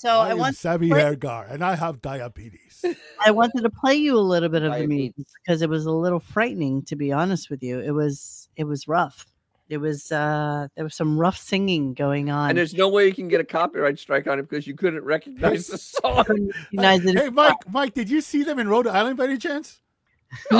so 0.00 0.08
I 0.20 0.30
am 0.30 0.38
want 0.38 0.56
Sammy 0.56 0.88
play- 0.88 1.02
Hagar, 1.02 1.46
and 1.50 1.62
I 1.62 1.74
have 1.76 2.00
diabetes. 2.00 2.84
I 3.26 3.30
wanted 3.30 3.60
to 3.62 3.70
play 3.70 3.96
you 3.96 4.16
a 4.16 4.20
little 4.20 4.48
bit 4.48 4.62
of 4.62 4.72
the 4.72 4.78
Diabetes. 4.78 5.12
music 5.16 5.26
because 5.44 5.60
it 5.60 5.68
was 5.68 5.84
a 5.84 5.92
little 5.92 6.20
frightening, 6.20 6.82
to 6.84 6.96
be 6.96 7.12
honest 7.12 7.50
with 7.50 7.62
you. 7.62 7.80
It 7.80 7.90
was 7.90 8.48
it 8.56 8.64
was 8.64 8.88
rough. 8.88 9.26
It 9.68 9.76
was 9.78 10.10
uh 10.10 10.68
there 10.74 10.84
was 10.84 10.94
some 10.94 11.18
rough 11.18 11.36
singing 11.36 11.92
going 11.92 12.30
on. 12.30 12.48
and 12.48 12.58
there's 12.58 12.72
no 12.74 12.88
way 12.88 13.06
you 13.06 13.12
can 13.14 13.28
get 13.28 13.40
a 13.40 13.44
copyright 13.44 13.98
strike 13.98 14.26
on 14.26 14.38
it 14.38 14.48
because 14.48 14.66
you 14.66 14.74
couldn't 14.74 15.04
recognize 15.04 15.66
the 15.68 15.76
song. 16.02 16.24
Couldn't 16.24 16.48
recognize 16.56 17.04
it. 17.04 17.16
hey, 17.18 17.28
Mike, 17.28 17.56
Mike, 17.70 17.92
did 17.94 18.08
you 18.08 18.22
see 18.22 18.42
them 18.42 18.58
in 18.58 18.68
Rhode 18.68 18.86
Island 18.86 19.18
by 19.18 19.24
any 19.24 19.36
chance? 19.36 19.80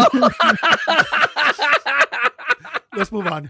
Let's 2.97 3.11
move 3.12 3.26
on. 3.26 3.49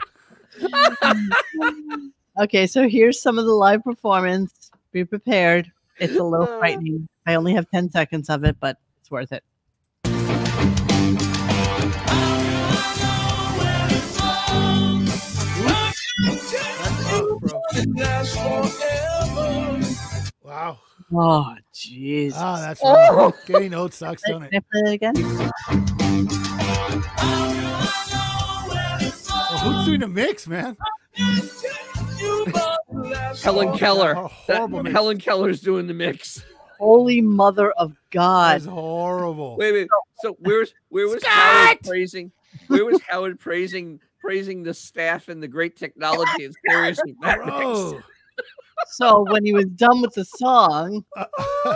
Okay, 2.38 2.66
so 2.66 2.88
here's 2.88 3.20
some 3.20 3.38
of 3.38 3.45
the 3.47 3.53
live 3.53 3.82
performance. 3.82 4.70
Be 4.93 5.05
prepared. 5.05 5.70
It's 6.01 6.16
a 6.16 6.24
little 6.24 6.46
frightening. 6.59 7.07
I 7.26 7.34
only 7.34 7.53
have 7.55 7.70
10 7.70 7.90
seconds 7.90 8.30
of 8.30 8.44
it, 8.44 8.57
but 8.59 8.78
it's 9.01 9.11
worth 9.11 9.32
it. 9.32 9.44
That's 17.01 18.36
rough, 18.36 18.78
bro. 18.80 19.80
Wow. 20.42 20.78
Oh, 21.12 21.55
jeez. 21.74 22.32
Ah, 22.36 22.61
that's 22.61 22.80
Oh. 22.84 23.32
Getting 23.46 23.74
old 23.74 23.92
sucks, 23.94 24.22
don't 24.26 24.42
Can 24.42 24.51
it? 24.53 24.57
I 24.57 24.61
play 24.72 24.92
it 24.92 24.94
again? 24.94 25.14
Oh, 29.32 29.59
who's 29.62 29.86
doing 29.86 30.01
the 30.01 30.09
mix, 30.09 30.46
man? 30.46 30.76
Helen 33.42 33.76
Keller. 33.78 34.28
That- 34.46 34.88
Helen 34.92 35.18
Keller's 35.18 35.61
doing 35.61 35.86
the 35.86 35.94
mix. 35.94 36.42
Holy 36.78 37.20
mother 37.20 37.72
of 37.72 37.94
God. 38.11 38.55
That's 38.55 38.64
horrible. 38.66 39.57
Wait, 39.59 39.72
wait. 39.72 39.88
So 40.22 40.36
where's 40.40 40.72
where 40.88 41.09
was 41.09 41.22
Howard 41.24 41.78
praising? 41.84 42.32
Where 42.68 42.84
was 42.84 43.01
Howard 43.03 43.38
praising 43.38 44.01
praising 44.20 44.62
the 44.62 44.72
staff 44.74 45.28
and 45.28 45.42
the 45.42 45.48
great 45.48 45.76
technology 45.76 46.44
and 46.46 46.55
seriously 46.68 47.14
that 47.22 47.38
mix? 47.40 47.51
Bro. 47.51 48.01
So 48.92 49.24
when 49.30 49.44
he 49.44 49.53
was 49.53 49.66
done 49.66 50.01
with 50.01 50.14
the 50.14 50.24
song, 50.24 51.05
Uh, 51.16 51.26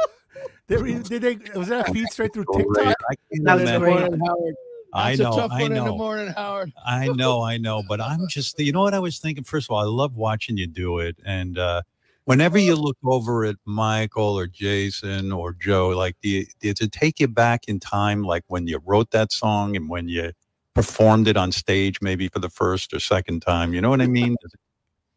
did, 0.69 0.83
we, 0.83 0.95
did 1.01 1.21
they? 1.23 1.39
Was 1.59 1.69
that 1.69 1.89
a 1.89 1.93
feed 1.93 2.09
straight 2.09 2.33
through. 2.33 2.47
TikTok? 2.55 2.97
I 3.11 3.15
can't 3.31 3.45
That 3.45 3.55
was 3.55 3.63
imagine. 3.71 3.81
great. 4.19 4.55
Howard. 4.95 5.21
I 5.21 5.23
know. 5.23 5.33
a 5.33 5.37
tough 5.37 5.53
I 5.53 5.63
one 5.63 5.73
in 5.73 5.79
the 5.79 5.85
know. 5.87 5.97
morning, 5.99 6.29
Howard. 6.29 6.73
I 6.87 7.09
know, 7.09 7.43
I 7.43 7.57
know, 7.59 7.83
but 7.89 8.01
I'm 8.01 8.29
just, 8.29 8.59
you 8.59 8.73
know 8.73 8.83
what 8.83 8.95
I 8.95 8.99
was 9.01 9.19
thinking? 9.19 9.45
First 9.45 9.67
of 9.69 9.73
all, 9.75 9.81
I 9.81 9.85
love 9.87 10.17
watching 10.17 10.57
you 10.57 10.67
do 10.67 11.01
it. 11.01 11.17
And 11.25 11.59
uh, 11.59 11.83
whenever 12.25 12.59
you 12.59 12.77
look 12.77 12.97
over 13.05 13.45
at 13.45 13.57
Michael 13.65 14.39
or 14.39 14.47
Jason 14.47 15.33
or 15.33 15.53
Joe, 15.53 15.89
like, 15.89 16.17
do 16.23 16.29
you, 16.29 16.47
does 16.61 16.81
it 16.81 16.93
take 16.93 17.19
you 17.21 17.29
back 17.29 17.65
in 17.69 17.81
time, 17.81 18.23
like 18.23 18.45
when 18.47 18.67
you 18.67 18.81
wrote 18.85 19.11
that 19.11 19.33
song 19.33 19.75
and 19.77 19.89
when 19.89 20.09
you 20.09 20.33
performed 20.75 21.29
it 21.29 21.37
on 21.37 21.51
stage, 21.53 22.01
maybe 22.01 22.29
for 22.29 22.39
the 22.39 22.51
first 22.51 22.95
or 22.95 23.01
second 23.01 23.41
time? 23.41 23.75
You 23.75 23.81
know 23.81 23.91
what 23.91 24.01
I 24.01 24.07
mean? 24.07 24.37
Does 24.41 24.53
it, 24.55 24.61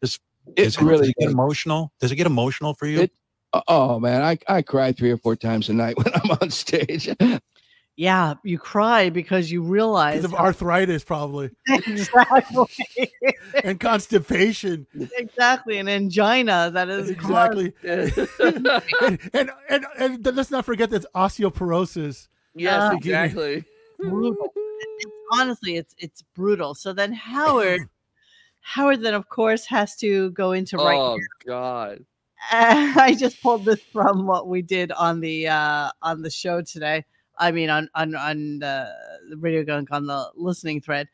just, 0.02 0.20
It 0.56 0.82
it, 0.82 0.84
really 0.84 1.08
it 1.10 1.16
get 1.20 1.30
emotional? 1.30 1.92
Does 2.00 2.10
it 2.10 2.16
get 2.16 2.26
emotional 2.26 2.74
for 2.74 2.86
you? 2.86 3.02
It- 3.02 3.12
Oh 3.66 3.98
man, 3.98 4.20
I, 4.20 4.36
I 4.46 4.60
cry 4.60 4.92
three 4.92 5.10
or 5.10 5.16
four 5.16 5.34
times 5.34 5.70
a 5.70 5.72
night 5.72 5.96
when 6.04 6.12
I'm 6.14 6.30
on 6.42 6.50
stage. 6.50 7.08
Yeah, 7.98 8.34
you 8.44 8.60
cry 8.60 9.10
because 9.10 9.50
you 9.50 9.60
realize 9.60 10.22
of 10.22 10.32
arthritis, 10.32 11.02
probably, 11.02 11.50
exactly, 11.68 13.12
and 13.64 13.80
constipation. 13.80 14.86
exactly, 15.16 15.78
and 15.78 15.88
angina 15.90 16.70
that 16.72 16.88
is 16.88 17.10
Exactly. 17.10 17.72
and, 17.82 18.30
and, 19.34 19.50
and, 19.68 19.86
and 19.98 20.36
let's 20.36 20.52
not 20.52 20.64
forget 20.64 20.90
this 20.90 21.04
osteoporosis. 21.16 22.28
yes, 22.54 22.80
Uh, 22.80 22.94
exactly. 22.96 23.64
brutal. 23.98 24.52
Honestly, 25.32 25.74
it's 25.74 25.96
it's 25.98 26.22
brutal. 26.36 26.76
So 26.76 26.92
then 26.92 27.12
Howard, 27.12 27.80
Howard 28.60 29.00
then 29.00 29.14
of 29.14 29.28
course 29.28 29.66
has 29.66 29.96
to 29.96 30.30
go 30.30 30.52
into 30.52 30.76
right. 30.76 30.96
Oh 30.96 31.18
God. 31.44 32.04
Uh, 32.52 32.92
I 32.96 33.16
just 33.18 33.42
pulled 33.42 33.64
this 33.64 33.80
from 33.92 34.24
what 34.24 34.46
we 34.46 34.62
did 34.62 34.92
on 34.92 35.18
the 35.18 35.48
uh 35.48 35.90
on 36.00 36.22
the 36.22 36.30
show 36.30 36.62
today. 36.62 37.04
I 37.38 37.52
mean 37.52 37.70
on 37.70 37.88
on 37.94 38.14
on 38.14 38.58
the, 38.60 38.92
radio 39.38 39.64
gunk 39.64 39.88
on 39.90 40.06
the 40.06 40.30
listening 40.36 40.80
thread. 40.80 41.08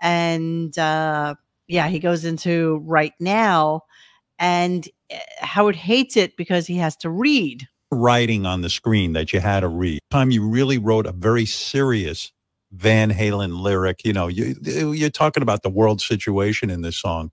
And 0.00 0.76
uh 0.78 1.34
yeah, 1.68 1.88
he 1.88 1.98
goes 1.98 2.24
into 2.24 2.82
right 2.84 3.14
now 3.20 3.82
and 4.38 4.88
uh, 5.12 5.18
Howard 5.40 5.76
hates 5.76 6.16
it 6.16 6.36
because 6.36 6.66
he 6.66 6.76
has 6.76 6.96
to 6.96 7.10
read. 7.10 7.68
writing 7.92 8.46
on 8.46 8.60
the 8.62 8.70
screen 8.70 9.12
that 9.14 9.32
you 9.32 9.40
had 9.40 9.60
to 9.60 9.68
read. 9.68 10.00
Time 10.10 10.30
you 10.30 10.48
really 10.48 10.78
wrote 10.78 11.06
a 11.06 11.12
very 11.12 11.44
serious 11.46 12.32
Van 12.72 13.10
Halen 13.10 13.60
lyric. 13.60 14.04
You 14.04 14.12
know, 14.12 14.28
you, 14.28 14.54
you're 14.92 15.10
talking 15.10 15.42
about 15.42 15.62
the 15.62 15.70
world 15.70 16.00
situation 16.00 16.70
in 16.70 16.82
this 16.82 16.96
song. 16.96 17.32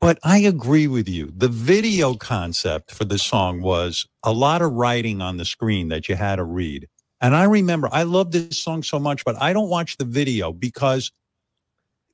But 0.00 0.18
I 0.22 0.38
agree 0.38 0.88
with 0.88 1.08
you. 1.08 1.32
The 1.34 1.48
video 1.48 2.14
concept 2.14 2.90
for 2.90 3.04
the 3.04 3.18
song 3.18 3.62
was 3.62 4.06
a 4.22 4.32
lot 4.32 4.62
of 4.62 4.72
writing 4.72 5.22
on 5.22 5.36
the 5.36 5.44
screen 5.44 5.88
that 5.88 6.08
you 6.08 6.16
had 6.16 6.36
to 6.36 6.44
read. 6.44 6.88
And 7.20 7.34
I 7.34 7.44
remember 7.44 7.88
I 7.92 8.02
love 8.02 8.32
this 8.32 8.58
song 8.58 8.82
so 8.82 8.98
much, 8.98 9.24
but 9.24 9.40
I 9.40 9.52
don't 9.52 9.68
watch 9.68 9.96
the 9.96 10.04
video 10.04 10.52
because 10.52 11.12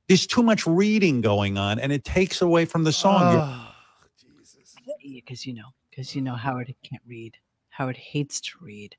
there's 0.09 0.27
too 0.27 0.43
much 0.43 0.67
reading 0.67 1.21
going 1.21 1.59
on 1.59 1.79
and 1.79 1.93
it 1.93 2.05
takes 2.05 2.43
away 2.43 2.65
from 2.65 2.85
the 2.85 2.93
song. 2.93 3.23
Oh, 3.25 3.73
Jesus. 4.21 4.75
because 5.15 5.47
you 5.47 5.55
know 5.55 5.69
because 5.91 6.15
you 6.15 6.23
know 6.23 6.35
howard 6.35 6.75
can't 6.83 7.03
read 7.07 7.37
howard 7.71 7.97
hates 7.97 8.41
to 8.41 8.53
read 8.61 8.97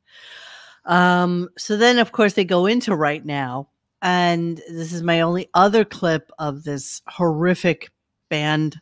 um 0.86 1.49
so 1.58 1.78
then 1.78 1.99
of 1.99 2.12
course 2.12 2.34
they 2.34 2.45
go 2.45 2.66
into 2.66 2.95
right 2.95 3.26
now 3.26 3.68
and 4.01 4.58
this 4.70 4.91
is 4.93 5.01
my 5.01 5.22
only 5.22 5.49
other 5.54 5.86
clip 5.86 6.32
of 6.39 6.64
this 6.64 7.01
horrific 7.08 7.89
band 8.30 8.80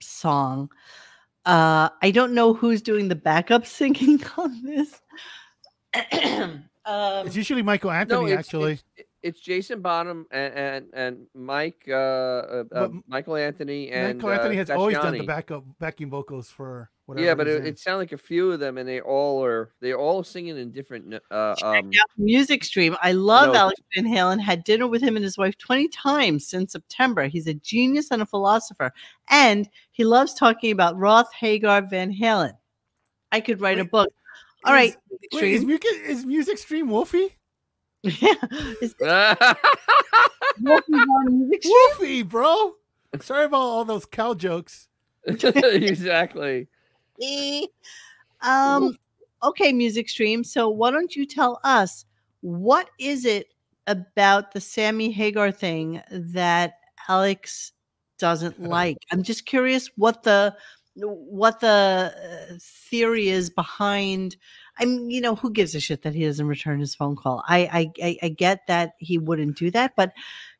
song 0.00 0.68
uh 1.46 1.88
i 2.02 2.10
don't 2.10 2.34
know 2.34 2.52
who's 2.52 2.82
doing 2.82 3.08
the 3.08 3.14
backup 3.14 3.66
singing 3.66 4.22
on 4.36 4.62
this 4.62 4.99
um, 6.84 7.26
It's 7.26 7.36
usually 7.36 7.62
Michael 7.62 7.90
Anthony, 7.90 8.20
No, 8.20 8.26
it's, 8.26 8.38
actually. 8.38 8.72
it's, 8.72 8.84
it's 9.22 9.40
Jason 9.40 9.80
Bonham 9.80 10.26
and 10.30 10.54
and, 10.54 10.86
and 10.92 11.26
Mike 11.34 11.84
uh, 11.88 11.92
uh, 11.92 11.96
uh, 11.96 12.64
But 12.70 12.92
Michael 13.06 13.36
Anthony 13.36 13.90
and 13.90 14.18
Michael 14.18 14.30
Anthony 14.30 14.56
uh, 14.56 14.58
has 14.58 14.70
always 14.70 14.96
done 14.96 15.12
the 15.12 15.26
backup 15.26 15.64
backing 15.78 16.10
vocals 16.10 16.48
for 16.48 16.90
whatever. 17.06 17.26
Yeah, 17.26 17.34
but 17.34 17.48
it, 17.48 17.60
in. 17.60 17.66
it 17.66 17.78
sounded 17.78 17.98
like 17.98 18.12
a 18.12 18.18
few 18.18 18.52
of 18.52 18.60
them, 18.60 18.78
and 18.78 18.88
they 18.88 19.00
all 19.00 19.44
are 19.44 19.72
they're 19.80 19.98
all 19.98 20.22
singing 20.22 20.56
in 20.56 20.70
different. 20.70 21.14
Uh, 21.30 21.54
um, 21.62 21.90
music 22.16 22.64
stream 22.64 22.96
i 23.02 23.12
love 23.12 23.52
no, 23.52 23.60
alex 23.60 23.80
van 23.94 24.04
halen 24.04 24.40
had 24.40 24.64
dinner 24.64 24.86
with 24.86 25.02
him 25.02 25.16
and 25.16 25.24
his 25.24 25.36
wife 25.36 25.56
20 25.58 25.88
times 25.88 26.46
since 26.46 26.72
september 26.72 27.26
he's 27.26 27.46
a 27.46 27.54
genius 27.54 28.10
and 28.10 28.22
a 28.22 28.26
philosopher 28.26 28.92
and 29.30 29.68
he 29.92 30.04
loves 30.04 30.34
talking 30.34 30.70
about 30.70 30.96
roth 30.96 31.32
hagar 31.32 31.82
van 31.82 32.12
halen 32.12 32.52
i 33.32 33.40
could 33.40 33.60
write 33.60 33.78
a 33.78 33.84
book 33.84 34.12
all 34.64 34.72
right 34.72 34.96
Wait, 35.32 35.54
is, 35.54 35.64
music, 35.64 35.84
is 36.06 36.26
music 36.26 36.58
stream 36.58 36.88
Wolfie? 36.88 37.34
yeah 38.02 38.34
is 38.80 38.94
Wolfie 40.60 40.92
on 40.92 41.38
music 41.38 41.62
stream? 41.62 41.74
Wolfie, 41.98 42.22
bro. 42.22 42.72
Sorry 43.20 43.44
about 43.44 43.60
all 43.60 43.84
those 43.84 44.06
cow 44.06 44.34
jokes. 44.34 44.88
exactly. 45.26 46.68
Um 48.42 48.96
okay 49.42 49.72
music 49.72 50.08
stream 50.08 50.44
so 50.44 50.68
why 50.68 50.90
don't 50.90 51.14
you 51.14 51.26
tell 51.26 51.60
us 51.64 52.04
what 52.40 52.88
is 52.98 53.24
it 53.24 53.48
about 53.86 54.52
the 54.52 54.60
sammy 54.60 55.10
hagar 55.10 55.50
thing 55.50 56.00
that 56.10 56.74
alex 57.08 57.72
doesn't 58.18 58.62
like 58.62 58.96
i'm 59.12 59.22
just 59.22 59.46
curious 59.46 59.90
what 59.96 60.22
the 60.22 60.54
what 61.08 61.60
the 61.60 62.12
uh, 62.50 62.54
theory 62.60 63.28
is 63.28 63.50
behind 63.50 64.36
i'm 64.78 65.10
you 65.10 65.20
know 65.20 65.34
who 65.34 65.50
gives 65.50 65.74
a 65.74 65.80
shit 65.80 66.02
that 66.02 66.14
he 66.14 66.24
doesn't 66.24 66.46
return 66.46 66.80
his 66.80 66.94
phone 66.94 67.16
call 67.16 67.42
i 67.48 67.60
i 67.72 67.92
i, 68.02 68.18
I 68.24 68.28
get 68.28 68.66
that 68.66 68.92
he 68.98 69.18
wouldn't 69.18 69.56
do 69.56 69.70
that 69.70 69.94
but 69.96 70.12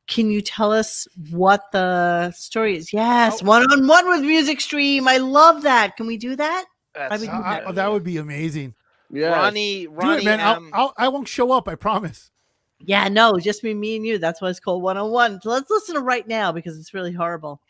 can 0.07 0.31
you 0.31 0.41
tell 0.41 0.73
us 0.73 1.07
what 1.31 1.71
the 1.71 2.33
story 2.33 2.77
is? 2.77 2.93
Yes, 2.93 3.41
Oh. 3.43 3.47
one 3.47 3.63
on 3.71 3.87
one 3.87 4.09
with 4.09 4.23
Music 4.23 4.61
Stream. 4.61 5.07
I 5.07 5.19
love 5.19 5.63
that. 5.63 5.97
Can 5.97 6.09
we 6.09 6.17
do 6.17 6.35
that? 6.35 6.65
That's, 6.97 7.23
mean, 7.23 7.31
I- 7.31 7.61
I- 7.61 7.65
uh, 7.67 7.71
that 7.73 7.93
would 7.93 8.03
be 8.03 8.17
amazing. 8.17 8.75
Yeah. 9.13 9.29
Ronnie. 9.29 9.85
Do 9.85 9.91
Ronnie 9.93 10.23
it, 10.23 10.25
man. 10.25 10.41
M. 10.41 10.71
I'll, 10.73 10.81
I'll, 10.83 10.95
I 10.99 11.09
won't 11.09 11.29
show 11.29 11.53
up. 11.53 11.69
I 11.69 11.77
promise. 11.77 12.33
Yeah, 12.81 13.07
no, 13.07 13.39
just 13.39 13.63
me, 13.63 13.73
me 13.73 13.95
and 13.95 14.05
you. 14.05 14.19
That's 14.19 14.41
why 14.41 14.49
it's 14.49 14.59
called 14.59 14.83
one 14.83 14.97
on 14.97 15.13
one. 15.13 15.41
So 15.43 15.51
let's 15.51 15.71
listen 15.71 15.95
to 15.95 16.01
right 16.01 16.27
now 16.27 16.51
because 16.51 16.77
it's 16.77 16.93
really 16.93 17.13
horrible. 17.13 17.61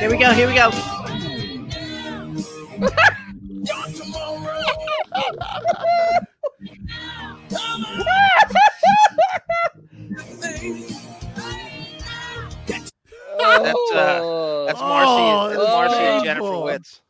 Here 0.00 0.10
we 0.10 0.16
go. 0.18 0.32
Here 0.32 0.48
we 0.48 0.54
go. 0.54 0.70
your 3.62 3.86
tomorrow. 3.94 4.64
Come 5.10 5.36
on. 7.84 8.06
That's, 13.38 13.92
uh, 13.92 14.64
That's 14.66 14.80
Marcy. 14.80 15.10
Oh, 15.10 15.48
that's 15.48 15.58
that's 15.58 15.70
Marcy 15.72 15.94
and 15.96 16.24
Jennifer 16.24 16.42
painful. 16.44 16.62
Witz. 16.64 17.00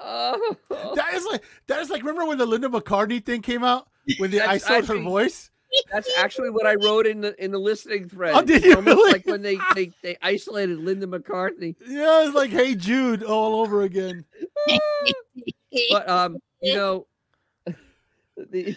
Oh. 0.00 0.56
That 0.94 1.14
is 1.14 1.24
like 1.26 1.42
that 1.66 1.80
is 1.80 1.90
like 1.90 2.02
remember 2.02 2.24
when 2.24 2.38
the 2.38 2.46
Linda 2.46 2.68
McCartney 2.68 3.24
thing 3.24 3.42
came 3.42 3.64
out 3.64 3.88
when 4.18 4.30
they 4.30 4.38
That's 4.38 4.64
isolated 4.64 4.86
her 4.88 4.94
actually- 4.94 5.04
voice? 5.10 5.50
That's 5.92 6.10
actually 6.16 6.50
what 6.50 6.66
I 6.66 6.74
wrote 6.74 7.06
in 7.06 7.20
the 7.20 7.42
in 7.42 7.50
the 7.50 7.58
listening 7.58 8.08
thread. 8.08 8.34
Oh, 8.34 8.42
did 8.42 8.64
you 8.64 8.74
almost 8.74 8.96
really? 8.96 9.12
Like 9.12 9.26
when 9.26 9.42
they, 9.42 9.58
they 9.74 9.90
they 10.02 10.16
isolated 10.22 10.78
Linda 10.78 11.06
McCartney. 11.06 11.76
Yeah, 11.86 12.26
it's 12.26 12.34
like 12.34 12.50
Hey 12.50 12.74
Jude 12.74 13.22
all 13.22 13.60
over 13.60 13.82
again. 13.82 14.24
But 15.90 16.08
um, 16.08 16.38
you 16.62 16.74
know, 16.74 17.06
the, 17.66 17.74
you 18.38 18.76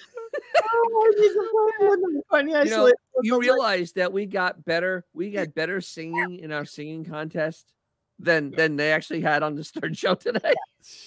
know, 2.69 2.91
you 3.23 3.39
realize 3.39 3.93
that 3.93 4.11
we 4.11 4.25
got 4.25 4.65
better. 4.65 5.05
We 5.13 5.31
got 5.31 5.55
better 5.55 5.79
singing 5.79 6.39
in 6.39 6.51
our 6.51 6.65
singing 6.65 7.05
contest 7.05 7.71
than 8.24 8.51
than 8.51 8.76
they 8.76 8.91
actually 8.91 9.22
had 9.22 9.43
on 9.43 9.55
the 9.55 9.63
Stern 9.63 9.93
Show 10.01 10.15
today. 10.15 10.53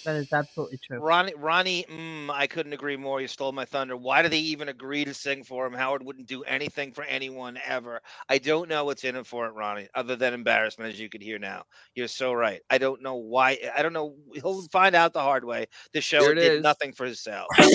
that 0.05 0.15
is 0.15 0.31
absolutely 0.31 0.77
true. 0.77 0.99
Ronnie, 0.99 1.33
Ronnie, 1.35 1.85
mm, 1.89 2.29
I 2.29 2.47
couldn't 2.47 2.73
agree 2.73 2.97
more. 2.97 3.21
You 3.21 3.27
stole 3.27 3.51
my 3.51 3.65
thunder. 3.65 3.97
Why 3.97 4.21
do 4.21 4.29
they 4.29 4.39
even 4.39 4.69
agree 4.69 5.05
to 5.05 5.13
sing 5.13 5.43
for 5.43 5.65
him? 5.65 5.73
Howard 5.73 6.03
wouldn't 6.03 6.27
do 6.27 6.43
anything 6.43 6.91
for 6.93 7.03
anyone 7.03 7.57
ever. 7.65 8.01
I 8.29 8.37
don't 8.37 8.69
know 8.69 8.85
what's 8.85 9.03
in 9.03 9.15
it 9.15 9.25
for 9.25 9.45
it, 9.47 9.53
Ronnie, 9.53 9.87
other 9.95 10.15
than 10.15 10.33
embarrassment, 10.33 10.93
as 10.93 10.99
you 10.99 11.09
could 11.09 11.21
hear 11.21 11.39
now. 11.39 11.63
You're 11.93 12.07
so 12.07 12.33
right. 12.33 12.61
I 12.69 12.77
don't 12.77 13.01
know 13.01 13.15
why. 13.15 13.57
I 13.75 13.81
don't 13.81 13.93
know. 13.93 14.15
He'll 14.33 14.61
find 14.69 14.95
out 14.95 15.13
the 15.13 15.21
hard 15.21 15.43
way. 15.45 15.65
The 15.93 16.01
show 16.01 16.33
did 16.33 16.37
is. 16.37 16.63
nothing 16.63 16.93
for 16.93 17.05
his 17.05 17.19
sales. 17.21 17.47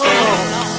Oh, 0.00 0.77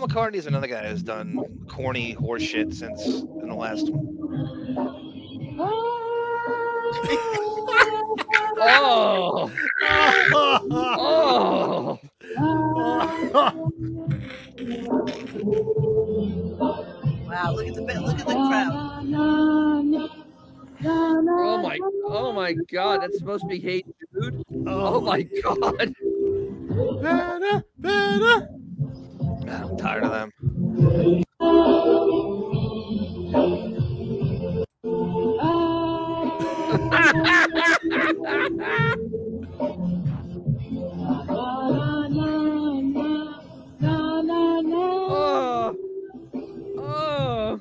Paul 0.00 0.08
McCartney 0.08 0.36
is 0.36 0.46
another 0.46 0.66
guy 0.66 0.88
who's 0.88 1.02
done 1.02 1.44
corny 1.68 2.14
horseshit 2.14 2.72
since 2.72 3.04
in 3.04 3.48
the 3.48 3.54
last 3.54 3.90
one. 3.90 4.16
oh, 8.62 9.50
oh. 11.52 11.98
Wow, 17.28 17.52
look 17.52 17.68
at 17.68 17.74
the 17.74 17.82
look 18.00 18.18
at 18.20 18.26
the 18.26 18.34
crowd. 18.34 18.72
Oh 20.82 21.62
my, 21.62 21.78
oh 22.06 22.32
my 22.32 22.54
God! 22.72 23.02
That's 23.02 23.18
supposed 23.18 23.42
to 23.42 23.48
be 23.48 23.60
Hey 23.60 23.84
Jude. 24.14 24.42
Oh 24.66 25.02
my 25.02 25.22
God! 25.42 25.94
I'm 29.50 29.76
tired 29.76 30.04
of 30.04 30.12
them. 30.12 30.30
oh. 46.78 47.60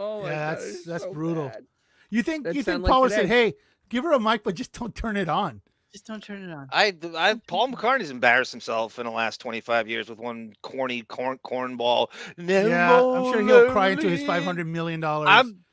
Oh. 0.00 0.24
Yeah, 0.24 0.54
that's 0.54 0.84
that's 0.84 1.04
so 1.04 1.12
brutal. 1.12 1.48
Bad. 1.48 1.64
You 2.10 2.22
think 2.22 2.44
that 2.44 2.54
you 2.54 2.62
think 2.62 2.84
Paula 2.86 3.04
like 3.04 3.12
said, 3.12 3.26
"Hey, 3.26 3.54
give 3.88 4.04
her 4.04 4.12
a 4.12 4.20
mic, 4.20 4.44
but 4.44 4.54
just 4.54 4.72
don't 4.72 4.94
turn 4.94 5.16
it 5.16 5.28
on." 5.28 5.60
Just 5.90 6.06
don't 6.06 6.22
turn 6.22 6.42
it 6.42 6.52
on. 6.52 6.68
I, 6.70 6.94
I, 7.16 7.40
Paul 7.46 7.68
McCartney's 7.68 8.10
embarrassed 8.10 8.52
himself 8.52 8.98
in 8.98 9.06
the 9.06 9.10
last 9.10 9.40
25 9.40 9.88
years 9.88 10.10
with 10.10 10.18
one 10.18 10.52
corny 10.62 11.00
corn 11.02 11.38
cornball. 11.46 12.08
Yeah, 12.36 13.00
I'm 13.00 13.24
sure 13.32 13.40
he'll 13.42 13.70
cry 13.70 13.88
into 13.88 14.08
his 14.10 14.22
five 14.22 14.44
hundred 14.44 14.66
million 14.66 15.00
dollars. 15.00 15.28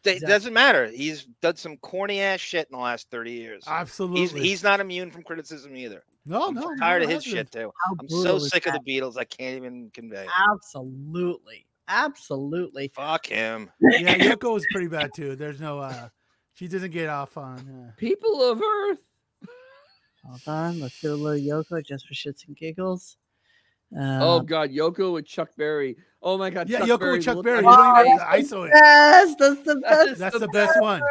It 0.05 0.09
Exactly. 0.09 0.28
doesn't 0.28 0.53
matter. 0.53 0.86
He's 0.88 1.26
done 1.41 1.57
some 1.57 1.76
corny 1.78 2.22
ass 2.22 2.39
shit 2.39 2.68
in 2.72 2.78
the 2.78 2.82
last 2.82 3.09
30 3.11 3.32
years. 3.32 3.63
Absolutely. 3.68 4.22
He's 4.22 4.32
he's 4.32 4.63
not 4.63 4.80
immune 4.80 5.11
from 5.11 5.24
criticism 5.24 5.76
either. 5.76 6.03
no, 6.26 6.47
I'm 6.47 6.53
no. 6.53 6.76
tired 6.78 7.03
of 7.03 7.09
his 7.09 7.24
shit 7.24 7.51
too. 7.51 7.72
How 7.84 7.95
I'm 7.99 8.07
so 8.07 8.16
brutal 8.22 8.36
is 8.38 8.49
sick 8.51 8.68
of 8.68 8.74
the 8.74 8.80
Beatles. 8.80 9.18
I 9.18 9.26
can't 9.26 9.57
even 9.57 9.89
convey. 9.93 10.28
Absolutely. 10.53 11.66
Absolutely. 11.88 12.88
Fuck 12.95 13.26
him. 13.28 13.70
Yeah, 13.82 14.16
Yoko 14.16 14.53
was 14.53 14.66
pretty 14.72 14.88
bad 14.88 15.11
too. 15.13 15.36
There's 15.36 15.59
no. 15.59 15.80
uh 15.80 16.07
She 16.56 16.68
doesn't 16.68 16.91
get 16.91 17.10
off 17.10 17.38
on. 17.38 17.60
Uh, 17.60 17.91
People 17.97 18.41
of 18.49 18.62
Earth. 18.62 18.99
Hold 20.26 20.41
on. 20.47 20.80
Let's 20.80 20.99
get 21.01 21.12
a 21.12 21.16
little 21.16 21.39
Yoko 21.64 21.86
just 21.86 22.08
for 22.08 22.14
shits 22.14 22.47
and 22.47 22.56
giggles. 22.58 23.18
Uh, 23.95 24.20
oh 24.22 24.39
God, 24.39 24.72
Yoko 24.72 25.14
with 25.14 25.26
Chuck 25.28 25.49
Berry. 25.58 25.95
Oh 26.22 26.38
my 26.38 26.49
God, 26.49 26.68
yeah, 26.68 26.80
Chuck 26.80 26.88
Yoko 26.88 26.99
Berry, 26.99 27.12
with 27.18 27.26
Chuck 27.26 27.36
look 27.36 27.45
Berry. 27.45 27.64
on 27.64 27.72
You 27.72 27.78
don't 27.78 27.97
his 27.97 28.06
even 28.16 28.28
face. 28.32 28.51
ISO 28.51 28.66
it. 28.68 28.72
Yes, 28.74 29.36
that's 29.38 29.62
the 29.62 29.76
best. 29.76 30.18
That's 30.20 30.39
the 30.39 30.47
best 30.47 30.82
one. 30.82 31.01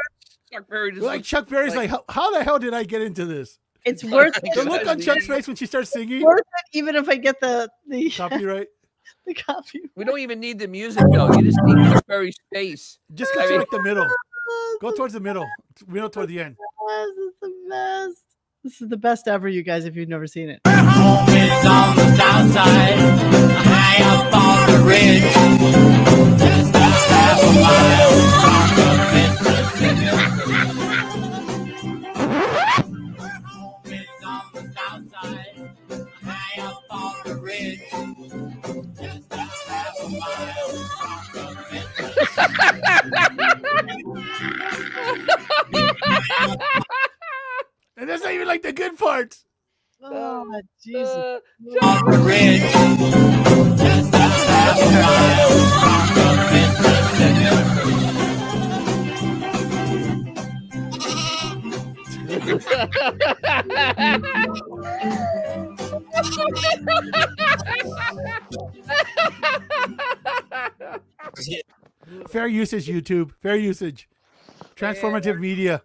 Chuck 0.53 0.69
Berry 0.69 0.91
just 0.93 1.03
Like 1.05 1.23
Chuck 1.23 1.49
Berry's 1.49 1.77
like- 1.77 1.91
like, 1.91 2.01
how, 2.09 2.23
how 2.23 2.31
the 2.33 2.43
hell 2.43 2.59
did 2.59 2.75
I 2.75 2.83
get 2.83 3.03
into 3.03 3.25
this? 3.25 3.59
It's 3.85 4.03
It's 4.03 4.13
worth 4.13 4.37
it. 4.43 4.51
The 4.55 4.65
look 4.65 4.87
on 4.87 4.99
Chuck's 5.01 5.27
face 5.27 5.47
when 5.47 5.57
she 5.57 5.67
starts 5.67 5.91
singing. 5.93 6.23
worth 6.25 6.41
it, 6.41 6.77
even 6.79 6.97
if 6.97 7.09
I 7.09 7.17
get 7.17 7.39
the 7.41 7.69
the 7.87 8.11
Copyright. 8.17 8.69
the 9.27 9.35
copy. 9.35 9.81
We 9.95 10.05
don't 10.05 10.19
even 10.19 10.41
need 10.41 10.59
the 10.59 10.69
music 10.69 11.05
though. 11.13 11.33
You 11.35 11.43
just 11.43 11.59
need 11.63 11.93
Chuck 11.93 12.07
Berry's 12.07 12.37
face. 12.53 12.99
Just 13.15 13.33
I 13.35 13.37
go 13.37 13.43
to 13.43 13.51
mean- 13.51 13.59
like 13.61 13.71
the 13.71 13.83
middle. 13.83 14.07
Go 14.81 14.91
towards 14.95 15.13
the 15.15 15.21
middle. 15.21 15.47
Middle 15.87 16.11
toward 16.11 16.29
the 16.29 16.41
end. 16.41 16.57
Yes, 16.89 17.09
it's 17.17 17.39
the 17.41 17.53
best. 17.71 18.23
This 18.63 18.81
is 18.81 18.89
the 18.89 18.97
best 18.97 19.29
ever, 19.29 19.49
you 19.49 19.63
guys, 19.63 19.85
if 19.85 19.95
you've 19.97 20.09
never 20.09 20.27
seen 20.27 20.49
it. 20.49 20.61
Home 20.67 21.29
is 21.29 21.65
on 21.67 21.97
the 21.97 22.17
south 22.17 22.53
side, 22.53 22.99
high 23.65 24.03
up 24.05 24.35
on 24.35 24.67
the 24.73 24.79
ridge. 24.87 25.23
Just 26.39 26.75
a 26.75 26.79
half 26.79 27.43
a 27.43 27.53
mile 27.61 28.13
from 28.41 28.69
the 28.77 28.89
Mississippi. 29.15 30.09
Home 33.45 33.93
is 33.93 34.23
on 34.25 34.45
the 34.55 34.63
south 34.75 35.05
side, 35.11 35.57
high 36.23 36.59
up 36.63 36.83
on 36.91 37.15
the 37.27 37.35
ridge. 37.37 37.83
Just 39.01 39.33
a 39.33 39.35
half 39.37 39.95
a 40.01 40.09
mile 40.09 40.55
mile 49.15 49.27
from 50.01 50.13
the 50.13 50.63
Mississippi. 50.87 51.41
Fair 72.29 72.47
usage, 72.47 72.87
YouTube. 72.89 73.33
Fair 73.41 73.57
usage. 73.57 74.09
Transformative 74.77 75.39
media. 75.39 75.83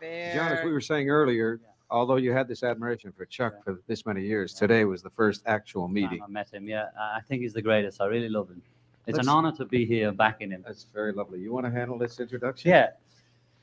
John, 0.00 0.52
as 0.52 0.64
we 0.64 0.72
were 0.72 0.80
saying 0.80 1.10
earlier, 1.10 1.60
although 1.92 2.16
you 2.16 2.32
had 2.32 2.48
this 2.48 2.62
admiration 2.62 3.12
for 3.12 3.24
Chuck 3.26 3.62
for 3.62 3.80
this 3.86 4.04
many 4.06 4.22
years, 4.22 4.54
today 4.54 4.84
was 4.84 5.02
the 5.02 5.10
first 5.10 5.42
actual 5.46 5.86
meeting. 5.86 6.20
I 6.22 6.26
met 6.26 6.52
him. 6.52 6.66
Yeah, 6.66 6.86
I 6.98 7.20
think 7.28 7.42
he's 7.42 7.52
the 7.52 7.62
greatest. 7.62 8.00
I 8.00 8.06
really 8.06 8.28
love 8.28 8.48
him. 8.48 8.62
It's 9.06 9.16
Let's- 9.16 9.28
an 9.28 9.32
honor 9.34 9.52
to 9.52 9.64
be 9.64 9.84
here 9.84 10.10
backing 10.12 10.50
him. 10.50 10.62
That's 10.66 10.86
very 10.92 11.12
lovely. 11.12 11.38
You 11.40 11.52
want 11.52 11.66
to 11.66 11.72
handle 11.72 11.98
this 11.98 12.18
introduction? 12.18 12.70
Yeah. 12.70 12.90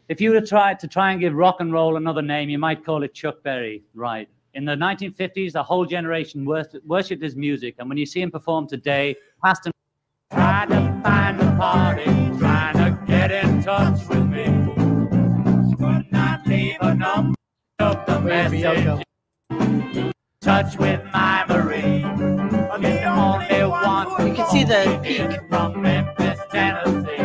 If 0.08 0.22
you 0.22 0.32
were 0.32 0.40
to 0.42 0.46
try 0.46 0.74
to 0.74 0.88
try 0.88 1.12
and 1.12 1.20
give 1.20 1.34
rock 1.34 1.58
and 1.60 1.72
roll 1.74 1.96
another 1.98 2.22
name, 2.22 2.50
you 2.50 2.58
might 2.58 2.84
call 2.86 3.04
it 3.04 3.14
Chuck 3.14 3.44
Berry, 3.44 3.84
right? 3.94 4.28
In 4.56 4.66
the 4.66 4.76
1950s, 4.76 5.54
the 5.54 5.62
whole 5.64 5.86
generation 5.86 6.44
worshipped, 6.46 7.22
his 7.22 7.36
music, 7.36 7.76
and 7.78 7.88
when 7.88 7.98
you 7.98 8.06
see 8.06 8.22
him 8.22 8.32
perform 8.32 8.68
today, 8.68 9.16
past 9.44 9.66
and 9.66 9.74
try 10.32 10.66
to 10.68 11.02
find 11.04 11.40
a 11.40 11.56
party, 11.58 12.06
trying 12.40 12.76
to 12.78 13.00
get 13.06 13.32
in 13.32 13.62
touch 13.62 14.00
with 14.10 14.19
number 17.80 18.06
the 18.06 18.20
message. 18.22 19.04
Touch 20.42 20.78
with 20.78 21.02
my 21.14 21.46
Marie. 21.48 22.04
I'm 22.04 22.82
the 22.82 23.04
only 23.06 23.64
one. 23.70 24.28
You 24.28 24.34
can 24.34 24.50
see 24.50 24.64
the 24.64 25.00
peak. 25.04 25.40
From 25.50 25.82
Memphis, 25.82 26.40
Tennessee. 26.52 27.18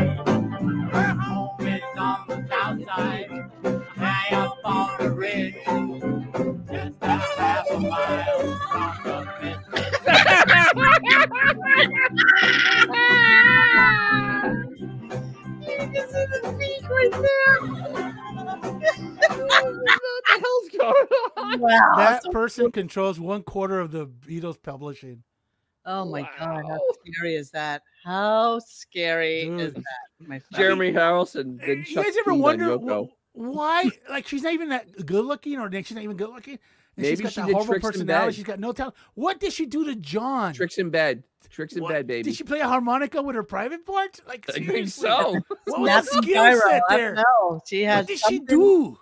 Her 0.93 1.15
home 1.21 1.67
is 1.67 1.83
on 1.99 2.27
the 2.29 2.47
south 2.49 2.85
side, 2.85 3.51
high 3.97 4.37
up 4.37 4.59
on 4.65 4.91
the 4.99 5.11
ridge. 5.11 5.55
Just 5.65 6.97
a 7.03 7.07
half 7.07 7.71
a 7.71 7.81
mile 7.81 8.41
from 9.03 9.25
the 9.41 9.55
You 15.61 15.77
can 15.77 16.09
see 16.09 16.27
the 16.33 16.57
peak 16.59 16.89
right 16.89 17.13
there. 17.13 18.14
What 18.85 20.25
the 20.27 20.41
hell's 20.41 20.69
going 20.79 21.07
on? 21.37 21.61
Wow. 21.61 21.93
That 21.97 22.23
so- 22.23 22.31
person 22.31 22.71
controls 22.73 23.19
one 23.21 23.43
quarter 23.43 23.81
of 23.81 23.91
the 23.91 24.07
Beatles 24.07 24.61
publishing. 24.63 25.23
oh 25.87 26.05
my 26.05 26.23
God. 26.39 26.65
How 26.67 26.81
scary 27.05 27.35
is 27.37 27.51
that? 27.51 27.83
How 28.05 28.59
scary 28.61 29.43
is 29.43 29.73
that? 29.75 29.85
My 30.21 30.39
friend? 30.39 30.45
Jeremy 30.55 30.93
Harrelson. 30.93 31.61
Eh, 31.63 31.67
Then 31.67 31.79
You 31.79 31.95
Chuck 31.95 32.05
guys 32.05 32.15
ever 32.19 32.35
wonder 32.35 32.77
why? 33.33 33.91
Like 34.09 34.29
she's 34.29 34.43
not 34.43 34.53
even 34.53 34.69
that 34.69 35.07
good 35.07 35.25
looking, 35.25 35.59
or 35.59 35.71
she's 35.73 35.93
not 35.93 36.05
even 36.05 36.17
good 36.17 36.31
looking. 36.31 36.59
And 36.97 37.05
she's 37.07 37.19
Maybe 37.19 37.23
got 37.25 37.33
she 37.33 37.41
that 37.41 37.47
did 37.47 37.53
horrible 37.55 37.73
tricks 37.75 37.85
in 37.85 37.91
personality. 37.93 38.27
bed. 38.29 38.35
She's 38.35 38.45
got 38.45 38.61
no 38.61 38.73
talent. 38.73 38.95
What 39.15 39.41
did 39.41 39.53
she 39.53 39.67
do 39.67 39.85
to 39.87 39.97
John? 39.97 40.53
Tricks 40.55 40.79
in 40.79 40.91
bed. 40.91 41.25
Tricks 41.51 41.75
in 41.75 41.83
What- 41.83 41.93
bed, 41.93 42.07
baby. 42.07 42.23
Did 42.25 42.37
she 42.37 42.45
play 42.45 42.61
a 42.61 42.69
harmonica 42.69 43.21
with 43.23 43.35
her 43.37 43.43
private 43.45 43.85
part? 43.87 44.21
Like 44.27 44.45
I 44.49 44.53
think 44.55 44.67
seriously? 44.67 45.09
so. 45.09 45.33
What 45.67 45.81
was 45.81 46.05
the 46.05 46.11
Snapping 46.11 46.23
skill 46.23 46.43
gyro, 46.45 46.61
set 46.69 46.83
I 46.91 46.97
there? 46.97 47.15
don't 47.15 47.25
know. 47.51 47.61
She 47.67 47.83
has 47.83 47.99
What 48.03 48.09
did 48.09 48.19
she 48.21 48.39
do? 48.41 48.99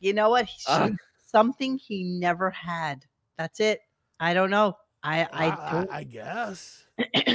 You 0.00 0.12
know 0.12 0.30
what? 0.30 0.48
She- 0.48 0.64
Ah. 0.68 0.90
something 1.26 1.78
he 1.78 2.04
never 2.04 2.50
had. 2.50 3.04
That's 3.38 3.60
it. 3.60 3.80
I 4.20 4.32
don't 4.34 4.50
know. 4.50 4.76
I 5.02 5.24
I 5.24 5.46
I, 5.48 5.86
I 5.98 6.04
guess. 6.04 6.84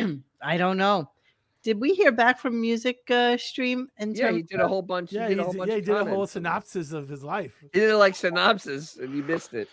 I 0.41 0.57
don't 0.57 0.77
know. 0.77 1.09
Did 1.63 1.79
we 1.79 1.93
hear 1.93 2.11
back 2.11 2.39
from 2.39 2.59
music 2.59 2.97
uh, 3.11 3.37
stream? 3.37 3.87
And 3.97 4.17
Yeah, 4.17 4.31
he 4.31 4.41
did 4.41 4.59
a 4.59 4.67
whole 4.67 4.81
bunch. 4.81 5.11
Yeah, 5.13 5.27
he 5.27 5.35
did 5.35 5.41
a 5.41 5.43
whole 5.43 5.53
bunch 5.53 5.69
yeah, 5.69 5.75
he 5.75 5.79
of 5.81 5.85
did 5.85 5.95
a 5.95 6.05
whole 6.05 6.25
synopsis 6.25 6.91
of 6.91 7.07
his 7.07 7.23
life. 7.23 7.53
He 7.61 7.67
did 7.79 7.95
like 7.95 8.15
synopsis, 8.15 8.97
and 8.97 9.13
you 9.15 9.21
missed 9.23 9.53
it. 9.53 9.69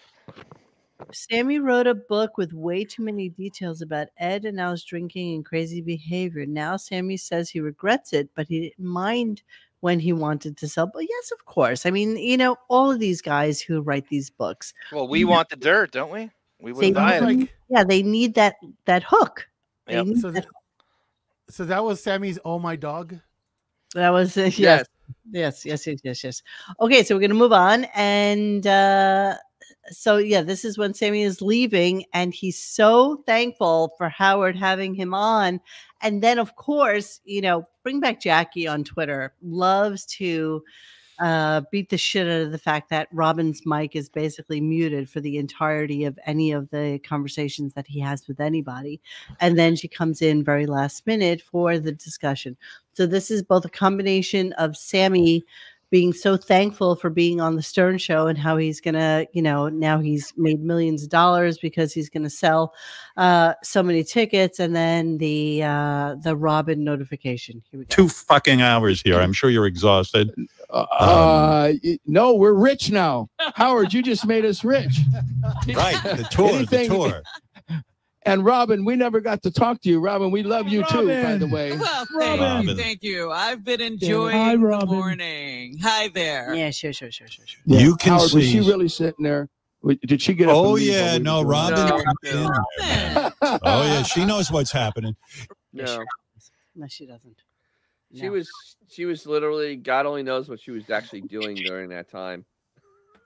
Sammy 1.13 1.59
wrote 1.59 1.87
a 1.87 1.95
book 1.95 2.37
with 2.37 2.53
way 2.53 2.85
too 2.85 3.03
many 3.03 3.29
details 3.29 3.81
about 3.83 4.09
Ed 4.19 4.45
and 4.45 4.61
Al's 4.61 4.85
drinking 4.85 5.35
and 5.35 5.45
crazy 5.45 5.81
behavior. 5.81 6.45
Now 6.45 6.77
Sammy 6.77 7.17
says 7.17 7.49
he 7.49 7.61
regrets 7.61 8.13
it, 8.13 8.29
but 8.35 8.47
he 8.47 8.61
didn't 8.61 8.85
mind 8.85 9.43
when 9.81 10.01
he 10.01 10.13
wanted 10.13 10.57
to 10.59 10.69
sell. 10.69 10.87
But 10.87 11.07
yes, 11.09 11.31
of 11.31 11.45
course. 11.47 11.87
I 11.87 11.91
mean, 11.91 12.17
you 12.17 12.37
know, 12.37 12.57
all 12.69 12.91
of 12.91 12.99
these 12.99 13.23
guys 13.23 13.61
who 13.61 13.81
write 13.81 14.09
these 14.09 14.29
books, 14.29 14.75
Well, 14.93 15.09
we 15.09 15.25
want 15.25 15.49
the 15.49 15.57
dirt, 15.57 15.93
don't 15.93 16.11
we? 16.11 16.31
We 16.61 16.73
wouldn't 16.73 16.95
buy 16.95 17.17
it. 17.17 17.25
need, 17.25 17.49
yeah, 17.69 17.85
they 17.85 18.03
need 18.03 18.35
that 18.35 18.57
that 18.85 19.05
hook. 19.07 19.49
Yep. 19.89 20.07
need 20.07 20.21
So, 20.21 20.31
that 20.33 20.43
th- 20.43 20.53
so 21.49 21.65
that 21.65 21.85
was 21.85 22.03
Sammy's 22.03 22.39
"Oh 22.45 22.59
My 22.59 22.77
Dog." 22.77 23.17
That 23.95 24.11
was 24.11 24.37
uh, 24.37 24.43
yes. 24.43 24.59
Yes. 24.59 24.87
yes, 25.31 25.65
yes, 25.65 25.87
yes, 25.87 26.01
yes, 26.03 26.25
yes. 26.25 26.43
Okay, 26.81 27.03
so 27.05 27.15
we're 27.15 27.21
gonna 27.21 27.35
move 27.35 27.53
on, 27.53 27.85
and 27.95 28.67
uh, 28.67 29.37
so 29.91 30.17
yeah, 30.17 30.43
this 30.43 30.65
is 30.65 30.79
when 30.79 30.95
Sammy 30.95 31.23
is 31.23 31.43
leaving, 31.43 32.05
and 32.13 32.33
he's 32.33 32.63
so 32.63 33.23
thankful 33.27 33.95
for 33.99 34.09
Howard 34.09 34.57
having 34.57 34.95
him 34.95 35.15
on, 35.15 35.61
and 36.01 36.23
then 36.23 36.39
of 36.39 36.57
course, 36.57 37.21
you 37.25 37.41
know, 37.41 37.67
bring 37.83 38.01
back 38.01 38.21
Jackie 38.21 38.69
on 38.69 38.85
Twitter 38.85 39.35
loves 39.43 40.05
to 40.07 40.63
uh, 41.19 41.63
beat 41.73 41.91
the 41.91 41.99
shit 41.99 42.27
out 42.27 42.43
of 42.43 42.53
the 42.53 42.59
fact 42.59 42.91
that 42.91 43.09
Robin's 43.13 43.63
mic 43.67 43.97
is 43.97 44.09
basically 44.09 44.61
muted 44.61 45.11
for 45.11 45.21
the 45.21 45.37
entirety 45.37 46.05
of 46.05 46.19
any 46.27 46.53
of 46.53 46.71
the 46.71 47.01
conversations 47.05 47.75
that 47.75 47.87
he 47.87 47.99
has 48.01 48.29
with 48.29 48.41
anybody. 48.41 49.01
And 49.41 49.59
then 49.59 49.75
she 49.75 49.89
comes 49.89 50.23
in 50.23 50.45
very 50.45 50.67
last 50.67 51.07
minute 51.07 51.43
for 51.43 51.79
the 51.79 51.93
discussion. 51.93 52.57
So 52.93 53.07
this 53.07 53.31
is 53.31 53.43
both 53.43 53.65
a 53.65 53.71
combination 53.71 54.53
of 54.55 54.77
Sammy 54.77 55.45
being 55.91 56.13
so 56.13 56.37
thankful 56.37 56.97
for 56.97 57.09
being 57.11 57.41
on 57.41 57.57
the 57.57 57.63
Stern 57.63 57.97
show 57.99 58.27
and 58.27 58.37
how 58.39 58.57
he's 58.57 58.81
gonna, 58.81 59.27
you 59.33 59.41
know, 59.41 59.69
now 59.69 59.99
he's 59.99 60.33
made 60.37 60.61
millions 60.61 61.03
of 61.03 61.09
dollars 61.09 61.59
because 61.59 61.93
he's 61.95 62.11
gonna 62.11 62.29
sell 62.31 62.75
uh, 63.17 63.55
so 63.63 63.83
many 63.83 64.05
tickets, 64.05 64.59
and 64.61 64.77
then 64.77 65.19
the 65.19 65.63
uh, 65.63 66.17
the 66.23 66.37
Robin 66.37 66.85
notification. 66.85 67.63
Here 67.71 67.81
we 67.81 67.87
go. 67.87 67.89
Two 67.95 68.09
fucking 68.09 68.61
hours 68.61 69.01
here. 69.01 69.19
I'm 69.19 69.33
sure 69.33 69.49
you're 69.51 69.67
exhausted. 69.67 70.31
Uh, 70.71 71.73
y- 71.83 71.99
no, 72.07 72.35
we're 72.35 72.53
rich 72.53 72.91
now. 72.91 73.29
Howard, 73.55 73.95
you 73.95 74.03
just 74.03 74.27
made 74.27 74.45
us 74.45 74.65
rich. 74.65 75.01
Right, 75.69 76.01
the 76.05 76.27
tour, 76.31 76.51
Anything- 76.51 76.89
the 76.91 76.95
tour. 76.95 77.23
And 78.29 78.45
Robin, 78.45 78.85
we 78.85 78.95
never 78.95 79.21
got 79.21 79.43
to 79.45 79.51
talk 79.51 79.81
to 79.83 79.89
you. 79.89 80.01
Robin, 80.01 80.31
we 80.31 80.43
love 80.43 80.69
you 80.69 80.85
too, 80.91 81.09
by 81.09 81.37
the 81.37 81.47
way. 81.47 81.73
Well, 81.79 82.07
thank 82.19 82.41
Robin. 82.41 82.69
you, 82.69 82.75
thank 82.77 83.03
you. 83.03 83.31
I've 83.31 83.65
been 83.65 83.81
enjoying 83.81 84.37
Hi, 84.37 84.57
the 84.57 84.87
morning. 84.87 85.79
Hi 85.81 86.09
there. 86.09 86.55
Yeah, 86.55 86.71
sure, 86.71 86.93
sure, 86.93 87.11
sure, 87.11 87.27
sure, 87.27 87.47
sure. 87.47 87.63
Yeah. 87.65 87.81
You 87.81 87.97
can 87.97 88.13
Howard, 88.13 88.33
was 88.33 88.45
she 88.45 88.61
really 88.61 88.89
sitting 88.89 89.25
there? 89.25 89.49
Did 90.07 90.21
she 90.21 90.35
get 90.35 90.49
up? 90.49 90.57
Oh 90.57 90.65
and 90.65 90.75
leave 90.75 90.91
while 90.95 91.13
yeah, 91.13 91.19
no, 91.19 91.43
Robin. 91.43 91.87
No, 91.87 92.03
jumped 92.03 92.27
in 92.27 92.35
no. 92.35 92.51
there, 92.79 92.87
man. 92.87 93.33
Oh 93.43 93.85
yeah, 93.85 94.03
she 94.03 94.25
knows 94.25 94.51
what's 94.51 94.73
happening. 94.73 95.17
No, 95.73 96.05
No, 96.75 96.87
she 96.89 97.07
doesn't. 97.07 97.37
she 98.15 98.23
No. 98.27 98.33
was 98.33 98.51
she 98.89 99.05
was 99.05 99.25
literally 99.27 99.77
God 99.77 100.05
only 100.05 100.23
knows 100.23 100.49
what 100.49 100.61
she 100.61 100.73
was 100.73 100.91
actually 100.91 101.23
doing 101.23 101.55
during 101.55 101.89
that 101.91 102.11
time. 102.11 102.45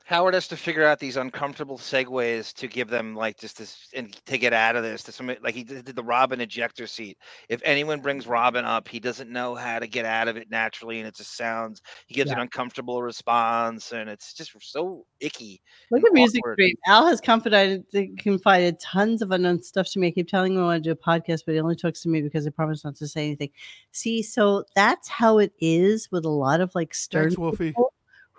Howard 0.04 0.34
has 0.34 0.48
to 0.48 0.56
figure 0.56 0.84
out 0.84 0.98
these 0.98 1.16
uncomfortable 1.16 1.78
segues 1.78 2.52
to 2.54 2.66
give 2.66 2.88
them 2.88 3.14
like 3.14 3.38
just 3.38 3.58
this 3.58 3.88
and 3.94 4.12
to 4.26 4.38
get 4.38 4.52
out 4.52 4.76
of 4.76 4.82
this 4.82 5.02
to 5.04 5.12
some 5.12 5.34
like 5.42 5.54
he 5.54 5.64
did 5.64 5.86
the 5.86 6.02
Robin 6.02 6.40
ejector 6.40 6.86
seat. 6.86 7.18
If 7.48 7.60
anyone 7.64 8.00
brings 8.00 8.26
Robin 8.26 8.64
up, 8.64 8.88
he 8.88 9.00
doesn't 9.00 9.30
know 9.30 9.54
how 9.54 9.78
to 9.78 9.86
get 9.86 10.04
out 10.04 10.28
of 10.28 10.36
it 10.36 10.50
naturally, 10.50 10.98
and 10.98 11.08
it 11.08 11.14
just 11.14 11.36
sounds 11.36 11.82
he 12.06 12.14
gives 12.14 12.30
an 12.30 12.38
uncomfortable 12.38 13.02
response, 13.02 13.92
and 13.92 14.10
it's 14.10 14.34
just 14.34 14.52
so 14.60 15.06
icky. 15.20 15.60
Look 15.90 16.00
and 16.00 16.08
at 16.08 16.12
music 16.12 16.40
awkward. 16.40 16.54
stream. 16.54 16.74
Al 16.86 17.06
has 17.06 17.20
confided 17.20 17.84
uh, 17.94 18.00
confided 18.18 18.80
tons 18.80 19.22
of 19.22 19.30
unknown 19.30 19.62
stuff 19.62 19.88
to 19.92 19.98
me. 19.98 20.08
I 20.08 20.10
keep 20.10 20.28
telling 20.28 20.54
him 20.54 20.60
I 20.60 20.64
want 20.64 20.84
to 20.84 20.88
do 20.88 20.92
a 20.92 20.96
podcast, 20.96 21.42
but 21.46 21.54
he 21.54 21.60
only 21.60 21.76
talks 21.76 22.02
to 22.02 22.08
me 22.08 22.22
because 22.22 22.46
I 22.46 22.50
promised 22.50 22.84
not 22.84 22.96
to 22.96 23.08
say 23.08 23.26
anything. 23.26 23.50
See, 23.92 24.22
so 24.22 24.64
that's 24.74 25.08
how 25.08 25.38
it 25.38 25.52
is 25.60 26.10
with 26.10 26.24
a 26.24 26.30
lot 26.30 26.60
of 26.60 26.74
like 26.74 26.94
stern 26.94 27.24
Thanks, 27.24 27.38
Wolfie. 27.38 27.70
people 27.70 27.91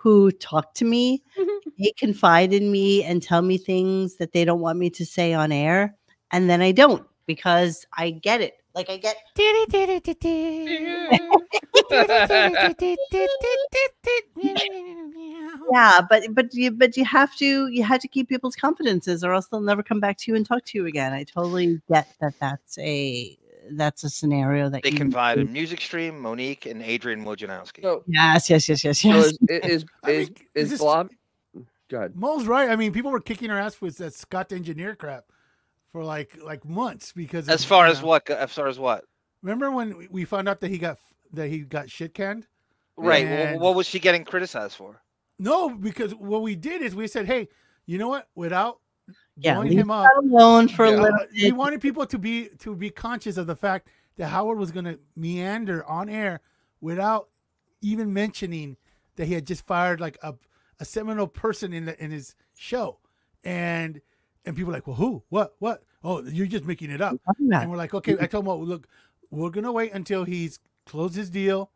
who 0.04 0.30
talk 0.32 0.74
to 0.74 0.84
me. 0.84 1.22
Mm-hmm. 1.38 1.70
they 1.78 1.92
confide 1.96 2.52
in 2.52 2.70
me 2.70 3.02
and 3.02 3.22
tell 3.22 3.40
me 3.40 3.56
things 3.56 4.16
that 4.16 4.32
they 4.32 4.44
don't 4.44 4.60
want 4.60 4.78
me 4.78 4.90
to 4.90 5.06
say 5.06 5.32
on 5.32 5.50
air, 5.50 5.96
and 6.30 6.48
then 6.50 6.60
I 6.60 6.72
don't 6.72 7.06
because 7.26 7.86
I 7.96 8.10
get 8.10 8.42
it. 8.42 8.52
Like 8.74 8.90
I 8.90 8.98
get 8.98 9.16
yeah, 15.72 16.00
but 16.10 16.22
but 16.32 16.52
you 16.52 16.70
but 16.70 16.96
you 16.98 17.04
have 17.06 17.34
to 17.36 17.68
you 17.68 17.82
have 17.82 18.00
to 18.00 18.08
keep 18.08 18.28
people's 18.28 18.56
confidences, 18.56 19.24
or 19.24 19.32
else 19.32 19.46
they'll 19.46 19.62
never 19.62 19.82
come 19.82 20.00
back 20.00 20.18
to 20.18 20.30
you 20.30 20.36
and 20.36 20.44
talk 20.44 20.64
to 20.66 20.78
you 20.78 20.86
again. 20.86 21.14
I 21.14 21.24
totally 21.24 21.80
get 21.88 22.08
that. 22.20 22.34
That's 22.40 22.76
a 22.78 23.38
that's 23.72 24.04
a 24.04 24.10
scenario 24.10 24.68
that 24.68 24.82
They 24.82 24.90
you 24.90 24.96
confide 24.96 25.38
in 25.38 25.52
Music 25.52 25.80
Stream, 25.80 26.20
Monique, 26.20 26.66
and 26.66 26.82
Adrian 26.82 27.24
Wojnarowski. 27.24 27.82
So, 27.82 28.04
Yes, 28.06 28.48
yes, 28.50 28.68
yes, 28.68 28.84
yes, 28.84 29.00
so 29.00 29.08
yes. 29.08 29.26
is 29.26 29.38
is 29.48 29.84
I 30.02 30.10
is, 30.10 30.28
mean, 30.30 30.36
is, 30.54 30.70
this- 30.70 30.80
Blob? 30.80 31.10
God, 31.90 32.16
Mo's 32.16 32.46
right. 32.46 32.70
I 32.70 32.76
mean, 32.76 32.92
people 32.92 33.10
were 33.10 33.20
kicking 33.20 33.50
our 33.50 33.58
ass 33.58 33.80
with 33.80 33.98
that 33.98 34.14
Scott 34.14 34.52
engineer 34.52 34.94
crap 34.96 35.24
for 35.92 36.02
like 36.02 36.36
like 36.42 36.64
months 36.64 37.12
because 37.12 37.48
As 37.48 37.62
of, 37.62 37.68
far 37.68 37.86
as 37.86 38.00
know- 38.00 38.08
what? 38.08 38.28
As 38.30 38.52
far 38.52 38.68
as 38.68 38.78
what? 38.78 39.04
Remember 39.42 39.70
when 39.70 39.96
we- 39.96 40.08
we 40.10 40.24
found 40.24 40.48
out 40.48 40.60
that 40.60 40.68
he 40.68 40.78
got 40.78 40.98
that 41.32 41.48
he 41.48 41.58
got 41.60 41.90
shit 41.90 42.14
canned? 42.14 42.46
Right. 42.96 43.26
And- 43.26 43.60
Well, 43.60 43.70
what 43.70 43.76
was 43.76 43.86
she 43.86 43.98
getting 43.98 44.24
criticized 44.24 44.76
for? 44.76 45.02
No, 45.38 45.68
because 45.70 46.14
what 46.14 46.42
we 46.42 46.54
did 46.54 46.80
is 46.80 46.94
we 46.94 47.06
said, 47.08 47.26
"Hey, 47.26 47.48
you 47.86 47.98
know 47.98 48.08
what? 48.08 48.28
Without 48.34 48.80
yeah, 49.36 49.58
leave 49.58 49.78
him 49.78 49.90
up, 49.90 50.08
alone 50.18 50.68
for 50.68 50.84
a 50.84 50.88
uh, 50.88 51.02
little 51.02 51.18
we 51.32 51.42
bit. 51.42 51.56
wanted 51.56 51.80
people 51.80 52.06
to 52.06 52.18
be 52.18 52.50
to 52.60 52.74
be 52.74 52.90
conscious 52.90 53.36
of 53.36 53.46
the 53.46 53.56
fact 53.56 53.88
that 54.16 54.28
Howard 54.28 54.58
was 54.58 54.70
going 54.70 54.84
to 54.84 54.98
meander 55.16 55.84
on 55.86 56.08
air 56.08 56.40
without 56.80 57.28
even 57.80 58.12
mentioning 58.12 58.76
that 59.16 59.26
he 59.26 59.34
had 59.34 59.46
just 59.46 59.66
fired 59.66 60.00
like 60.00 60.18
a 60.22 60.34
a 60.80 60.84
seminal 60.84 61.26
person 61.26 61.72
in 61.72 61.84
the 61.84 62.02
in 62.02 62.10
his 62.10 62.34
show, 62.56 62.98
and 63.42 64.00
and 64.44 64.54
people 64.54 64.68
were 64.68 64.76
like, 64.76 64.86
well, 64.86 64.96
who, 64.96 65.22
what, 65.30 65.54
what? 65.58 65.82
Oh, 66.02 66.22
you're 66.22 66.46
just 66.46 66.64
making 66.64 66.90
it 66.90 67.00
up. 67.00 67.16
And 67.38 67.70
we're 67.70 67.76
like, 67.76 67.94
okay. 67.94 68.16
I 68.20 68.26
told 68.26 68.44
him, 68.44 68.46
well, 68.46 68.62
look, 68.62 68.86
we're 69.30 69.50
gonna 69.50 69.72
wait 69.72 69.92
until 69.92 70.24
he's 70.24 70.58
closed 70.86 71.16
his 71.16 71.30
deal, 71.30 71.70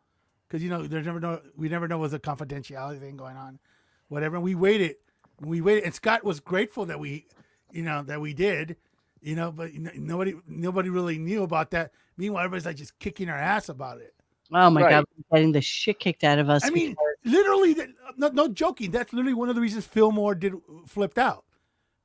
because 0.47 0.63
you 0.63 0.69
know 0.69 0.85
there's 0.85 1.05
never 1.05 1.19
know 1.19 1.41
we 1.57 1.67
never 1.69 1.87
know 1.87 1.97
was 1.97 2.13
a 2.13 2.19
confidentiality 2.19 2.99
thing 2.99 3.17
going 3.17 3.37
on, 3.37 3.59
whatever. 4.07 4.35
And 4.35 4.43
we 4.43 4.55
waited, 4.55 4.95
we 5.41 5.61
waited, 5.61 5.83
and 5.83 5.93
Scott 5.93 6.23
was 6.23 6.39
grateful 6.39 6.85
that 6.85 6.99
we, 6.99 7.25
you 7.71 7.83
know, 7.83 8.01
that 8.03 8.19
we 8.19 8.33
did, 8.33 8.75
you 9.21 9.35
know, 9.35 9.51
but 9.51 9.73
nobody 9.73 10.35
nobody 10.47 10.89
really 10.89 11.17
knew 11.17 11.43
about 11.43 11.71
that. 11.71 11.91
Meanwhile, 12.17 12.43
everybody's 12.45 12.65
like 12.65 12.75
just 12.77 12.97
kicking 12.99 13.29
our 13.29 13.37
ass 13.37 13.69
about 13.69 13.99
it. 13.99 14.13
Oh 14.51 14.69
my 14.69 14.81
Right. 14.81 14.89
god, 14.91 15.05
getting 15.31 15.51
the 15.51 15.61
shit 15.61 15.99
kicked 15.99 16.23
out 16.23 16.39
of 16.39 16.49
us. 16.49 16.65
I 16.65 16.69
mean, 16.71 16.91
because- 16.91 17.05
literally, 17.25 17.73
that- 17.75 17.89
no, 18.17 18.29
no 18.29 18.47
joking. 18.47 18.91
That's 18.91 19.13
literally 19.13 19.35
one 19.35 19.49
of 19.49 19.55
the 19.55 19.61
reasons 19.61 19.85
Fillmore 19.85 20.35
did 20.35 20.53
flipped 20.87 21.17
out, 21.19 21.45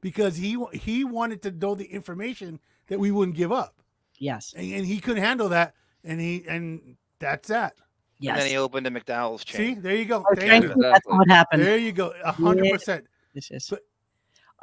because 0.00 0.36
he 0.36 0.62
he 0.72 1.04
wanted 1.04 1.40
to 1.42 1.50
know 1.50 1.74
the 1.74 1.86
information 1.86 2.60
that 2.88 2.98
we 2.98 3.10
wouldn't 3.10 3.36
give 3.36 3.50
up, 3.50 3.74
yes, 4.18 4.52
and, 4.56 4.70
and 4.72 4.86
he 4.86 5.00
couldn't 5.00 5.22
handle 5.22 5.48
that, 5.48 5.74
and 6.04 6.20
he 6.20 6.44
and 6.46 6.96
that's 7.18 7.48
that. 7.48 7.74
Yes. 8.18 8.34
And 8.34 8.42
then 8.42 8.50
he 8.50 8.56
opened 8.56 8.86
a 8.86 8.90
McDowell's 8.90 9.44
chain. 9.44 9.74
See, 9.76 9.80
there 9.80 9.96
you 9.96 10.04
go. 10.04 10.18
Oh, 10.28 10.34
Thank 10.36 10.50
thank 10.50 10.62
you. 10.64 10.70
you. 10.70 10.82
That's 10.82 11.06
what 11.06 11.28
happened. 11.28 11.62
There 11.62 11.78
you 11.78 11.92
go. 11.92 12.12
A 12.24 12.30
hundred 12.32 12.66
Yeah. 12.66 12.72
percent. 12.72 13.06
Yes, 13.32 13.50
yes. 13.50 13.68
But- 13.70 13.80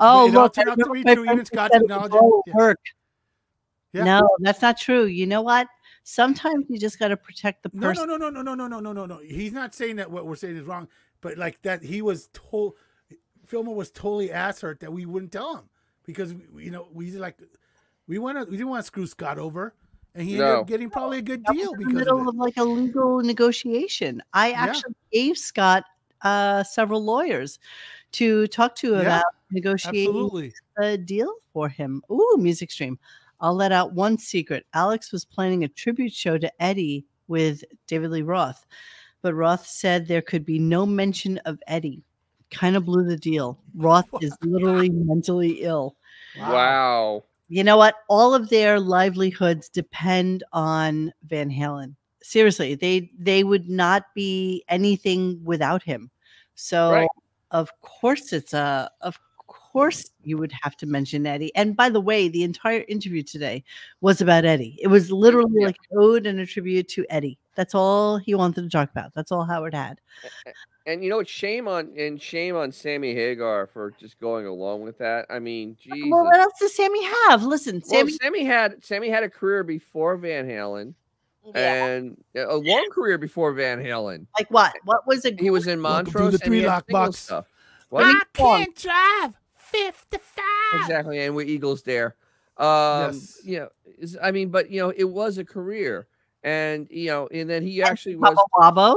oh, 0.01 0.27
it 0.27 0.35
all 0.35 0.43
look, 0.43 0.53
turned 0.53 0.69
out 0.69 0.77
to 0.79 0.85
know 0.85 0.93
be 0.93 1.03
my 1.03 1.13
true, 1.15 1.23
even 1.23 1.35
friend 1.35 1.47
Scott's 1.47 1.73
said 1.73 1.81
acknowledging- 1.83 2.19
won't 2.21 2.43
yeah. 2.47 2.55
work. 2.55 2.79
Yeah. 3.93 4.03
No, 4.05 4.29
that's 4.39 4.61
not 4.61 4.77
true. 4.79 5.05
You 5.05 5.27
know 5.27 5.41
what? 5.41 5.67
Sometimes 6.03 6.65
you 6.69 6.79
just 6.79 6.97
got 6.97 7.09
to 7.09 7.17
protect 7.17 7.61
the 7.63 7.69
person. 7.69 8.07
no, 8.07 8.15
no, 8.17 8.29
no, 8.29 8.41
no, 8.41 8.55
no, 8.55 8.67
no, 8.67 8.79
no, 8.79 8.93
no, 8.93 9.05
no. 9.05 9.17
He's 9.19 9.51
not 9.53 9.75
saying 9.75 9.97
that 9.97 10.09
what 10.09 10.25
we're 10.25 10.35
saying 10.35 10.57
is 10.57 10.65
wrong, 10.65 10.87
but 11.21 11.37
like 11.37 11.61
that 11.63 11.83
he 11.83 12.01
was 12.01 12.29
told, 12.33 12.75
Fillmore 13.45 13.75
was 13.75 13.91
totally 13.91 14.31
ass 14.31 14.61
hurt 14.61 14.79
that 14.79 14.91
we 14.91 15.05
wouldn't 15.05 15.31
tell 15.31 15.57
him 15.57 15.65
because 16.05 16.33
you 16.57 16.71
know 16.71 16.87
we 16.93 17.11
like 17.11 17.37
we 18.07 18.17
want 18.17 18.37
to 18.37 18.45
we 18.45 18.51
didn't 18.57 18.69
want 18.69 18.81
to 18.81 18.87
screw 18.87 19.05
Scott 19.05 19.37
over, 19.37 19.75
and 20.15 20.25
he 20.25 20.35
ended 20.35 20.47
up 20.55 20.67
getting 20.67 20.89
probably 20.89 21.19
a 21.19 21.21
good 21.21 21.43
That 21.45 21.53
was 21.55 21.59
deal 21.61 21.73
in 21.73 21.79
the 21.79 21.85
because 21.85 21.99
middle 21.99 22.21
of 22.21 22.27
of, 22.29 22.35
like 22.35 22.57
a 22.57 22.63
legal 22.63 23.19
negotiation. 23.19 24.23
I 24.33 24.49
Yeah. 24.51 24.63
actually 24.63 24.95
gave 25.11 25.37
Scott 25.37 25.83
uh, 26.21 26.63
several 26.63 27.03
lawyers 27.03 27.59
to 28.13 28.47
talk 28.47 28.75
to 28.77 28.93
Yeah, 28.93 29.01
about 29.01 29.25
negotiating 29.51 30.07
Absolutely. 30.09 30.53
a 30.79 30.97
deal 30.97 31.33
for 31.53 31.69
him. 31.69 32.01
Ooh, 32.11 32.35
music 32.39 32.71
stream. 32.71 32.97
I'll 33.39 33.55
let 33.55 33.71
out 33.71 33.93
one 33.93 34.17
secret. 34.17 34.65
Alex 34.73 35.11
was 35.11 35.25
planning 35.25 35.63
a 35.63 35.67
tribute 35.67 36.13
show 36.13 36.37
to 36.37 36.51
Eddie 36.61 37.05
with 37.27 37.63
David 37.87 38.11
Lee 38.11 38.21
Roth, 38.21 38.65
but 39.21 39.33
Roth 39.33 39.65
said 39.65 40.07
there 40.07 40.21
could 40.21 40.45
be 40.45 40.59
no 40.59 40.85
mention 40.85 41.37
of 41.39 41.59
Eddie. 41.67 42.03
Kind 42.51 42.75
of 42.75 42.85
blew 42.85 43.03
the 43.03 43.17
deal. 43.17 43.57
Roth 43.75 44.07
is 44.21 44.35
literally 44.41 44.89
mentally 44.89 45.61
ill. 45.63 45.95
wow. 46.37 47.23
You 47.47 47.63
know 47.65 47.75
what? 47.77 47.95
All 48.09 48.33
of 48.33 48.47
their 48.49 48.79
livelihoods 48.79 49.67
depend 49.67 50.43
on 50.53 51.11
Van 51.27 51.49
Halen. 51.51 51.95
Seriously, 52.23 52.75
they 52.75 53.11
they 53.17 53.43
would 53.43 53.67
not 53.69 54.05
be 54.15 54.63
anything 54.69 55.41
without 55.43 55.83
him. 55.83 56.09
So 56.55 56.91
Right. 56.91 57.09
of 57.49 57.69
course 57.81 58.31
it's 58.31 58.53
a 58.53 58.89
of 59.01 59.19
course 59.71 60.09
you 60.23 60.37
would 60.37 60.51
have 60.61 60.75
to 60.77 60.85
mention 60.85 61.25
Eddie. 61.25 61.55
And 61.55 61.75
by 61.75 61.89
the 61.89 62.01
way, 62.01 62.27
the 62.27 62.43
entire 62.43 62.83
interview 62.87 63.23
today 63.23 63.63
was 64.01 64.21
about 64.21 64.45
Eddie. 64.45 64.77
It 64.81 64.87
was 64.87 65.11
literally 65.11 65.59
Yeah. 65.61 65.67
like 65.67 65.77
an 65.91 65.97
ode 65.99 66.25
and 66.25 66.39
a 66.39 66.45
tribute 66.45 66.87
to 66.89 67.05
Eddie. 67.09 67.37
That's 67.55 67.73
all 67.75 68.17
he 68.17 68.35
wanted 68.35 68.63
to 68.63 68.69
talk 68.69 68.89
about. 68.91 69.13
That's 69.13 69.31
all 69.31 69.43
Howard 69.45 69.73
had. 69.73 69.99
And 70.85 71.03
you 71.03 71.09
know 71.09 71.17
what? 71.17 71.27
Shame 71.29 71.67
on 71.67 71.93
and 71.97 72.21
shame 72.21 72.55
on 72.55 72.71
Sammy 72.71 73.13
Hagar 73.13 73.67
for 73.67 73.91
just 73.99 74.19
going 74.19 74.45
along 74.47 74.81
with 74.81 74.97
that. 74.97 75.25
I 75.29 75.39
mean, 75.39 75.77
uh, 75.91 75.95
Jesus. 75.95 76.09
Well, 76.11 76.23
what 76.25 76.39
else 76.39 76.53
does 76.59 76.75
Sammy 76.75 77.03
have? 77.27 77.43
Listen, 77.43 77.75
Well, 77.75 77.89
Sammy. 77.99 78.11
Sammy 78.13 78.43
had 78.43 78.83
Sammy 78.83 79.09
had 79.09 79.23
a 79.23 79.29
career 79.29 79.63
before 79.63 80.17
Van 80.17 80.47
Halen 80.47 80.93
yeah, 81.55 81.85
and 81.85 82.17
a 82.35 82.55
long 82.55 82.89
career 82.91 83.17
before 83.17 83.53
Van 83.53 83.79
Halen. 83.79 84.25
like 84.39 84.49
what? 84.49 84.75
Eh, 84.75 84.79
what 84.85 85.05
was 85.07 85.23
it? 85.25 85.39
He 85.39 85.49
was 85.51 85.67
in 85.67 85.81
Welcome 85.83 86.11
to 86.11 86.11
Montrose 86.19 86.39
the 86.39 86.45
and 86.45 86.53
he 86.53 86.59
three 86.61 86.67
lock 86.67 86.87
box. 86.87 87.19
stuff. 87.19 87.45
What? 87.89 88.05
I 88.05 88.21
can't 88.33 88.75
drive 88.75 89.33
fifty 89.71 90.17
five. 90.17 90.81
Exactly, 90.81 91.19
and 91.19 91.35
with 91.35 91.47
Eagles 91.47 91.83
there. 91.83 92.15
Um, 92.57 93.13
Yes. 93.13 93.41
you 93.43 93.59
know, 93.59 93.69
I 94.21 94.31
mean, 94.31 94.49
but 94.49 94.69
you 94.69 94.81
know, 94.81 94.89
it 94.95 95.05
was 95.05 95.37
a 95.37 95.45
career, 95.45 96.07
and 96.43 96.87
you 96.89 97.07
know, 97.07 97.27
and 97.27 97.49
then 97.49 97.63
he 97.63 97.81
actually 97.81 98.15
was 98.15 98.35
Papa 98.53 98.79
Wabo. 98.79 98.95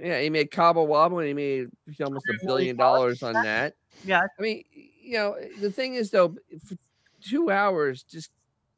Yeah, 0.00 0.20
he 0.20 0.30
made 0.30 0.50
Cabo 0.50 0.86
Wabo 0.86 1.18
and 1.18 1.28
he 1.28 1.34
made 1.34 1.68
almost 2.02 2.26
a 2.28 2.46
billion 2.46 2.76
dollars 2.76 3.22
on 3.22 3.34
that. 3.34 3.74
Yeah. 4.04 4.22
I 4.38 4.42
mean, 4.42 4.64
you 4.72 5.18
know, 5.18 5.36
the 5.60 5.70
thing 5.70 5.94
is 5.94 6.10
though, 6.10 6.36
for 6.66 6.76
two 7.22 7.50
hours, 7.50 8.02
just 8.02 8.30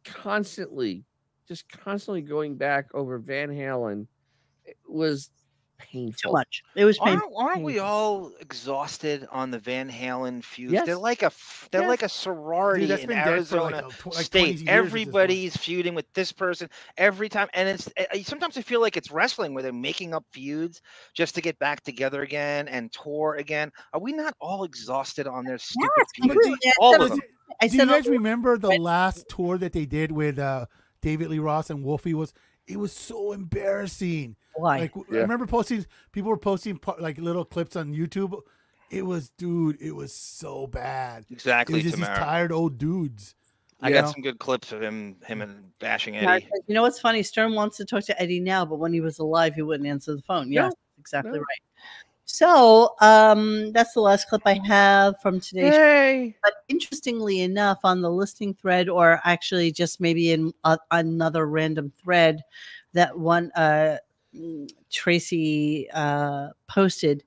constantly, 0.05 1.05
just 1.47 1.69
constantly 1.69 2.23
going 2.23 2.57
back 2.57 2.89
over 2.93 3.19
Van 3.19 3.51
Halen 3.51 4.09
was 4.89 5.31
painful. 5.83 6.31
Too 6.31 6.33
much. 6.33 6.63
It 6.75 6.85
was 6.85 6.99
Aren't, 6.99 7.21
painful. 7.23 7.37
aren't 7.39 7.63
we 7.63 7.79
all 7.79 8.33
exhausted 8.41 9.27
on 9.31 9.51
the 9.51 9.59
Van 9.59 9.91
Halen 9.91 10.43
feuds? 10.45 10.73
They're 10.73 10.87
Yes. 10.87 10.99
like 10.99 11.23
a 11.23 11.27
f- 11.27 11.69
they're 11.71 11.83
Yes. 11.83 11.89
like 11.89 12.03
a 12.03 12.09
sorority 12.09 12.87
that's 12.87 13.03
in 13.03 13.09
been 13.09 13.17
dead 13.19 13.25
for 13.47 13.57
like 13.61 13.75
Arizona 13.75 13.87
a 13.87 13.91
tw- 13.91 14.07
like 14.15 14.25
state. 14.25 14.41
years 14.41 14.51
at 14.51 14.53
this 14.53 14.59
point. 14.63 14.69
Everybody's 14.69 15.57
feuding 15.57 15.95
with 15.95 16.13
this 16.15 16.33
person 16.33 16.69
every 16.97 17.29
time, 17.29 17.49
and 17.55 17.69
it's 17.69 17.89
uh, 17.99 18.05
uh, 18.15 18.23
sometimes 18.23 18.57
I 18.57 18.63
feel 18.63 18.81
like 18.81 18.97
it's 18.97 19.11
wrestling 19.11 19.55
where 19.55 19.63
they're 19.63 19.73
making 19.73 20.15
up 20.15 20.25
feuds 20.31 20.83
just 21.15 21.35
to 21.35 21.41
get 21.41 21.59
back 21.59 21.83
together 21.83 22.23
again 22.23 22.69
and 22.69 22.93
tour 22.93 23.37
again. 23.39 23.73
Are 23.93 24.01
we 24.01 24.13
not 24.13 24.35
all 24.41 24.65
exhausted 24.65 25.27
on 25.27 25.45
their 25.45 25.59
stupid 25.59 25.91
feuds? 26.15 26.33
completely. 26.33 26.73
All 26.79 27.01
of 27.03 27.11
them. 27.11 27.21
I 27.61 27.69
Do 27.69 27.77
said 27.77 27.89
you 27.89 27.93
guys 27.95 28.07
remember 28.09 28.57
the 28.57 28.71
last 28.81 29.29
tour 29.29 29.59
that 29.59 29.73
they 29.73 29.85
did 29.87 30.11
with 30.11 30.39
uh, 30.39 30.67
David 31.03 31.29
Lee 31.29 31.39
Roth 31.39 31.71
and 31.71 31.85
Wolfie? 31.85 32.15
Was 32.15 32.33
it 32.67 32.79
was 32.79 32.93
so 32.93 33.33
embarrassing. 33.33 34.37
Why? 34.55 34.79
Like 34.79 34.93
I 34.97 35.17
remember 35.17 35.47
posting, 35.47 35.87
people 36.13 36.31
were 36.31 36.37
posting 36.37 36.81
like 36.99 37.19
little 37.19 37.45
clips 37.45 37.77
on 37.77 37.93
YouTube. 37.95 38.41
It 38.91 39.07
was, 39.07 39.31
dude, 39.31 39.81
it 39.81 39.93
was 39.93 40.13
so 40.13 40.67
bad. 40.67 41.25
It 41.31 41.33
Exactly, 41.33 41.75
was 41.77 41.85
just 41.85 41.97
these 41.97 42.07
tired 42.07 42.53
old 42.53 42.79
dudes. 42.79 43.35
I 43.81 43.91
got 43.91 44.05
know? 44.05 44.13
some 44.13 44.23
good 44.23 44.39
clips 44.39 44.71
of 44.71 44.81
him, 44.83 45.17
him 45.27 45.43
and 45.43 45.77
bashing 45.81 46.17
Eddie. 46.17 46.45
said, 46.45 46.63
you 46.69 46.75
know 46.75 46.83
what's 46.83 47.01
funny? 47.01 47.23
Stern 47.23 47.55
wants 47.55 47.77
to 47.79 47.85
talk 47.85 48.05
to 48.05 48.21
Eddie 48.21 48.39
now, 48.39 48.65
but 48.65 48.77
when 48.77 48.93
he 48.93 49.01
was 49.01 49.19
alive, 49.19 49.55
he 49.55 49.63
wouldn't 49.63 49.89
answer 49.89 50.15
the 50.15 50.23
phone. 50.23 50.51
No, 50.51 50.65
Yes, 50.65 50.73
exactly 51.01 51.33
no. 51.33 51.39
right. 51.39 51.63
So 52.25 52.95
um, 53.01 53.73
that's 53.73 53.93
the 53.95 54.01
last 54.01 54.29
clip 54.29 54.43
I 54.47 54.61
have 54.67 55.21
from 55.21 55.41
today's. 55.41 55.75
show. 55.75 56.33
But 56.43 56.55
interestingly 56.69 57.41
enough, 57.41 57.81
on 57.85 58.01
the 58.01 58.11
listing 58.11 58.55
thread, 58.55 58.89
or 58.89 59.21
actually 59.25 59.73
just 59.73 60.01
maybe 60.01 60.33
in 60.33 60.53
a, 60.65 60.79
another 60.93 61.47
random 61.47 61.93
thread, 62.03 62.43
that 62.95 63.19
one 63.19 63.51
uh, 63.53 63.97
Tracy 64.91 65.89
uh, 65.93 66.49
posted, 66.69 67.25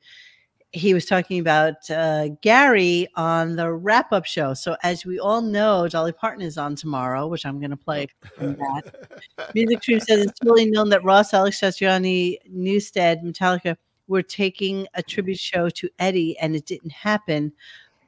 he 0.76 0.94
was 0.94 1.06
talking 1.06 1.40
about 1.40 1.90
uh, 1.90 2.28
Gary 2.42 3.08
on 3.16 3.56
the 3.56 3.72
wrap 3.72 4.12
up 4.12 4.26
show. 4.26 4.54
So, 4.54 4.76
as 4.84 5.06
we 5.06 5.20
all 5.20 5.42
know, 5.42 5.88
Dolly 5.88 6.12
Parton 6.12 6.42
is 6.42 6.58
on 6.58 6.76
tomorrow, 6.76 7.28
which 7.28 7.46
I'm 7.46 7.60
going 7.60 7.72
to 7.72 7.78
play 7.78 8.08
that. 8.38 9.22
Music 9.56 9.82
Stream 9.82 10.00
says 10.02 10.26
it's 10.26 10.40
really 10.44 10.70
known 10.70 10.90
that 10.90 11.04
Roth, 11.04 11.34
Alex 11.34 11.62
Satriani, 11.62 12.38
Newsted, 12.54 13.24
Metallica 13.24 13.78
were 14.08 14.22
taking 14.22 14.86
a 14.94 15.02
tribute 15.02 15.40
show 15.40 15.70
to 15.70 15.90
Eddie, 15.98 16.38
and 16.40 16.56
it 16.56 16.66
didn't 16.66 16.92
happen. 16.92 17.54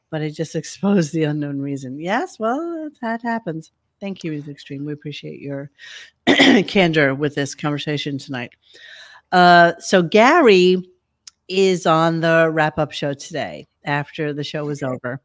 But 0.10 0.22
I 0.22 0.30
just 0.30 0.56
exposed 0.62 1.14
the 1.14 1.24
unknown 1.24 1.62
reason. 1.62 2.00
Yes, 2.00 2.38
well, 2.38 2.90
that 3.02 3.22
happens. 3.22 3.72
Thank 4.00 4.24
you, 4.24 4.32
Music 4.32 4.60
Stream. 4.60 4.86
We 4.86 4.94
appreciate 4.94 5.40
your 5.42 5.72
candor 6.68 7.16
with 7.16 7.36
this 7.36 7.56
conversation 7.56 8.18
tonight. 8.18 8.52
Uh, 9.32 9.74
so 9.80 10.02
Gary 10.02 10.88
is 11.48 11.86
on 11.86 12.20
the 12.22 12.50
wrap 12.52 12.78
up 12.78 12.92
show 12.92 13.14
today 13.14 13.68
after 13.86 14.34
the 14.34 14.44
show 14.44 14.66
was 14.66 14.84
over. 14.84 15.22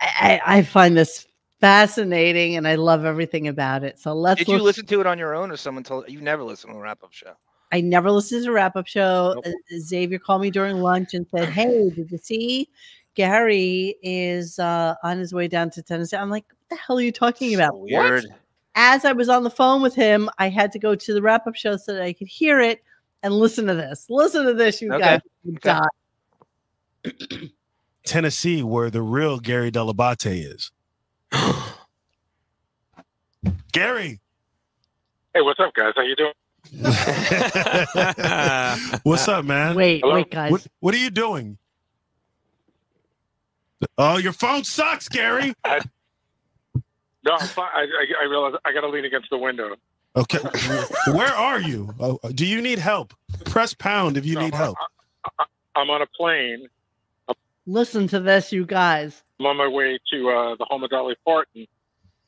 I, 0.00 0.40
I 0.44 0.62
find 0.62 0.96
this 0.96 1.26
fascinating 1.60 2.56
and 2.56 2.68
I 2.68 2.74
love 2.74 3.04
everything 3.04 3.48
about 3.48 3.82
it. 3.82 3.98
So 3.98 4.12
let's 4.14 4.40
Did 4.40 4.48
you 4.48 4.62
listen 4.62 4.86
to 4.86 5.00
it 5.00 5.06
on 5.06 5.18
your 5.18 5.34
own, 5.34 5.50
or 5.50 5.56
someone 5.56 5.84
told 5.84 6.08
you? 6.08 6.20
Never 6.20 6.42
listened 6.42 6.72
to 6.72 6.78
a 6.78 6.82
wrap-up 6.82 7.12
show. 7.12 7.32
I 7.72 7.80
never 7.80 8.10
listened 8.10 8.44
to 8.44 8.50
a 8.50 8.52
wrap 8.52 8.76
up 8.76 8.86
show. 8.86 9.32
Nope. 9.34 9.46
Uh, 9.46 9.78
Xavier 9.78 10.18
called 10.18 10.42
me 10.42 10.50
during 10.50 10.76
lunch 10.80 11.14
and 11.14 11.26
said, 11.34 11.48
Hey, 11.48 11.90
did 11.90 12.10
you 12.10 12.18
see 12.18 12.68
Gary 13.16 13.96
is 14.02 14.58
uh, 14.60 14.94
on 15.02 15.18
his 15.18 15.32
way 15.34 15.48
down 15.48 15.70
to 15.70 15.82
Tennessee? 15.82 16.16
I'm 16.16 16.30
like, 16.30 16.44
What 16.48 16.68
the 16.70 16.76
hell 16.76 16.98
are 16.98 17.02
you 17.02 17.10
talking 17.10 17.52
about? 17.54 17.72
So 17.72 17.78
weird. 17.78 18.26
As 18.76 19.04
I 19.06 19.12
was 19.12 19.28
on 19.30 19.42
the 19.42 19.50
phone 19.50 19.80
with 19.82 19.94
him, 19.94 20.28
I 20.38 20.48
had 20.50 20.70
to 20.72 20.78
go 20.78 20.94
to 20.94 21.14
the 21.14 21.22
wrap 21.22 21.46
up 21.46 21.54
show 21.56 21.76
so 21.78 21.94
that 21.94 22.02
I 22.02 22.12
could 22.12 22.28
hear 22.28 22.60
it 22.60 22.82
and 23.22 23.32
listen 23.34 23.66
to 23.66 23.74
this. 23.74 24.06
Listen 24.10 24.44
to 24.44 24.52
this, 24.54 24.80
you 24.82 24.92
Okay. 24.92 25.18
guys. 25.64 25.80
Okay. 27.04 27.50
Tennessee, 28.04 28.62
where 28.62 28.90
the 28.90 29.00
real 29.02 29.40
Gary 29.40 29.72
Dell'Abate 29.72 30.54
is. 30.54 30.70
Gary. 33.72 34.20
Hey, 35.34 35.40
what's 35.40 35.58
up, 35.58 35.72
guys? 35.74 35.94
How 35.96 36.02
you 36.02 36.14
doing? 36.16 36.32
What's 39.04 39.28
up, 39.28 39.44
man? 39.44 39.76
Wait, 39.76 40.00
Hello? 40.02 40.14
wait, 40.16 40.30
guys. 40.30 40.50
What, 40.52 40.66
what 40.80 40.94
are 40.94 40.98
you 40.98 41.10
doing? 41.10 41.58
Oh, 43.98 44.16
your 44.18 44.32
phone 44.32 44.64
sucks, 44.64 45.08
Gary. 45.08 45.54
No, 47.24 47.32
I'm 47.40 47.48
fine. 47.48 47.68
I, 47.74 47.80
I, 47.80 48.24
I 48.24 48.24
realize 48.30 48.54
I 48.64 48.72
got 48.72 48.82
to 48.82 48.88
lean 48.88 49.04
against 49.04 49.30
the 49.30 49.36
window. 49.38 49.74
Okay. 50.14 50.38
Where 51.12 51.26
are 51.34 51.60
you? 51.60 51.92
Oh, 51.98 52.20
do 52.32 52.46
you 52.46 52.62
need 52.62 52.78
help? 52.78 53.14
Press 53.46 53.74
pound 53.74 54.16
if 54.16 54.24
you 54.24 54.36
No, 54.36 54.42
need 54.42 54.54
I- 54.54 54.58
help. 54.58 54.76
I'm 55.74 55.90
on 55.90 56.02
a 56.02 56.06
plane. 56.06 56.68
Listen 57.66 58.06
to 58.08 58.20
this, 58.20 58.52
you 58.52 58.64
guys. 58.64 59.24
I'm 59.40 59.46
on 59.46 59.56
my 59.56 59.66
way 59.66 59.98
to 60.12 60.30
uh, 60.30 60.54
the 60.56 60.64
home 60.66 60.84
of 60.84 60.90
Dolly 60.90 61.16
Parton 61.24 61.66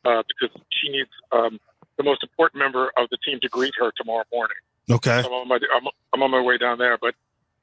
uh, 0.05 0.25
because 0.41 0.61
she 0.71 0.89
needs 0.91 1.11
um, 1.31 1.61
the 1.97 2.03
most 2.03 2.25
important 2.25 2.59
member 2.59 2.91
of 2.97 3.09
the 3.11 3.19
team 3.25 3.39
to 3.43 3.49
greet 3.49 3.75
her 3.79 3.93
tomorrow 3.97 4.25
morning. 4.33 4.57
Okay. 4.91 5.21
I'm 5.21 5.27
on 5.27 5.47
my 5.47 5.61
I'm, 5.77 5.87
I'm 6.13 6.23
on 6.25 6.31
my 6.33 6.41
way 6.43 6.59
down 6.59 6.79
there, 6.79 6.99
but 7.01 7.15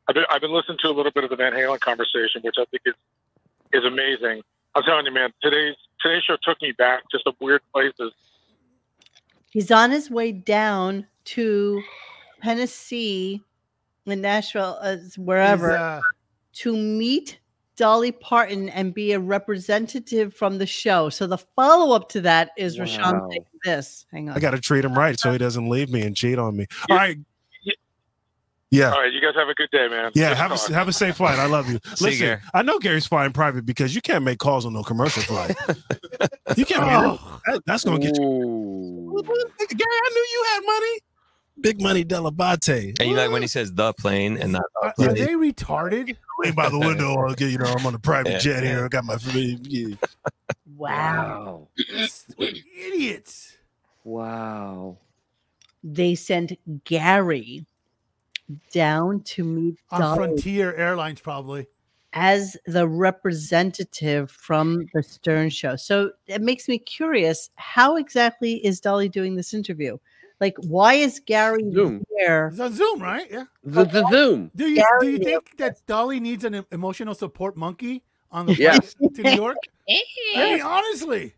I've 0.07 0.15
been 0.15 0.23
I've 0.30 0.39
been 0.39 0.53
listening 0.53 0.77
to 0.84 0.88
a 0.88 0.95
little 0.95 1.11
bit 1.11 1.26
of 1.26 1.30
the 1.30 1.35
Van 1.35 1.51
Halen 1.51 1.81
conversation, 1.81 2.41
which 2.43 2.55
I 2.57 2.63
think 2.72 2.84
is 2.85 2.93
is 3.74 3.84
amazing. 3.86 4.42
I'm 4.76 4.84
telling 4.84 5.06
you, 5.06 5.12
man, 5.12 5.32
today's 5.42 5.76
today's 6.02 6.24
show 6.24 6.38
took 6.44 6.62
me 6.62 6.74
back 6.78 7.04
to 7.12 7.20
some 7.24 7.34
weird 7.40 7.62
places. 7.74 8.12
He's 9.52 9.72
on 9.72 9.92
his 9.92 10.12
way 10.12 10.32
down 10.32 11.08
to 11.26 11.82
Tennessee, 12.44 13.42
in 14.06 14.22
Nashville, 14.22 14.78
uh, 14.82 14.98
wherever. 15.18 15.78
Uh, 15.78 16.02
to 16.56 16.76
meet 16.76 17.40
Dolly 17.76 18.14
Parton 18.14 18.70
and 18.70 18.94
be 18.94 19.12
a 19.12 19.20
representative 19.20 20.34
from 20.34 20.58
the 20.58 20.66
show. 20.66 21.10
So 21.10 21.28
the 21.28 21.38
follow 21.38 21.94
up 21.94 22.08
to 22.10 22.22
that 22.22 22.52
is 22.58 22.80
Rashawn 22.80 23.20
Wow. 23.20 23.30
saying 23.30 23.46
this. 23.64 24.06
Hang 24.12 24.30
on. 24.30 24.38
I 24.38 24.40
got 24.40 24.52
to 24.52 24.62
treat 24.62 24.86
him 24.86 24.94
right 24.94 25.20
so 25.20 25.32
he 25.32 25.38
doesn't 25.38 25.70
leave 25.70 25.90
me 25.90 26.02
and 26.04 26.16
cheat 26.16 26.40
on 26.40 26.56
me. 26.56 26.66
All 26.90 26.96
right. 26.96 27.18
Yeah. 28.72 28.92
All 28.92 29.00
right, 29.02 29.14
you 29.14 29.22
guys 29.22 29.34
have 29.36 29.48
a 29.48 29.54
good 29.54 29.70
day, 29.72 29.88
man. 29.88 30.12
Yeah, 30.16 30.30
Good 30.30 30.38
have 30.38 30.52
talk. 30.52 30.70
a, 30.70 30.74
have 30.74 30.88
a 30.88 30.94
safe 30.94 31.16
flight. 31.18 31.40
I 31.40 31.46
love 31.46 31.70
you. 31.70 31.80
See 31.96 32.06
you, 32.06 32.12
Listen, 32.12 32.26
Gary. 32.28 32.42
I 32.54 32.62
know 32.62 32.80
Gary's 32.80 33.06
flying 33.06 33.32
private 33.32 33.66
because 33.66 33.96
you 33.96 34.02
can't 34.02 34.24
make 34.24 34.40
calls 34.40 34.66
on 34.66 34.74
no 34.74 34.84
commercial 34.84 35.22
flight. 35.24 35.56
you 36.58 36.66
can't. 36.66 36.84
Oh. 36.84 37.42
That, 37.46 37.62
that's 37.66 37.84
gonna 37.84 38.00
get 38.00 38.18
you. 38.18 39.24
Gary, 39.24 39.80
I 39.80 40.10
knew 40.14 40.28
you 40.32 40.46
had 40.54 40.62
money. 40.66 41.00
Big 41.62 41.82
money 41.82 42.04
Dell'Abate. 42.04 43.00
And 43.00 43.10
you 43.10 43.16
like 43.16 43.32
when 43.32 43.42
he 43.42 43.48
says 43.48 43.74
the 43.74 43.94
plane 43.94 44.38
and 44.38 44.52
not 44.52 44.64
the 44.74 44.80
uh, 44.80 44.86
Are, 44.88 44.90
are 44.90 45.14
plane. 45.14 45.26
they 45.26 45.34
retarded? 45.34 46.18
Lean 46.44 46.54
by 46.54 46.68
the 46.68 46.80
window. 46.80 47.16
I'll 47.16 47.34
you 47.34 47.58
know, 47.58 47.66
I'm 47.66 47.86
on 47.86 47.96
a 47.96 48.00
private 48.00 48.32
Yeah, 48.34 48.38
jet 48.40 48.64
yeah. 48.64 48.70
here. 48.72 48.86
I 48.86 48.88
got 48.90 49.06
my. 49.06 49.18
Yeah. 49.34 49.96
Wow. 50.76 51.70
Idiots. 52.38 53.56
Wow. 54.04 54.98
They 55.82 56.16
sent 56.16 56.58
Gary 56.84 57.66
down 58.72 59.22
to 59.23 59.43
meet 59.43 59.80
On 59.91 60.01
Dolly 60.01 60.17
Frontier 60.17 60.73
Airlines, 60.76 61.19
probably. 61.22 61.67
as 62.13 62.55
the 62.65 62.88
representative 62.88 64.31
from 64.31 64.85
the 64.93 65.03
Stern 65.03 65.49
Show. 65.49 65.76
So 65.76 66.11
it 66.27 66.41
makes 66.41 66.67
me 66.67 66.77
curious 66.80 67.49
how 67.55 67.95
exactly 67.97 68.65
is 68.65 68.80
Dolly 68.80 69.09
doing 69.09 69.35
this 69.35 69.53
interview? 69.53 69.97
Like, 70.41 70.55
why 70.67 70.95
is 70.95 71.22
Gary 71.26 71.63
Zoom. 71.72 72.03
there? 72.17 72.47
It's 72.47 72.59
on 72.59 72.73
Zoom, 72.73 73.01
right? 73.01 73.26
Yeah. 73.31 73.45
The, 73.63 73.85
the 73.85 74.05
Zoom. 74.09 74.51
Do 74.55 74.67
you 74.67 74.84
do 74.99 75.07
you 75.09 75.17
think 75.17 75.55
that 75.57 75.85
Dolly 75.88 76.19
needs 76.19 76.43
an 76.43 76.65
emotional 76.72 77.15
support 77.15 77.55
monkey 77.55 78.03
on 78.31 78.45
the 78.47 78.53
Yes. 78.55 78.93
flight 78.95 79.15
to 79.15 79.23
New 79.23 79.31
York? 79.31 79.55
I 79.89 80.51
mean, 80.55 80.61
honestly, 80.61 81.34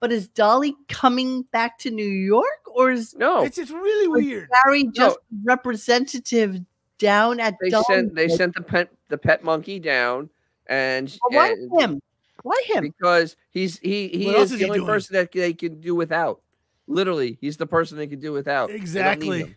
But 0.00 0.12
is 0.12 0.28
Dolly 0.28 0.76
coming 0.88 1.42
back 1.52 1.78
to 1.78 1.90
New 1.90 2.04
York 2.06 2.44
or 2.74 2.90
is 2.92 3.14
No. 3.16 3.42
it's 3.42 3.56
just 3.56 3.72
really 3.72 4.08
weird. 4.08 4.48
Barry 4.64 4.84
just 4.94 5.18
representative 5.44 6.60
down 6.98 7.40
at 7.40 7.54
They 7.60 7.70
Dolly's 7.70 7.86
sent 7.86 8.14
they 8.14 8.28
sent 8.28 8.54
the 8.54 8.62
pet 8.62 8.90
the 9.08 9.18
pet 9.18 9.42
monkey 9.44 9.78
down 9.78 10.28
and, 10.66 11.08
Well, 11.30 11.38
why 11.38 11.50
and- 11.52 11.80
him? 11.80 12.02
Why 12.42 12.62
him? 12.66 12.82
because 12.82 13.36
he's 13.50 13.78
he 13.78 14.08
he 14.08 14.26
What 14.26 14.36
else 14.36 14.44
is 14.46 14.52
is 14.52 14.58
the 14.58 14.64
he 14.64 14.70
only 14.70 14.78
doing? 14.80 14.86
person 14.88 15.14
that 15.14 15.32
they 15.32 15.52
can 15.52 15.80
do 15.80 15.94
without. 15.94 16.40
Literally, 16.86 17.38
he's 17.40 17.56
the 17.56 17.66
person 17.66 17.98
they 17.98 18.06
can 18.06 18.20
do 18.20 18.32
without. 18.32 18.68
They 18.68 18.74
don't 18.74 18.78
need 18.78 18.82
Exactly. 18.82 19.38
him. 19.40 19.56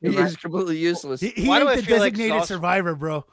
He 0.00 0.08
is 0.16 0.36
completely 0.36 0.78
useless. 0.78 1.20
He, 1.20 1.28
he 1.30 1.48
Why 1.48 1.58
do 1.58 1.68
ain't 1.68 1.78
I 1.78 1.80
the 1.80 1.86
feel 1.86 1.98
like 1.98 2.12
designated 2.14 2.40
Sauce- 2.42 2.48
survivor, 2.48 2.94
bro. 2.94 3.24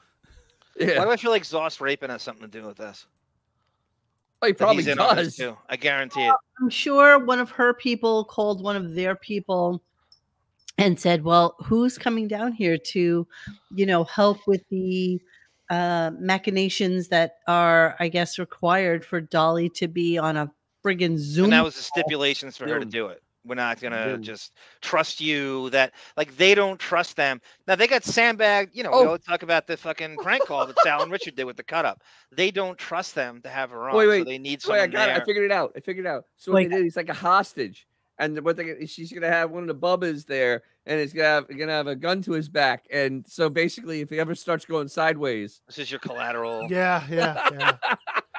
yeah. 0.77 0.97
Why 0.99 1.05
do 1.05 1.11
I 1.11 1.17
feel 1.17 1.31
like 1.31 1.43
Zoss 1.43 1.79
raping 1.79 2.09
has 2.09 2.21
something 2.23 2.49
to 2.49 2.59
do 2.59 2.65
with 2.65 2.77
this? 2.77 3.05
Oh, 4.43 4.47
he 4.47 4.51
probably 4.51 4.83
he's 4.83 4.87
in 4.87 4.99
on 4.99 5.15
this 5.15 5.27
does. 5.27 5.35
too. 5.37 5.57
I 5.69 5.77
guarantee 5.77 6.25
it. 6.25 6.35
I'm 6.61 6.69
sure 6.69 7.17
one 7.17 7.39
of 7.39 7.49
her 7.51 7.73
people 7.73 8.25
called 8.25 8.61
one 8.61 8.75
of 8.75 8.93
their 8.93 9.15
people 9.15 9.81
and 10.77 10.99
said, 10.99 11.23
"Well, 11.23 11.55
who's 11.63 11.97
coming 11.97 12.27
down 12.27 12.51
here 12.51 12.77
to, 12.77 13.25
you 13.73 13.85
know, 13.85 14.03
help 14.03 14.39
with 14.45 14.61
the 14.69 15.21
uh, 15.69 16.11
machinations 16.19 17.07
that 17.07 17.35
are, 17.47 17.95
I 18.01 18.09
guess, 18.09 18.37
required 18.37 19.05
for 19.05 19.21
Dolly 19.21 19.69
to 19.75 19.87
be 19.87 20.17
on 20.17 20.35
a 20.35 20.51
friggin' 20.83 21.17
Zoom?" 21.17 21.45
And 21.45 21.53
that 21.53 21.63
was 21.63 21.75
the 21.75 21.83
stipulations 21.83 22.57
for 22.57 22.67
her 22.67 22.79
to 22.79 22.85
do 22.85 23.07
it. 23.07 23.22
We're 23.45 23.55
not 23.55 23.81
gonna 23.81 24.11
Zoom. 24.13 24.23
just 24.23 24.53
trust 24.81 25.19
you. 25.19 25.69
That 25.71 25.91
like 26.17 26.35
they 26.37 26.55
don't 26.55 26.79
trust 26.79 27.15
them. 27.17 27.41
Now 27.67 27.75
they 27.75 27.87
got 27.87 28.03
sandbagged. 28.03 28.75
You 28.75 28.83
know, 28.83 28.91
we 28.91 28.97
Oh. 28.97 29.05
always 29.07 29.23
talk 29.23 29.43
about 29.43 29.67
the 29.67 29.75
fucking 29.77 30.17
prank 30.17 30.45
call 30.45 30.65
that 30.65 30.77
Sal 30.83 31.03
and 31.03 31.11
Richard 31.11 31.35
did 31.35 31.43
with 31.43 31.57
the 31.57 31.63
cut 31.63 31.83
up. 31.85 32.01
They 32.31 32.51
don't 32.51 32.77
trust 32.77 33.15
them 33.15 33.41
to 33.41 33.49
have 33.49 33.69
her 33.71 33.89
on. 33.89 33.95
Wait, 33.97 34.05
So 34.05 34.09
wait, 34.09 34.25
they 34.25 34.37
need 34.37 34.61
wait! 34.67 34.79
I 34.81 34.87
got 34.87 35.09
it. 35.09 35.17
I 35.21 35.25
figured 35.25 35.45
it 35.45 35.51
out. 35.51 35.73
I 35.75 35.79
figured 35.81 36.05
it 36.05 36.09
out. 36.09 36.25
So 36.37 36.51
Wait. 36.53 36.65
what 36.65 36.69
they 36.71 36.75
did, 36.77 36.83
he's 36.85 36.95
like 36.95 37.09
a 37.09 37.13
hostage, 37.13 37.85
and 38.17 38.39
what 38.45 38.55
they 38.55 38.85
she's 38.85 39.11
gonna 39.11 39.27
have 39.29 39.51
one 39.51 39.63
of 39.63 39.67
the 39.67 39.75
bubbas 39.75 40.25
there, 40.25 40.63
and 40.85 40.99
he's 41.01 41.11
gonna 41.13 41.27
have 41.27 41.47
gonna 41.57 41.71
have 41.73 41.87
a 41.87 41.95
gun 41.95 42.21
to 42.23 42.31
his 42.31 42.47
back, 42.47 42.85
and 42.91 43.25
so 43.27 43.49
basically, 43.49 43.99
if 44.01 44.09
he 44.09 44.19
ever 44.19 44.35
starts 44.35 44.63
going 44.65 44.87
sideways, 44.87 45.61
This 45.67 45.79
is 45.79 45.91
your 45.91 45.99
collateral. 45.99 46.67
Yeah, 46.69 47.03
yeah, 47.09 47.49
yeah. 47.59 47.77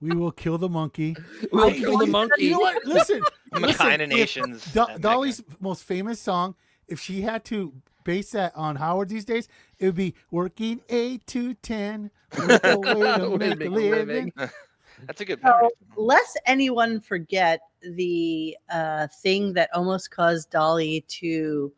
we 0.00 0.14
will 0.14 0.32
kill 0.32 0.58
the 0.58 0.68
monkey. 0.68 1.16
We'll 1.52 1.68
I- 1.68 1.72
kill 1.72 1.98
the 1.98 2.06
you- 2.06 2.12
monkey. 2.12 2.44
You 2.44 2.50
know 2.52 2.58
what? 2.60 2.84
Listen, 2.84 3.22
I'm 3.52 3.62
listen, 3.62 3.78
kind 3.86 4.02
of 4.02 4.08
nations. 4.08 4.64
Do- 4.72 4.84
and 4.84 5.02
Dolly's 5.02 5.42
most 5.60 5.84
famous 5.84 6.20
song, 6.20 6.54
if 6.86 7.00
she 7.00 7.22
had 7.22 7.44
to 7.46 7.72
base 8.04 8.30
that 8.30 8.54
on 8.56 8.76
Howard 8.76 9.08
these 9.08 9.24
days, 9.24 9.48
it 9.78 9.86
would 9.86 9.94
be 9.96 10.14
working 10.30 10.80
eight 10.88 11.26
to 11.28 11.54
ten. 11.54 12.10
with 12.36 12.60
a 12.64 12.78
way 12.78 13.18
to 13.18 13.28
Way 13.36 13.48
to 13.50 13.56
make 13.56 13.68
a 13.68 13.70
living. 13.70 14.32
That's 15.06 15.20
a 15.20 15.24
good 15.24 15.40
So, 15.40 15.48
memory. 15.48 15.68
lest 15.96 16.40
anyone 16.46 17.00
forget 17.00 17.60
the 17.82 18.56
uh, 18.70 19.06
thing 19.22 19.52
that 19.54 19.70
almost 19.74 20.10
caused 20.10 20.50
Dolly 20.50 21.04
to. 21.08 21.72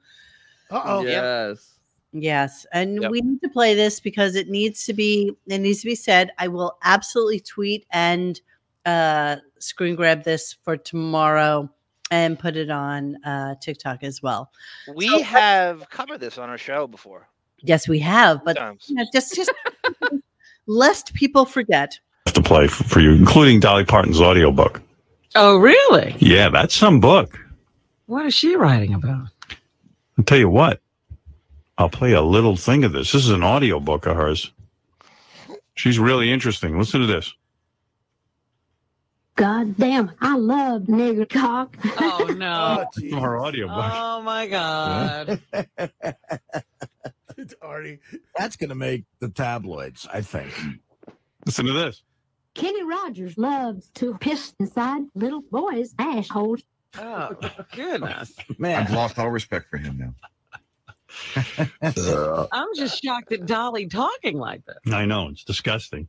Uh 0.70 0.82
oh. 0.84 1.02
yes, 1.02 1.79
Yes, 2.12 2.66
and 2.72 3.02
Yep. 3.02 3.10
we 3.10 3.20
need 3.20 3.40
to 3.42 3.48
play 3.48 3.74
this 3.74 4.00
because 4.00 4.34
it 4.34 4.48
needs 4.48 4.84
to 4.86 4.92
be. 4.92 5.32
It 5.46 5.58
needs 5.58 5.80
to 5.82 5.86
be 5.86 5.94
said. 5.94 6.30
I 6.38 6.48
will 6.48 6.76
absolutely 6.82 7.38
tweet 7.40 7.86
and 7.92 8.40
uh, 8.84 9.36
screen 9.58 9.94
grab 9.94 10.24
this 10.24 10.56
for 10.64 10.76
tomorrow 10.76 11.70
and 12.10 12.36
put 12.36 12.56
it 12.56 12.68
on 12.70 13.22
uh, 13.24 13.54
TikTok 13.62 14.02
as 14.02 14.20
well. 14.22 14.50
We 14.94 15.20
have 15.22 15.88
covered 15.90 16.18
this 16.18 16.36
on 16.38 16.48
our 16.50 16.58
show 16.58 16.88
before. 16.88 17.28
Yes, 17.62 17.86
we 17.86 18.00
have, 18.00 18.44
but 18.44 18.56
you 18.88 18.96
know, 18.96 19.04
just 19.12 19.36
just 19.36 19.52
lest 20.66 21.14
people 21.14 21.44
forget. 21.44 21.98
to 22.26 22.42
play 22.42 22.66
for, 22.66 22.84
for 22.84 23.00
you, 23.00 23.12
including 23.12 23.60
Dolly 23.60 23.84
Parton's 23.84 24.20
audiobook. 24.20 24.82
Oh, 25.36 25.58
really? 25.58 26.16
Yeah, 26.18 26.48
that's 26.48 26.74
some 26.74 26.98
book. 26.98 27.38
What 28.06 28.26
is 28.26 28.34
she 28.34 28.56
writing 28.56 28.94
about? 28.94 29.28
I'll 30.18 30.24
tell 30.24 30.38
you 30.38 30.48
what. 30.48 30.80
I'll 31.80 31.88
play 31.88 32.12
a 32.12 32.20
little 32.20 32.56
thing 32.56 32.84
of 32.84 32.92
this. 32.92 33.12
This 33.12 33.24
is 33.24 33.30
an 33.30 33.42
audiobook 33.42 34.04
of 34.04 34.14
hers. 34.14 34.52
She's 35.74 35.98
really 35.98 36.30
interesting. 36.30 36.78
Listen 36.78 37.00
to 37.00 37.06
this. 37.06 37.32
God 39.34 39.78
damn, 39.78 40.12
I 40.20 40.36
love 40.36 40.82
nigger 40.82 41.26
cock. 41.26 41.78
Oh 41.98 42.34
no! 42.36 42.84
Oh, 42.86 43.08
From 43.08 43.20
her 43.22 43.40
audiobook. 43.40 43.92
Oh 43.94 44.20
my 44.20 44.46
god! 44.46 45.40
It's 47.38 47.54
Artie. 47.62 48.00
That's 48.36 48.56
going 48.56 48.68
to 48.68 48.74
make 48.74 49.04
the 49.20 49.30
tabloids, 49.30 50.06
I 50.12 50.20
think. 50.20 50.52
Listen 51.46 51.64
to 51.64 51.72
this. 51.72 52.02
Kenny 52.52 52.82
Rogers 52.82 53.38
loves 53.38 53.88
to 53.94 54.18
piss 54.18 54.52
inside 54.60 55.04
little 55.14 55.40
boys' 55.40 55.94
assholes. 55.98 56.60
Oh 56.98 57.34
goodness! 57.72 58.34
Man, 58.58 58.82
I've 58.82 58.92
lost 58.92 59.18
all 59.18 59.30
respect 59.30 59.70
for 59.70 59.78
him 59.78 59.96
now. 59.96 60.14
I'm 61.82 62.74
just 62.76 63.02
shocked 63.02 63.32
at 63.32 63.46
Dolly 63.46 63.86
talking 63.86 64.38
like 64.38 64.62
that. 64.66 64.94
I 64.94 65.06
know. 65.06 65.28
It's 65.28 65.44
disgusting. 65.44 66.08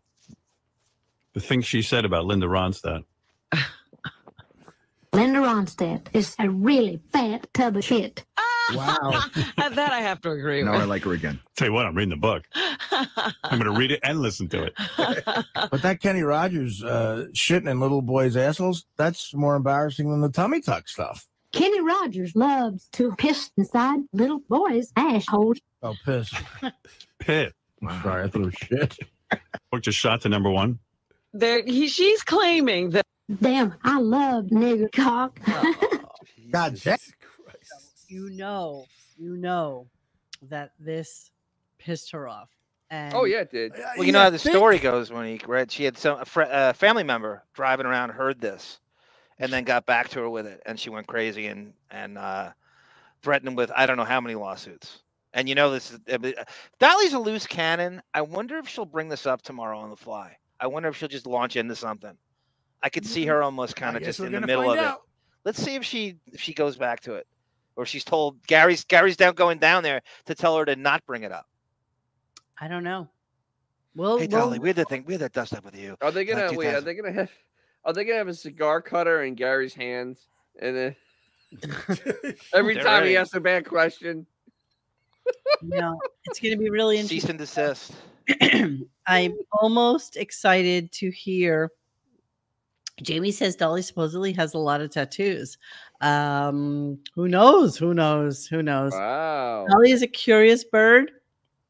The 1.34 1.40
things 1.40 1.66
she 1.66 1.82
said 1.82 2.06
about 2.06 2.26
Linda 2.26 2.48
Ronstadt. 2.48 3.04
Linda 5.14 5.40
Ronstadt 5.40 6.08
is 6.14 6.36
a 6.40 6.50
really 6.50 7.02
fat 7.12 7.48
tub 7.54 7.78
of 7.78 7.84
shit. 7.84 8.26
wow. 8.74 9.24
that 9.58 9.92
I 9.92 10.02
have 10.02 10.22
to 10.22 10.32
agree 10.32 10.64
with. 10.64 10.72
Now 10.72 10.80
I 10.80 10.86
like 10.86 11.04
her 11.04 11.14
again. 11.14 11.40
Tell 11.56 11.68
you 11.68 11.74
what, 11.74 11.86
I'm 11.86 11.96
reading 11.96 12.12
the 12.12 12.16
book. 12.16 12.44
I'm 12.54 13.60
going 13.60 13.64
to 13.64 13.72
read 13.72 13.92
it 13.92 14.00
and 14.04 14.22
listen 14.22 14.48
to 14.50 14.64
it. 14.64 14.74
But 14.98 15.82
that 15.82 16.00
Kenny 16.02 16.22
Rogers 16.22 16.84
uh, 16.84 17.28
shitting 17.34 17.70
in 17.70 17.80
little 17.80 18.02
boys' 18.02 18.38
assholes, 18.38 18.86
that's 18.98 19.34
more 19.34 19.56
embarrassing 19.56 20.10
than 20.10 20.22
the 20.22 20.30
tummy 20.30 20.62
tuck 20.62 20.88
stuff. 20.88 21.28
Kenny 21.54 21.82
Rogers 21.82 22.36
loves 22.36 22.88
to 22.94 23.14
piss 23.18 23.52
inside 23.58 24.02
little 24.14 24.40
boys' 24.50 24.92
assholes. 24.96 25.60
Oh, 25.84 25.96
piss. 26.06 26.34
Pitt. 27.20 27.54
Sorry, 28.04 28.24
I 28.26 28.30
threw 28.30 28.44
it 28.44 28.46
was 28.48 28.56
shit. 28.56 28.98
Book 29.72 29.84
just 29.84 29.98
shot 30.00 30.22
to 30.22 30.30
number 30.30 30.50
one. 30.52 30.80
there, 31.34 31.64
he, 31.66 31.88
she's 31.88 32.24
claiming 32.24 32.92
that. 32.92 33.06
Damn, 33.42 33.76
I 33.84 34.00
love 34.00 34.46
nigger 34.48 34.92
cock. 34.92 35.40
Oh, 35.50 36.52
God 36.52 36.76
damn. 36.84 36.98
You 38.10 38.30
know, 38.32 38.86
you 39.18 39.38
know 39.38 39.88
that 40.50 40.72
this 40.80 41.32
pissed 41.80 42.12
her 42.12 42.28
off. 42.28 42.50
And 42.90 43.14
oh 43.16 43.26
yeah, 43.26 43.42
it 43.42 43.52
did. 43.52 43.74
Well, 43.98 44.06
you 44.06 44.12
know 44.12 44.22
how 44.22 44.32
the 44.32 44.40
story 44.40 44.80
goes 44.80 45.12
when 45.12 45.26
he 45.28 45.42
read. 45.48 45.72
She 45.72 45.86
had 45.86 45.98
some 45.98 46.20
a 46.22 46.26
fr- 46.26 46.44
a 46.44 46.74
family 46.74 47.04
member 47.06 47.44
driving 47.54 47.86
around 47.88 48.12
heard 48.12 48.42
this, 48.42 48.81
and 49.42 49.52
then 49.52 49.64
got 49.64 49.86
back 49.86 50.10
to 50.10 50.20
her 50.20 50.30
with 50.30 50.46
it, 50.46 50.62
and 50.66 50.80
she 50.80 50.90
went 50.90 51.08
crazy 51.08 51.48
and 51.48 51.74
and 51.90 52.18
uh, 52.18 52.52
threatened 53.22 53.58
with 53.58 53.72
I 53.76 53.86
don't 53.86 53.98
know 53.98 54.04
how 54.06 54.22
many 54.22 54.36
lawsuits. 54.36 55.00
And 55.34 55.50
you 55.50 55.56
know 55.56 55.72
this 55.72 55.92
is 55.92 56.00
I 56.10 56.34
Dolly's 56.80 57.14
a 57.14 57.20
loose 57.20 57.48
cannon. 57.48 58.02
I 58.14 58.22
wonder 58.22 58.58
if 58.58 58.68
she'll 58.70 58.86
bring 58.86 59.10
this 59.10 59.26
up 59.26 59.42
tomorrow 59.42 59.80
on 59.80 59.90
the 59.90 59.96
fly. 59.96 60.38
I 60.60 60.68
wonder 60.68 60.90
if 60.90 60.98
she'll 60.98 61.10
just 61.10 61.26
launch 61.26 61.56
into 61.56 61.76
something. 61.76 62.16
I 62.84 62.90
could 62.90 63.06
see 63.06 63.26
her 63.26 63.42
almost 63.42 63.76
kind 63.76 63.98
of 63.98 64.04
just 64.04 64.20
in 64.20 64.32
the 64.32 64.42
middle 64.42 64.70
of 64.72 64.78
find 64.78 64.90
it. 64.92 65.00
Let's 65.44 65.62
see 65.62 65.76
if 65.76 65.84
she 65.84 66.18
if 66.28 66.40
she 66.40 66.54
goes 66.54 66.78
back 66.78 67.00
to 67.02 67.16
it, 67.16 67.26
or 67.76 67.86
she's 67.86 68.04
told 68.04 68.46
Gary's 68.46 68.84
Gary's 68.84 69.18
down 69.18 69.34
going 69.34 69.58
down 69.58 69.84
there 69.84 70.02
to 70.26 70.36
tell 70.36 70.56
her 70.58 70.66
to 70.66 70.76
not 70.76 71.06
bring 71.06 71.24
it 71.24 71.32
up. 71.32 71.48
I 72.60 72.68
don't 72.68 72.84
know. 72.84 73.10
Well, 73.96 74.20
Hey 74.20 74.28
Dolly, 74.28 74.60
we 74.60 74.70
had 74.70 74.78
that 74.78 74.90
thing, 74.90 75.04
we 75.06 75.14
had 75.14 75.22
that 75.22 75.34
dust 75.34 75.54
up 75.54 75.66
with 75.66 75.76
you. 75.76 75.98
Are 76.02 76.12
they 76.12 76.26
gonna 76.26 76.48
Like 76.48 76.58
wait? 76.58 76.74
Are 76.76 76.82
they 76.82 76.94
gonna 76.94 77.12
have? 77.12 77.32
Are 77.84 77.94
they 77.94 78.04
gonna 78.04 78.18
have 78.18 78.28
a 78.28 78.34
cigar 78.34 78.82
cutter 78.82 79.24
in 79.24 79.36
Gary's 79.36 79.74
hands? 79.74 80.28
And 80.60 80.76
then 80.78 80.96
every 82.54 82.76
They're 82.76 82.84
time 82.84 83.06
he 83.06 83.18
asks 83.18 83.34
a 83.34 83.40
bad 83.40 83.66
question, 83.66 84.26
no, 85.62 86.00
it's 86.26 86.40
going 86.40 86.54
to 86.54 86.58
be 86.58 86.70
really 86.70 86.98
interesting. 86.98 87.38
Cease 87.38 87.56
interesting. 87.56 87.96
and 88.40 88.80
desist. 88.80 88.88
I'm 89.08 89.34
almost 89.52 90.18
excited 90.18 90.92
to 90.94 91.12
hear. 91.12 91.72
Jamie 93.02 93.32
says 93.32 93.56
Dolly 93.56 93.82
supposedly 93.82 94.32
has 94.34 94.54
a 94.54 94.60
lot 94.60 94.82
of 94.82 94.92
tattoos. 94.92 95.58
Um, 96.02 97.00
who 97.16 97.28
knows? 97.28 97.78
Who 97.78 97.94
knows? 97.94 98.46
Who 98.46 98.62
knows? 98.62 98.94
wow. 98.94 99.66
Dolly 99.70 99.92
is 99.92 100.02
a 100.02 100.08
curious 100.08 100.64
bird. 100.64 101.12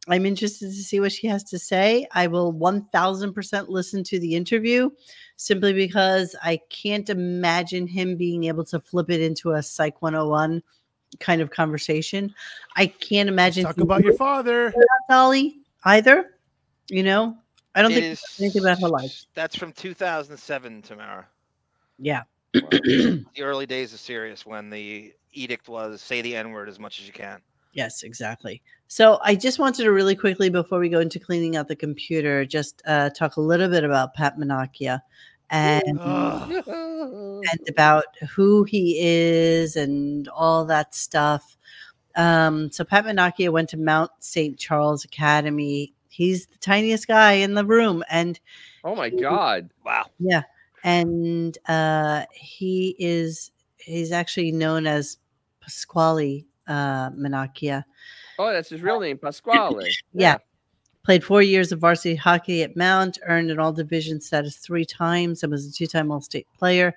I'm 0.08 0.26
interested 0.26 0.68
to 0.68 0.84
see 0.84 1.00
what 1.00 1.12
she 1.12 1.28
has 1.28 1.44
to 1.46 1.60
say. 1.60 2.08
I 2.12 2.28
will 2.28 2.54
1000% 2.54 3.70
listen 3.70 4.04
to 4.06 4.20
the 4.20 4.36
interview 4.36 4.90
simply 5.36 5.74
because 5.74 6.36
I 6.42 6.60
can't 6.70 7.10
imagine 7.10 7.86
him 7.88 8.18
being 8.18 8.46
able 8.46 8.64
to 8.66 8.80
flip 8.80 9.10
it 9.12 9.22
into 9.22 9.52
a 9.52 9.62
Psych 9.62 10.02
101 10.02 10.64
kind 11.20 11.42
of 11.42 11.52
conversation. 11.52 12.34
I 12.76 12.88
can't 12.88 13.30
imagine 13.30 13.64
Talk 13.66 13.78
about 13.78 14.04
your 14.04 14.14
father. 14.16 14.68
about 14.68 14.84
Dolly 15.10 15.60
either. 15.86 16.32
You 16.90 17.04
know, 17.04 17.38
I 17.76 17.82
don't 17.84 17.92
It 17.92 17.96
think 17.96 18.06
is- 18.14 18.24
anything 18.40 18.64
about 18.64 18.82
her 18.82 18.90
life. 18.90 19.26
That's 19.36 19.56
from 19.56 19.72
2007, 19.72 20.82
Tamara. 20.82 21.28
Yeah. 22.00 22.24
the 22.54 23.24
early 23.40 23.66
days 23.66 23.94
of 23.94 24.00
Sirius 24.00 24.46
when 24.46 24.70
the 24.70 25.14
edict 25.32 25.70
was 25.70 26.02
say 26.02 26.22
the 26.22 26.36
N 26.36 26.52
word 26.52 26.68
as 26.70 26.80
much 26.80 27.00
as 27.00 27.08
you 27.08 27.14
can. 27.14 27.40
Yes, 27.74 28.04
exactly. 28.04 28.62
So 28.88 29.20
I 29.24 29.36
just 29.36 29.60
wanted 29.60 29.84
to 29.84 29.92
really 29.92 30.16
quickly 30.16 30.50
before 30.50 30.80
we 30.80 30.90
go 30.90 31.00
into 31.00 31.20
cleaning 31.20 31.56
out 31.56 31.68
the 31.68 31.76
computer, 31.76 32.46
just 32.46 32.82
uh, 32.86 33.10
talk 33.12 33.38
a 33.38 33.42
little 33.42 33.70
bit 33.70 33.84
about 33.84 34.14
Pat 34.14 34.38
Manocchia 34.38 35.02
and 35.50 36.00
and 36.68 37.70
about 37.70 38.06
who 38.36 38.64
he 38.66 38.98
is 39.00 39.76
and 39.78 40.28
all 40.30 40.66
that 40.66 40.94
stuff. 40.94 41.58
Um, 42.16 42.70
so 42.72 42.84
Pat 42.84 43.06
Manocchia 43.06 43.50
went 43.50 43.70
to 43.70 43.78
Mount 43.78 44.12
St. 44.20 44.58
Charles 44.58 45.06
Academy. 45.06 45.94
He's 46.10 46.48
the 46.48 46.58
tiniest 46.58 47.08
guy 47.08 47.34
in 47.34 47.54
the 47.54 47.66
room, 47.66 48.04
and 48.10 48.38
Oh 48.84 48.96
my 48.96 49.10
God! 49.10 49.70
Wow. 49.86 50.08
yeah, 50.20 50.44
and 50.84 51.58
uh, 51.68 52.26
he 52.34 52.96
is 53.00 53.52
he's 53.78 54.12
actually 54.12 54.52
known 54.52 54.88
as 54.88 55.18
Pasquale 55.62 56.46
uh, 56.68 57.10
Manocchia. 57.12 57.84
Oh, 58.40 58.52
that's 58.52 58.70
his 58.70 58.82
real 58.82 59.00
name, 59.00 59.18
Pasquale. 59.22 59.92
Yeah. 60.14 60.38
Played 61.04 61.24
four 61.24 61.42
years 61.42 61.72
of 61.72 61.80
varsity 61.80 62.16
hockey 62.16 62.62
at 62.62 62.78
Mount, 62.78 63.18
earned 63.24 63.50
an 63.50 63.58
all 63.58 63.74
division 63.74 64.22
status 64.22 64.58
three 64.58 64.86
times, 64.86 65.42
and 65.42 65.52
was 65.52 65.66
a 65.66 65.72
two 65.72 65.88
time 65.88 66.12
All 66.12 66.22
State 66.22 66.48
player. 66.58 66.94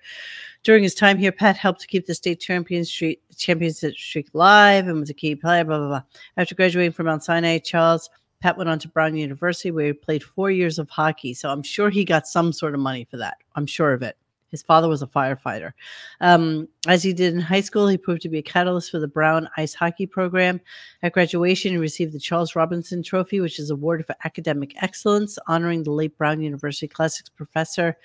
During 0.62 0.82
his 0.82 0.94
time 0.94 1.16
here, 1.16 1.32
Pat 1.32 1.56
helped 1.56 1.80
to 1.80 1.86
keep 1.86 2.06
the 2.06 2.14
state 2.14 2.38
champion 2.38 2.84
streak, 2.84 3.22
championship 3.36 3.94
streak 3.94 4.28
alive 4.34 4.88
and 4.88 5.00
was 5.00 5.10
a 5.10 5.14
key 5.14 5.34
player. 5.34 5.64
Blah 5.64 5.78
blah 5.78 5.88
blah. 5.88 6.02
After 6.36 6.54
graduating 6.54 6.92
from 6.92 7.06
Mount 7.06 7.24
Sinai, 7.24 7.58
Charles 7.58 8.10
Pat 8.44 8.58
went 8.58 8.68
on 8.68 8.78
to 8.80 8.88
Brown 8.88 9.16
University, 9.16 9.70
where 9.70 9.86
he 9.86 9.92
played 9.94 10.22
four 10.22 10.50
years 10.50 10.78
of 10.78 10.90
hockey. 10.90 11.32
So 11.32 11.48
I'm 11.48 11.62
sure 11.62 11.88
he 11.88 12.04
got 12.04 12.26
some 12.26 12.52
sort 12.52 12.74
of 12.74 12.80
money 12.80 13.06
for 13.10 13.16
that. 13.16 13.38
I'm 13.54 13.64
sure 13.64 13.94
of 13.94 14.02
it. 14.02 14.18
His 14.50 14.62
father 14.62 14.88
was 14.88 15.02
a 15.02 15.06
firefighter. 15.06 15.72
Um, 16.20 16.68
as 16.86 17.02
he 17.02 17.12
did 17.12 17.34
in 17.34 17.40
high 17.40 17.60
school, 17.60 17.88
he 17.88 17.98
proved 17.98 18.22
to 18.22 18.28
be 18.28 18.38
a 18.38 18.42
catalyst 18.42 18.90
for 18.90 19.00
the 19.00 19.08
Brown 19.08 19.48
ice 19.56 19.74
hockey 19.74 20.06
program. 20.06 20.60
At 21.02 21.12
graduation, 21.12 21.72
he 21.72 21.78
received 21.78 22.12
the 22.12 22.20
Charles 22.20 22.54
Robinson 22.54 23.02
Trophy, 23.02 23.40
which 23.40 23.58
is 23.58 23.70
awarded 23.70 24.06
for 24.06 24.14
academic 24.24 24.80
excellence, 24.82 25.38
honoring 25.48 25.82
the 25.82 25.90
late 25.90 26.16
Brown 26.16 26.40
University 26.40 26.86
classics 26.86 27.28
professor. 27.28 27.96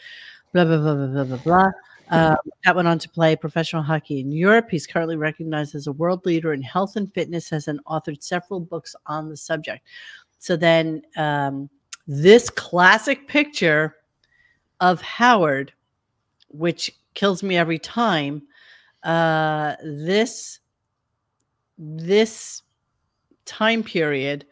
Blah 0.53 0.65
blah 0.65 0.77
blah 0.77 0.95
blah 0.95 1.07
blah 1.07 1.23
blah 1.23 1.37
blah. 1.37 1.71
Um, 2.11 2.37
Pat 2.63 2.75
went 2.75 2.87
on 2.87 2.97
to 2.99 3.09
play 3.09 3.35
professional 3.35 3.83
hockey 3.83 4.19
in 4.19 4.31
Europe. 4.31 4.67
He's 4.71 4.87
currently 4.87 5.15
recognized 5.15 5.75
as 5.75 5.85
a 5.85 5.91
world 5.91 6.25
leader 6.25 6.53
in 6.53 6.61
health 6.61 6.95
and 6.95 7.13
fitness, 7.13 7.49
has 7.51 7.67
and 7.67 7.83
authored 7.85 8.23
several 8.23 8.59
books 8.59 8.95
on 9.05 9.29
the 9.29 9.37
subject. 9.37 9.85
So 10.39 10.55
then, 10.55 11.03
um, 11.17 11.69
this 12.07 12.49
classic 12.49 13.27
picture 13.27 13.97
of 14.79 15.01
Howard, 15.01 15.71
which 16.49 16.91
kills 17.13 17.43
me 17.43 17.57
every 17.57 17.79
time, 17.79 18.43
uh, 19.03 19.75
this 19.83 20.59
this 21.77 22.61
time 23.45 23.83
period 23.83 24.45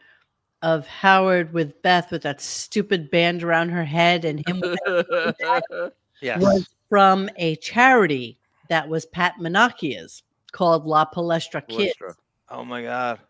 of 0.62 0.86
Howard 0.86 1.52
with 1.52 1.80
Beth 1.82 2.10
with 2.10 2.22
that 2.22 2.40
stupid 2.40 3.10
band 3.10 3.42
around 3.42 3.68
her 3.68 3.84
head 3.84 4.24
and 4.24 4.42
him 4.46 4.62
Yes. 6.20 6.40
was 6.40 6.68
from 6.88 7.30
a 7.36 7.54
charity 7.56 8.38
that 8.68 8.88
was 8.88 9.06
Pat 9.06 9.34
Manocchia's 9.40 10.22
called 10.52 10.84
La 10.84 11.04
Palestra 11.04 11.66
Kids. 11.68 11.94
Oh 12.50 12.64
my 12.64 12.82
God. 12.82 13.20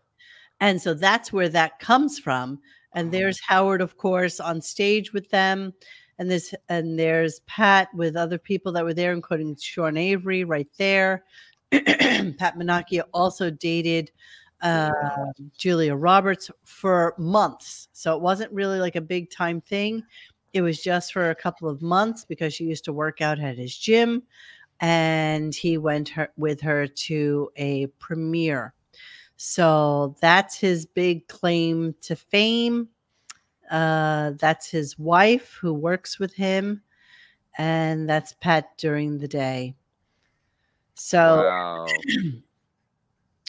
And 0.59 0.81
so 0.81 0.93
that's 0.93 1.31
where 1.31 1.49
that 1.49 1.79
comes 1.79 2.17
from. 2.17 2.59
And 2.93 3.11
there's 3.11 3.39
Howard, 3.39 3.81
of 3.81 3.97
course, 3.97 4.39
on 4.39 4.61
stage 4.61 5.13
with 5.13 5.29
them. 5.29 5.73
And 6.19 6.29
there's 6.29 6.53
and 6.67 6.99
there's 6.99 7.39
Pat 7.47 7.87
with 7.93 8.15
other 8.15 8.37
people 8.37 8.71
that 8.73 8.83
were 8.83 8.93
there, 8.93 9.13
including 9.13 9.55
Sean 9.55 9.97
Avery 9.97 10.43
right 10.43 10.67
there. 10.77 11.23
Pat 11.71 12.57
Manocchia 12.57 13.03
also 13.13 13.49
dated 13.49 14.11
uh, 14.61 14.91
Julia 15.57 15.95
Roberts 15.95 16.51
for 16.65 17.15
months. 17.17 17.87
So 17.93 18.15
it 18.15 18.21
wasn't 18.21 18.51
really 18.51 18.79
like 18.79 18.95
a 18.95 19.01
big 19.01 19.31
time 19.31 19.61
thing. 19.61 20.03
It 20.53 20.61
was 20.61 20.81
just 20.81 21.13
for 21.13 21.29
a 21.29 21.35
couple 21.35 21.69
of 21.69 21.81
months 21.81 22.25
because 22.25 22.53
she 22.53 22.65
used 22.65 22.85
to 22.85 22.93
work 22.93 23.21
out 23.21 23.39
at 23.39 23.57
his 23.57 23.77
gym. 23.77 24.23
And 24.81 25.53
he 25.53 25.77
went 25.77 26.09
her, 26.09 26.29
with 26.37 26.61
her 26.61 26.87
to 26.87 27.49
a 27.57 27.87
premiere. 27.99 28.73
So 29.35 30.15
that's 30.21 30.57
his 30.57 30.85
big 30.85 31.27
claim 31.27 31.95
to 32.01 32.15
fame. 32.15 32.89
Uh, 33.69 34.31
that's 34.37 34.69
his 34.69 34.97
wife 34.97 35.57
who 35.61 35.73
works 35.73 36.19
with 36.19 36.33
him. 36.33 36.81
And 37.57 38.09
that's 38.09 38.33
Pat 38.33 38.77
during 38.77 39.17
the 39.17 39.27
day. 39.27 39.75
So 40.95 41.43
Wow. 41.43 41.85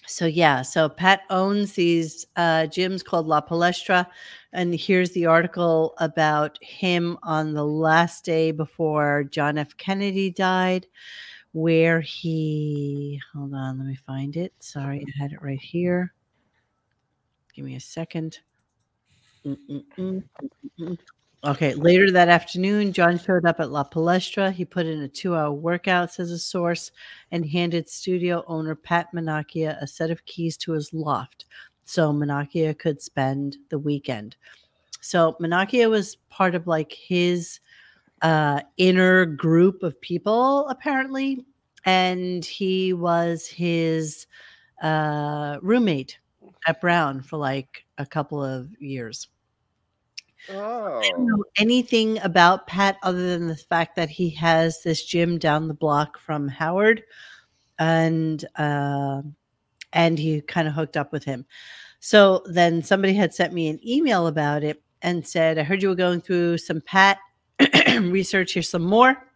so 0.06 0.26
yeah, 0.26 0.62
so 0.62 0.88
Pat 0.88 1.22
owns 1.30 1.72
these 1.72 2.26
uh, 2.36 2.66
gyms 2.66 3.04
called 3.04 3.26
La 3.26 3.40
Palestra, 3.40 4.06
and 4.52 4.74
here's 4.74 5.10
the 5.12 5.26
article 5.26 5.94
about 5.98 6.58
him 6.62 7.16
on 7.22 7.54
the 7.54 7.64
last 7.64 8.24
day 8.24 8.50
before 8.50 9.24
John 9.24 9.58
F. 9.58 9.76
Kennedy 9.76 10.30
died, 10.30 10.86
where 11.52 12.00
he 12.00 13.20
hold 13.32 13.54
on, 13.54 13.78
let 13.78 13.86
me 13.86 13.96
find 14.06 14.36
it. 14.36 14.52
Sorry, 14.58 15.04
I 15.06 15.22
had 15.22 15.32
it 15.32 15.42
right 15.42 15.60
here. 15.60 16.12
Give 17.54 17.64
me 17.64 17.76
a 17.76 17.80
second. 17.80 18.40
Mm-mm-mm. 19.46 20.22
Okay, 21.42 21.72
later 21.72 22.10
that 22.10 22.28
afternoon, 22.28 22.92
John 22.92 23.18
showed 23.18 23.46
up 23.46 23.60
at 23.60 23.70
La 23.70 23.82
Palestra. 23.82 24.52
He 24.52 24.66
put 24.66 24.84
in 24.84 25.00
a 25.00 25.08
two 25.08 25.34
hour 25.34 25.50
workout, 25.50 26.12
says 26.12 26.30
a 26.30 26.38
source, 26.38 26.92
and 27.32 27.46
handed 27.46 27.88
studio 27.88 28.44
owner 28.46 28.74
Pat 28.74 29.08
Manocchia 29.14 29.80
a 29.80 29.86
set 29.86 30.10
of 30.10 30.24
keys 30.26 30.58
to 30.58 30.72
his 30.72 30.92
loft 30.92 31.46
so 31.90 32.12
Manocchia 32.12 32.78
could 32.78 33.02
spend 33.02 33.56
the 33.68 33.78
weekend. 33.78 34.36
So 35.00 35.36
Manocchia 35.40 35.90
was 35.90 36.18
part 36.28 36.54
of 36.54 36.68
like 36.68 36.92
his 36.92 37.58
uh, 38.22 38.60
inner 38.76 39.26
group 39.26 39.82
of 39.82 40.00
people, 40.00 40.68
apparently, 40.68 41.44
and 41.84 42.44
he 42.44 42.92
was 42.92 43.44
his 43.44 44.28
uh, 44.82 45.56
roommate 45.62 46.19
at 46.66 46.80
Brown 46.80 47.22
for 47.22 47.36
like 47.38 47.84
a 47.98 48.06
couple 48.06 48.42
of 48.44 48.70
years. 48.80 49.28
I 50.48 50.52
don't 50.52 51.14
Oh. 51.14 51.24
know 51.36 51.44
anything 51.58 52.18
about 52.22 52.66
Pat 52.66 52.96
other 53.02 53.28
than 53.36 53.46
the 53.46 53.56
fact 53.56 53.94
that 53.96 54.08
he 54.08 54.30
has 54.30 54.82
this 54.82 55.04
gym 55.04 55.38
down 55.38 55.68
the 55.68 55.74
block 55.74 56.18
from 56.18 56.48
Howard, 56.48 57.02
and 57.78 58.44
uh, 58.56 59.22
and 59.92 60.18
he 60.18 60.40
kind 60.42 60.66
of 60.68 60.74
hooked 60.74 60.96
up 60.96 61.12
with 61.12 61.24
him. 61.24 61.44
So 62.00 62.42
then 62.46 62.82
somebody 62.82 63.12
had 63.12 63.34
sent 63.34 63.52
me 63.52 63.68
an 63.68 63.80
email 63.86 64.26
about 64.28 64.64
it 64.64 64.82
and 65.02 65.26
said, 65.26 65.58
"I 65.58 65.62
heard 65.62 65.82
you 65.82 65.90
were 65.90 65.94
going 65.94 66.22
through 66.22 66.58
some 66.58 66.80
Pat 66.80 67.18
research. 68.00 68.54
Here's 68.54 68.68
some 68.70 68.84
more. 68.84 69.28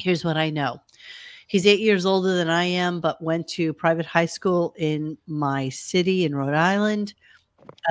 Here's 0.00 0.24
what 0.24 0.38
I 0.38 0.48
know." 0.50 0.80
He's 1.46 1.66
eight 1.66 1.80
years 1.80 2.06
older 2.06 2.36
than 2.36 2.50
I 2.50 2.64
am, 2.64 3.00
but 3.00 3.22
went 3.22 3.46
to 3.48 3.72
private 3.72 4.06
high 4.06 4.26
school 4.26 4.74
in 4.76 5.16
my 5.26 5.68
city 5.68 6.24
in 6.24 6.34
Rhode 6.34 6.54
Island 6.54 7.14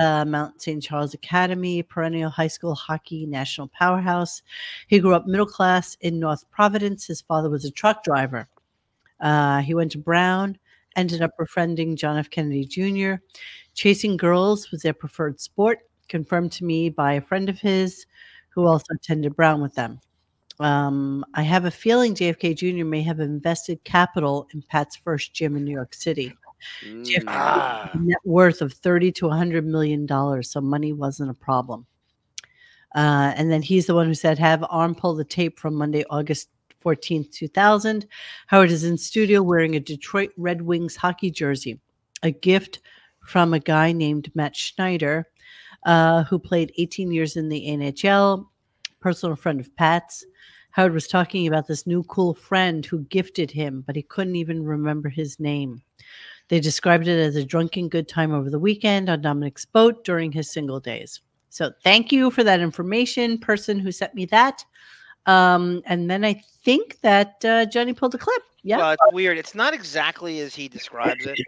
uh, 0.00 0.24
Mount 0.24 0.60
St. 0.60 0.82
Charles 0.82 1.14
Academy, 1.14 1.82
perennial 1.82 2.30
high 2.30 2.46
school 2.48 2.74
hockey 2.74 3.26
national 3.26 3.68
powerhouse. 3.68 4.42
He 4.88 4.98
grew 4.98 5.14
up 5.14 5.26
middle 5.26 5.46
class 5.46 5.96
in 6.00 6.18
North 6.18 6.48
Providence. 6.50 7.06
His 7.06 7.20
father 7.20 7.50
was 7.50 7.64
a 7.64 7.70
truck 7.70 8.04
driver. 8.04 8.48
Uh, 9.20 9.60
he 9.60 9.74
went 9.74 9.92
to 9.92 9.98
Brown, 9.98 10.58
ended 10.94 11.22
up 11.22 11.32
befriending 11.38 11.96
John 11.96 12.18
F. 12.18 12.30
Kennedy 12.30 12.64
Jr. 12.64 13.22
Chasing 13.74 14.16
girls 14.16 14.70
was 14.70 14.82
their 14.82 14.94
preferred 14.94 15.40
sport, 15.40 15.80
confirmed 16.08 16.52
to 16.52 16.64
me 16.64 16.88
by 16.90 17.14
a 17.14 17.20
friend 17.20 17.48
of 17.48 17.58
his 17.58 18.06
who 18.50 18.66
also 18.66 18.94
attended 18.94 19.36
Brown 19.36 19.60
with 19.60 19.74
them. 19.74 20.00
Um, 20.58 21.24
I 21.34 21.42
have 21.42 21.64
a 21.66 21.70
feeling 21.70 22.14
JFK 22.14 22.56
Jr. 22.56 22.84
may 22.84 23.02
have 23.02 23.20
invested 23.20 23.82
capital 23.84 24.48
in 24.54 24.62
Pat's 24.62 24.96
first 24.96 25.34
gym 25.34 25.56
in 25.56 25.64
New 25.64 25.72
York 25.72 25.94
City. 25.94 26.32
JFK 26.82 27.24
Ah. 27.28 27.90
had 27.92 28.00
a 28.00 28.04
net 28.04 28.18
worth 28.24 28.62
of 28.62 28.72
30 28.72 29.12
to 29.12 29.28
100 29.28 29.66
million 29.66 30.06
dollars, 30.06 30.50
so 30.50 30.60
money 30.60 30.92
wasn't 30.92 31.30
a 31.30 31.34
problem. 31.34 31.86
Uh, 32.94 33.34
and 33.36 33.50
then 33.50 33.60
he's 33.60 33.86
the 33.86 33.94
one 33.94 34.06
who 34.06 34.14
said, 34.14 34.38
Have 34.38 34.64
arm 34.70 34.94
pull 34.94 35.14
the 35.14 35.24
tape 35.24 35.58
from 35.58 35.74
Monday, 35.74 36.04
August 36.08 36.48
14th, 36.82 37.30
2000. 37.32 38.06
Howard 38.46 38.70
is 38.70 38.84
in 38.84 38.96
studio 38.96 39.42
wearing 39.42 39.76
a 39.76 39.80
Detroit 39.80 40.30
Red 40.38 40.62
Wings 40.62 40.96
hockey 40.96 41.30
jersey, 41.30 41.78
a 42.22 42.30
gift 42.30 42.80
from 43.20 43.52
a 43.52 43.58
guy 43.60 43.92
named 43.92 44.30
Matt 44.34 44.56
Schneider, 44.56 45.28
uh, 45.84 46.24
who 46.24 46.38
played 46.38 46.72
18 46.78 47.10
years 47.12 47.36
in 47.36 47.48
the 47.50 47.66
NHL, 47.68 48.46
personal 49.00 49.36
friend 49.36 49.60
of 49.60 49.74
Pat's. 49.76 50.24
Howard 50.76 50.92
was 50.92 51.08
talking 51.08 51.46
about 51.46 51.66
this 51.66 51.86
new 51.86 52.02
cool 52.02 52.34
friend 52.34 52.84
who 52.84 52.98
gifted 53.04 53.50
him, 53.50 53.82
but 53.86 53.96
he 53.96 54.02
couldn't 54.02 54.36
even 54.36 54.62
remember 54.62 55.08
his 55.08 55.40
name. 55.40 55.80
They 56.48 56.60
described 56.60 57.08
it 57.08 57.18
as 57.18 57.34
a 57.34 57.46
drunken 57.46 57.88
good 57.88 58.08
time 58.08 58.34
over 58.34 58.50
the 58.50 58.58
weekend 58.58 59.08
on 59.08 59.22
Dominic's 59.22 59.64
boat 59.64 60.04
during 60.04 60.30
his 60.30 60.50
single 60.50 60.78
days. 60.78 61.22
So 61.48 61.72
thank 61.82 62.12
you 62.12 62.30
for 62.30 62.44
that 62.44 62.60
information, 62.60 63.38
person 63.38 63.78
who 63.78 63.90
sent 63.90 64.14
me 64.14 64.26
that. 64.26 64.66
Um, 65.24 65.80
and 65.86 66.10
then 66.10 66.26
I 66.26 66.42
think 66.62 67.00
that 67.00 67.42
uh, 67.42 67.64
Johnny 67.64 67.94
pulled 67.94 68.14
a 68.14 68.18
clip. 68.18 68.42
Yeah. 68.62 68.76
Well, 68.76 68.90
it's 68.90 69.14
weird. 69.14 69.38
It's 69.38 69.54
not 69.54 69.72
exactly 69.72 70.40
as 70.40 70.54
he 70.54 70.68
describes 70.68 71.24
it. 71.24 71.38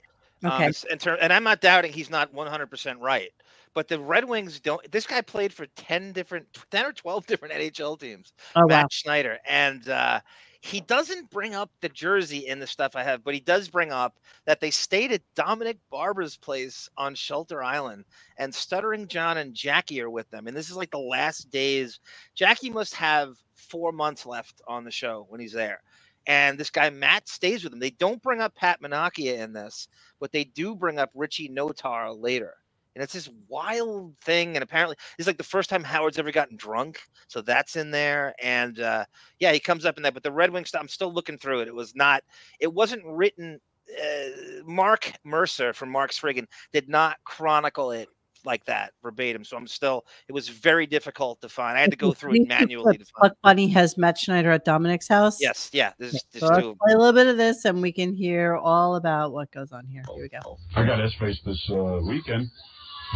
Um, 0.43 0.53
Okay. 0.53 0.69
it's- 0.69 0.85
in 0.85 0.97
ter- 0.99 1.19
and 1.21 1.35
I'm 1.35 1.45
not 1.45 1.61
doubting 1.61 1.93
he's 1.93 2.09
not 2.09 2.33
100% 2.33 2.97
right. 2.99 3.31
But 3.75 3.89
the 3.89 4.01
Red 4.01 4.25
Wings 4.25 4.61
don't. 4.61 4.91
This 4.91 5.07
guy 5.07 5.21
played 5.21 5.53
for 5.53 5.67
10 5.77 6.13
different, 6.13 6.47
10 6.71 6.87
or 6.87 6.93
12 6.93 7.27
different 7.29 7.55
NHL 7.55 7.99
teams. 7.99 8.33
Oh, 8.57 8.67
Matt 8.67 8.85
wow. 8.85 8.89
Schneider. 8.91 9.39
And 9.49 9.89
uh, 9.89 10.21
he 10.61 10.81
doesn't 10.81 11.31
bring 11.31 11.55
up 11.55 11.71
the 11.81 11.89
jersey 11.89 12.47
in 12.47 12.59
the 12.59 12.67
stuff 12.67 12.97
I 12.97 13.05
have, 13.05 13.23
but 13.23 13.35
he 13.35 13.41
does 13.41 13.69
bring 13.69 13.93
up 13.93 14.19
that 14.45 14.61
they 14.61 14.71
stayed 14.71 15.13
at 15.13 15.23
Dominic 15.35 15.79
Barbara's 15.91 16.37
place 16.37 16.89
on 16.97 17.15
Shelter 17.15 17.63
Island, 17.63 18.05
and 18.39 18.53
Stuttering 18.53 19.07
John 19.07 19.39
and 19.39 19.55
Jackie 19.55 20.01
are 20.01 20.11
with 20.11 20.29
them. 20.31 20.47
And 20.47 20.57
this 20.57 20.69
is 20.69 20.77
like 20.77 20.91
the 20.91 20.99
last 20.99 21.51
days. 21.51 22.01
Jackie 22.35 22.71
must 22.71 22.95
have 22.95 23.37
four 23.55 23.93
months 23.93 24.27
left 24.27 24.61
on 24.67 24.85
the 24.85 24.91
show 24.91 25.27
when 25.29 25.41
he's 25.41 25.53
there. 25.53 25.83
And 26.27 26.59
this 26.59 26.71
guy 26.71 26.91
Matt 26.91 27.29
stays 27.29 27.65
with 27.65 27.73
him. 27.73 27.79
They 27.79 27.91
don't 27.91 28.23
bring 28.23 28.41
up 28.41 28.55
Pat 28.55 28.83
Manocchia 28.83 29.39
in 29.39 29.53
this, 29.53 29.89
but 30.21 30.33
they 30.33 30.45
do 30.45 30.75
bring 30.75 30.99
up 30.99 31.11
Richie 31.15 31.49
Notar 31.49 32.21
later 32.21 32.55
And 32.99 33.05
it's 33.05 33.13
this 33.13 33.31
wild 33.47 34.19
thing. 34.23 34.57
And 34.57 34.63
apparently, 34.65 34.97
it's 35.19 35.29
like 35.29 35.39
the 35.39 35.45
first 35.45 35.71
time 35.71 35.85
Howard's 35.85 36.19
ever 36.19 36.33
gotten 36.33 36.57
drunk. 36.57 37.01
So 37.29 37.41
that's 37.41 37.77
in 37.77 37.93
there. 37.93 38.35
And 38.43 38.81
uh, 38.81 39.05
yeah, 39.39 39.53
he 39.53 39.61
comes 39.61 39.85
up 39.85 39.99
in 39.99 40.03
that. 40.03 40.15
But 40.15 40.25
the 40.25 40.33
Red 40.33 40.51
Wing 40.51 40.65
stuff, 40.65 40.83
I'm 40.83 40.89
still 40.89 41.13
looking 41.13 41.39
through 41.39 41.61
it. 41.61 41.69
It 41.69 41.75
was 41.75 41.95
not, 41.95 42.25
it 42.59 42.75
wasn't 42.75 43.05
written. 43.07 43.61
Uh, 43.89 44.65
Mark 44.67 45.13
Mercer 45.23 45.73
from 45.73 45.91
Mark's 45.91 46.19
Friggin 46.19 46.47
did 46.73 46.89
not 46.89 47.19
chronicle 47.25 47.93
it 47.93 48.09
like 48.45 48.65
that 48.65 48.93
verbatim. 49.03 49.45
So 49.45 49.57
I'm 49.57 49.67
still, 49.67 50.05
it 50.29 50.33
was 50.33 50.49
very 50.49 50.87
difficult 50.87 51.41
to 51.41 51.49
find. 51.49 51.79
I 51.79 51.81
had 51.81 51.91
to 51.91 51.97
go 51.97 52.13
through 52.13 52.35
it 52.35 52.49
manually 52.49 52.99
to 52.99 53.05
find. 53.05 53.31
Buck 53.31 53.39
Bunny 53.43 53.69
has 53.69 53.97
Matt 53.97 54.19
Schneider 54.19 54.51
at 54.51 54.65
Dominic's 54.65 55.09
house. 55.09 55.41
Yes, 55.41 55.71
yeah. 55.73 55.93
There's, 55.99 56.23
there's 56.33 56.41
So 56.41 56.47
let's 56.49 56.63
two. 56.63 56.77
play 56.85 56.95
a 56.95 56.99
little 56.99 57.13
bit 57.13 57.27
of 57.29 57.37
this 57.37 57.65
and 57.65 57.81
we 57.81 57.93
can 57.93 58.13
hear 58.13 58.57
all 58.57 58.97
about 58.97 59.33
what 59.33 59.51
goes 59.53 59.73
on 59.73 59.87
here. 59.87 60.03
Here 60.15 60.23
we 60.23 60.29
go. 60.29 60.59
I 60.77 60.85
got 60.85 61.01
S-Face 61.01 61.41
this 61.45 61.71
uh, 61.71 62.01
weekend 62.07 62.51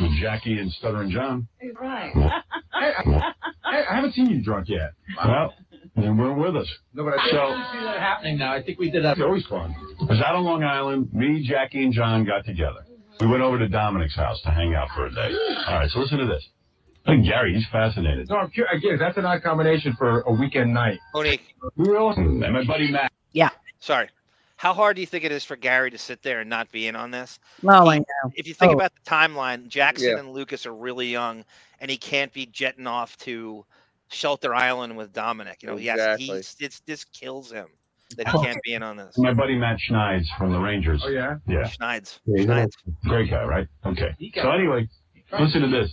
with 0.01 0.10
Jackie 0.20 0.59
and 0.59 0.70
Stuttering 0.73 1.10
John. 1.10 1.48
Right. 1.81 2.12
I, 2.73 3.32
I 3.64 3.94
haven't 3.94 4.14
seen 4.14 4.28
you 4.31 4.43
drunk 4.43 4.69
yet. 4.69 4.93
Well, 5.24 5.52
you 5.97 6.14
weren't 6.14 6.39
with 6.39 6.56
us. 6.56 6.69
No, 6.94 7.05
but 7.05 7.19
I 7.19 7.28
So- 7.31 7.36
don't 7.36 7.64
see 7.73 7.85
that 7.85 7.98
happening 8.01 8.39
now. 8.39 8.52
I 8.52 8.62
think 8.62 8.78
we 8.78 8.90
did 8.90 9.05
that. 9.05 9.12
It's 9.12 9.20
always 9.23 9.47
fun. 9.47 9.74
I 10.01 10.05
was 10.05 10.20
out 10.20 10.35
on 10.35 10.44
Long 10.44 10.64
Island. 10.64 11.12
Me, 11.12 11.47
Jackie, 11.47 11.85
and 11.85 11.93
John 11.93 12.24
got 12.24 12.44
together. 12.44 12.81
We 13.20 13.27
went 13.27 13.43
over 13.43 13.59
to 13.59 13.69
Dominic's 13.69 14.16
house 14.16 14.40
to 14.43 14.51
hang 14.51 14.74
out 14.74 14.89
for 14.94 15.06
a 15.06 15.14
day. 15.14 15.31
All 15.69 15.74
right, 15.74 15.90
so 15.90 16.01
listen 16.01 16.19
to 16.19 16.27
this. 16.27 16.47
I 17.06 17.12
think 17.12 17.27
Gary, 17.27 17.55
he's 17.55 17.66
fascinated. 17.70 18.28
No, 18.31 18.36
I'm 18.36 18.51
curious. 18.51 18.74
Again, 18.77 18.97
that's 18.98 19.16
an 19.19 19.24
odd 19.27 19.43
combination 19.43 19.94
for 19.98 20.20
a 20.23 20.32
weekend 20.32 20.73
night. 20.73 20.98
Monique. 21.14 21.43
We 21.77 21.89
were 21.89 21.98
awesome. 21.98 22.43
And 22.43 22.52
my 22.52 22.64
buddy 22.64 22.90
Matt. 22.90 23.12
Yeah. 23.32 23.51
Sorry. 23.81 24.09
How 24.62 24.72
hard 24.72 24.94
do 24.94 25.01
you 25.01 25.09
think 25.09 25.24
it 25.24 25.32
is 25.32 25.43
for 25.43 25.56
Gary 25.56 25.90
to 25.90 25.98
sit 25.98 26.22
there 26.22 26.39
and 26.39 26.48
not 26.48 26.70
be 26.70 26.86
in 26.86 26.94
on 26.94 27.10
this? 27.10 27.40
Oh, 27.64 27.90
I 27.90 27.98
know. 27.98 28.32
If 28.36 28.47
you 28.47 28.55
think 28.55 28.70
Oh. 28.70 28.76
about 28.76 28.93
the 28.94 29.10
timeline, 29.10 29.66
Jackson 29.66 30.10
Yeah. 30.10 30.18
and 30.20 30.32
Lucas 30.32 30.66
are 30.66 30.72
really 30.72 31.10
young, 31.10 31.44
and 31.80 31.90
he 31.90 31.97
can't 31.97 32.32
be 32.32 32.47
jetting 32.47 32.86
off 32.86 33.16
to 33.18 33.66
Shelter 34.06 34.55
Island 34.55 34.97
with 34.97 35.12
Dominic. 35.12 35.64
You 35.64 35.70
know, 35.70 35.76
he 35.76 35.86
has 35.86 35.98
Exactly. 35.98 36.26
he's 36.26 36.56
it's 36.60 36.78
this 36.86 37.02
kills 37.02 37.51
him 37.51 37.66
that 38.16 38.28
he 38.28 38.39
oh. 38.39 38.40
can't 38.40 38.62
be 38.62 38.74
in 38.74 38.84
on 38.84 38.97
this. 38.97 39.18
My 39.18 39.34
buddy 39.34 39.56
Matt 39.56 39.80
Schneids 39.80 40.30
from 40.39 40.52
the 40.52 40.60
Rangers. 40.60 41.02
Oh, 41.05 41.09
yeah? 41.09 41.39
Yeah. 41.48 41.66
Schneids. 41.66 42.20
Yeah, 42.26 42.44
Schneids. 42.44 42.76
great 43.06 43.30
guy, 43.30 43.43
right? 43.43 43.66
Okay. 43.84 44.14
So 44.36 44.52
anyway, 44.52 44.89
listen 45.40 45.62
to 45.62 45.66
this. 45.66 45.93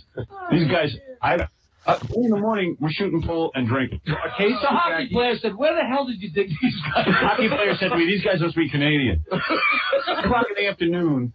These 0.52 0.68
guys, 0.70 0.96
I 1.22 1.44
uh, 1.86 1.98
in 2.14 2.30
the 2.30 2.36
morning 2.36 2.76
we're 2.80 2.90
shooting 2.90 3.22
pool 3.22 3.50
and 3.54 3.66
drinking. 3.66 4.00
A 4.06 4.36
case 4.36 4.54
the 4.60 4.68
hockey 4.68 5.08
player 5.08 5.38
said, 5.38 5.56
"Where 5.56 5.74
the 5.74 5.82
hell 5.84 6.06
did 6.06 6.20
you 6.20 6.30
dig 6.30 6.48
these 6.62 6.74
guys?" 6.94 7.06
Hockey 7.08 7.48
player 7.48 7.76
said 7.76 7.88
to 7.88 7.96
me, 7.96 8.06
"These 8.06 8.22
guys 8.24 8.40
must 8.40 8.56
be 8.56 8.68
Canadian." 8.68 9.24
Two 9.30 10.12
o'clock 10.12 10.46
in 10.56 10.62
the 10.64 10.68
afternoon, 10.70 11.32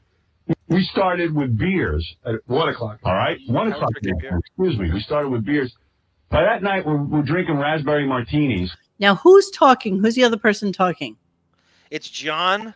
we 0.68 0.84
started 0.92 1.34
with 1.34 1.58
beers. 1.58 2.16
At 2.26 2.36
one 2.48 2.70
o'clock. 2.70 3.00
All 3.04 3.16
right, 3.16 3.38
one 3.48 3.72
o'clock. 3.72 3.90
in 4.02 4.10
the 4.10 4.16
afternoon, 4.16 4.42
Excuse 4.46 4.80
me. 4.80 4.92
We 4.94 5.00
started 5.02 5.30
with 5.30 5.46
beers. 5.46 5.74
By 6.30 6.44
that 6.44 6.64
night, 6.64 6.86
we're, 6.86 7.02
we're 7.02 7.22
drinking 7.22 7.58
raspberry 7.58 8.08
martinis. 8.08 8.72
Now, 9.00 9.16
who's 9.16 9.50
talking? 9.52 10.00
Who's 10.00 10.16
the 10.16 10.24
other 10.24 10.38
person 10.38 10.72
talking? 10.74 11.18
It's 11.92 12.10
John 12.10 12.74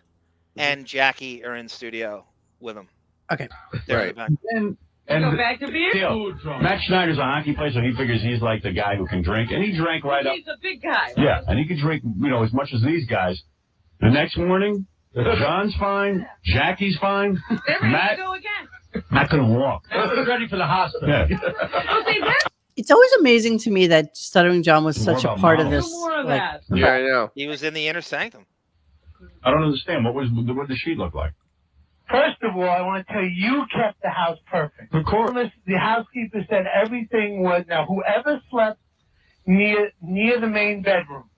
and 0.55 0.85
Jackie 0.85 1.43
are 1.43 1.55
in 1.55 1.67
studio 1.67 2.25
with 2.59 2.77
him. 2.77 2.87
Okay. 3.31 3.47
They're 3.87 4.07
in 4.07 4.07
the 4.09 4.13
back. 4.13 4.29
And 5.09 5.23
And 5.23 5.25
and 5.25 5.37
back 5.37 5.59
to 5.59 5.67
beer. 5.67 5.89
Still, 5.91 6.33
Matt 6.61 6.81
Schneider's 6.83 7.17
a 7.17 7.23
hockey 7.23 7.53
player, 7.53 7.71
so 7.71 7.81
he 7.81 7.93
figures 7.97 8.21
he's 8.21 8.41
like 8.41 8.61
the 8.61 8.71
guy 8.71 8.95
who 8.95 9.07
can 9.07 9.23
drink, 9.23 9.49
and 9.51 9.63
he 9.63 9.75
drank 9.75 10.03
right 10.03 10.25
up. 10.25 10.35
He's 10.35 10.47
a 10.47 10.57
big 10.61 10.83
guy. 10.83 11.13
Yeah, 11.17 11.41
and 11.47 11.57
he 11.57 11.67
could 11.67 11.79
drink, 11.79 12.03
you 12.03 12.29
know, 12.29 12.43
as 12.43 12.53
much 12.53 12.69
as 12.73 12.81
these 12.83 13.07
guys. 13.07 13.41
The 14.01 14.09
next 14.09 14.37
morning, 14.37 14.85
John's 15.15 15.75
fine, 15.75 16.27
Jackie's 16.45 16.97
fine, 16.99 17.41
Matt, 17.81 18.17
go 18.17 18.33
again. 18.33 19.03
Matt 19.11 19.29
couldn't 19.29 19.53
walk. 19.53 19.83
He's 19.91 20.27
ready 20.27 20.47
for 20.47 20.57
the 20.57 20.65
hospital. 20.65 21.09
Yeah. 21.09 21.27
See, 21.27 21.35
that's 22.21 22.45
It's 22.75 22.91
always 22.91 23.11
amazing 23.19 23.59
to 23.59 23.71
me 23.71 23.87
that 23.87 24.15
Stuttering 24.15 24.63
John 24.63 24.83
was 24.83 24.95
such 24.95 25.23
a 25.23 25.31
about 25.31 25.39
part 25.39 25.59
of 25.59 25.69
this. 25.69 25.91
more 25.91 26.19
of 26.19 26.25
like, 26.27 26.39
that. 26.39 26.61
Yeah, 26.69 26.87
I 26.87 27.01
know. 27.01 27.31
He 27.35 27.47
was 27.47 27.63
in 27.63 27.73
the 27.73 27.87
inner 27.87 28.01
sanctum. 28.01 28.45
I 29.43 29.51
don't 29.51 29.63
understand. 29.63 30.05
What 30.05 30.13
was 30.13 30.29
what 30.31 30.67
did 30.67 30.75
the 30.75 30.79
sheet 30.79 30.97
look 30.97 31.13
like? 31.13 31.33
First 32.09 32.37
of 32.41 32.55
all, 32.55 32.69
I 32.69 32.81
want 32.81 33.05
to 33.05 33.13
tell 33.13 33.21
you, 33.21 33.29
you 33.29 33.65
kept 33.73 34.01
the 34.01 34.09
house 34.09 34.37
perfect. 34.49 34.93
Of 34.93 35.05
course. 35.05 35.49
The 35.67 35.77
housekeeper 35.77 36.45
said 36.49 36.65
everything 36.65 37.43
was 37.43 37.65
now. 37.67 37.85
Whoever 37.85 38.41
slept 38.49 38.79
near 39.45 39.91
near 40.01 40.39
the 40.39 40.47
main 40.47 40.81
bedroom. 40.81 41.29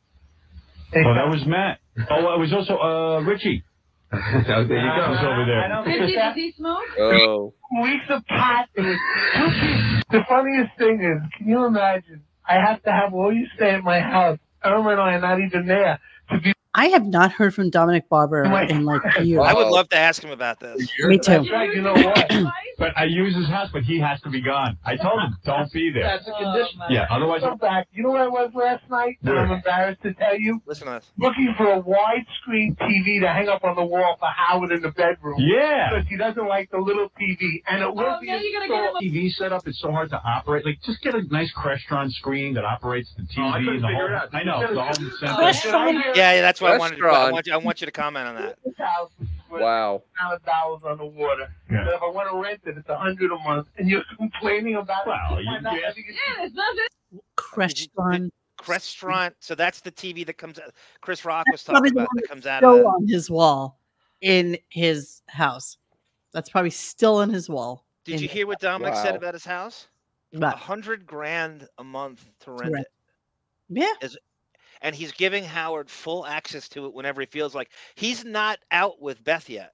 they 0.93 0.99
Oh, 0.99 1.13
that 1.13 1.27
was 1.29 1.45
Matt. 1.45 1.79
Oh, 2.09 2.33
it 2.35 2.39
was 2.39 2.53
also 2.53 2.77
uh 2.77 3.21
Richie. 3.21 3.63
there 4.11 4.61
you 4.61 4.67
go. 4.67 5.13
He's 5.13 5.23
over 5.23 5.45
there. 5.45 5.67
don't 5.69 5.85
Did 5.85 6.09
he, 6.09 6.15
that 6.15 6.29
does 6.29 6.35
he 6.35 6.53
smoke? 6.57 6.83
Oh. 6.99 7.53
weeks 7.81 8.05
apart. 8.09 8.67
It 8.75 8.81
was. 8.81 10.03
The 10.11 10.19
funniest 10.27 10.77
thing 10.77 10.99
is, 10.99 11.31
can 11.37 11.47
you 11.47 11.65
imagine? 11.65 12.23
I 12.47 12.55
have 12.55 12.83
to 12.83 12.91
have 12.91 13.13
all 13.13 13.33
you 13.33 13.47
stay 13.55 13.71
at 13.71 13.83
my 13.83 13.99
house. 13.99 14.39
Irma 14.63 14.91
and 14.91 15.01
I 15.01 15.13
are 15.13 15.21
not 15.21 15.39
even 15.39 15.65
there 15.65 15.93
to 15.95 15.99
be. 15.99 16.10
I 16.73 16.87
have 16.87 17.05
not 17.05 17.31
heard 17.33 17.53
from 17.53 17.69
Dominic 17.69 18.07
Barbara 18.09 18.65
in 18.69 18.85
like 18.85 19.01
years. 19.21 19.43
I 19.45 19.53
would 19.53 19.67
love 19.67 19.89
to 19.89 19.97
ask 19.97 20.23
him 20.23 20.31
about 20.31 20.59
this. 20.59 20.89
Me 20.99 21.17
too. 21.17 21.31
That's 21.31 21.51
right. 21.51 21.73
You 21.73 21.81
know 21.81 21.93
what? 21.93 22.31
But 22.77 22.97
I 22.97 23.03
use 23.03 23.35
his 23.35 23.45
house, 23.47 23.69
but 23.71 23.83
he 23.83 23.99
has 23.99 24.19
to 24.21 24.29
be 24.31 24.41
gone. 24.41 24.75
I 24.83 24.95
told 24.95 25.19
him, 25.21 25.37
don't 25.45 25.71
be 25.71 25.91
there. 25.91 26.01
That's 26.01 26.27
a 26.27 26.31
condition. 26.31 26.79
Yeah, 26.89 27.05
otherwise. 27.11 27.41
Come 27.41 27.59
back. 27.59 27.87
You 27.93 28.01
know 28.01 28.09
where 28.09 28.23
I 28.23 28.27
was 28.27 28.49
last 28.55 28.81
night? 28.89 29.17
And 29.21 29.37
I'm 29.37 29.51
embarrassed 29.51 30.01
to 30.01 30.15
tell 30.15 30.35
you. 30.35 30.59
Listen 30.65 30.87
to 30.87 30.93
this. 30.93 31.05
Looking 31.19 31.53
for 31.57 31.71
a 31.73 31.79
widescreen 31.83 32.75
TV 32.77 33.21
to 33.21 33.27
hang 33.27 33.49
up 33.49 33.63
on 33.63 33.75
the 33.75 33.83
wall 33.85 34.15
for 34.19 34.29
Howard 34.35 34.71
in 34.71 34.81
the 34.81 34.89
bedroom. 34.89 35.35
Yeah. 35.37 35.91
Because 35.91 36.07
he 36.07 36.17
doesn't 36.17 36.47
like 36.47 36.71
the 36.71 36.79
little 36.79 37.11
TV, 37.21 37.61
and 37.67 37.83
it 37.83 37.93
will 37.93 38.01
Oh, 38.03 38.19
be 38.19 38.27
now 38.27 38.37
you 38.37 38.51
gotta 38.51 38.67
get 38.67 38.77
him 38.79 38.83
installed. 38.85 39.03
TV 39.03 39.31
setup 39.31 39.67
is 39.67 39.79
so 39.79 39.91
hard 39.91 40.09
to 40.09 40.19
operate. 40.23 40.65
Like, 40.65 40.81
just 40.83 41.03
get 41.03 41.13
a 41.13 41.21
nice 41.31 41.53
Crestron 41.53 42.09
screen 42.09 42.55
that 42.55 42.65
operates 42.65 43.11
the 43.15 43.21
TV 43.23 43.27
Oh, 43.37 43.49
I 43.49 43.59
couldn't 43.59 43.75
and 43.75 43.83
the 43.83 43.87
figure 43.89 44.07
it 44.07 44.13
out. 44.15 44.29
I 44.33 44.41
know 44.43 44.73
the 44.73 44.81
whole. 44.81 45.37
Crestron? 45.37 46.01
Yeah, 46.15 46.33
yeah, 46.33 46.41
that's 46.41 46.60
what 46.61 46.71
I 46.73 46.77
wanted. 46.77 46.97
To, 46.97 47.03
I 47.03 47.07
Restaurant. 47.07 47.33
want 47.33 47.47
you, 47.47 47.53
I 47.53 47.57
want 47.57 47.81
you 47.81 47.85
to 47.85 47.91
comment 47.91 48.27
on 48.27 48.35
that. 48.35 48.57
This 48.65 48.77
house 48.77 49.09
is 49.21 49.27
worth 49.49 49.61
Wow. 49.61 50.03
$1,000 50.21 50.83
on 50.85 50.97
the 50.97 51.05
water. 51.05 51.53
Yeah. 51.71 51.83
But 51.85 51.95
if 51.95 52.01
I 52.01 52.09
want 52.09 52.29
to 52.31 52.37
rent 52.41 52.61
it, 52.65 52.77
it's 52.77 52.89
a 52.89 52.97
hundred 52.97 53.31
a 53.31 53.37
month, 53.39 53.67
and 53.77 53.89
you're 53.89 54.03
complaining 54.17 54.75
about 54.75 55.05
Well, 55.07 55.37
it. 55.37 55.41
you- 55.43 55.47
Why 55.51 55.59
not? 55.59 55.73
you- 55.73 55.85
I 55.85 55.91
think 55.91 56.07
it's- 56.09 56.19
Yeah, 56.37 56.45
it's 56.45 56.55
nothing. 56.55 56.87
Crestron. 57.37 58.29
Crestron. 58.59 59.33
So 59.39 59.55
that's 59.55 59.81
the 59.81 59.91
TV 59.91 60.23
that 60.25 60.37
comes 60.37 60.59
out. 60.59 60.71
Chris 61.01 61.25
Rock 61.25 61.45
was 61.51 61.63
talking 61.63 61.91
about 61.91 62.07
that 62.13 62.27
comes 62.27 62.45
out 62.45 62.59
Still 62.59 62.81
of. 62.81 62.85
on 62.85 63.07
his 63.07 63.29
wall 63.29 63.79
in 64.21 64.57
his 64.69 65.21
house. 65.27 65.77
That's 66.31 66.49
probably 66.49 66.69
still 66.69 67.17
on 67.17 67.29
his 67.29 67.49
wall. 67.49 67.85
Did 68.05 68.21
you 68.21 68.27
hear 68.27 68.47
what 68.47 68.59
Dominic 68.59 68.95
said 68.95 69.15
about 69.15 69.33
his 69.33 69.43
house? 69.45 69.87
A 70.33 70.49
hundred 70.55 71.05
grand 71.05 71.67
a 71.77 71.83
month 71.83 72.25
to 72.41 72.51
rent 72.51 72.73
rent. 72.73 72.85
it. 72.85 72.91
Yeah. 74.01 74.07
And 74.81 74.95
he's 74.95 75.11
giving 75.11 75.43
Howard 75.43 75.89
full 75.89 76.25
access 76.25 76.67
to 76.69 76.85
it 76.85 76.93
whenever 76.93 77.21
he 77.21 77.27
feels 77.27 77.53
like 77.55 77.69
he's 77.95 78.23
not 78.25 78.59
out 78.71 79.01
with 79.01 79.23
Beth 79.23 79.49
yet. 79.49 79.73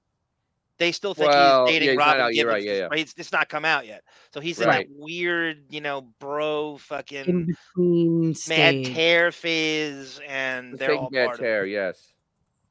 They 0.78 0.92
still 0.92 1.12
think 1.12 1.30
Well, 1.30 1.66
he's 1.66 1.74
dating 1.74 1.86
yeah, 1.88 1.92
he's 1.92 1.98
Robin 1.98 2.20
out, 2.22 2.32
Gibbons. 2.32 2.52
right, 2.54 2.62
yeah, 2.62 2.72
yeah. 2.74 2.88
It's, 2.92 3.12
it's 3.16 3.32
not 3.32 3.48
come 3.48 3.64
out 3.64 3.84
yet, 3.86 4.04
so 4.32 4.40
he's 4.40 4.60
in 4.60 4.68
that 4.68 4.86
weird, 4.90 5.64
you 5.70 5.80
know, 5.80 6.02
bro, 6.20 6.72
In 6.72 6.78
fucking 6.78 7.46
between 7.46 8.28
mad 8.28 8.36
stage. 8.36 8.86
tear 8.94 9.32
phase, 9.32 10.20
and 10.28 10.74
The 10.74 10.76
they're 10.76 10.94
all 10.94 11.08
mad 11.10 11.26
part 11.26 11.40
of 11.40 11.44
it. 11.46 11.48
tear, 11.48 11.66
yes. 11.66 12.14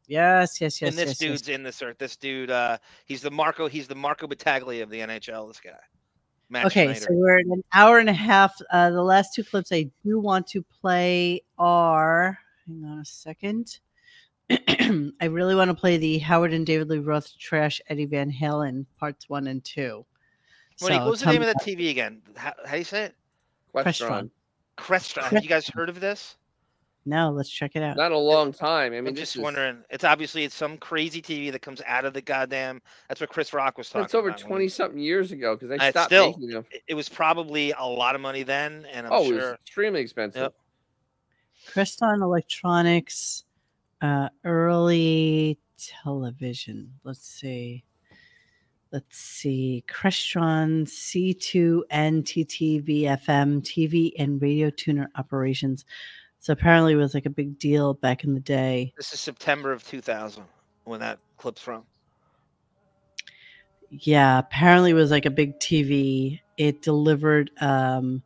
Yes, 0.07 0.61
yes, 0.61 0.81
yes. 0.81 0.89
and 0.89 0.97
this 0.97 1.09
yes, 1.09 1.17
dude's 1.17 1.47
yes. 1.49 1.55
in 1.55 1.63
this 1.63 1.81
earth. 1.81 1.97
This 1.97 2.15
dude, 2.15 2.49
uh, 2.49 2.77
he's 3.05 3.21
the 3.21 3.31
Marco. 3.31 3.67
He's 3.67 3.87
the 3.89 3.95
Marco 3.95 4.25
Battaglia 4.25 4.83
of 4.83 4.89
the 4.89 4.99
NHL. 4.99 5.49
This 5.49 5.59
guy. 5.59 5.71
Matt 6.49 6.65
Okay, 6.67 6.85
Schneider. 6.85 6.99
so 6.99 7.07
we're 7.11 7.39
at 7.39 7.45
an 7.45 7.63
hour 7.73 7.99
and 7.99 8.09
a 8.09 8.13
half. 8.13 8.59
Uh, 8.71 8.89
the 8.89 9.03
last 9.03 9.33
two 9.33 9.43
clips 9.43 9.71
I 9.71 9.89
do 10.03 10.19
want 10.19 10.47
to 10.47 10.63
play 10.81 11.41
are. 11.57 12.37
Hang 12.65 12.83
on 12.85 12.99
a 12.99 13.05
second. 13.05 13.79
I 14.49 15.25
really 15.29 15.55
want 15.55 15.69
to 15.69 15.75
play 15.75 15.97
the 15.97 16.19
Howard 16.19 16.53
and 16.53 16.65
David 16.65 16.89
Lee 16.89 16.99
Roth 16.99 17.37
trash 17.37 17.81
Eddie 17.89 18.05
Van 18.05 18.31
Halen 18.31 18.85
parts 18.97 19.27
one 19.27 19.47
and 19.47 19.63
two. 19.63 20.05
Monique, 20.81 20.95
So 20.97 21.03
what 21.03 21.09
was 21.11 21.19
the 21.21 21.31
name 21.31 21.41
of 21.41 21.47
that 21.47 21.61
TV 21.61 21.89
again? 21.89 22.21
How, 22.35 22.53
how 22.65 22.71
do 22.73 22.77
you 22.77 22.83
say 22.83 23.03
it? 23.05 23.15
Crestron. 23.75 24.29
Crestron. 24.77 25.23
Have 25.23 25.43
you 25.43 25.49
guys 25.49 25.67
heard 25.67 25.89
of 25.89 25.99
this? 25.99 26.35
No, 27.07 27.31
let's 27.31 27.49
check 27.49 27.77
it 27.77 27.81
out. 27.81 27.95
Not 27.95 28.11
a 28.11 28.17
long 28.17 28.51
time. 28.51 28.91
I 28.91 28.99
mean, 28.99 29.07
I'm 29.07 29.15
just 29.15 29.37
is, 29.37 29.41
wondering. 29.41 29.77
It's 29.89 30.03
obviously 30.03 30.43
it's 30.43 30.53
some 30.53 30.77
crazy 30.77 31.21
TV 31.21 31.51
that 31.53 31.61
comes 31.61 31.81
out 31.87 32.03
of 32.03 32.13
the 32.13 32.21
goddamn. 32.21 32.81
That's 33.07 33.21
what 33.21 33.29
Chris 33.29 33.53
Rock 33.53 33.77
was 33.77 33.87
talking. 33.87 34.01
About. 34.01 34.05
It's 34.07 34.15
over 34.15 34.31
twenty 34.31 34.67
something 34.67 34.99
years 34.99 35.31
ago 35.31 35.55
because 35.55 35.69
they 35.69 35.89
stopped 35.89 36.09
still, 36.09 36.27
making 36.27 36.49
them. 36.49 36.65
it- 36.69 36.83
it 36.89 36.93
was 36.95 37.07
probably 37.07 37.71
a 37.71 37.85
lot 37.85 38.13
of 38.15 38.19
money 38.19 38.43
then, 38.43 38.85
and 38.91 39.07
I'm 39.07 39.13
oh, 39.13 39.31
it 39.31 39.35
was 39.35 39.53
extremely 39.53 40.01
expensive. 40.01 40.41
Yep. 40.41 40.53
Crestron 41.73 42.21
Electronics, 42.21 43.45
uh, 44.01 44.27
early 44.43 45.57
television. 45.77 46.93
Let's 47.05 47.25
see. 47.25 47.85
Let's 48.91 49.17
see. 49.17 49.83
Crestron 49.87 50.87
C2 50.87 51.83
and 51.89 52.23
TTV 52.23 53.03
FM 53.03 53.61
TV 53.61 54.11
and 54.17 54.41
radio 54.41 54.69
tuner 54.69 55.09
operations. 55.15 55.85
So 56.47 56.53
apparently 56.53 56.93
it 56.93 56.95
was 56.95 57.13
like 57.13 57.25
a 57.25 57.29
big 57.29 57.59
deal 57.59 57.93
back 57.93 58.23
in 58.23 58.33
the 58.33 58.39
day. 58.39 58.93
This 58.95 59.11
is 59.11 59.19
September 59.19 59.73
of 59.73 59.85
2000 59.85 60.45
when 60.85 61.01
that 61.01 61.19
clip's 61.35 61.61
from. 61.61 61.83
Yeah, 63.89 64.39
apparently 64.39 64.91
it 64.91 64.93
was 64.93 65.11
like 65.11 65.25
a 65.25 65.29
big 65.29 65.59
TV. 65.59 66.39
It 66.55 66.81
delivered 66.81 67.51
um 67.59 68.23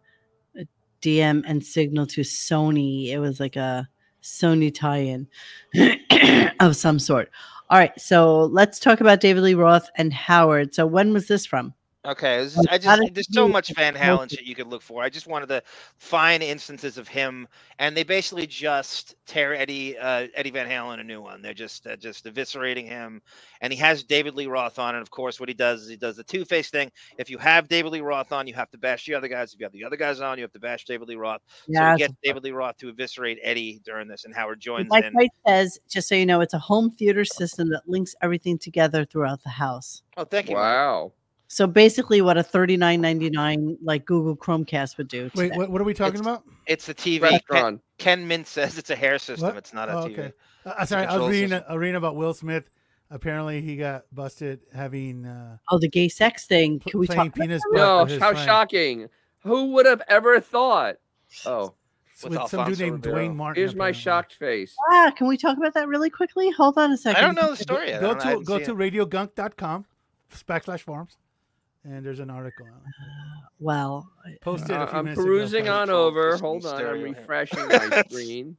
a 0.56 0.68
DM 1.02 1.42
and 1.48 1.66
signal 1.66 2.06
to 2.06 2.22
Sony. 2.22 3.08
It 3.08 3.18
was 3.18 3.40
like 3.40 3.56
a 3.56 3.90
Sony 4.22 4.72
tie-in 4.72 5.28
of 6.60 6.76
some 6.76 7.00
sort. 7.00 7.32
All 7.72 7.80
right, 7.80 8.00
so 8.00 8.44
let's 8.44 8.80
talk 8.80 9.02
about 9.02 9.20
David 9.20 9.42
Lee 9.42 9.56
Roth 9.56 9.90
and 9.96 10.14
Howard. 10.14 10.76
So 10.76 10.86
when 10.86 11.12
was 11.12 11.28
this 11.28 11.48
from? 11.48 11.74
Okay, 12.04 12.38
this 12.40 12.58
is- 12.58 12.66
I 12.68 12.80
just 12.80 13.14
there's 13.14 13.32
so 13.32 13.48
much 13.48 13.72
Van 13.76 13.94
Halen 13.94 14.28
shit 14.32 14.42
you 14.42 14.56
could 14.56 14.66
look 14.66 14.82
for. 14.82 15.04
I 15.04 15.10
just 15.10 15.28
wanted 15.28 15.50
to 15.50 15.62
find 16.00 16.42
instances 16.42 16.98
of 16.98 17.08
him, 17.08 17.48
and 17.78 17.96
they 17.96 18.02
basically 18.02 18.48
just 18.48 19.14
tear 19.28 19.54
Eddie 19.54 20.00
uh, 20.00 20.26
Eddie 20.34 20.50
Van 20.50 20.68
Halen 20.68 21.00
a 21.00 21.04
new 21.04 21.22
one. 21.22 21.44
They're 21.44 21.54
just 21.54 21.86
uh, 21.86 21.96
just 21.98 22.26
eviscerating 22.26 22.88
him, 22.88 23.22
and 23.62 23.72
he 23.72 23.78
has 23.78 24.04
David 24.04 24.34
Lee 24.34 24.48
Roth 24.48 24.80
on. 24.80 24.96
And 24.96 25.02
of 25.04 25.12
course, 25.12 25.40
what 25.40 25.48
he 25.48 25.54
does 25.54 25.84
is 25.84 25.90
he 25.90 25.96
does 25.96 26.16
the 26.18 26.24
Two 26.24 26.44
Face 26.44 26.72
thing. 26.72 26.92
If 27.20 27.30
you 27.30 27.38
have 27.38 27.68
David 27.68 27.92
Lee 27.92 28.02
Roth 28.02 28.32
on, 28.32 28.48
you 28.48 28.56
have 28.56 28.72
to 28.72 28.80
bash 28.80 29.06
the 29.06 29.14
other 29.14 29.28
guys. 29.28 29.54
If 29.54 29.60
you 29.60 29.66
have 29.66 29.74
the 29.74 29.84
other 29.84 29.98
guys 29.98 30.22
on, 30.22 30.40
you 30.40 30.44
have 30.44 30.54
to 30.54 30.60
bash 30.60 30.86
David 30.86 31.08
Lee 31.08 31.16
Roth. 31.18 31.42
So 31.48 31.66
Yeah, 31.68 31.92
we 31.94 32.00
get 32.00 32.16
David 32.24 32.44
Lee 32.44 32.52
Roth 32.52 32.78
to 32.78 32.90
eviscerate 32.90 33.38
Eddie 33.44 33.80
during 33.86 34.08
this, 34.08 34.26
and 34.26 34.34
Howard 34.34 34.60
joins 34.60 34.90
Like 34.90 35.06
in. 35.06 35.14
Mike 35.14 35.30
says, 35.46 35.78
just 35.88 36.10
so 36.10 36.16
you 36.16 36.26
know, 36.26 36.42
it's 36.42 36.56
a 36.56 36.60
home 36.60 36.90
theater 36.90 37.26
system 37.26 37.70
that 37.70 37.84
links 37.88 38.16
everything 38.24 38.58
together 38.58 39.06
throughout 39.06 39.44
the 39.44 39.50
house. 39.50 40.02
Oh, 40.18 40.26
thank 40.26 40.50
you. 40.50 40.56
Wow. 40.56 41.12
So 41.54 41.68
basically, 41.68 42.22
what 42.22 42.38
a 42.38 42.44
thirty 42.44 42.78
nine 42.78 43.02
ninety 43.02 43.30
nine 43.30 43.78
like 43.84 44.06
Google 44.06 44.38
Chromecast 44.38 44.98
would 44.98 45.10
do. 45.10 45.30
Wait, 45.36 45.54
what, 45.54 45.70
what 45.70 45.82
are 45.82 45.84
we 45.84 45.94
talking 45.94 46.22
about? 46.22 46.44
It's 46.66 46.86
the 46.86 46.96
TV. 46.96 47.20
Ken, 47.20 47.32
Restaurant. 47.34 47.82
Ken 47.98 48.26
Mintz 48.26 48.46
says 48.46 48.78
it's 48.78 48.90
a 48.90 48.96
hair 48.96 49.20
system. 49.20 49.50
What? 49.50 49.58
It's 49.58 49.74
not 49.74 49.90
a 49.90 49.98
Oh, 49.98 50.06
TV. 50.06 50.12
okay. 50.14 50.32
Uh, 50.66 50.86
sorry, 50.86 51.06
I 51.06 51.18
was 51.18 51.30
reading 51.30 51.62
a, 51.68 51.78
reading 51.78 51.98
about 51.98 52.16
Will 52.16 52.34
Smith. 52.34 52.70
Apparently, 53.10 53.60
he 53.60 53.76
got 53.76 54.06
busted 54.14 54.62
having 54.74 55.26
uh, 55.26 55.58
Oh, 55.70 55.78
the 55.78 55.90
gay 55.90 56.08
sex 56.08 56.46
thing. 56.46 56.80
Can 56.80 57.02
we 57.02 57.08
talk? 57.08 57.18
about 57.18 57.36
penis 57.36 57.62
that? 57.74 57.78
No, 57.78 58.06
how 58.06 58.32
friend. 58.32 58.38
shocking. 58.40 59.10
Who 59.40 59.74
would 59.74 59.86
have 59.88 60.02
ever 60.08 60.40
thought? 60.40 60.96
Oh, 61.46 61.74
with 62.24 62.48
some 62.48 62.66
dude 62.70 62.80
named 62.80 63.02
Duane 63.02 63.36
Martin. 63.36 63.60
here's 63.62 63.76
my 63.76 63.92
shocked 63.92 64.36
face. 64.36 64.74
Ah, 64.90 65.12
can 65.18 65.28
we 65.28 65.36
talk 65.36 65.58
about 65.58 65.74
that 65.74 65.90
really 65.90 66.10
quickly? 66.10 66.50
Hold 66.52 66.78
on 66.78 66.94
a 66.94 66.98
second. 66.98 67.22
I 67.22 67.26
don't 67.26 67.36
know 67.36 67.50
the 67.50 67.58
story 67.62 67.90
yet. 67.90 68.00
Go 68.00 68.14
to 68.14 68.42
go 68.42 68.58
to 68.58 68.74
radiogunk.com 68.74 69.86
backslash 70.48 70.80
forums, 70.80 71.18
and 71.84 72.06
there's 72.06 72.20
an 72.20 72.30
article. 72.30 72.66
on 72.68 72.74
it. 72.88 72.94
Well, 73.60 74.10
Posted 74.42 74.72
a 74.72 74.82
Uh, 74.82 74.86
I'm 74.92 75.06
minutes 75.06 75.20
ago. 75.22 75.28
perusing 75.28 75.70
on 75.70 75.92
over. 75.92 76.36
Hold 76.38 76.66
on, 76.66 76.84
I'm 76.84 77.02
refreshing 77.04 77.60
my 77.68 78.04
screen. 78.10 78.58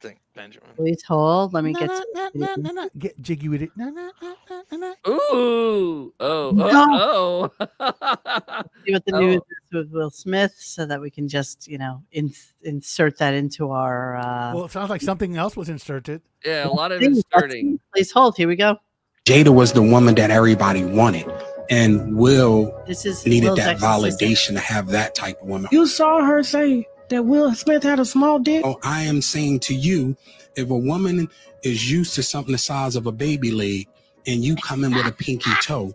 Think 0.00 0.18
Benjamin. 0.34 0.70
Please 0.74 1.04
hold. 1.04 1.54
Let 1.54 1.62
me 1.62 1.70
No, 1.72 1.78
get. 1.78 1.88
no, 1.88 2.00
to- 2.00 2.06
no, 2.14 2.30
no, 2.34 2.54
no, 2.58 2.70
no. 2.82 2.88
Get 2.98 3.20
jiggy 3.22 3.48
with 3.48 3.62
it. 3.62 3.70
No, 3.76 3.90
no, 3.90 4.10
no, 4.20 4.34
no, 4.50 4.62
no, 4.72 4.76
no. 5.06 5.12
Ooh, 5.12 6.12
oh, 6.18 6.50
No. 6.52 6.68
oh, 6.72 7.50
oh. 7.78 8.62
see 8.84 8.92
what 8.92 9.04
the 9.06 9.14
Oh. 9.14 9.20
news 9.20 9.36
is 9.36 9.72
with 9.72 9.90
Will 9.92 10.10
Smith, 10.10 10.54
so 10.58 10.84
that 10.84 11.00
we 11.00 11.10
can 11.10 11.28
just 11.28 11.68
you 11.68 11.78
know 11.78 12.02
ins 12.10 12.54
insert 12.62 13.16
that 13.18 13.34
into 13.34 13.70
our. 13.70 14.16
Uh, 14.16 14.52
Well, 14.54 14.64
it 14.64 14.72
sounds 14.72 14.90
like 14.90 15.00
something 15.00 15.36
else 15.36 15.56
was 15.56 15.68
inserted. 15.68 16.22
yeah, 16.44 16.66
a 16.66 16.68
lot 16.70 16.90
of 16.90 16.98
thing. 16.98 17.14
inserting. 17.14 17.78
Please 17.94 18.10
hold. 18.10 18.36
Here 18.36 18.48
we 18.48 18.56
go. 18.56 18.78
Jada 19.26 19.54
was 19.54 19.72
the 19.72 19.80
woman 19.82 20.16
that 20.16 20.30
everybody 20.32 20.84
wanted, 20.84 21.24
and 21.70 22.16
Will 22.16 22.74
This 22.86 23.06
is 23.06 23.24
needed 23.26 23.48
Will's 23.48 23.58
that 23.58 23.82
ex-assistant. 23.82 24.20
validation 24.20 24.52
to 24.54 24.60
have 24.60 24.88
that 24.88 25.14
type 25.14 25.40
of 25.40 25.48
woman. 25.48 25.68
You 25.72 25.86
saw 25.86 26.24
her 26.24 26.42
say 26.42 26.86
that 27.08 27.24
Will 27.24 27.54
Smith 27.54 27.82
had 27.82 28.00
a 28.00 28.04
small 28.04 28.38
dick. 28.38 28.64
Oh, 28.64 28.78
I 28.82 29.02
am 29.02 29.22
saying 29.22 29.60
to 29.60 29.74
you, 29.74 30.16
if 30.56 30.70
a 30.70 30.76
woman 30.76 31.28
is 31.62 31.90
used 31.90 32.14
to 32.14 32.22
something 32.22 32.52
the 32.52 32.58
size 32.58 32.96
of 32.96 33.06
a 33.06 33.12
baby 33.12 33.50
leg, 33.50 33.88
and 34.26 34.42
you 34.42 34.56
come 34.56 34.84
in 34.84 34.94
with 34.94 35.06
a 35.06 35.12
pinky 35.12 35.50
toe, 35.62 35.94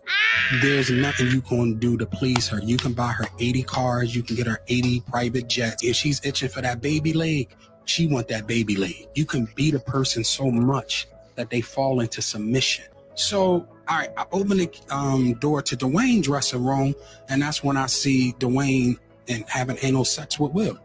there's 0.62 0.90
nothing 0.90 1.26
you 1.28 1.40
can 1.40 1.78
do 1.78 1.96
to 1.96 2.06
please 2.06 2.46
her. 2.48 2.60
You 2.60 2.76
can 2.76 2.92
buy 2.92 3.08
her 3.08 3.26
80 3.40 3.62
cars, 3.64 4.14
you 4.14 4.22
can 4.22 4.36
get 4.36 4.46
her 4.46 4.60
80 4.68 5.00
private 5.00 5.48
jets. 5.48 5.82
If 5.82 5.96
she's 5.96 6.24
itching 6.24 6.48
for 6.48 6.60
that 6.60 6.80
baby 6.80 7.12
leg, 7.12 7.48
she 7.86 8.06
want 8.06 8.28
that 8.28 8.46
baby 8.46 8.76
leg. 8.76 9.08
You 9.14 9.24
can 9.24 9.48
beat 9.56 9.74
a 9.74 9.80
person 9.80 10.22
so 10.22 10.50
much 10.50 11.08
that 11.34 11.50
they 11.50 11.60
fall 11.60 12.00
into 12.00 12.22
submission. 12.22 12.84
So, 13.14 13.66
all 13.88 13.98
right, 13.98 14.10
I 14.16 14.26
open 14.32 14.58
the 14.58 14.70
um, 14.90 15.34
door 15.34 15.62
to 15.62 15.76
Duane's 15.76 16.26
dressing 16.26 16.64
room, 16.64 16.94
and 17.28 17.42
that's 17.42 17.62
when 17.62 17.76
I 17.76 17.86
see 17.86 18.32
Duane 18.38 18.98
and 19.28 19.44
having 19.48 19.76
anal 19.82 20.04
sex 20.04 20.38
with 20.38 20.52
Will. 20.52 20.78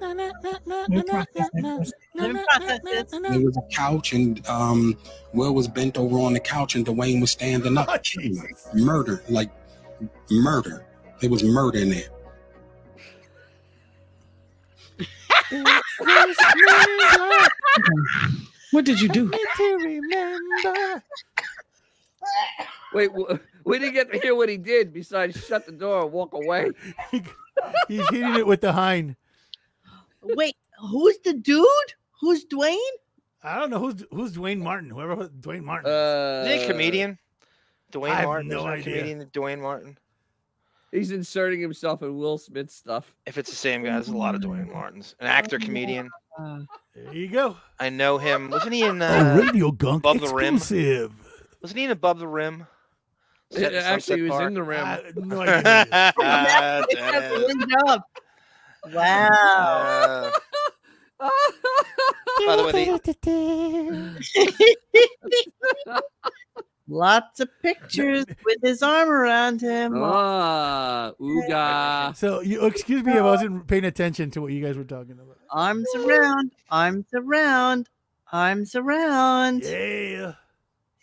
Let 0.00 0.16
me 0.88 1.02
process 1.02 1.50
this. 1.54 1.92
There 2.14 3.40
was 3.40 3.56
a 3.56 3.74
couch, 3.74 4.12
and 4.12 4.46
um, 4.46 4.96
Will 5.32 5.54
was 5.54 5.68
bent 5.68 5.96
over 5.96 6.18
on 6.18 6.34
the 6.34 6.40
couch, 6.40 6.74
and 6.74 6.84
Duane 6.84 7.20
was 7.20 7.30
standing 7.30 7.76
up. 7.76 7.88
murder, 8.74 9.22
like 9.28 9.50
murder. 10.30 10.86
There 11.20 11.30
was 11.30 11.42
murder 11.42 11.78
in 11.78 11.90
there. 11.90 12.08
What 18.74 18.84
did 18.84 19.00
you 19.00 19.08
do? 19.08 19.30
Wait, 22.92 23.08
we 23.64 23.78
didn't 23.78 23.94
get 23.94 24.10
to 24.12 24.18
hear 24.18 24.34
what 24.34 24.48
he 24.48 24.56
did 24.56 24.92
besides 24.92 25.46
shut 25.46 25.64
the 25.64 25.70
door 25.70 26.02
and 26.02 26.10
walk 26.12 26.32
away. 26.34 26.70
He's 27.86 28.08
hitting 28.10 28.34
it 28.34 28.44
with 28.44 28.60
the 28.62 28.72
hind. 28.72 29.14
Wait, 30.22 30.56
who's 30.90 31.18
the 31.18 31.34
dude? 31.34 31.66
Who's 32.20 32.44
Duane? 32.46 32.76
I 33.44 33.60
don't 33.60 33.70
know 33.70 33.78
who's 33.78 34.04
who's 34.10 34.32
Duane 34.32 34.58
Martin. 34.58 34.90
Whoever 34.90 35.14
was 35.14 35.28
Duane 35.30 35.64
Martin. 35.64 35.92
Uh, 35.92 36.42
Is 36.48 36.60
he 36.62 36.64
a 36.64 36.66
comedian? 36.72 37.16
Duane 37.92 38.10
I 38.10 38.14
have 38.16 38.24
Martin. 38.24 38.48
no 38.48 38.56
is 38.58 38.64
there 38.64 38.72
a 38.72 38.76
idea. 38.78 38.94
comedian 38.98 39.30
Duane 39.32 39.60
Martin. 39.60 39.98
He's 40.90 41.12
inserting 41.12 41.60
himself 41.60 42.02
in 42.02 42.16
Will 42.16 42.38
Smith 42.38 42.72
stuff. 42.72 43.14
If 43.26 43.38
it's 43.38 43.50
the 43.50 43.56
same 43.56 43.84
guy, 43.84 43.92
there's 43.92 44.08
a 44.08 44.16
lot 44.16 44.34
of 44.34 44.40
Duane 44.40 44.72
Martins. 44.72 45.14
An 45.20 45.28
actor, 45.28 45.60
comedian. 45.60 46.10
There 46.38 47.12
you 47.12 47.28
go. 47.28 47.56
I 47.78 47.90
know 47.90 48.18
him. 48.18 48.50
Wasn't 48.50 48.72
he 48.72 48.82
in 48.82 49.00
a 49.02 49.04
uh, 49.04 49.36
radio 49.36 49.70
gunk 49.70 50.04
Above 50.04 50.20
the 50.20 50.34
Rim? 50.34 50.56
exclusive. 50.56 51.12
Wasn't 51.62 51.78
he 51.78 51.84
in 51.84 51.90
Above 51.90 52.18
the 52.18 52.28
Rim? 52.28 52.66
Set 53.50 53.72
in 53.72 53.82
Actually, 53.82 54.16
he 54.16 54.22
was 54.22 54.32
Sunset 54.32 54.46
in 54.48 54.54
the 54.54 54.62
rim. 54.62 54.84
I 54.84 55.00
no 55.16 55.40
idea. 55.40 56.12
Park? 56.16 56.86
Good. 57.86 58.00
Wow. 58.94 60.32
Uh, 61.20 61.30
by 62.46 62.56
the 62.56 62.64
way, 62.64 62.72
the, 62.84 63.00
Lots 66.88 67.40
of 67.40 67.48
pictures 67.62 68.26
with 68.44 68.58
his 68.62 68.82
arm 68.82 69.08
around 69.08 69.62
him. 69.62 69.94
Ah, 69.96 71.12
ooga. 71.18 72.14
So 72.16 72.40
you 72.40 72.66
excuse 72.66 73.02
me 73.02 73.12
if 73.12 73.18
I 73.18 73.22
wasn't 73.22 73.66
paying 73.66 73.86
attention 73.86 74.30
to 74.32 74.42
what 74.42 74.52
you 74.52 74.62
guys 74.62 74.76
were 74.76 74.84
talking 74.84 75.12
about. 75.12 75.38
Arms 75.54 75.86
around, 75.96 76.50
arms 76.70 77.06
around, 77.14 77.88
arms 78.32 78.74
around. 78.74 79.62
Yeah. 79.62 80.32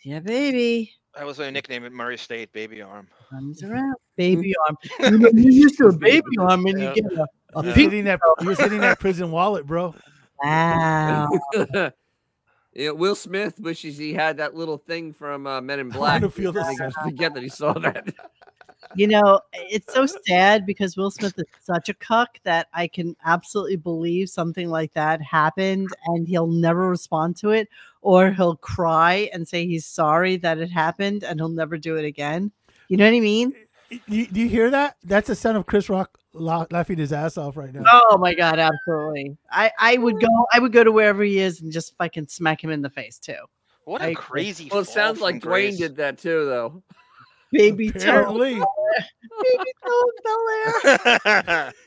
Yeah, 0.04 0.20
baby. 0.20 0.92
that 1.16 1.24
was 1.24 1.38
my 1.38 1.48
nickname 1.48 1.86
at 1.86 1.92
Murray 1.92 2.18
State, 2.18 2.52
Baby 2.52 2.82
Arm. 2.82 3.08
Arms 3.32 3.62
around, 3.64 3.94
baby 4.16 4.54
arm. 4.68 4.76
You 5.00 5.18
know, 5.18 5.30
you're 5.32 5.50
used 5.52 5.78
to 5.78 5.86
a 5.86 5.92
baby 5.92 6.36
arm, 6.38 6.66
and 6.66 6.78
Yeah. 6.78 6.92
you 6.94 7.02
get 7.02 7.12
a, 7.12 7.26
a 7.56 7.64
You're 7.64 7.72
pink. 7.74 7.76
hitting 7.92 8.04
that 8.04 8.20
you're 8.42 8.54
hitting 8.56 8.80
that 8.80 8.98
prison 9.00 9.30
wallet, 9.30 9.66
bro. 9.66 9.94
Wow. 10.42 11.30
yeah, 12.74 12.90
Will 12.90 13.14
Smith 13.14 13.58
wishes 13.58 13.96
he 13.96 14.12
had 14.12 14.36
that 14.36 14.54
little 14.54 14.76
thing 14.76 15.12
from 15.14 15.46
uh, 15.46 15.60
Men 15.62 15.80
in 15.80 15.88
Black. 15.88 16.16
I 16.16 16.18
Black. 16.18 16.22
wanna 16.22 16.30
feel 16.30 16.52
the 16.52 16.60
I 16.60 16.74
sound. 16.74 16.92
forget 17.04 17.32
that 17.34 17.42
he 17.42 17.48
saw 17.48 17.72
that. 17.74 18.06
You 18.94 19.08
know, 19.08 19.40
it's 19.52 19.92
so 19.92 20.06
sad 20.26 20.66
because 20.66 20.96
Will 20.96 21.10
Smith 21.10 21.34
is 21.38 21.44
such 21.62 21.88
a 21.88 21.94
cuck 21.94 22.38
that 22.44 22.68
I 22.72 22.86
can 22.86 23.16
absolutely 23.24 23.76
believe 23.76 24.28
something 24.28 24.68
like 24.68 24.92
that 24.94 25.20
happened 25.22 25.88
and 26.06 26.26
he'll 26.26 26.46
never 26.46 26.88
respond 26.88 27.36
to 27.38 27.50
it 27.50 27.68
or 28.02 28.30
he'll 28.30 28.56
cry 28.56 29.30
and 29.32 29.46
say 29.46 29.66
he's 29.66 29.86
sorry 29.86 30.36
that 30.38 30.58
it 30.58 30.70
happened 30.70 31.24
and 31.24 31.40
he'll 31.40 31.48
never 31.48 31.76
do 31.78 31.96
it 31.96 32.04
again. 32.04 32.52
You 32.88 32.96
know 32.96 33.04
what 33.04 33.16
I 33.16 33.20
mean? 33.20 33.54
You, 34.06 34.26
do 34.26 34.40
you 34.40 34.48
hear 34.48 34.70
that? 34.70 34.96
That's 35.04 35.28
the 35.28 35.34
sound 35.34 35.56
of 35.56 35.66
Chris 35.66 35.88
Rock 35.88 36.18
laughing 36.34 36.98
his 36.98 37.12
ass 37.12 37.36
off 37.36 37.56
right 37.56 37.72
now. 37.72 37.84
Oh 38.10 38.16
my 38.18 38.34
god, 38.34 38.58
absolutely. 38.58 39.36
I 39.50 39.70
I 39.78 39.96
would 39.98 40.20
go 40.20 40.46
I 40.52 40.58
would 40.58 40.72
go 40.72 40.82
to 40.82 40.90
wherever 40.90 41.22
he 41.22 41.38
is 41.38 41.60
and 41.60 41.70
just 41.70 41.96
fucking 41.98 42.28
smack 42.28 42.64
him 42.64 42.70
in 42.70 42.80
the 42.80 42.90
face 42.90 43.18
too. 43.18 43.36
What 43.84 44.00
I 44.00 44.06
a 44.06 44.10
agree. 44.12 44.22
crazy. 44.22 44.68
Well, 44.70 44.80
it 44.80 44.88
sounds 44.88 45.18
from 45.18 45.24
like 45.24 45.42
Duane 45.42 45.76
did 45.76 45.96
that 45.96 46.18
too, 46.18 46.46
though. 46.46 46.82
Baby. 47.52 47.88
Apparently. 47.88 48.54
Baby 48.54 49.72
toe 49.84 50.10
Bel 50.24 50.44
Air. 50.48 51.72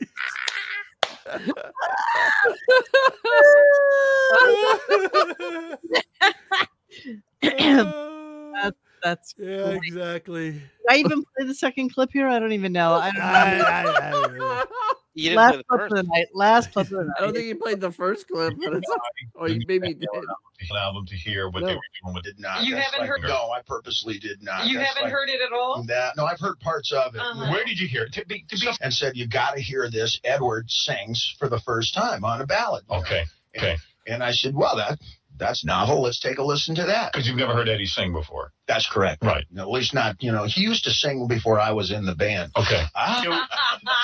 that's 8.53 8.77
that's 9.03 9.35
yeah, 9.37 9.63
great. 9.63 9.79
exactly. 9.83 10.51
Did 10.51 10.61
I 10.89 10.97
even 10.97 11.23
play 11.35 11.45
the 11.47 11.53
second 11.53 11.93
clip 11.93 12.11
here? 12.13 12.27
I 12.27 12.39
don't 12.39 12.53
even 12.53 12.71
know. 12.71 12.93
I 12.93 13.11
don't 13.11 13.19
know. 13.19 13.25
I, 13.25 13.61
I, 13.61 14.63
I, 14.63 14.93
You 15.15 15.29
didn't 15.29 15.37
last 15.37 15.51
play 15.53 15.57
the 15.57 15.63
clip 15.63 15.79
first. 15.81 15.91
of 15.91 15.97
the 15.97 16.03
night. 16.13 16.27
Last 16.33 16.71
clip 16.73 16.85
of 16.87 16.91
the 16.91 17.03
night. 17.05 17.13
I 17.17 17.21
don't 17.21 17.33
think 17.33 17.45
you 17.47 17.55
played 17.55 17.79
the 17.81 17.91
first 17.91 18.27
clip, 18.27 18.53
but 18.61 18.73
it's 18.75 18.91
or 19.35 19.47
you 19.49 19.61
maybe 19.67 19.93
did. 19.93 20.07
An 20.13 20.77
album 20.77 21.05
to 21.07 21.15
hear 21.15 21.49
what 21.49 21.61
No. 21.61 21.67
they 21.67 21.75
were 21.75 21.81
doing 22.03 22.15
with 22.15 22.23
Did 22.25 22.39
not. 22.39 22.63
You 22.63 22.75
That's 22.75 22.85
haven't 22.91 23.01
like- 23.01 23.09
heard- 23.21 23.27
No, 23.29 23.49
I 23.51 23.61
purposely 23.65 24.17
did 24.19 24.41
not. 24.43 24.67
You 24.67 24.77
That's 24.77 24.89
haven't 24.89 25.03
like- 25.03 25.11
heard 25.13 25.29
it 25.29 25.41
at 25.41 25.51
all? 25.53 25.83
That, 25.83 26.15
no, 26.17 26.25
I've 26.25 26.39
heard 26.39 26.59
parts 26.59 26.91
of 26.91 27.15
it. 27.15 27.19
Uh-huh. 27.19 27.51
Where 27.51 27.63
did 27.65 27.79
you 27.79 27.87
hear 27.87 28.03
it? 28.03 28.13
To 28.13 28.25
be, 28.25 28.45
to 28.49 28.57
be, 28.59 28.69
and 28.81 28.93
said 28.93 29.15
you 29.15 29.27
got 29.27 29.55
to 29.55 29.61
hear 29.61 29.89
this. 29.89 30.19
Edward 30.23 30.69
sings 30.69 31.35
for 31.39 31.47
the 31.49 31.59
first 31.59 31.93
time 31.93 32.23
on 32.25 32.41
a 32.41 32.45
ballad. 32.45 32.83
okay, 32.89 33.25
okay. 33.57 33.77
And 34.07 34.23
I 34.23 34.31
said, 34.31 34.53
well, 34.55 34.75
that 34.77 34.99
that's 35.37 35.65
novel. 35.65 36.01
Let's 36.01 36.19
take 36.19 36.37
a 36.37 36.43
listen 36.43 36.75
to 36.75 36.83
that. 36.83 37.11
Because 37.13 37.27
you've 37.27 37.37
never 37.37 37.53
heard 37.53 37.69
Eddie 37.69 37.85
sing 37.85 38.13
before. 38.13 38.51
That's 38.67 38.87
correct. 38.89 39.23
Right. 39.23 39.45
At 39.57 39.69
least 39.69 39.93
not. 39.93 40.15
You 40.21 40.31
know, 40.31 40.45
he 40.45 40.61
used 40.61 40.83
to 40.85 40.91
sing 40.91 41.27
before 41.27 41.59
I 41.59 41.71
was 41.71 41.91
in 41.91 42.05
the 42.05 42.15
band. 42.15 42.51
Okay. 42.57 42.83
Ah, 42.95 43.47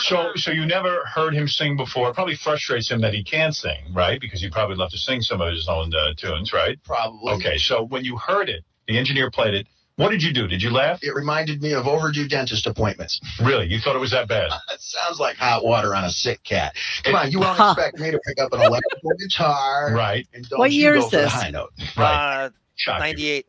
So, 0.01 0.31
so 0.35 0.51
you 0.51 0.65
never 0.65 1.03
heard 1.05 1.33
him 1.33 1.47
sing 1.47 1.77
before. 1.77 2.09
It 2.09 2.13
probably 2.15 2.35
frustrates 2.35 2.89
him 2.89 3.01
that 3.01 3.13
he 3.13 3.23
can't 3.23 3.55
sing, 3.55 3.93
right? 3.93 4.19
Because 4.19 4.41
he 4.41 4.49
probably 4.49 4.75
love 4.75 4.91
to 4.91 4.97
sing 4.97 5.21
some 5.21 5.41
of 5.41 5.51
his 5.51 5.67
own 5.67 5.93
uh, 5.93 6.13
tunes, 6.17 6.53
right? 6.53 6.77
probably. 6.83 7.33
Okay. 7.33 7.57
So 7.57 7.83
when 7.83 8.03
you 8.05 8.17
heard 8.17 8.49
it, 8.49 8.63
the 8.87 8.97
engineer 8.97 9.31
played 9.31 9.53
it. 9.53 9.67
What 9.97 10.09
did 10.09 10.23
you 10.23 10.33
do? 10.33 10.47
Did 10.47 10.61
you 10.63 10.71
laugh? 10.71 10.99
It 11.03 11.13
reminded 11.13 11.61
me 11.61 11.73
of 11.73 11.87
overdue 11.87 12.27
dentist 12.27 12.65
appointments. 12.65 13.19
Really? 13.41 13.67
You 13.67 13.79
thought 13.79 13.95
it 13.95 13.99
was 13.99 14.11
that 14.11 14.27
bad? 14.27 14.49
It 14.73 14.81
sounds 14.81 15.19
like 15.19 15.35
hot 15.37 15.63
water 15.63 15.93
on 15.95 16.03
a 16.05 16.09
sick 16.09 16.43
cat. 16.43 16.75
Come 17.03 17.15
on, 17.15 17.31
you 17.31 17.39
won't 17.39 17.57
expect 17.59 17.99
me 17.99 18.09
to 18.11 18.19
pick 18.25 18.39
up 18.41 18.51
an 18.53 18.59
electrical 18.61 19.11
guitar. 19.19 19.93
Right. 19.93 20.27
And 20.33 20.47
don't 20.49 20.59
What 20.59 20.71
you 20.71 20.81
year 20.81 20.93
go 20.95 21.05
is 21.05 21.11
this? 21.11 21.31
high 21.31 21.49
note. 21.49 21.71
Right. 21.95 22.45
Uh, 22.45 22.49
98. 22.87 23.45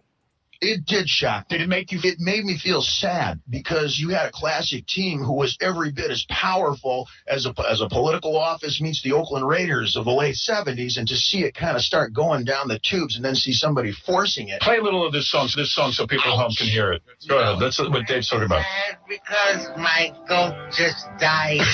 It 0.65 0.87
did 0.87 1.09
shock. 1.09 1.49
Did 1.49 1.61
it 1.61 1.69
make 1.69 1.91
you? 1.91 1.99
It 2.05 2.21
made 2.21 2.45
me 2.45 2.57
feel 2.57 2.83
sad 2.83 3.41
because 3.51 3.99
you 3.99 4.11
had 4.11 4.27
a 4.27 4.31
classic 4.31 4.87
team 4.87 5.19
who 5.19 5.33
was 5.33 5.59
every 5.61 5.91
bit 5.91 6.09
as 6.09 6.25
powerful 6.31 7.09
as 7.27 7.47
a 7.47 7.55
as 7.69 7.81
a 7.81 7.89
political 7.89 8.39
office 8.39 8.81
meets 8.81 9.03
the 9.03 9.11
Oakland 9.13 9.49
Raiders 9.49 9.97
of 9.97 10.05
the 10.05 10.13
late 10.13 10.37
'70s, 10.37 10.99
and 10.99 11.09
to 11.09 11.17
see 11.17 11.43
it 11.43 11.57
kind 11.57 11.77
of 11.77 11.83
start 11.83 12.13
going 12.13 12.45
down 12.45 12.69
the 12.69 12.79
tubes, 12.79 13.17
and 13.17 13.25
then 13.25 13.35
see 13.35 13.53
somebody 13.53 13.91
forcing 13.91 14.51
it. 14.51 14.61
Play 14.63 14.77
a 14.77 14.83
little 14.83 15.05
of 15.05 15.13
this 15.13 15.29
song, 15.29 15.49
this 15.57 15.75
song, 15.75 15.91
so 15.91 16.07
people 16.07 16.31
at 16.31 16.39
home 16.39 16.53
can 16.57 16.69
hear 16.69 16.93
it. 16.93 17.03
Go 17.27 17.41
ahead. 17.41 17.61
That's 17.61 17.81
what 17.81 18.07
Dave's 18.07 18.29
talking 18.29 18.45
about. 18.45 18.65
Because 19.09 19.69
my 19.77 20.13
goat 20.29 20.55
just 20.71 21.09
died. 21.19 21.59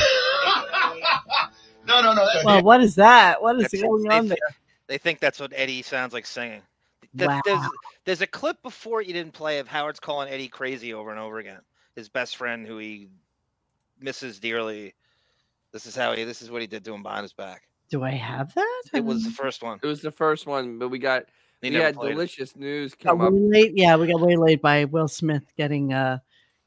no, 1.87 2.01
no, 2.01 2.15
no. 2.15 2.25
That, 2.25 2.43
Well, 2.43 2.63
what 2.63 2.81
is 2.81 2.95
that? 2.95 3.43
What 3.43 3.61
is 3.61 3.69
going 3.83 4.05
they, 4.05 4.17
on 4.17 4.29
there? 4.29 4.39
they 4.87 4.97
think 4.97 5.21
that's 5.21 5.39
what 5.39 5.53
Eddie 5.55 5.83
sounds 5.83 6.15
like 6.15 6.25
singing. 6.25 6.63
Th- 7.17 7.29
Wow. 7.29 7.71
There's, 8.09 8.21
there's 8.21 8.27
a 8.27 8.31
clip 8.31 8.63
before 8.63 9.03
you 9.03 9.13
didn't 9.13 9.35
play 9.35 9.59
of 9.59 9.69
Howard's 9.69 10.01
calling 10.01 10.31
Eddie 10.31 10.49
crazy 10.49 10.95
over 10.95 11.11
and 11.11 11.21
over 11.21 11.41
again. 11.41 11.61
His 11.95 12.09
best 12.09 12.37
friend, 12.37 12.67
who 12.67 12.79
he 12.79 13.09
misses 14.01 14.41
dearly. 14.41 14.95
This 15.73 15.85
is 15.85 15.95
how 15.95 16.15
he. 16.15 16.25
This 16.25 16.41
is 16.41 16.51
what 16.51 16.63
he 16.63 16.67
did 16.67 16.87
to 16.87 16.95
him 16.95 17.03
behind 17.03 17.23
his 17.25 17.35
back. 17.35 17.69
Do 17.91 18.03
I 18.05 18.13
have 18.13 18.55
that? 18.55 18.83
It 18.95 19.05
was 19.05 19.25
the 19.25 19.31
first 19.31 19.63
one. 19.63 19.79
It 19.83 19.87
was 19.87 20.01
the 20.01 20.11
first 20.11 20.47
one, 20.47 20.79
but 20.79 20.89
we 20.89 20.99
got 20.99 21.25
He 21.61 21.69
we 21.69 21.77
had 21.77 21.97
played 21.97 22.13
it. 22.13 22.15
delicious 22.15 22.57
news 22.57 22.95
Got 22.95 23.11
come 23.11 23.21
up. 23.21 23.33
late. 23.35 23.73
Yeah, 23.75 23.97
we 23.97 24.07
got 24.07 24.23
way 24.23 24.37
late 24.37 24.63
by 24.63 24.87
Will 24.87 25.09
Smith 25.09 25.45
getting 25.59 25.93
uh 25.93 26.19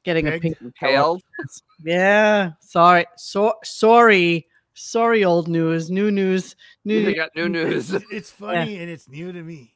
getting 0.04 0.28
a 0.28 0.40
pink 0.40 0.58
Impaled. 0.62 1.24
Yeah, 1.84 2.52
sorry, 2.60 3.08
so 3.18 3.56
sorry, 3.64 4.48
sorry, 4.76 5.24
old 5.24 5.48
news, 5.48 5.90
new 5.90 6.12
news, 6.12 6.56
new. 6.86 7.04
We 7.04 7.16
got 7.16 7.36
new 7.36 7.50
news. 7.50 7.92
It's 8.12 8.30
funny 8.30 8.78
and 8.78 8.92
it's 8.92 9.10
new 9.10 9.32
to 9.32 9.42
me. 9.42 9.74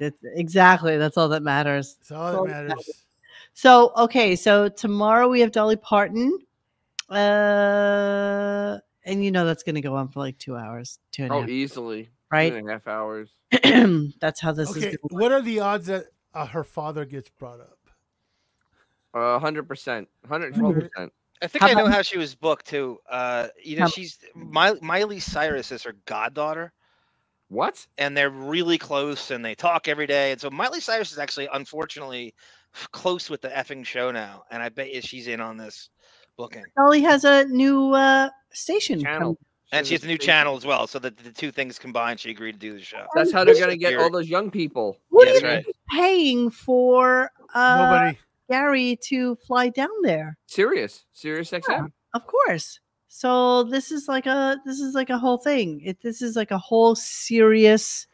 That's 0.00 0.20
exactly. 0.24 0.96
That's 0.96 1.16
all 1.16 1.28
that 1.28 1.42
matters. 1.44 1.94
That's 2.00 2.10
all 2.10 2.44
that 2.46 2.66
matters. 2.68 2.90
So 3.54 3.92
okay, 3.96 4.34
so 4.34 4.68
tomorrow 4.68 5.28
we 5.28 5.40
have 5.40 5.52
Dolly 5.52 5.76
Parton, 5.76 6.36
uh, 7.10 8.78
and 9.04 9.24
you 9.24 9.30
know 9.30 9.44
that's 9.44 9.62
going 9.62 9.74
to 9.74 9.80
go 9.80 9.94
on 9.96 10.08
for 10.08 10.20
like 10.20 10.38
two 10.38 10.56
hours, 10.56 10.98
two 11.12 11.24
and 11.24 11.32
a 11.32 11.34
Oh, 11.36 11.40
half. 11.42 11.48
easily. 11.50 12.08
Right. 12.30 12.50
Two 12.52 12.58
and 12.58 12.68
a 12.68 12.72
half 12.72 12.86
hours. 12.86 13.28
that's 14.20 14.40
how 14.40 14.52
this 14.52 14.70
Okay, 14.70 14.88
is. 14.88 14.96
Gonna 15.08 15.20
what 15.22 15.32
are 15.32 15.42
the 15.42 15.60
odds 15.60 15.86
that 15.86 16.06
uh, 16.34 16.46
her 16.46 16.64
father 16.64 17.04
gets 17.04 17.28
brought 17.30 17.60
up? 17.60 17.76
Uh, 19.12 19.38
hundred 19.40 19.64
percent, 19.64 20.08
hundred 20.28 20.54
twelve 20.54 20.74
percent. 20.74 21.12
I 21.42 21.46
think 21.48 21.62
How 21.62 21.68
I 21.70 21.74
know 21.74 21.82
about- 21.86 21.94
how 21.94 22.02
she 22.02 22.18
was 22.18 22.34
booked 22.34 22.66
too. 22.66 22.98
Uh, 23.08 23.48
you 23.62 23.76
know, 23.76 23.82
How- 23.82 23.88
she's 23.88 24.18
My, 24.34 24.74
Miley 24.80 25.18
Cyrus 25.20 25.72
is 25.72 25.82
her 25.82 25.96
goddaughter, 26.04 26.72
What? 27.50 27.86
and 27.98 28.16
they're 28.16 28.30
really 28.30 28.78
close, 28.78 29.30
and 29.30 29.44
they 29.44 29.54
talk 29.54 29.88
every 29.88 30.06
day. 30.06 30.32
And 30.32 30.40
so 30.40 30.48
Miley 30.50 30.80
Cyrus 30.80 31.12
is 31.12 31.18
actually, 31.18 31.48
unfortunately, 31.52 32.32
close 32.92 33.28
with 33.28 33.40
the 33.42 33.48
effing 33.48 33.84
show 33.84 34.10
now, 34.12 34.44
and 34.50 34.62
I 34.62 34.68
bet 34.68 34.92
you 34.94 35.02
she's 35.02 35.26
in 35.26 35.40
on 35.40 35.56
this 35.56 35.90
booking. 36.38 36.64
Dolly 36.76 37.02
has 37.02 37.24
a 37.24 37.44
new 37.46 37.92
uh 37.92 38.30
station. 38.52 39.00
Channel. 39.02 39.18
coming- 39.20 39.36
And 39.72 39.86
she 39.86 39.94
has 39.94 40.04
a 40.04 40.06
new 40.06 40.18
channel 40.18 40.56
as 40.56 40.64
well, 40.64 40.86
so 40.86 40.98
that 41.00 41.16
the 41.18 41.30
two 41.32 41.50
things 41.52 41.78
combined, 41.78 42.18
she 42.20 42.30
agreed 42.30 42.52
to 42.52 42.58
do 42.58 42.72
the 42.72 42.82
show. 42.82 43.04
That's 43.14 43.32
how 43.32 43.44
they're 43.44 43.58
gonna 43.58 43.76
get 43.76 43.96
all 43.96 44.10
those 44.10 44.28
young 44.28 44.50
people. 44.50 44.96
What 45.10 45.26
Yeah, 45.28 45.34
are 45.34 45.38
you 45.38 45.46
right. 45.48 45.66
paying 45.90 46.50
for 46.50 47.30
uh 47.54 47.76
Nobody. 47.76 48.18
Gary 48.48 48.98
to 49.08 49.36
fly 49.46 49.68
down 49.68 49.90
there? 50.02 50.36
Sirius, 50.46 51.04
Sirius 51.12 51.50
XM. 51.50 51.92
Of 52.14 52.26
course. 52.26 52.80
So 53.12 53.64
this 53.64 53.90
is 53.90 54.06
like 54.06 54.26
a 54.26 54.60
this 54.64 54.78
is 54.78 54.94
like 54.94 55.10
a 55.10 55.18
whole 55.18 55.36
thing. 55.36 55.80
It 55.84 56.00
this 56.00 56.22
is 56.22 56.36
like 56.36 56.52
a 56.52 56.58
whole 56.58 56.94
serious 56.94 58.06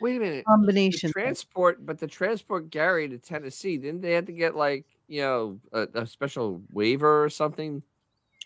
Wait 0.00 0.16
a 0.16 0.20
minute. 0.20 0.44
combination. 0.46 1.08
The 1.08 1.12
transport, 1.12 1.84
but 1.84 1.98
the 1.98 2.06
transport 2.06 2.70
Gary 2.70 3.08
to 3.08 3.18
Tennessee, 3.18 3.78
didn't 3.78 4.00
they 4.00 4.12
have 4.12 4.26
to 4.26 4.32
get 4.32 4.54
like 4.54 4.84
you 5.08 5.22
know 5.22 5.60
a, 5.72 5.88
a 5.94 6.06
special 6.06 6.62
waiver 6.72 7.24
or 7.24 7.28
something? 7.30 7.82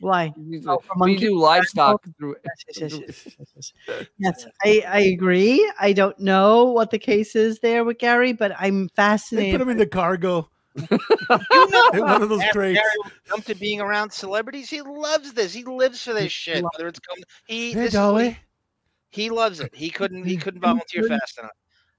Why? 0.01 0.33
Oh, 0.67 0.81
we 0.99 1.17
do 1.17 1.39
livestock 1.39 2.03
through. 2.19 2.37
Yes, 2.43 2.81
yes, 2.81 2.93
yes, 3.07 3.35
yes, 3.37 3.37
yes, 3.39 3.73
yes. 3.87 4.07
Yes, 4.19 4.47
I, 4.65 4.83
I 4.89 5.01
agree. 5.01 5.71
I 5.79 5.93
don't 5.93 6.19
know 6.19 6.65
what 6.65 6.91
the 6.91 6.99
case 6.99 7.37
is 7.37 7.59
there 7.59 7.85
with 7.85 7.99
Gary, 7.99 8.33
but 8.33 8.53
I'm 8.59 8.89
They 8.89 8.97
fascinated. 8.97 9.53
put 9.53 9.61
him 9.61 9.69
in 9.69 9.77
the 9.77 9.87
cargo. 9.87 10.49
You 10.91 11.71
know, 11.71 11.83
in 11.93 12.01
one 12.01 12.23
of 12.23 12.29
those 12.29 12.41
After 12.43 12.59
crates. 12.61 12.81
Gary 12.81 13.43
to 13.43 13.55
being 13.55 13.81
around 13.81 14.11
celebrities. 14.13 14.71
He 14.71 14.83
loves 14.83 15.33
this. 15.33 15.53
He 15.53 15.65
lives 15.65 16.03
for 16.03 16.13
this 16.15 16.33
shit. 16.33 16.65
Whether 16.73 16.89
it's 16.89 16.99
come, 17.01 17.19
he 17.47 17.69
Hey, 17.69 17.75
this 17.75 17.85
is 17.87 17.93
he- 17.93 17.97
Dolly. 17.97 18.39
he 19.11 19.31
loves 19.31 19.61
it. 19.61 19.75
He 19.75 19.91
couldn't 19.91 20.25
he 20.25 20.37
couldn't 20.37 20.61
volunteer 20.61 21.03
fast 21.05 21.39
enough. 21.39 21.53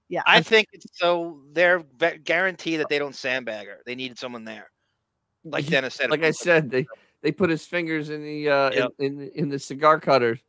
Yeah, 0.07 0.23
I 0.25 0.37
I- 0.37 0.41
think 0.41 0.67
it's 0.73 0.87
so 0.97 1.41
they're 1.53 1.79
ve- 1.97 2.17
guarantee 2.23 2.77
that 2.77 2.89
they 2.89 2.99
don't 2.99 3.15
sandbag 3.15 3.67
her. 3.67 3.79
They 3.85 3.95
needed 3.95 4.17
someone 4.17 4.43
there, 4.43 4.71
like 5.43 5.67
Dennis 5.67 5.95
said. 5.95 6.09
Like 6.09 6.23
I 6.23 6.31
said, 6.31 6.69
they 6.71 6.85
they 7.21 7.31
put 7.31 7.49
his 7.49 7.65
fingers 7.65 8.09
in 8.09 8.23
the 8.23 8.49
uh 8.49 8.71
Yep. 8.71 8.91
in, 8.99 9.21
in 9.21 9.29
in 9.35 9.49
the 9.49 9.59
cigar 9.59 9.99
cutter. 9.99 10.39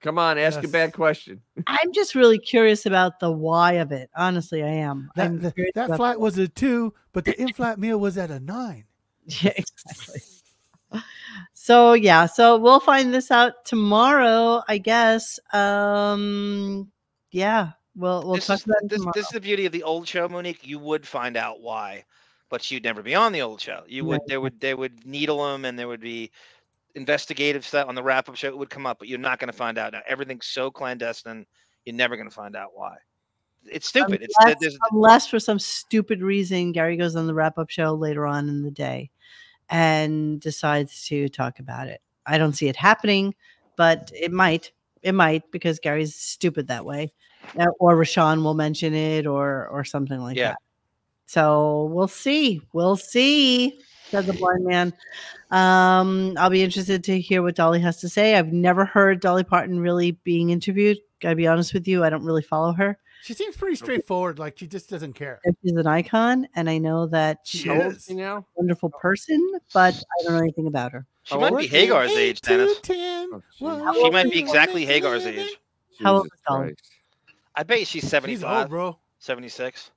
Come 0.00 0.18
on, 0.18 0.38
ask 0.38 0.62
a 0.62 0.68
bad 0.68 0.92
question. 0.92 1.42
I'm 1.66 1.92
just 1.92 2.14
really 2.14 2.38
curious 2.38 2.86
about 2.86 3.18
the 3.18 3.32
why 3.32 3.72
of 3.74 3.90
it. 3.90 4.10
Honestly, 4.14 4.62
I 4.62 4.68
am. 4.68 5.10
That, 5.16 5.26
I'm 5.26 5.40
that, 5.40 5.54
curious 5.54 5.74
that 5.74 5.96
flight 5.96 6.20
was 6.20 6.38
a 6.38 6.46
two, 6.46 6.94
but 7.12 7.24
the 7.24 7.40
in-flight 7.40 7.78
meal 7.78 7.98
was 7.98 8.16
at 8.18 8.30
a 8.30 8.40
nine. 8.40 8.84
Yeah, 9.42 9.52
exactly. 9.56 10.22
So 11.52 11.92
yeah, 11.92 12.24
so 12.24 12.56
we'll 12.56 12.80
find 12.80 13.12
this 13.12 13.30
out 13.30 13.66
tomorrow, 13.66 14.62
I 14.68 14.78
guess. 14.78 15.38
Um, 15.52 16.90
yeah, 17.30 17.72
we'll 17.94 18.22
we'll 18.24 18.36
this, 18.36 18.46
talk 18.46 18.56
is, 18.56 18.64
this, 18.64 18.98
tomorrow. 18.98 19.12
this 19.14 19.26
is 19.26 19.32
the 19.32 19.40
beauty 19.40 19.66
of 19.66 19.72
the 19.72 19.82
old 19.82 20.08
show, 20.08 20.26
Monique. 20.30 20.66
You 20.66 20.78
would 20.78 21.06
find 21.06 21.36
out 21.36 21.60
why, 21.60 22.04
but 22.48 22.70
you'd 22.70 22.84
never 22.84 23.02
be 23.02 23.14
on 23.14 23.32
the 23.32 23.42
old 23.42 23.60
show. 23.60 23.82
You 23.86 24.06
would 24.06 24.20
Right. 24.20 24.28
they 24.28 24.38
would 24.38 24.60
they 24.60 24.72
would 24.72 25.04
needle 25.04 25.46
them, 25.46 25.66
and 25.66 25.78
there 25.78 25.88
would 25.88 26.00
be 26.00 26.30
investigative 26.94 27.66
stuff 27.66 27.88
on 27.88 27.94
the 27.94 28.02
wrap 28.02 28.28
up 28.28 28.36
show. 28.36 28.48
It 28.48 28.58
would 28.58 28.70
come 28.70 28.86
up, 28.86 28.98
but 28.98 29.08
you're 29.08 29.18
not 29.18 29.38
going 29.38 29.50
to 29.50 29.56
find 29.56 29.78
out 29.78 29.92
now. 29.92 30.00
Everything's 30.06 30.46
so 30.46 30.70
clandestine. 30.70 31.46
You're 31.84 31.96
never 31.96 32.16
going 32.16 32.28
to 32.28 32.34
find 32.34 32.56
out 32.56 32.70
why. 32.74 32.96
It's 33.70 33.88
stupid. 33.88 34.26
Unless, 34.38 34.60
there's, 34.60 34.78
unless 34.92 35.26
for 35.26 35.40
some 35.40 35.58
stupid 35.58 36.22
reason 36.22 36.72
Gary 36.72 36.96
goes 36.96 37.16
on 37.16 37.26
the 37.26 37.34
wrap 37.34 37.58
up 37.58 37.70
show 37.70 37.92
later 37.94 38.26
on 38.26 38.48
in 38.48 38.62
the 38.62 38.70
day 38.70 39.10
and 39.68 40.40
decides 40.40 41.06
to 41.08 41.28
talk 41.28 41.58
about 41.58 41.88
it. 41.88 42.00
I 42.26 42.38
don't 42.38 42.52
see 42.52 42.68
it 42.68 42.76
happening, 42.76 43.34
but 43.76 44.10
it 44.14 44.32
might. 44.32 44.72
It 45.02 45.12
might 45.12 45.50
because 45.50 45.78
Gary's 45.78 46.14
stupid 46.14 46.68
that 46.68 46.84
way, 46.84 47.12
Uh, 47.58 47.66
or 47.78 47.96
Rashawn 47.96 48.42
will 48.42 48.54
mention 48.54 48.94
it, 48.94 49.26
or 49.26 49.68
or 49.68 49.84
something 49.84 50.20
like 50.20 50.36
Yeah. 50.36 50.50
that. 50.50 50.58
So 51.26 51.84
we'll 51.92 52.08
see. 52.08 52.62
We'll 52.72 52.96
see. 52.96 53.80
Said 54.10 54.26
the 54.26 54.32
blind 54.32 54.64
man. 54.64 54.92
Um, 55.50 56.34
I'll 56.38 56.50
be 56.50 56.62
interested 56.62 57.04
to 57.04 57.20
hear 57.20 57.42
what 57.42 57.54
Dolly 57.56 57.80
has 57.80 58.00
to 58.00 58.08
say. 58.08 58.36
I've 58.36 58.52
never 58.52 58.84
heard 58.84 59.20
Dolly 59.20 59.44
Parton 59.44 59.80
really 59.80 60.12
being 60.12 60.50
interviewed. 60.50 60.98
Gotta 61.20 61.36
be 61.36 61.46
honest 61.46 61.74
with 61.74 61.86
you, 61.88 62.04
I 62.04 62.10
don't 62.10 62.24
really 62.24 62.42
follow 62.42 62.72
her. 62.72 62.98
She 63.22 63.34
seems 63.34 63.56
pretty 63.56 63.76
straightforward. 63.76 64.38
Like 64.38 64.58
she 64.58 64.66
just 64.66 64.88
doesn't 64.88 65.12
care. 65.14 65.40
And 65.44 65.54
she's 65.62 65.72
an 65.72 65.86
icon, 65.86 66.46
and 66.54 66.70
I 66.70 66.78
know 66.78 67.06
that 67.08 67.38
she's 67.44 67.62
She 67.62 67.68
a 67.68 67.88
is. 67.88 68.08
now? 68.10 68.46
wonderful 68.54 68.90
person, 68.90 69.40
but 69.74 69.94
I 69.96 70.22
don't 70.24 70.32
know 70.34 70.38
anything 70.38 70.68
about 70.68 70.92
her. 70.92 71.04
she 71.24 71.36
might 71.36 71.56
be 71.58 71.66
Hagar's 71.66 72.12
age, 72.12 72.40
Dennis. 72.40 72.78
Oh, 72.88 73.42
She 73.58 74.10
might 74.10 74.30
be 74.30 74.38
exactly 74.38 74.86
Hagar's 74.86 75.26
age. 75.26 75.56
How 76.02 76.16
old 76.18 76.26
is 76.26 76.40
Dolly? 76.48 76.74
I 77.56 77.64
bet 77.64 77.80
you 77.80 77.84
she's 77.84 78.02
She's 78.02 78.10
75, 78.10 78.60
old, 78.60 78.70
bro. 78.70 78.98
76. 79.18 79.90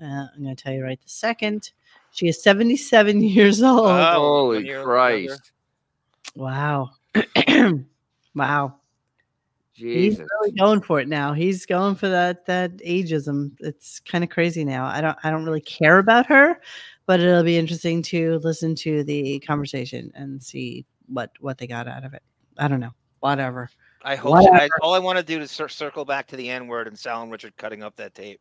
Uh, 0.00 0.04
I'm 0.04 0.42
going 0.42 0.54
to 0.54 0.62
tell 0.62 0.74
you 0.74 0.84
right 0.84 1.00
the 1.00 1.08
second. 1.08 1.70
She 2.12 2.28
is 2.28 2.42
77 2.42 3.22
years 3.22 3.62
old. 3.62 3.80
Oh, 3.80 3.84
one 3.84 4.12
Holy 4.12 4.68
Christ! 4.82 5.52
wow. 6.34 6.90
Wow. 8.34 8.76
Jesus. 9.74 10.18
He's 10.18 10.28
really 10.40 10.52
going 10.52 10.80
for 10.80 11.00
it 11.00 11.08
now. 11.08 11.32
He's 11.32 11.66
going 11.66 11.94
for 11.96 12.08
that 12.08 12.46
that 12.46 12.76
ageism. 12.78 13.52
It's 13.60 14.00
kind 14.00 14.22
of 14.22 14.30
crazy 14.30 14.64
now. 14.64 14.86
I 14.86 15.00
don't 15.00 15.18
I 15.22 15.30
don't 15.30 15.44
really 15.44 15.60
care 15.60 15.98
about 15.98 16.26
her, 16.26 16.60
but 17.06 17.20
it'll 17.20 17.42
be 17.42 17.58
interesting 17.58 18.02
to 18.04 18.38
listen 18.42 18.74
to 18.76 19.02
the 19.04 19.40
conversation 19.40 20.12
and 20.14 20.42
see 20.42 20.86
what 21.06 21.30
what 21.40 21.58
they 21.58 21.66
got 21.66 21.88
out 21.88 22.04
of 22.04 22.14
it. 22.14 22.22
I 22.58 22.68
don't 22.68 22.80
know. 22.80 22.92
Whatever. 23.20 23.70
I 24.04 24.16
hope. 24.16 24.34
I, 24.36 24.68
all 24.80 24.94
I 24.94 24.98
want 24.98 25.18
to 25.18 25.24
do 25.24 25.40
is 25.40 25.50
circle 25.50 26.04
back 26.04 26.26
to 26.28 26.36
the 26.36 26.50
N 26.50 26.66
word 26.66 26.86
and 26.88 26.98
Sal 26.98 27.22
and 27.22 27.30
Richard 27.30 27.56
cutting 27.56 27.82
up 27.82 27.96
that 27.96 28.14
tape. 28.14 28.40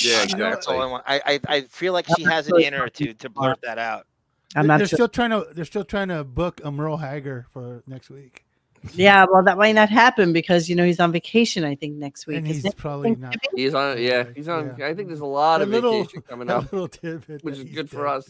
Yeah, 0.00 0.24
That's 0.26 0.66
all 0.66 0.80
I 0.80 0.86
want. 0.86 1.04
I, 1.06 1.20
I 1.26 1.40
I 1.56 1.60
feel 1.62 1.92
like 1.92 2.06
she 2.16 2.22
has 2.24 2.48
it 2.48 2.52
not 2.52 2.62
in 2.62 2.72
her 2.72 2.88
to 2.88 3.14
to 3.14 3.28
blurt 3.28 3.58
that 3.62 3.78
out. 3.78 4.06
I'm 4.54 4.62
They- 4.62 4.68
not 4.68 4.78
they're 4.78 4.86
sure. 4.86 4.96
still 4.96 5.08
trying 5.08 5.30
to 5.30 5.46
they're 5.52 5.64
still 5.64 5.84
trying 5.84 6.08
to 6.08 6.24
book 6.24 6.60
a 6.64 6.70
Merle 6.70 6.96
Haggard 6.98 7.46
for 7.52 7.82
next 7.86 8.10
week. 8.10 8.44
Yeah, 8.94 9.26
well, 9.30 9.44
that 9.44 9.56
might 9.58 9.76
not 9.76 9.90
happen 9.90 10.32
because 10.32 10.68
you 10.68 10.74
know 10.74 10.84
he's 10.84 10.98
on 10.98 11.12
vacation. 11.12 11.64
I 11.64 11.74
think 11.76 11.94
next 11.96 12.26
week. 12.26 12.38
And 12.38 12.46
he's 12.46 12.64
it 12.64 12.76
probably 12.76 13.14
not. 13.14 13.36
He's 13.54 13.74
on. 13.74 14.00
Yeah, 14.02 14.24
he's 14.34 14.48
on. 14.48 14.80
I 14.82 14.92
think 14.94 15.08
there's 15.08 15.20
a 15.20 15.24
lot 15.26 15.60
A 15.60 15.64
of 15.64 15.68
little- 15.70 16.02
vacation 16.02 16.22
coming 16.22 16.50
a 16.50 16.56
up, 16.56 16.72
little 16.72 16.88
tidbit 16.88 17.44
which 17.44 17.56
is 17.58 17.62
he's 17.62 17.74
good 17.74 17.90
for 17.90 18.06
us. 18.08 18.28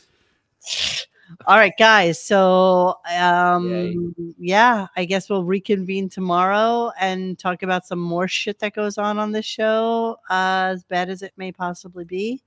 All 1.47 1.57
right, 1.57 1.73
guys. 1.79 2.23
So, 2.23 2.99
um, 3.17 4.15
yeah, 4.39 4.87
I 4.97 5.05
guess 5.05 5.29
we'll 5.31 5.45
reconvene 5.45 6.09
tomorrow 6.09 6.93
and 7.01 7.39
talk 7.39 7.63
about 7.63 7.87
some 7.87 7.99
more 7.99 8.29
shit 8.29 8.59
that 8.61 8.75
goes 8.75 8.99
on 8.99 9.19
on 9.19 9.33
this 9.33 9.45
show, 9.47 10.17
uh, 10.31 10.71
as 10.73 10.85
bad 10.85 11.11
as 11.11 11.23
it 11.23 11.33
may 11.37 11.53
possibly 11.53 12.05
be. 12.05 12.43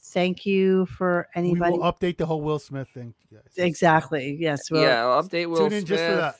Thank 0.00 0.44
you 0.44 0.86
for 0.86 1.28
anybody. 1.34 1.78
We'll 1.78 1.92
update 1.92 2.18
the 2.18 2.26
whole 2.26 2.40
Will 2.42 2.58
Smith 2.58 2.88
thing. 2.88 3.14
guys. 3.32 3.42
exactly. 3.56 4.36
Yes. 4.38 4.70
We'll 4.70 4.82
yeah, 4.82 5.04
I'll 5.06 5.22
update 5.22 5.46
Will 5.48 5.56
Tune 5.56 5.72
in 5.72 5.84
just 5.84 6.04
for 6.04 6.16
that. 6.16 6.34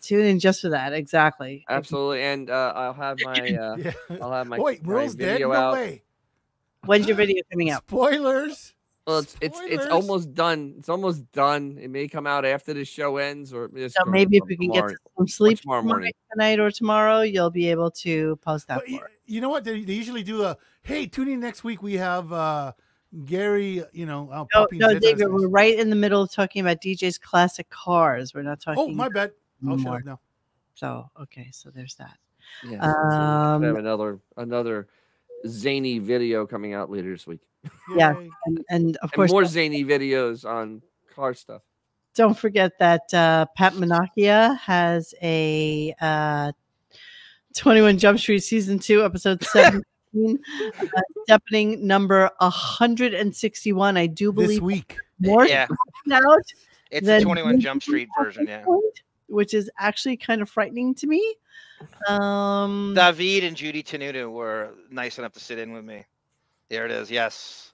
Tune 0.00 0.24
in 0.24 0.38
just 0.38 0.60
for 0.62 0.68
that. 0.70 0.92
Exactly. 0.92 1.64
Absolutely, 1.68 2.22
and 2.22 2.48
uh, 2.48 2.72
I'll 2.74 2.94
have 2.94 3.18
my. 3.24 3.32
Uh, 3.32 3.76
Yeah. 3.76 3.92
I'll 4.20 4.32
have 4.32 4.46
my. 4.46 4.58
Wait, 4.58 4.84
my 4.86 4.92
Merle's 4.92 5.14
dead? 5.14 5.40
No 5.40 5.52
out. 5.52 5.74
way. 5.74 6.02
When's 6.84 7.06
your 7.06 7.16
video 7.16 7.42
coming 7.50 7.70
out? 7.70 7.82
Spoilers. 7.88 8.72
Well, 9.06 9.18
it's 9.18 9.36
it's 9.40 9.58
it's 9.64 9.86
almost 9.86 10.32
done. 10.32 10.74
It's 10.78 10.88
almost 10.88 11.30
done. 11.32 11.76
It 11.80 11.90
may 11.90 12.06
come 12.06 12.24
out 12.26 12.44
after 12.44 12.72
the 12.72 12.84
show 12.84 13.16
ends, 13.16 13.52
or 13.52 13.68
just 13.68 13.96
So 13.96 14.04
maybe 14.08 14.36
if 14.36 14.42
come 14.42 14.48
we 14.48 14.56
can 14.56 14.70
get 14.70 14.96
some 15.16 15.26
sleep 15.26 15.60
tomorrow 15.60 15.80
tomorrow 15.80 15.98
morning. 15.98 16.12
tonight 16.30 16.60
or 16.60 16.70
tomorrow, 16.70 17.22
you'll 17.22 17.50
be 17.50 17.68
able 17.68 17.90
to 17.90 18.36
post 18.36 18.68
that 18.68 18.76
But 18.78 18.88
for 18.88 19.10
you 19.26 19.40
know 19.40 19.48
what? 19.48 19.64
They, 19.64 19.80
they 19.82 19.94
usually 19.94 20.22
do 20.22 20.44
a 20.44 20.56
hey, 20.82 21.06
tune 21.06 21.28
in 21.28 21.40
next 21.40 21.64
week. 21.64 21.82
We 21.82 21.94
have 21.94 22.32
uh 22.32 22.72
Gary. 23.24 23.82
You 23.92 24.06
know, 24.06 24.30
uh, 24.30 24.44
No, 24.54 24.68
no, 24.70 24.88
Zed 24.90 25.02
David, 25.02 25.32
we're 25.32 25.48
right 25.48 25.76
in 25.76 25.90
the 25.90 25.96
middle 25.96 26.22
of 26.22 26.30
talking 26.30 26.60
about 26.60 26.80
DJ's 26.80 27.18
classic 27.18 27.68
cars. 27.70 28.34
We're 28.34 28.42
not 28.42 28.60
talking. 28.60 28.84
Oh, 28.84 28.88
my 28.88 29.08
bad. 29.08 29.32
I'll 29.68 29.78
shut 29.78 29.94
up 29.94 30.04
now. 30.04 30.20
So 30.74 31.10
okay, 31.22 31.48
so 31.52 31.70
there's 31.70 31.96
that. 31.96 32.18
Yeah, 32.64 32.80
so 32.82 33.18
we 33.18 33.24
Um, 33.26 33.62
have 33.64 33.76
another 33.76 34.20
another 34.36 34.86
zany 35.46 35.98
video 35.98 36.46
coming 36.46 36.74
out 36.74 36.90
later 36.90 37.10
this 37.12 37.26
week. 37.26 37.40
Yeah, 37.96 38.14
and, 38.46 38.64
and 38.70 38.96
of 38.98 39.10
And 39.10 39.12
course, 39.12 39.30
more 39.30 39.44
zany 39.44 39.84
videos 39.84 40.44
on 40.48 40.82
car 41.14 41.32
stuff. 41.34 41.62
don't 42.14 42.36
forget 42.36 42.72
that 42.78 43.12
uh, 43.14 43.46
Pat 43.56 43.74
Manocchia 43.74 44.58
has 44.58 45.14
a 45.22 45.94
uh, 46.00 46.52
21 47.56 47.98
Jump 47.98 48.18
Street 48.18 48.40
season 48.40 48.78
two, 48.78 49.04
episode 49.04 49.42
17, 49.44 49.82
uh, 50.14 50.84
deafening 51.28 51.86
number 51.86 52.30
161. 52.38 53.96
I 53.96 54.06
do 54.06 54.32
believe 54.32 54.48
This 54.50 54.60
week. 54.60 54.96
more 55.20 55.46
Yeah. 55.46 55.66
coming 55.66 56.22
out. 56.26 56.42
It's 56.90 57.06
than 57.06 57.20
the 57.20 57.24
21 57.24 57.60
Jump 57.60 57.82
Street 57.82 58.08
version, 58.18 58.46
yeah. 58.46 58.64
Which 59.28 59.54
is 59.54 59.70
actually 59.78 60.16
kind 60.18 60.42
of 60.42 60.50
frightening 60.50 60.94
to 60.96 61.06
me. 61.06 61.36
Um, 62.08 62.94
David 62.94 63.44
and 63.44 63.56
Judy 63.56 63.82
Tenuta 63.82 64.30
were 64.30 64.70
nice 64.90 65.18
enough 65.18 65.32
to 65.32 65.40
sit 65.40 65.58
in 65.58 65.72
with 65.72 65.84
me. 65.84 66.04
There 66.70 66.84
it 66.86 66.90
is. 66.90 67.10
Yes. 67.10 67.72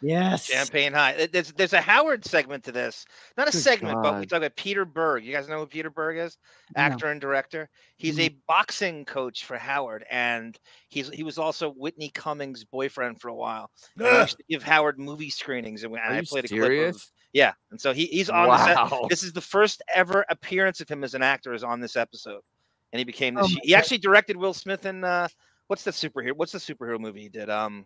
yes. 0.00 0.46
Champagne 0.46 0.92
High. 0.92 1.26
There's 1.32 1.52
there's 1.52 1.72
a 1.72 1.80
Howard 1.80 2.24
segment 2.24 2.62
to 2.64 2.72
this. 2.72 3.04
Not 3.36 3.48
a 3.48 3.50
Good 3.50 3.58
segment, 3.62 4.02
but 4.02 4.20
we 4.20 4.26
talk 4.26 4.38
about 4.38 4.54
Peter 4.56 4.84
Berg. 4.84 5.24
You 5.24 5.32
guys 5.32 5.48
know 5.48 5.58
who 5.58 5.66
Peter 5.66 5.90
Berg 5.90 6.18
is? 6.18 6.38
No. 6.76 6.82
Actor 6.82 7.06
and 7.10 7.20
director. 7.20 7.68
He's 7.96 8.18
a 8.20 8.36
boxing 8.46 9.04
coach 9.04 9.44
for 9.44 9.56
Howard, 9.58 10.04
and 10.10 10.56
he's 10.88 11.08
he 11.08 11.22
was 11.24 11.38
also 11.38 11.72
Whitney 11.72 12.10
Cummings' 12.10 12.64
boyfriend 12.64 13.20
for 13.20 13.28
a 13.28 13.34
while. 13.34 13.70
And 13.98 14.06
I 14.06 14.20
used 14.22 14.36
to 14.38 14.44
give 14.48 14.62
Howard 14.62 14.98
movie 14.98 15.30
screenings, 15.30 15.82
and, 15.82 15.92
we- 15.92 15.98
and 15.98 16.08
Are 16.08 16.16
I 16.16 16.20
you 16.20 16.26
played 16.26 16.44
a 16.44 16.48
clip 16.48 16.60
of 16.60 16.66
serious? 16.66 17.12
yeah. 17.32 17.52
And 17.72 17.80
so 17.80 17.92
he, 17.92 18.06
he's 18.06 18.30
on 18.30 18.44
the 18.44 18.48
Wow. 18.48 18.88
set. 18.88 19.10
This 19.10 19.22
is 19.24 19.32
the 19.32 19.40
first 19.40 19.82
ever 19.94 20.24
appearance 20.28 20.80
of 20.80 20.88
him 20.88 21.02
as 21.02 21.14
an 21.14 21.22
actor 21.22 21.52
is 21.52 21.64
on 21.64 21.80
this 21.80 21.96
episode, 21.96 22.42
and 22.92 22.98
he 22.98 23.04
became 23.04 23.34
this. 23.34 23.46
Oh 23.46 23.48
my 23.48 23.60
he 23.62 23.74
actually 23.74 23.98
directed 23.98 24.36
Will 24.36 24.54
Smith 24.54 24.86
in 24.86 25.04
uh, 25.04 25.28
what's 25.68 25.82
the 25.84 25.90
superhero? 25.90 26.32
What's 26.34 26.52
the 26.52 26.58
superhero 26.58 26.98
movie 26.98 27.22
he 27.22 27.28
did? 27.28 27.50
Um, 27.50 27.84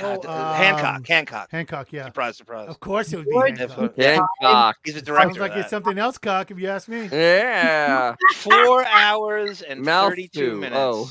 Oh, 0.00 0.18
uh, 0.22 0.54
Hancock. 0.54 0.96
um, 0.96 1.04
Hancock. 1.04 1.50
Hancock, 1.50 1.92
yeah. 1.92 2.06
Surprise, 2.06 2.36
surprise. 2.38 2.66
Of 2.66 2.80
course 2.80 3.12
it 3.12 3.16
would 3.18 3.26
be 3.26 3.32
George- 3.32 3.58
Hancock. 3.58 3.94
Hancock. 3.96 4.76
He's 4.84 4.96
a 4.96 5.02
director. 5.02 5.28
Sounds 5.28 5.38
like 5.38 5.52
of 5.52 5.58
it's 5.58 5.68
something 5.70 5.98
else, 5.98 6.16
cock, 6.16 6.50
if 6.50 6.58
you 6.58 6.66
ask 6.68 6.88
me. 6.88 7.10
Yeah. 7.12 8.14
Four 8.36 8.86
hours 8.86 9.60
and 9.60 9.82
Mouth 9.82 10.08
32 10.12 10.40
to- 10.50 10.56
minutes. 10.56 10.74
oh. 10.76 11.10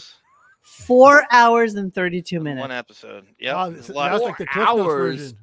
Four 0.64 1.24
hours 1.32 1.76
and 1.76 1.94
32 1.94 2.40
minutes. 2.40 2.60
One 2.62 2.72
episode. 2.72 3.28
Yeah. 3.40 3.54
Wow, 3.54 3.70
there's 3.70 3.82
this- 3.88 3.90
a 3.90 3.94
lot 3.94 4.12
that's 4.14 4.24
like 4.24 4.38
the 4.40 4.48
Cliff 4.48 4.66
Notes 4.66 4.80
hours. 4.82 5.20
version. 5.22 5.38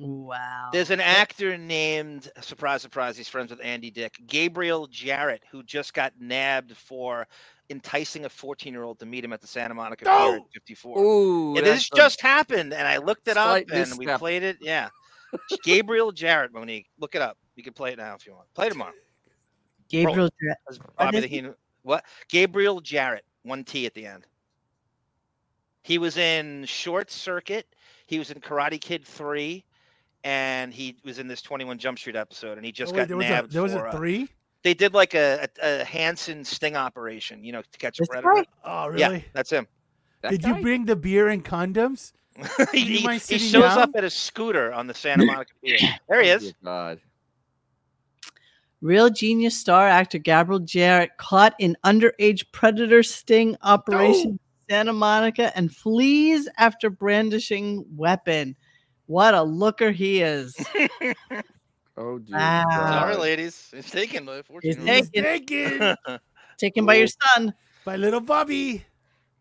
Wow. 0.00 0.70
There's 0.72 0.90
an 0.90 1.00
actor 1.00 1.58
named 1.58 2.30
surprise, 2.40 2.80
surprise. 2.80 3.18
He's 3.18 3.28
friends 3.28 3.50
with 3.50 3.60
Andy 3.62 3.90
Dick, 3.90 4.18
Gabriel 4.26 4.88
Jarret, 4.88 5.40
who 5.50 5.62
just 5.62 5.92
got 5.92 6.14
nabbed 6.18 6.74
for 6.76 7.26
enticing 7.68 8.24
a 8.24 8.28
14 8.28 8.72
year 8.72 8.82
old 8.82 8.98
to 9.00 9.06
meet 9.06 9.24
him 9.24 9.32
at 9.32 9.40
the 9.40 9.46
Santa 9.46 9.74
Monica 9.74 10.06
Pier 10.06 10.36
in 10.36 10.44
54. 10.54 10.98
Ooh, 10.98 11.54
this 11.60 11.90
just 11.90 12.20
happened, 12.20 12.72
and 12.72 12.88
I 12.88 12.96
looked 12.96 13.28
it 13.28 13.36
up 13.36 13.62
and 13.72 13.98
we 13.98 14.06
played 14.06 14.42
it. 14.42 14.58
Yeah, 14.62 14.88
Gabriel 15.64 16.12
Jarret, 16.12 16.52
Monique, 16.52 16.86
look 16.98 17.14
it 17.14 17.22
up. 17.22 17.36
You 17.54 17.62
can 17.62 17.72
play 17.72 17.92
it 17.92 17.98
now 17.98 18.14
if 18.14 18.26
you 18.26 18.32
want. 18.32 18.52
Play 18.54 18.68
tomorrow. 18.68 18.92
Gabriel 19.88 20.28
Jarret. 20.28 20.78
Bobby 20.96 21.18
is 21.18 21.22
the 21.24 21.28
he? 21.28 21.36
Heenan. 21.36 21.54
What? 21.82 22.04
Gabriel 22.28 22.80
Jarret, 22.80 23.20
one 23.42 23.64
T 23.64 23.86
at 23.86 23.94
the 23.94 24.06
end. 24.06 24.26
He 25.82 25.98
was 25.98 26.16
in 26.16 26.64
Short 26.64 27.10
Circuit. 27.10 27.66
He 28.06 28.18
was 28.18 28.30
in 28.30 28.40
Karate 28.40 28.80
Kid 28.80 29.04
Three, 29.04 29.64
and 30.24 30.72
he 30.72 30.96
was 31.04 31.18
in 31.18 31.26
this 31.28 31.42
Twenty 31.42 31.64
One 31.64 31.78
Jump 31.78 31.98
Street 31.98 32.16
episode. 32.16 32.56
And 32.58 32.64
he 32.66 32.72
just 32.72 32.92
Oh, 32.92 32.96
wait, 32.96 33.02
got 33.02 33.08
there 33.08 33.16
was 33.16 33.26
a 33.26 33.30
nabbed. 33.30 33.52
there 33.52 33.62
was 33.62 33.72
for, 33.72 33.86
a 33.86 33.88
uh, 33.90 33.96
three. 33.96 34.28
they 34.62 34.74
did 34.74 34.92
like 34.94 35.14
a, 35.14 35.48
a, 35.62 35.80
a 35.80 35.84
Hansen 35.84 36.44
sting 36.44 36.76
operation, 36.76 37.42
you 37.44 37.52
know, 37.52 37.62
to 37.62 37.78
catch 37.78 37.98
a 37.98 38.02
This 38.02 38.08
predator. 38.08 38.34
guy? 38.34 38.44
Oh, 38.64 38.94
Yeah, 38.96 39.08
really? 39.08 39.24
that's 39.32 39.50
him. 39.50 39.66
That 40.22 40.32
Did 40.32 40.42
guy? 40.42 40.56
you 40.56 40.62
bring 40.62 40.84
the 40.84 40.96
beer 40.96 41.28
and 41.28 41.44
condoms? 41.44 42.12
he, 42.72 42.80
he- 42.98 43.08
he 43.18 43.38
shows 43.38 43.62
down? 43.62 43.78
up 43.78 43.90
at 43.96 44.04
a 44.04 44.10
scooter 44.10 44.72
on 44.72 44.86
the 44.86 44.94
Santa 44.94 45.24
Monica 45.24 45.52
Pier. 45.64 45.78
There 46.08 46.22
he 46.22 46.30
Oh, 46.30 46.34
is. 46.36 46.42
dear 46.42 46.52
God. 46.62 47.00
Real 48.82 49.10
genius 49.10 49.58
star 49.58 49.86
actor 49.88 50.16
Gabriel 50.18 50.60
Jarret 50.60 51.08
caught 51.18 51.54
in 51.58 51.76
underage 51.84 52.46
predator 52.52 53.02
sting 53.02 53.56
operation 53.62 54.30
in 54.30 54.40
Santa 54.70 54.92
Monica 54.94 55.54
and 55.56 55.74
flees 55.74 56.48
after 56.56 56.88
brandishing 56.88 57.84
weapon. 57.94 58.56
What 59.10 59.34
a 59.34 59.42
looker 59.42 59.90
he 59.90 60.22
is. 60.22 60.54
Oh 61.96 62.18
dear. 62.18 62.38
Wow. 62.38 62.64
Sorry, 62.70 63.16
ladies. 63.16 63.68
It's 63.74 63.90
taken. 63.90 64.24
though, 64.24 64.40
He's 64.62 64.76
taken, 64.76 65.12
taken 65.12 65.96
taken 66.58 66.86
by 66.86 66.94
your 66.94 67.08
son. 67.08 67.52
by 67.84 67.96
little 67.96 68.20
Bobby. 68.20 68.86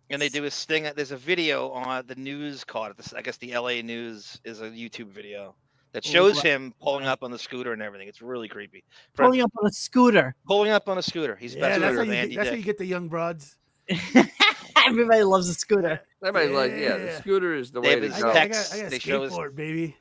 and 0.10 0.22
they 0.22 0.28
do 0.28 0.44
a 0.44 0.52
sting. 0.52 0.86
Uh, 0.88 0.92
there's 0.94 1.12
a 1.12 1.18
video 1.18 1.70
on 1.70 2.06
the 2.08 2.16
news 2.16 2.66
caught. 2.66 2.98
This, 2.98 3.14
I 3.14 3.22
guess 3.22 3.38
the 3.38 3.56
LA 3.56 3.82
News 3.82 4.42
is 4.44 4.60
a 4.62 4.66
YouTube 4.72 5.08
video 5.08 5.56
that 5.94 6.04
shows 6.04 6.42
him 6.42 6.74
pulling 6.82 7.06
up 7.06 7.24
on 7.24 7.32
the 7.32 7.40
scooter 7.40 7.72
and 7.72 7.82
everything. 7.82 8.10
It's 8.10 8.22
really 8.22 8.50
creepy. 8.50 8.84
For- 9.14 9.24
Pulling 9.26 9.42
up 9.42 9.52
on 9.62 9.68
a 9.68 9.72
scooter. 9.72 10.36
pulling 10.46 10.72
up 10.72 10.90
on 10.90 10.98
a 10.98 11.04
scooter. 11.04 11.38
He's 11.38 11.56
Yeah, 11.56 11.62
best 11.62 11.80
that's 11.82 11.96
how 11.96 12.02
you 12.02 12.12
get, 12.12 12.24
Andy 12.24 12.36
that's 12.36 12.50
how 12.50 12.56
you 12.56 12.64
get 12.64 12.78
the 12.80 12.86
young 12.88 13.08
broads. 13.08 13.56
Everybody 14.86 15.24
loves 15.24 15.50
a 15.50 15.54
scooter. 15.54 16.02
Everybody's 16.24 16.56
like, 16.56 16.72
yeah, 16.82 16.98
the 16.98 17.16
scooter 17.20 17.54
is 17.56 17.72
the 17.72 17.82
way 17.82 17.96
David 17.96 18.14
to 18.14 18.22
go. 18.22 18.34
got, 18.34 18.38
I 18.38 18.48
got, 18.48 18.70
I 18.74 18.78
got 18.78 18.88
a 18.88 18.90
they 18.90 19.00
show 19.00 19.24
us- 19.24 19.34
skateboard, 19.34 19.56
baby. 19.56 19.96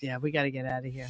Yeah, 0.00 0.18
we 0.18 0.30
got 0.30 0.44
to 0.44 0.50
get 0.50 0.64
out 0.64 0.86
of 0.86 0.92
here. 0.92 1.08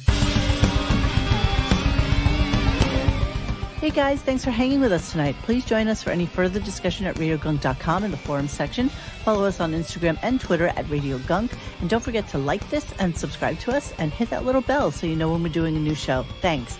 Hey 3.79 3.91
guys, 3.91 4.21
thanks 4.21 4.43
for 4.43 4.51
hanging 4.51 4.81
with 4.81 4.91
us 4.91 5.09
tonight. 5.11 5.37
Please 5.43 5.63
join 5.63 5.87
us 5.87 6.03
for 6.03 6.09
any 6.09 6.25
further 6.25 6.59
discussion 6.59 7.05
at 7.05 7.15
radiogunk.com 7.15 8.03
in 8.03 8.11
the 8.11 8.17
forum 8.17 8.49
section. 8.49 8.89
Follow 9.23 9.45
us 9.45 9.61
on 9.61 9.71
Instagram 9.71 10.19
and 10.21 10.41
Twitter 10.41 10.67
at 10.67 10.89
Radio 10.89 11.17
Gunk. 11.19 11.53
And 11.79 11.89
don't 11.89 12.03
forget 12.03 12.27
to 12.29 12.37
like 12.37 12.69
this 12.69 12.91
and 12.99 13.17
subscribe 13.17 13.57
to 13.59 13.71
us 13.71 13.93
and 13.97 14.11
hit 14.11 14.29
that 14.31 14.43
little 14.43 14.59
bell 14.59 14.91
so 14.91 15.07
you 15.07 15.15
know 15.15 15.31
when 15.31 15.41
we're 15.41 15.47
doing 15.47 15.77
a 15.77 15.79
new 15.79 15.95
show. 15.95 16.25
Thanks. 16.41 16.77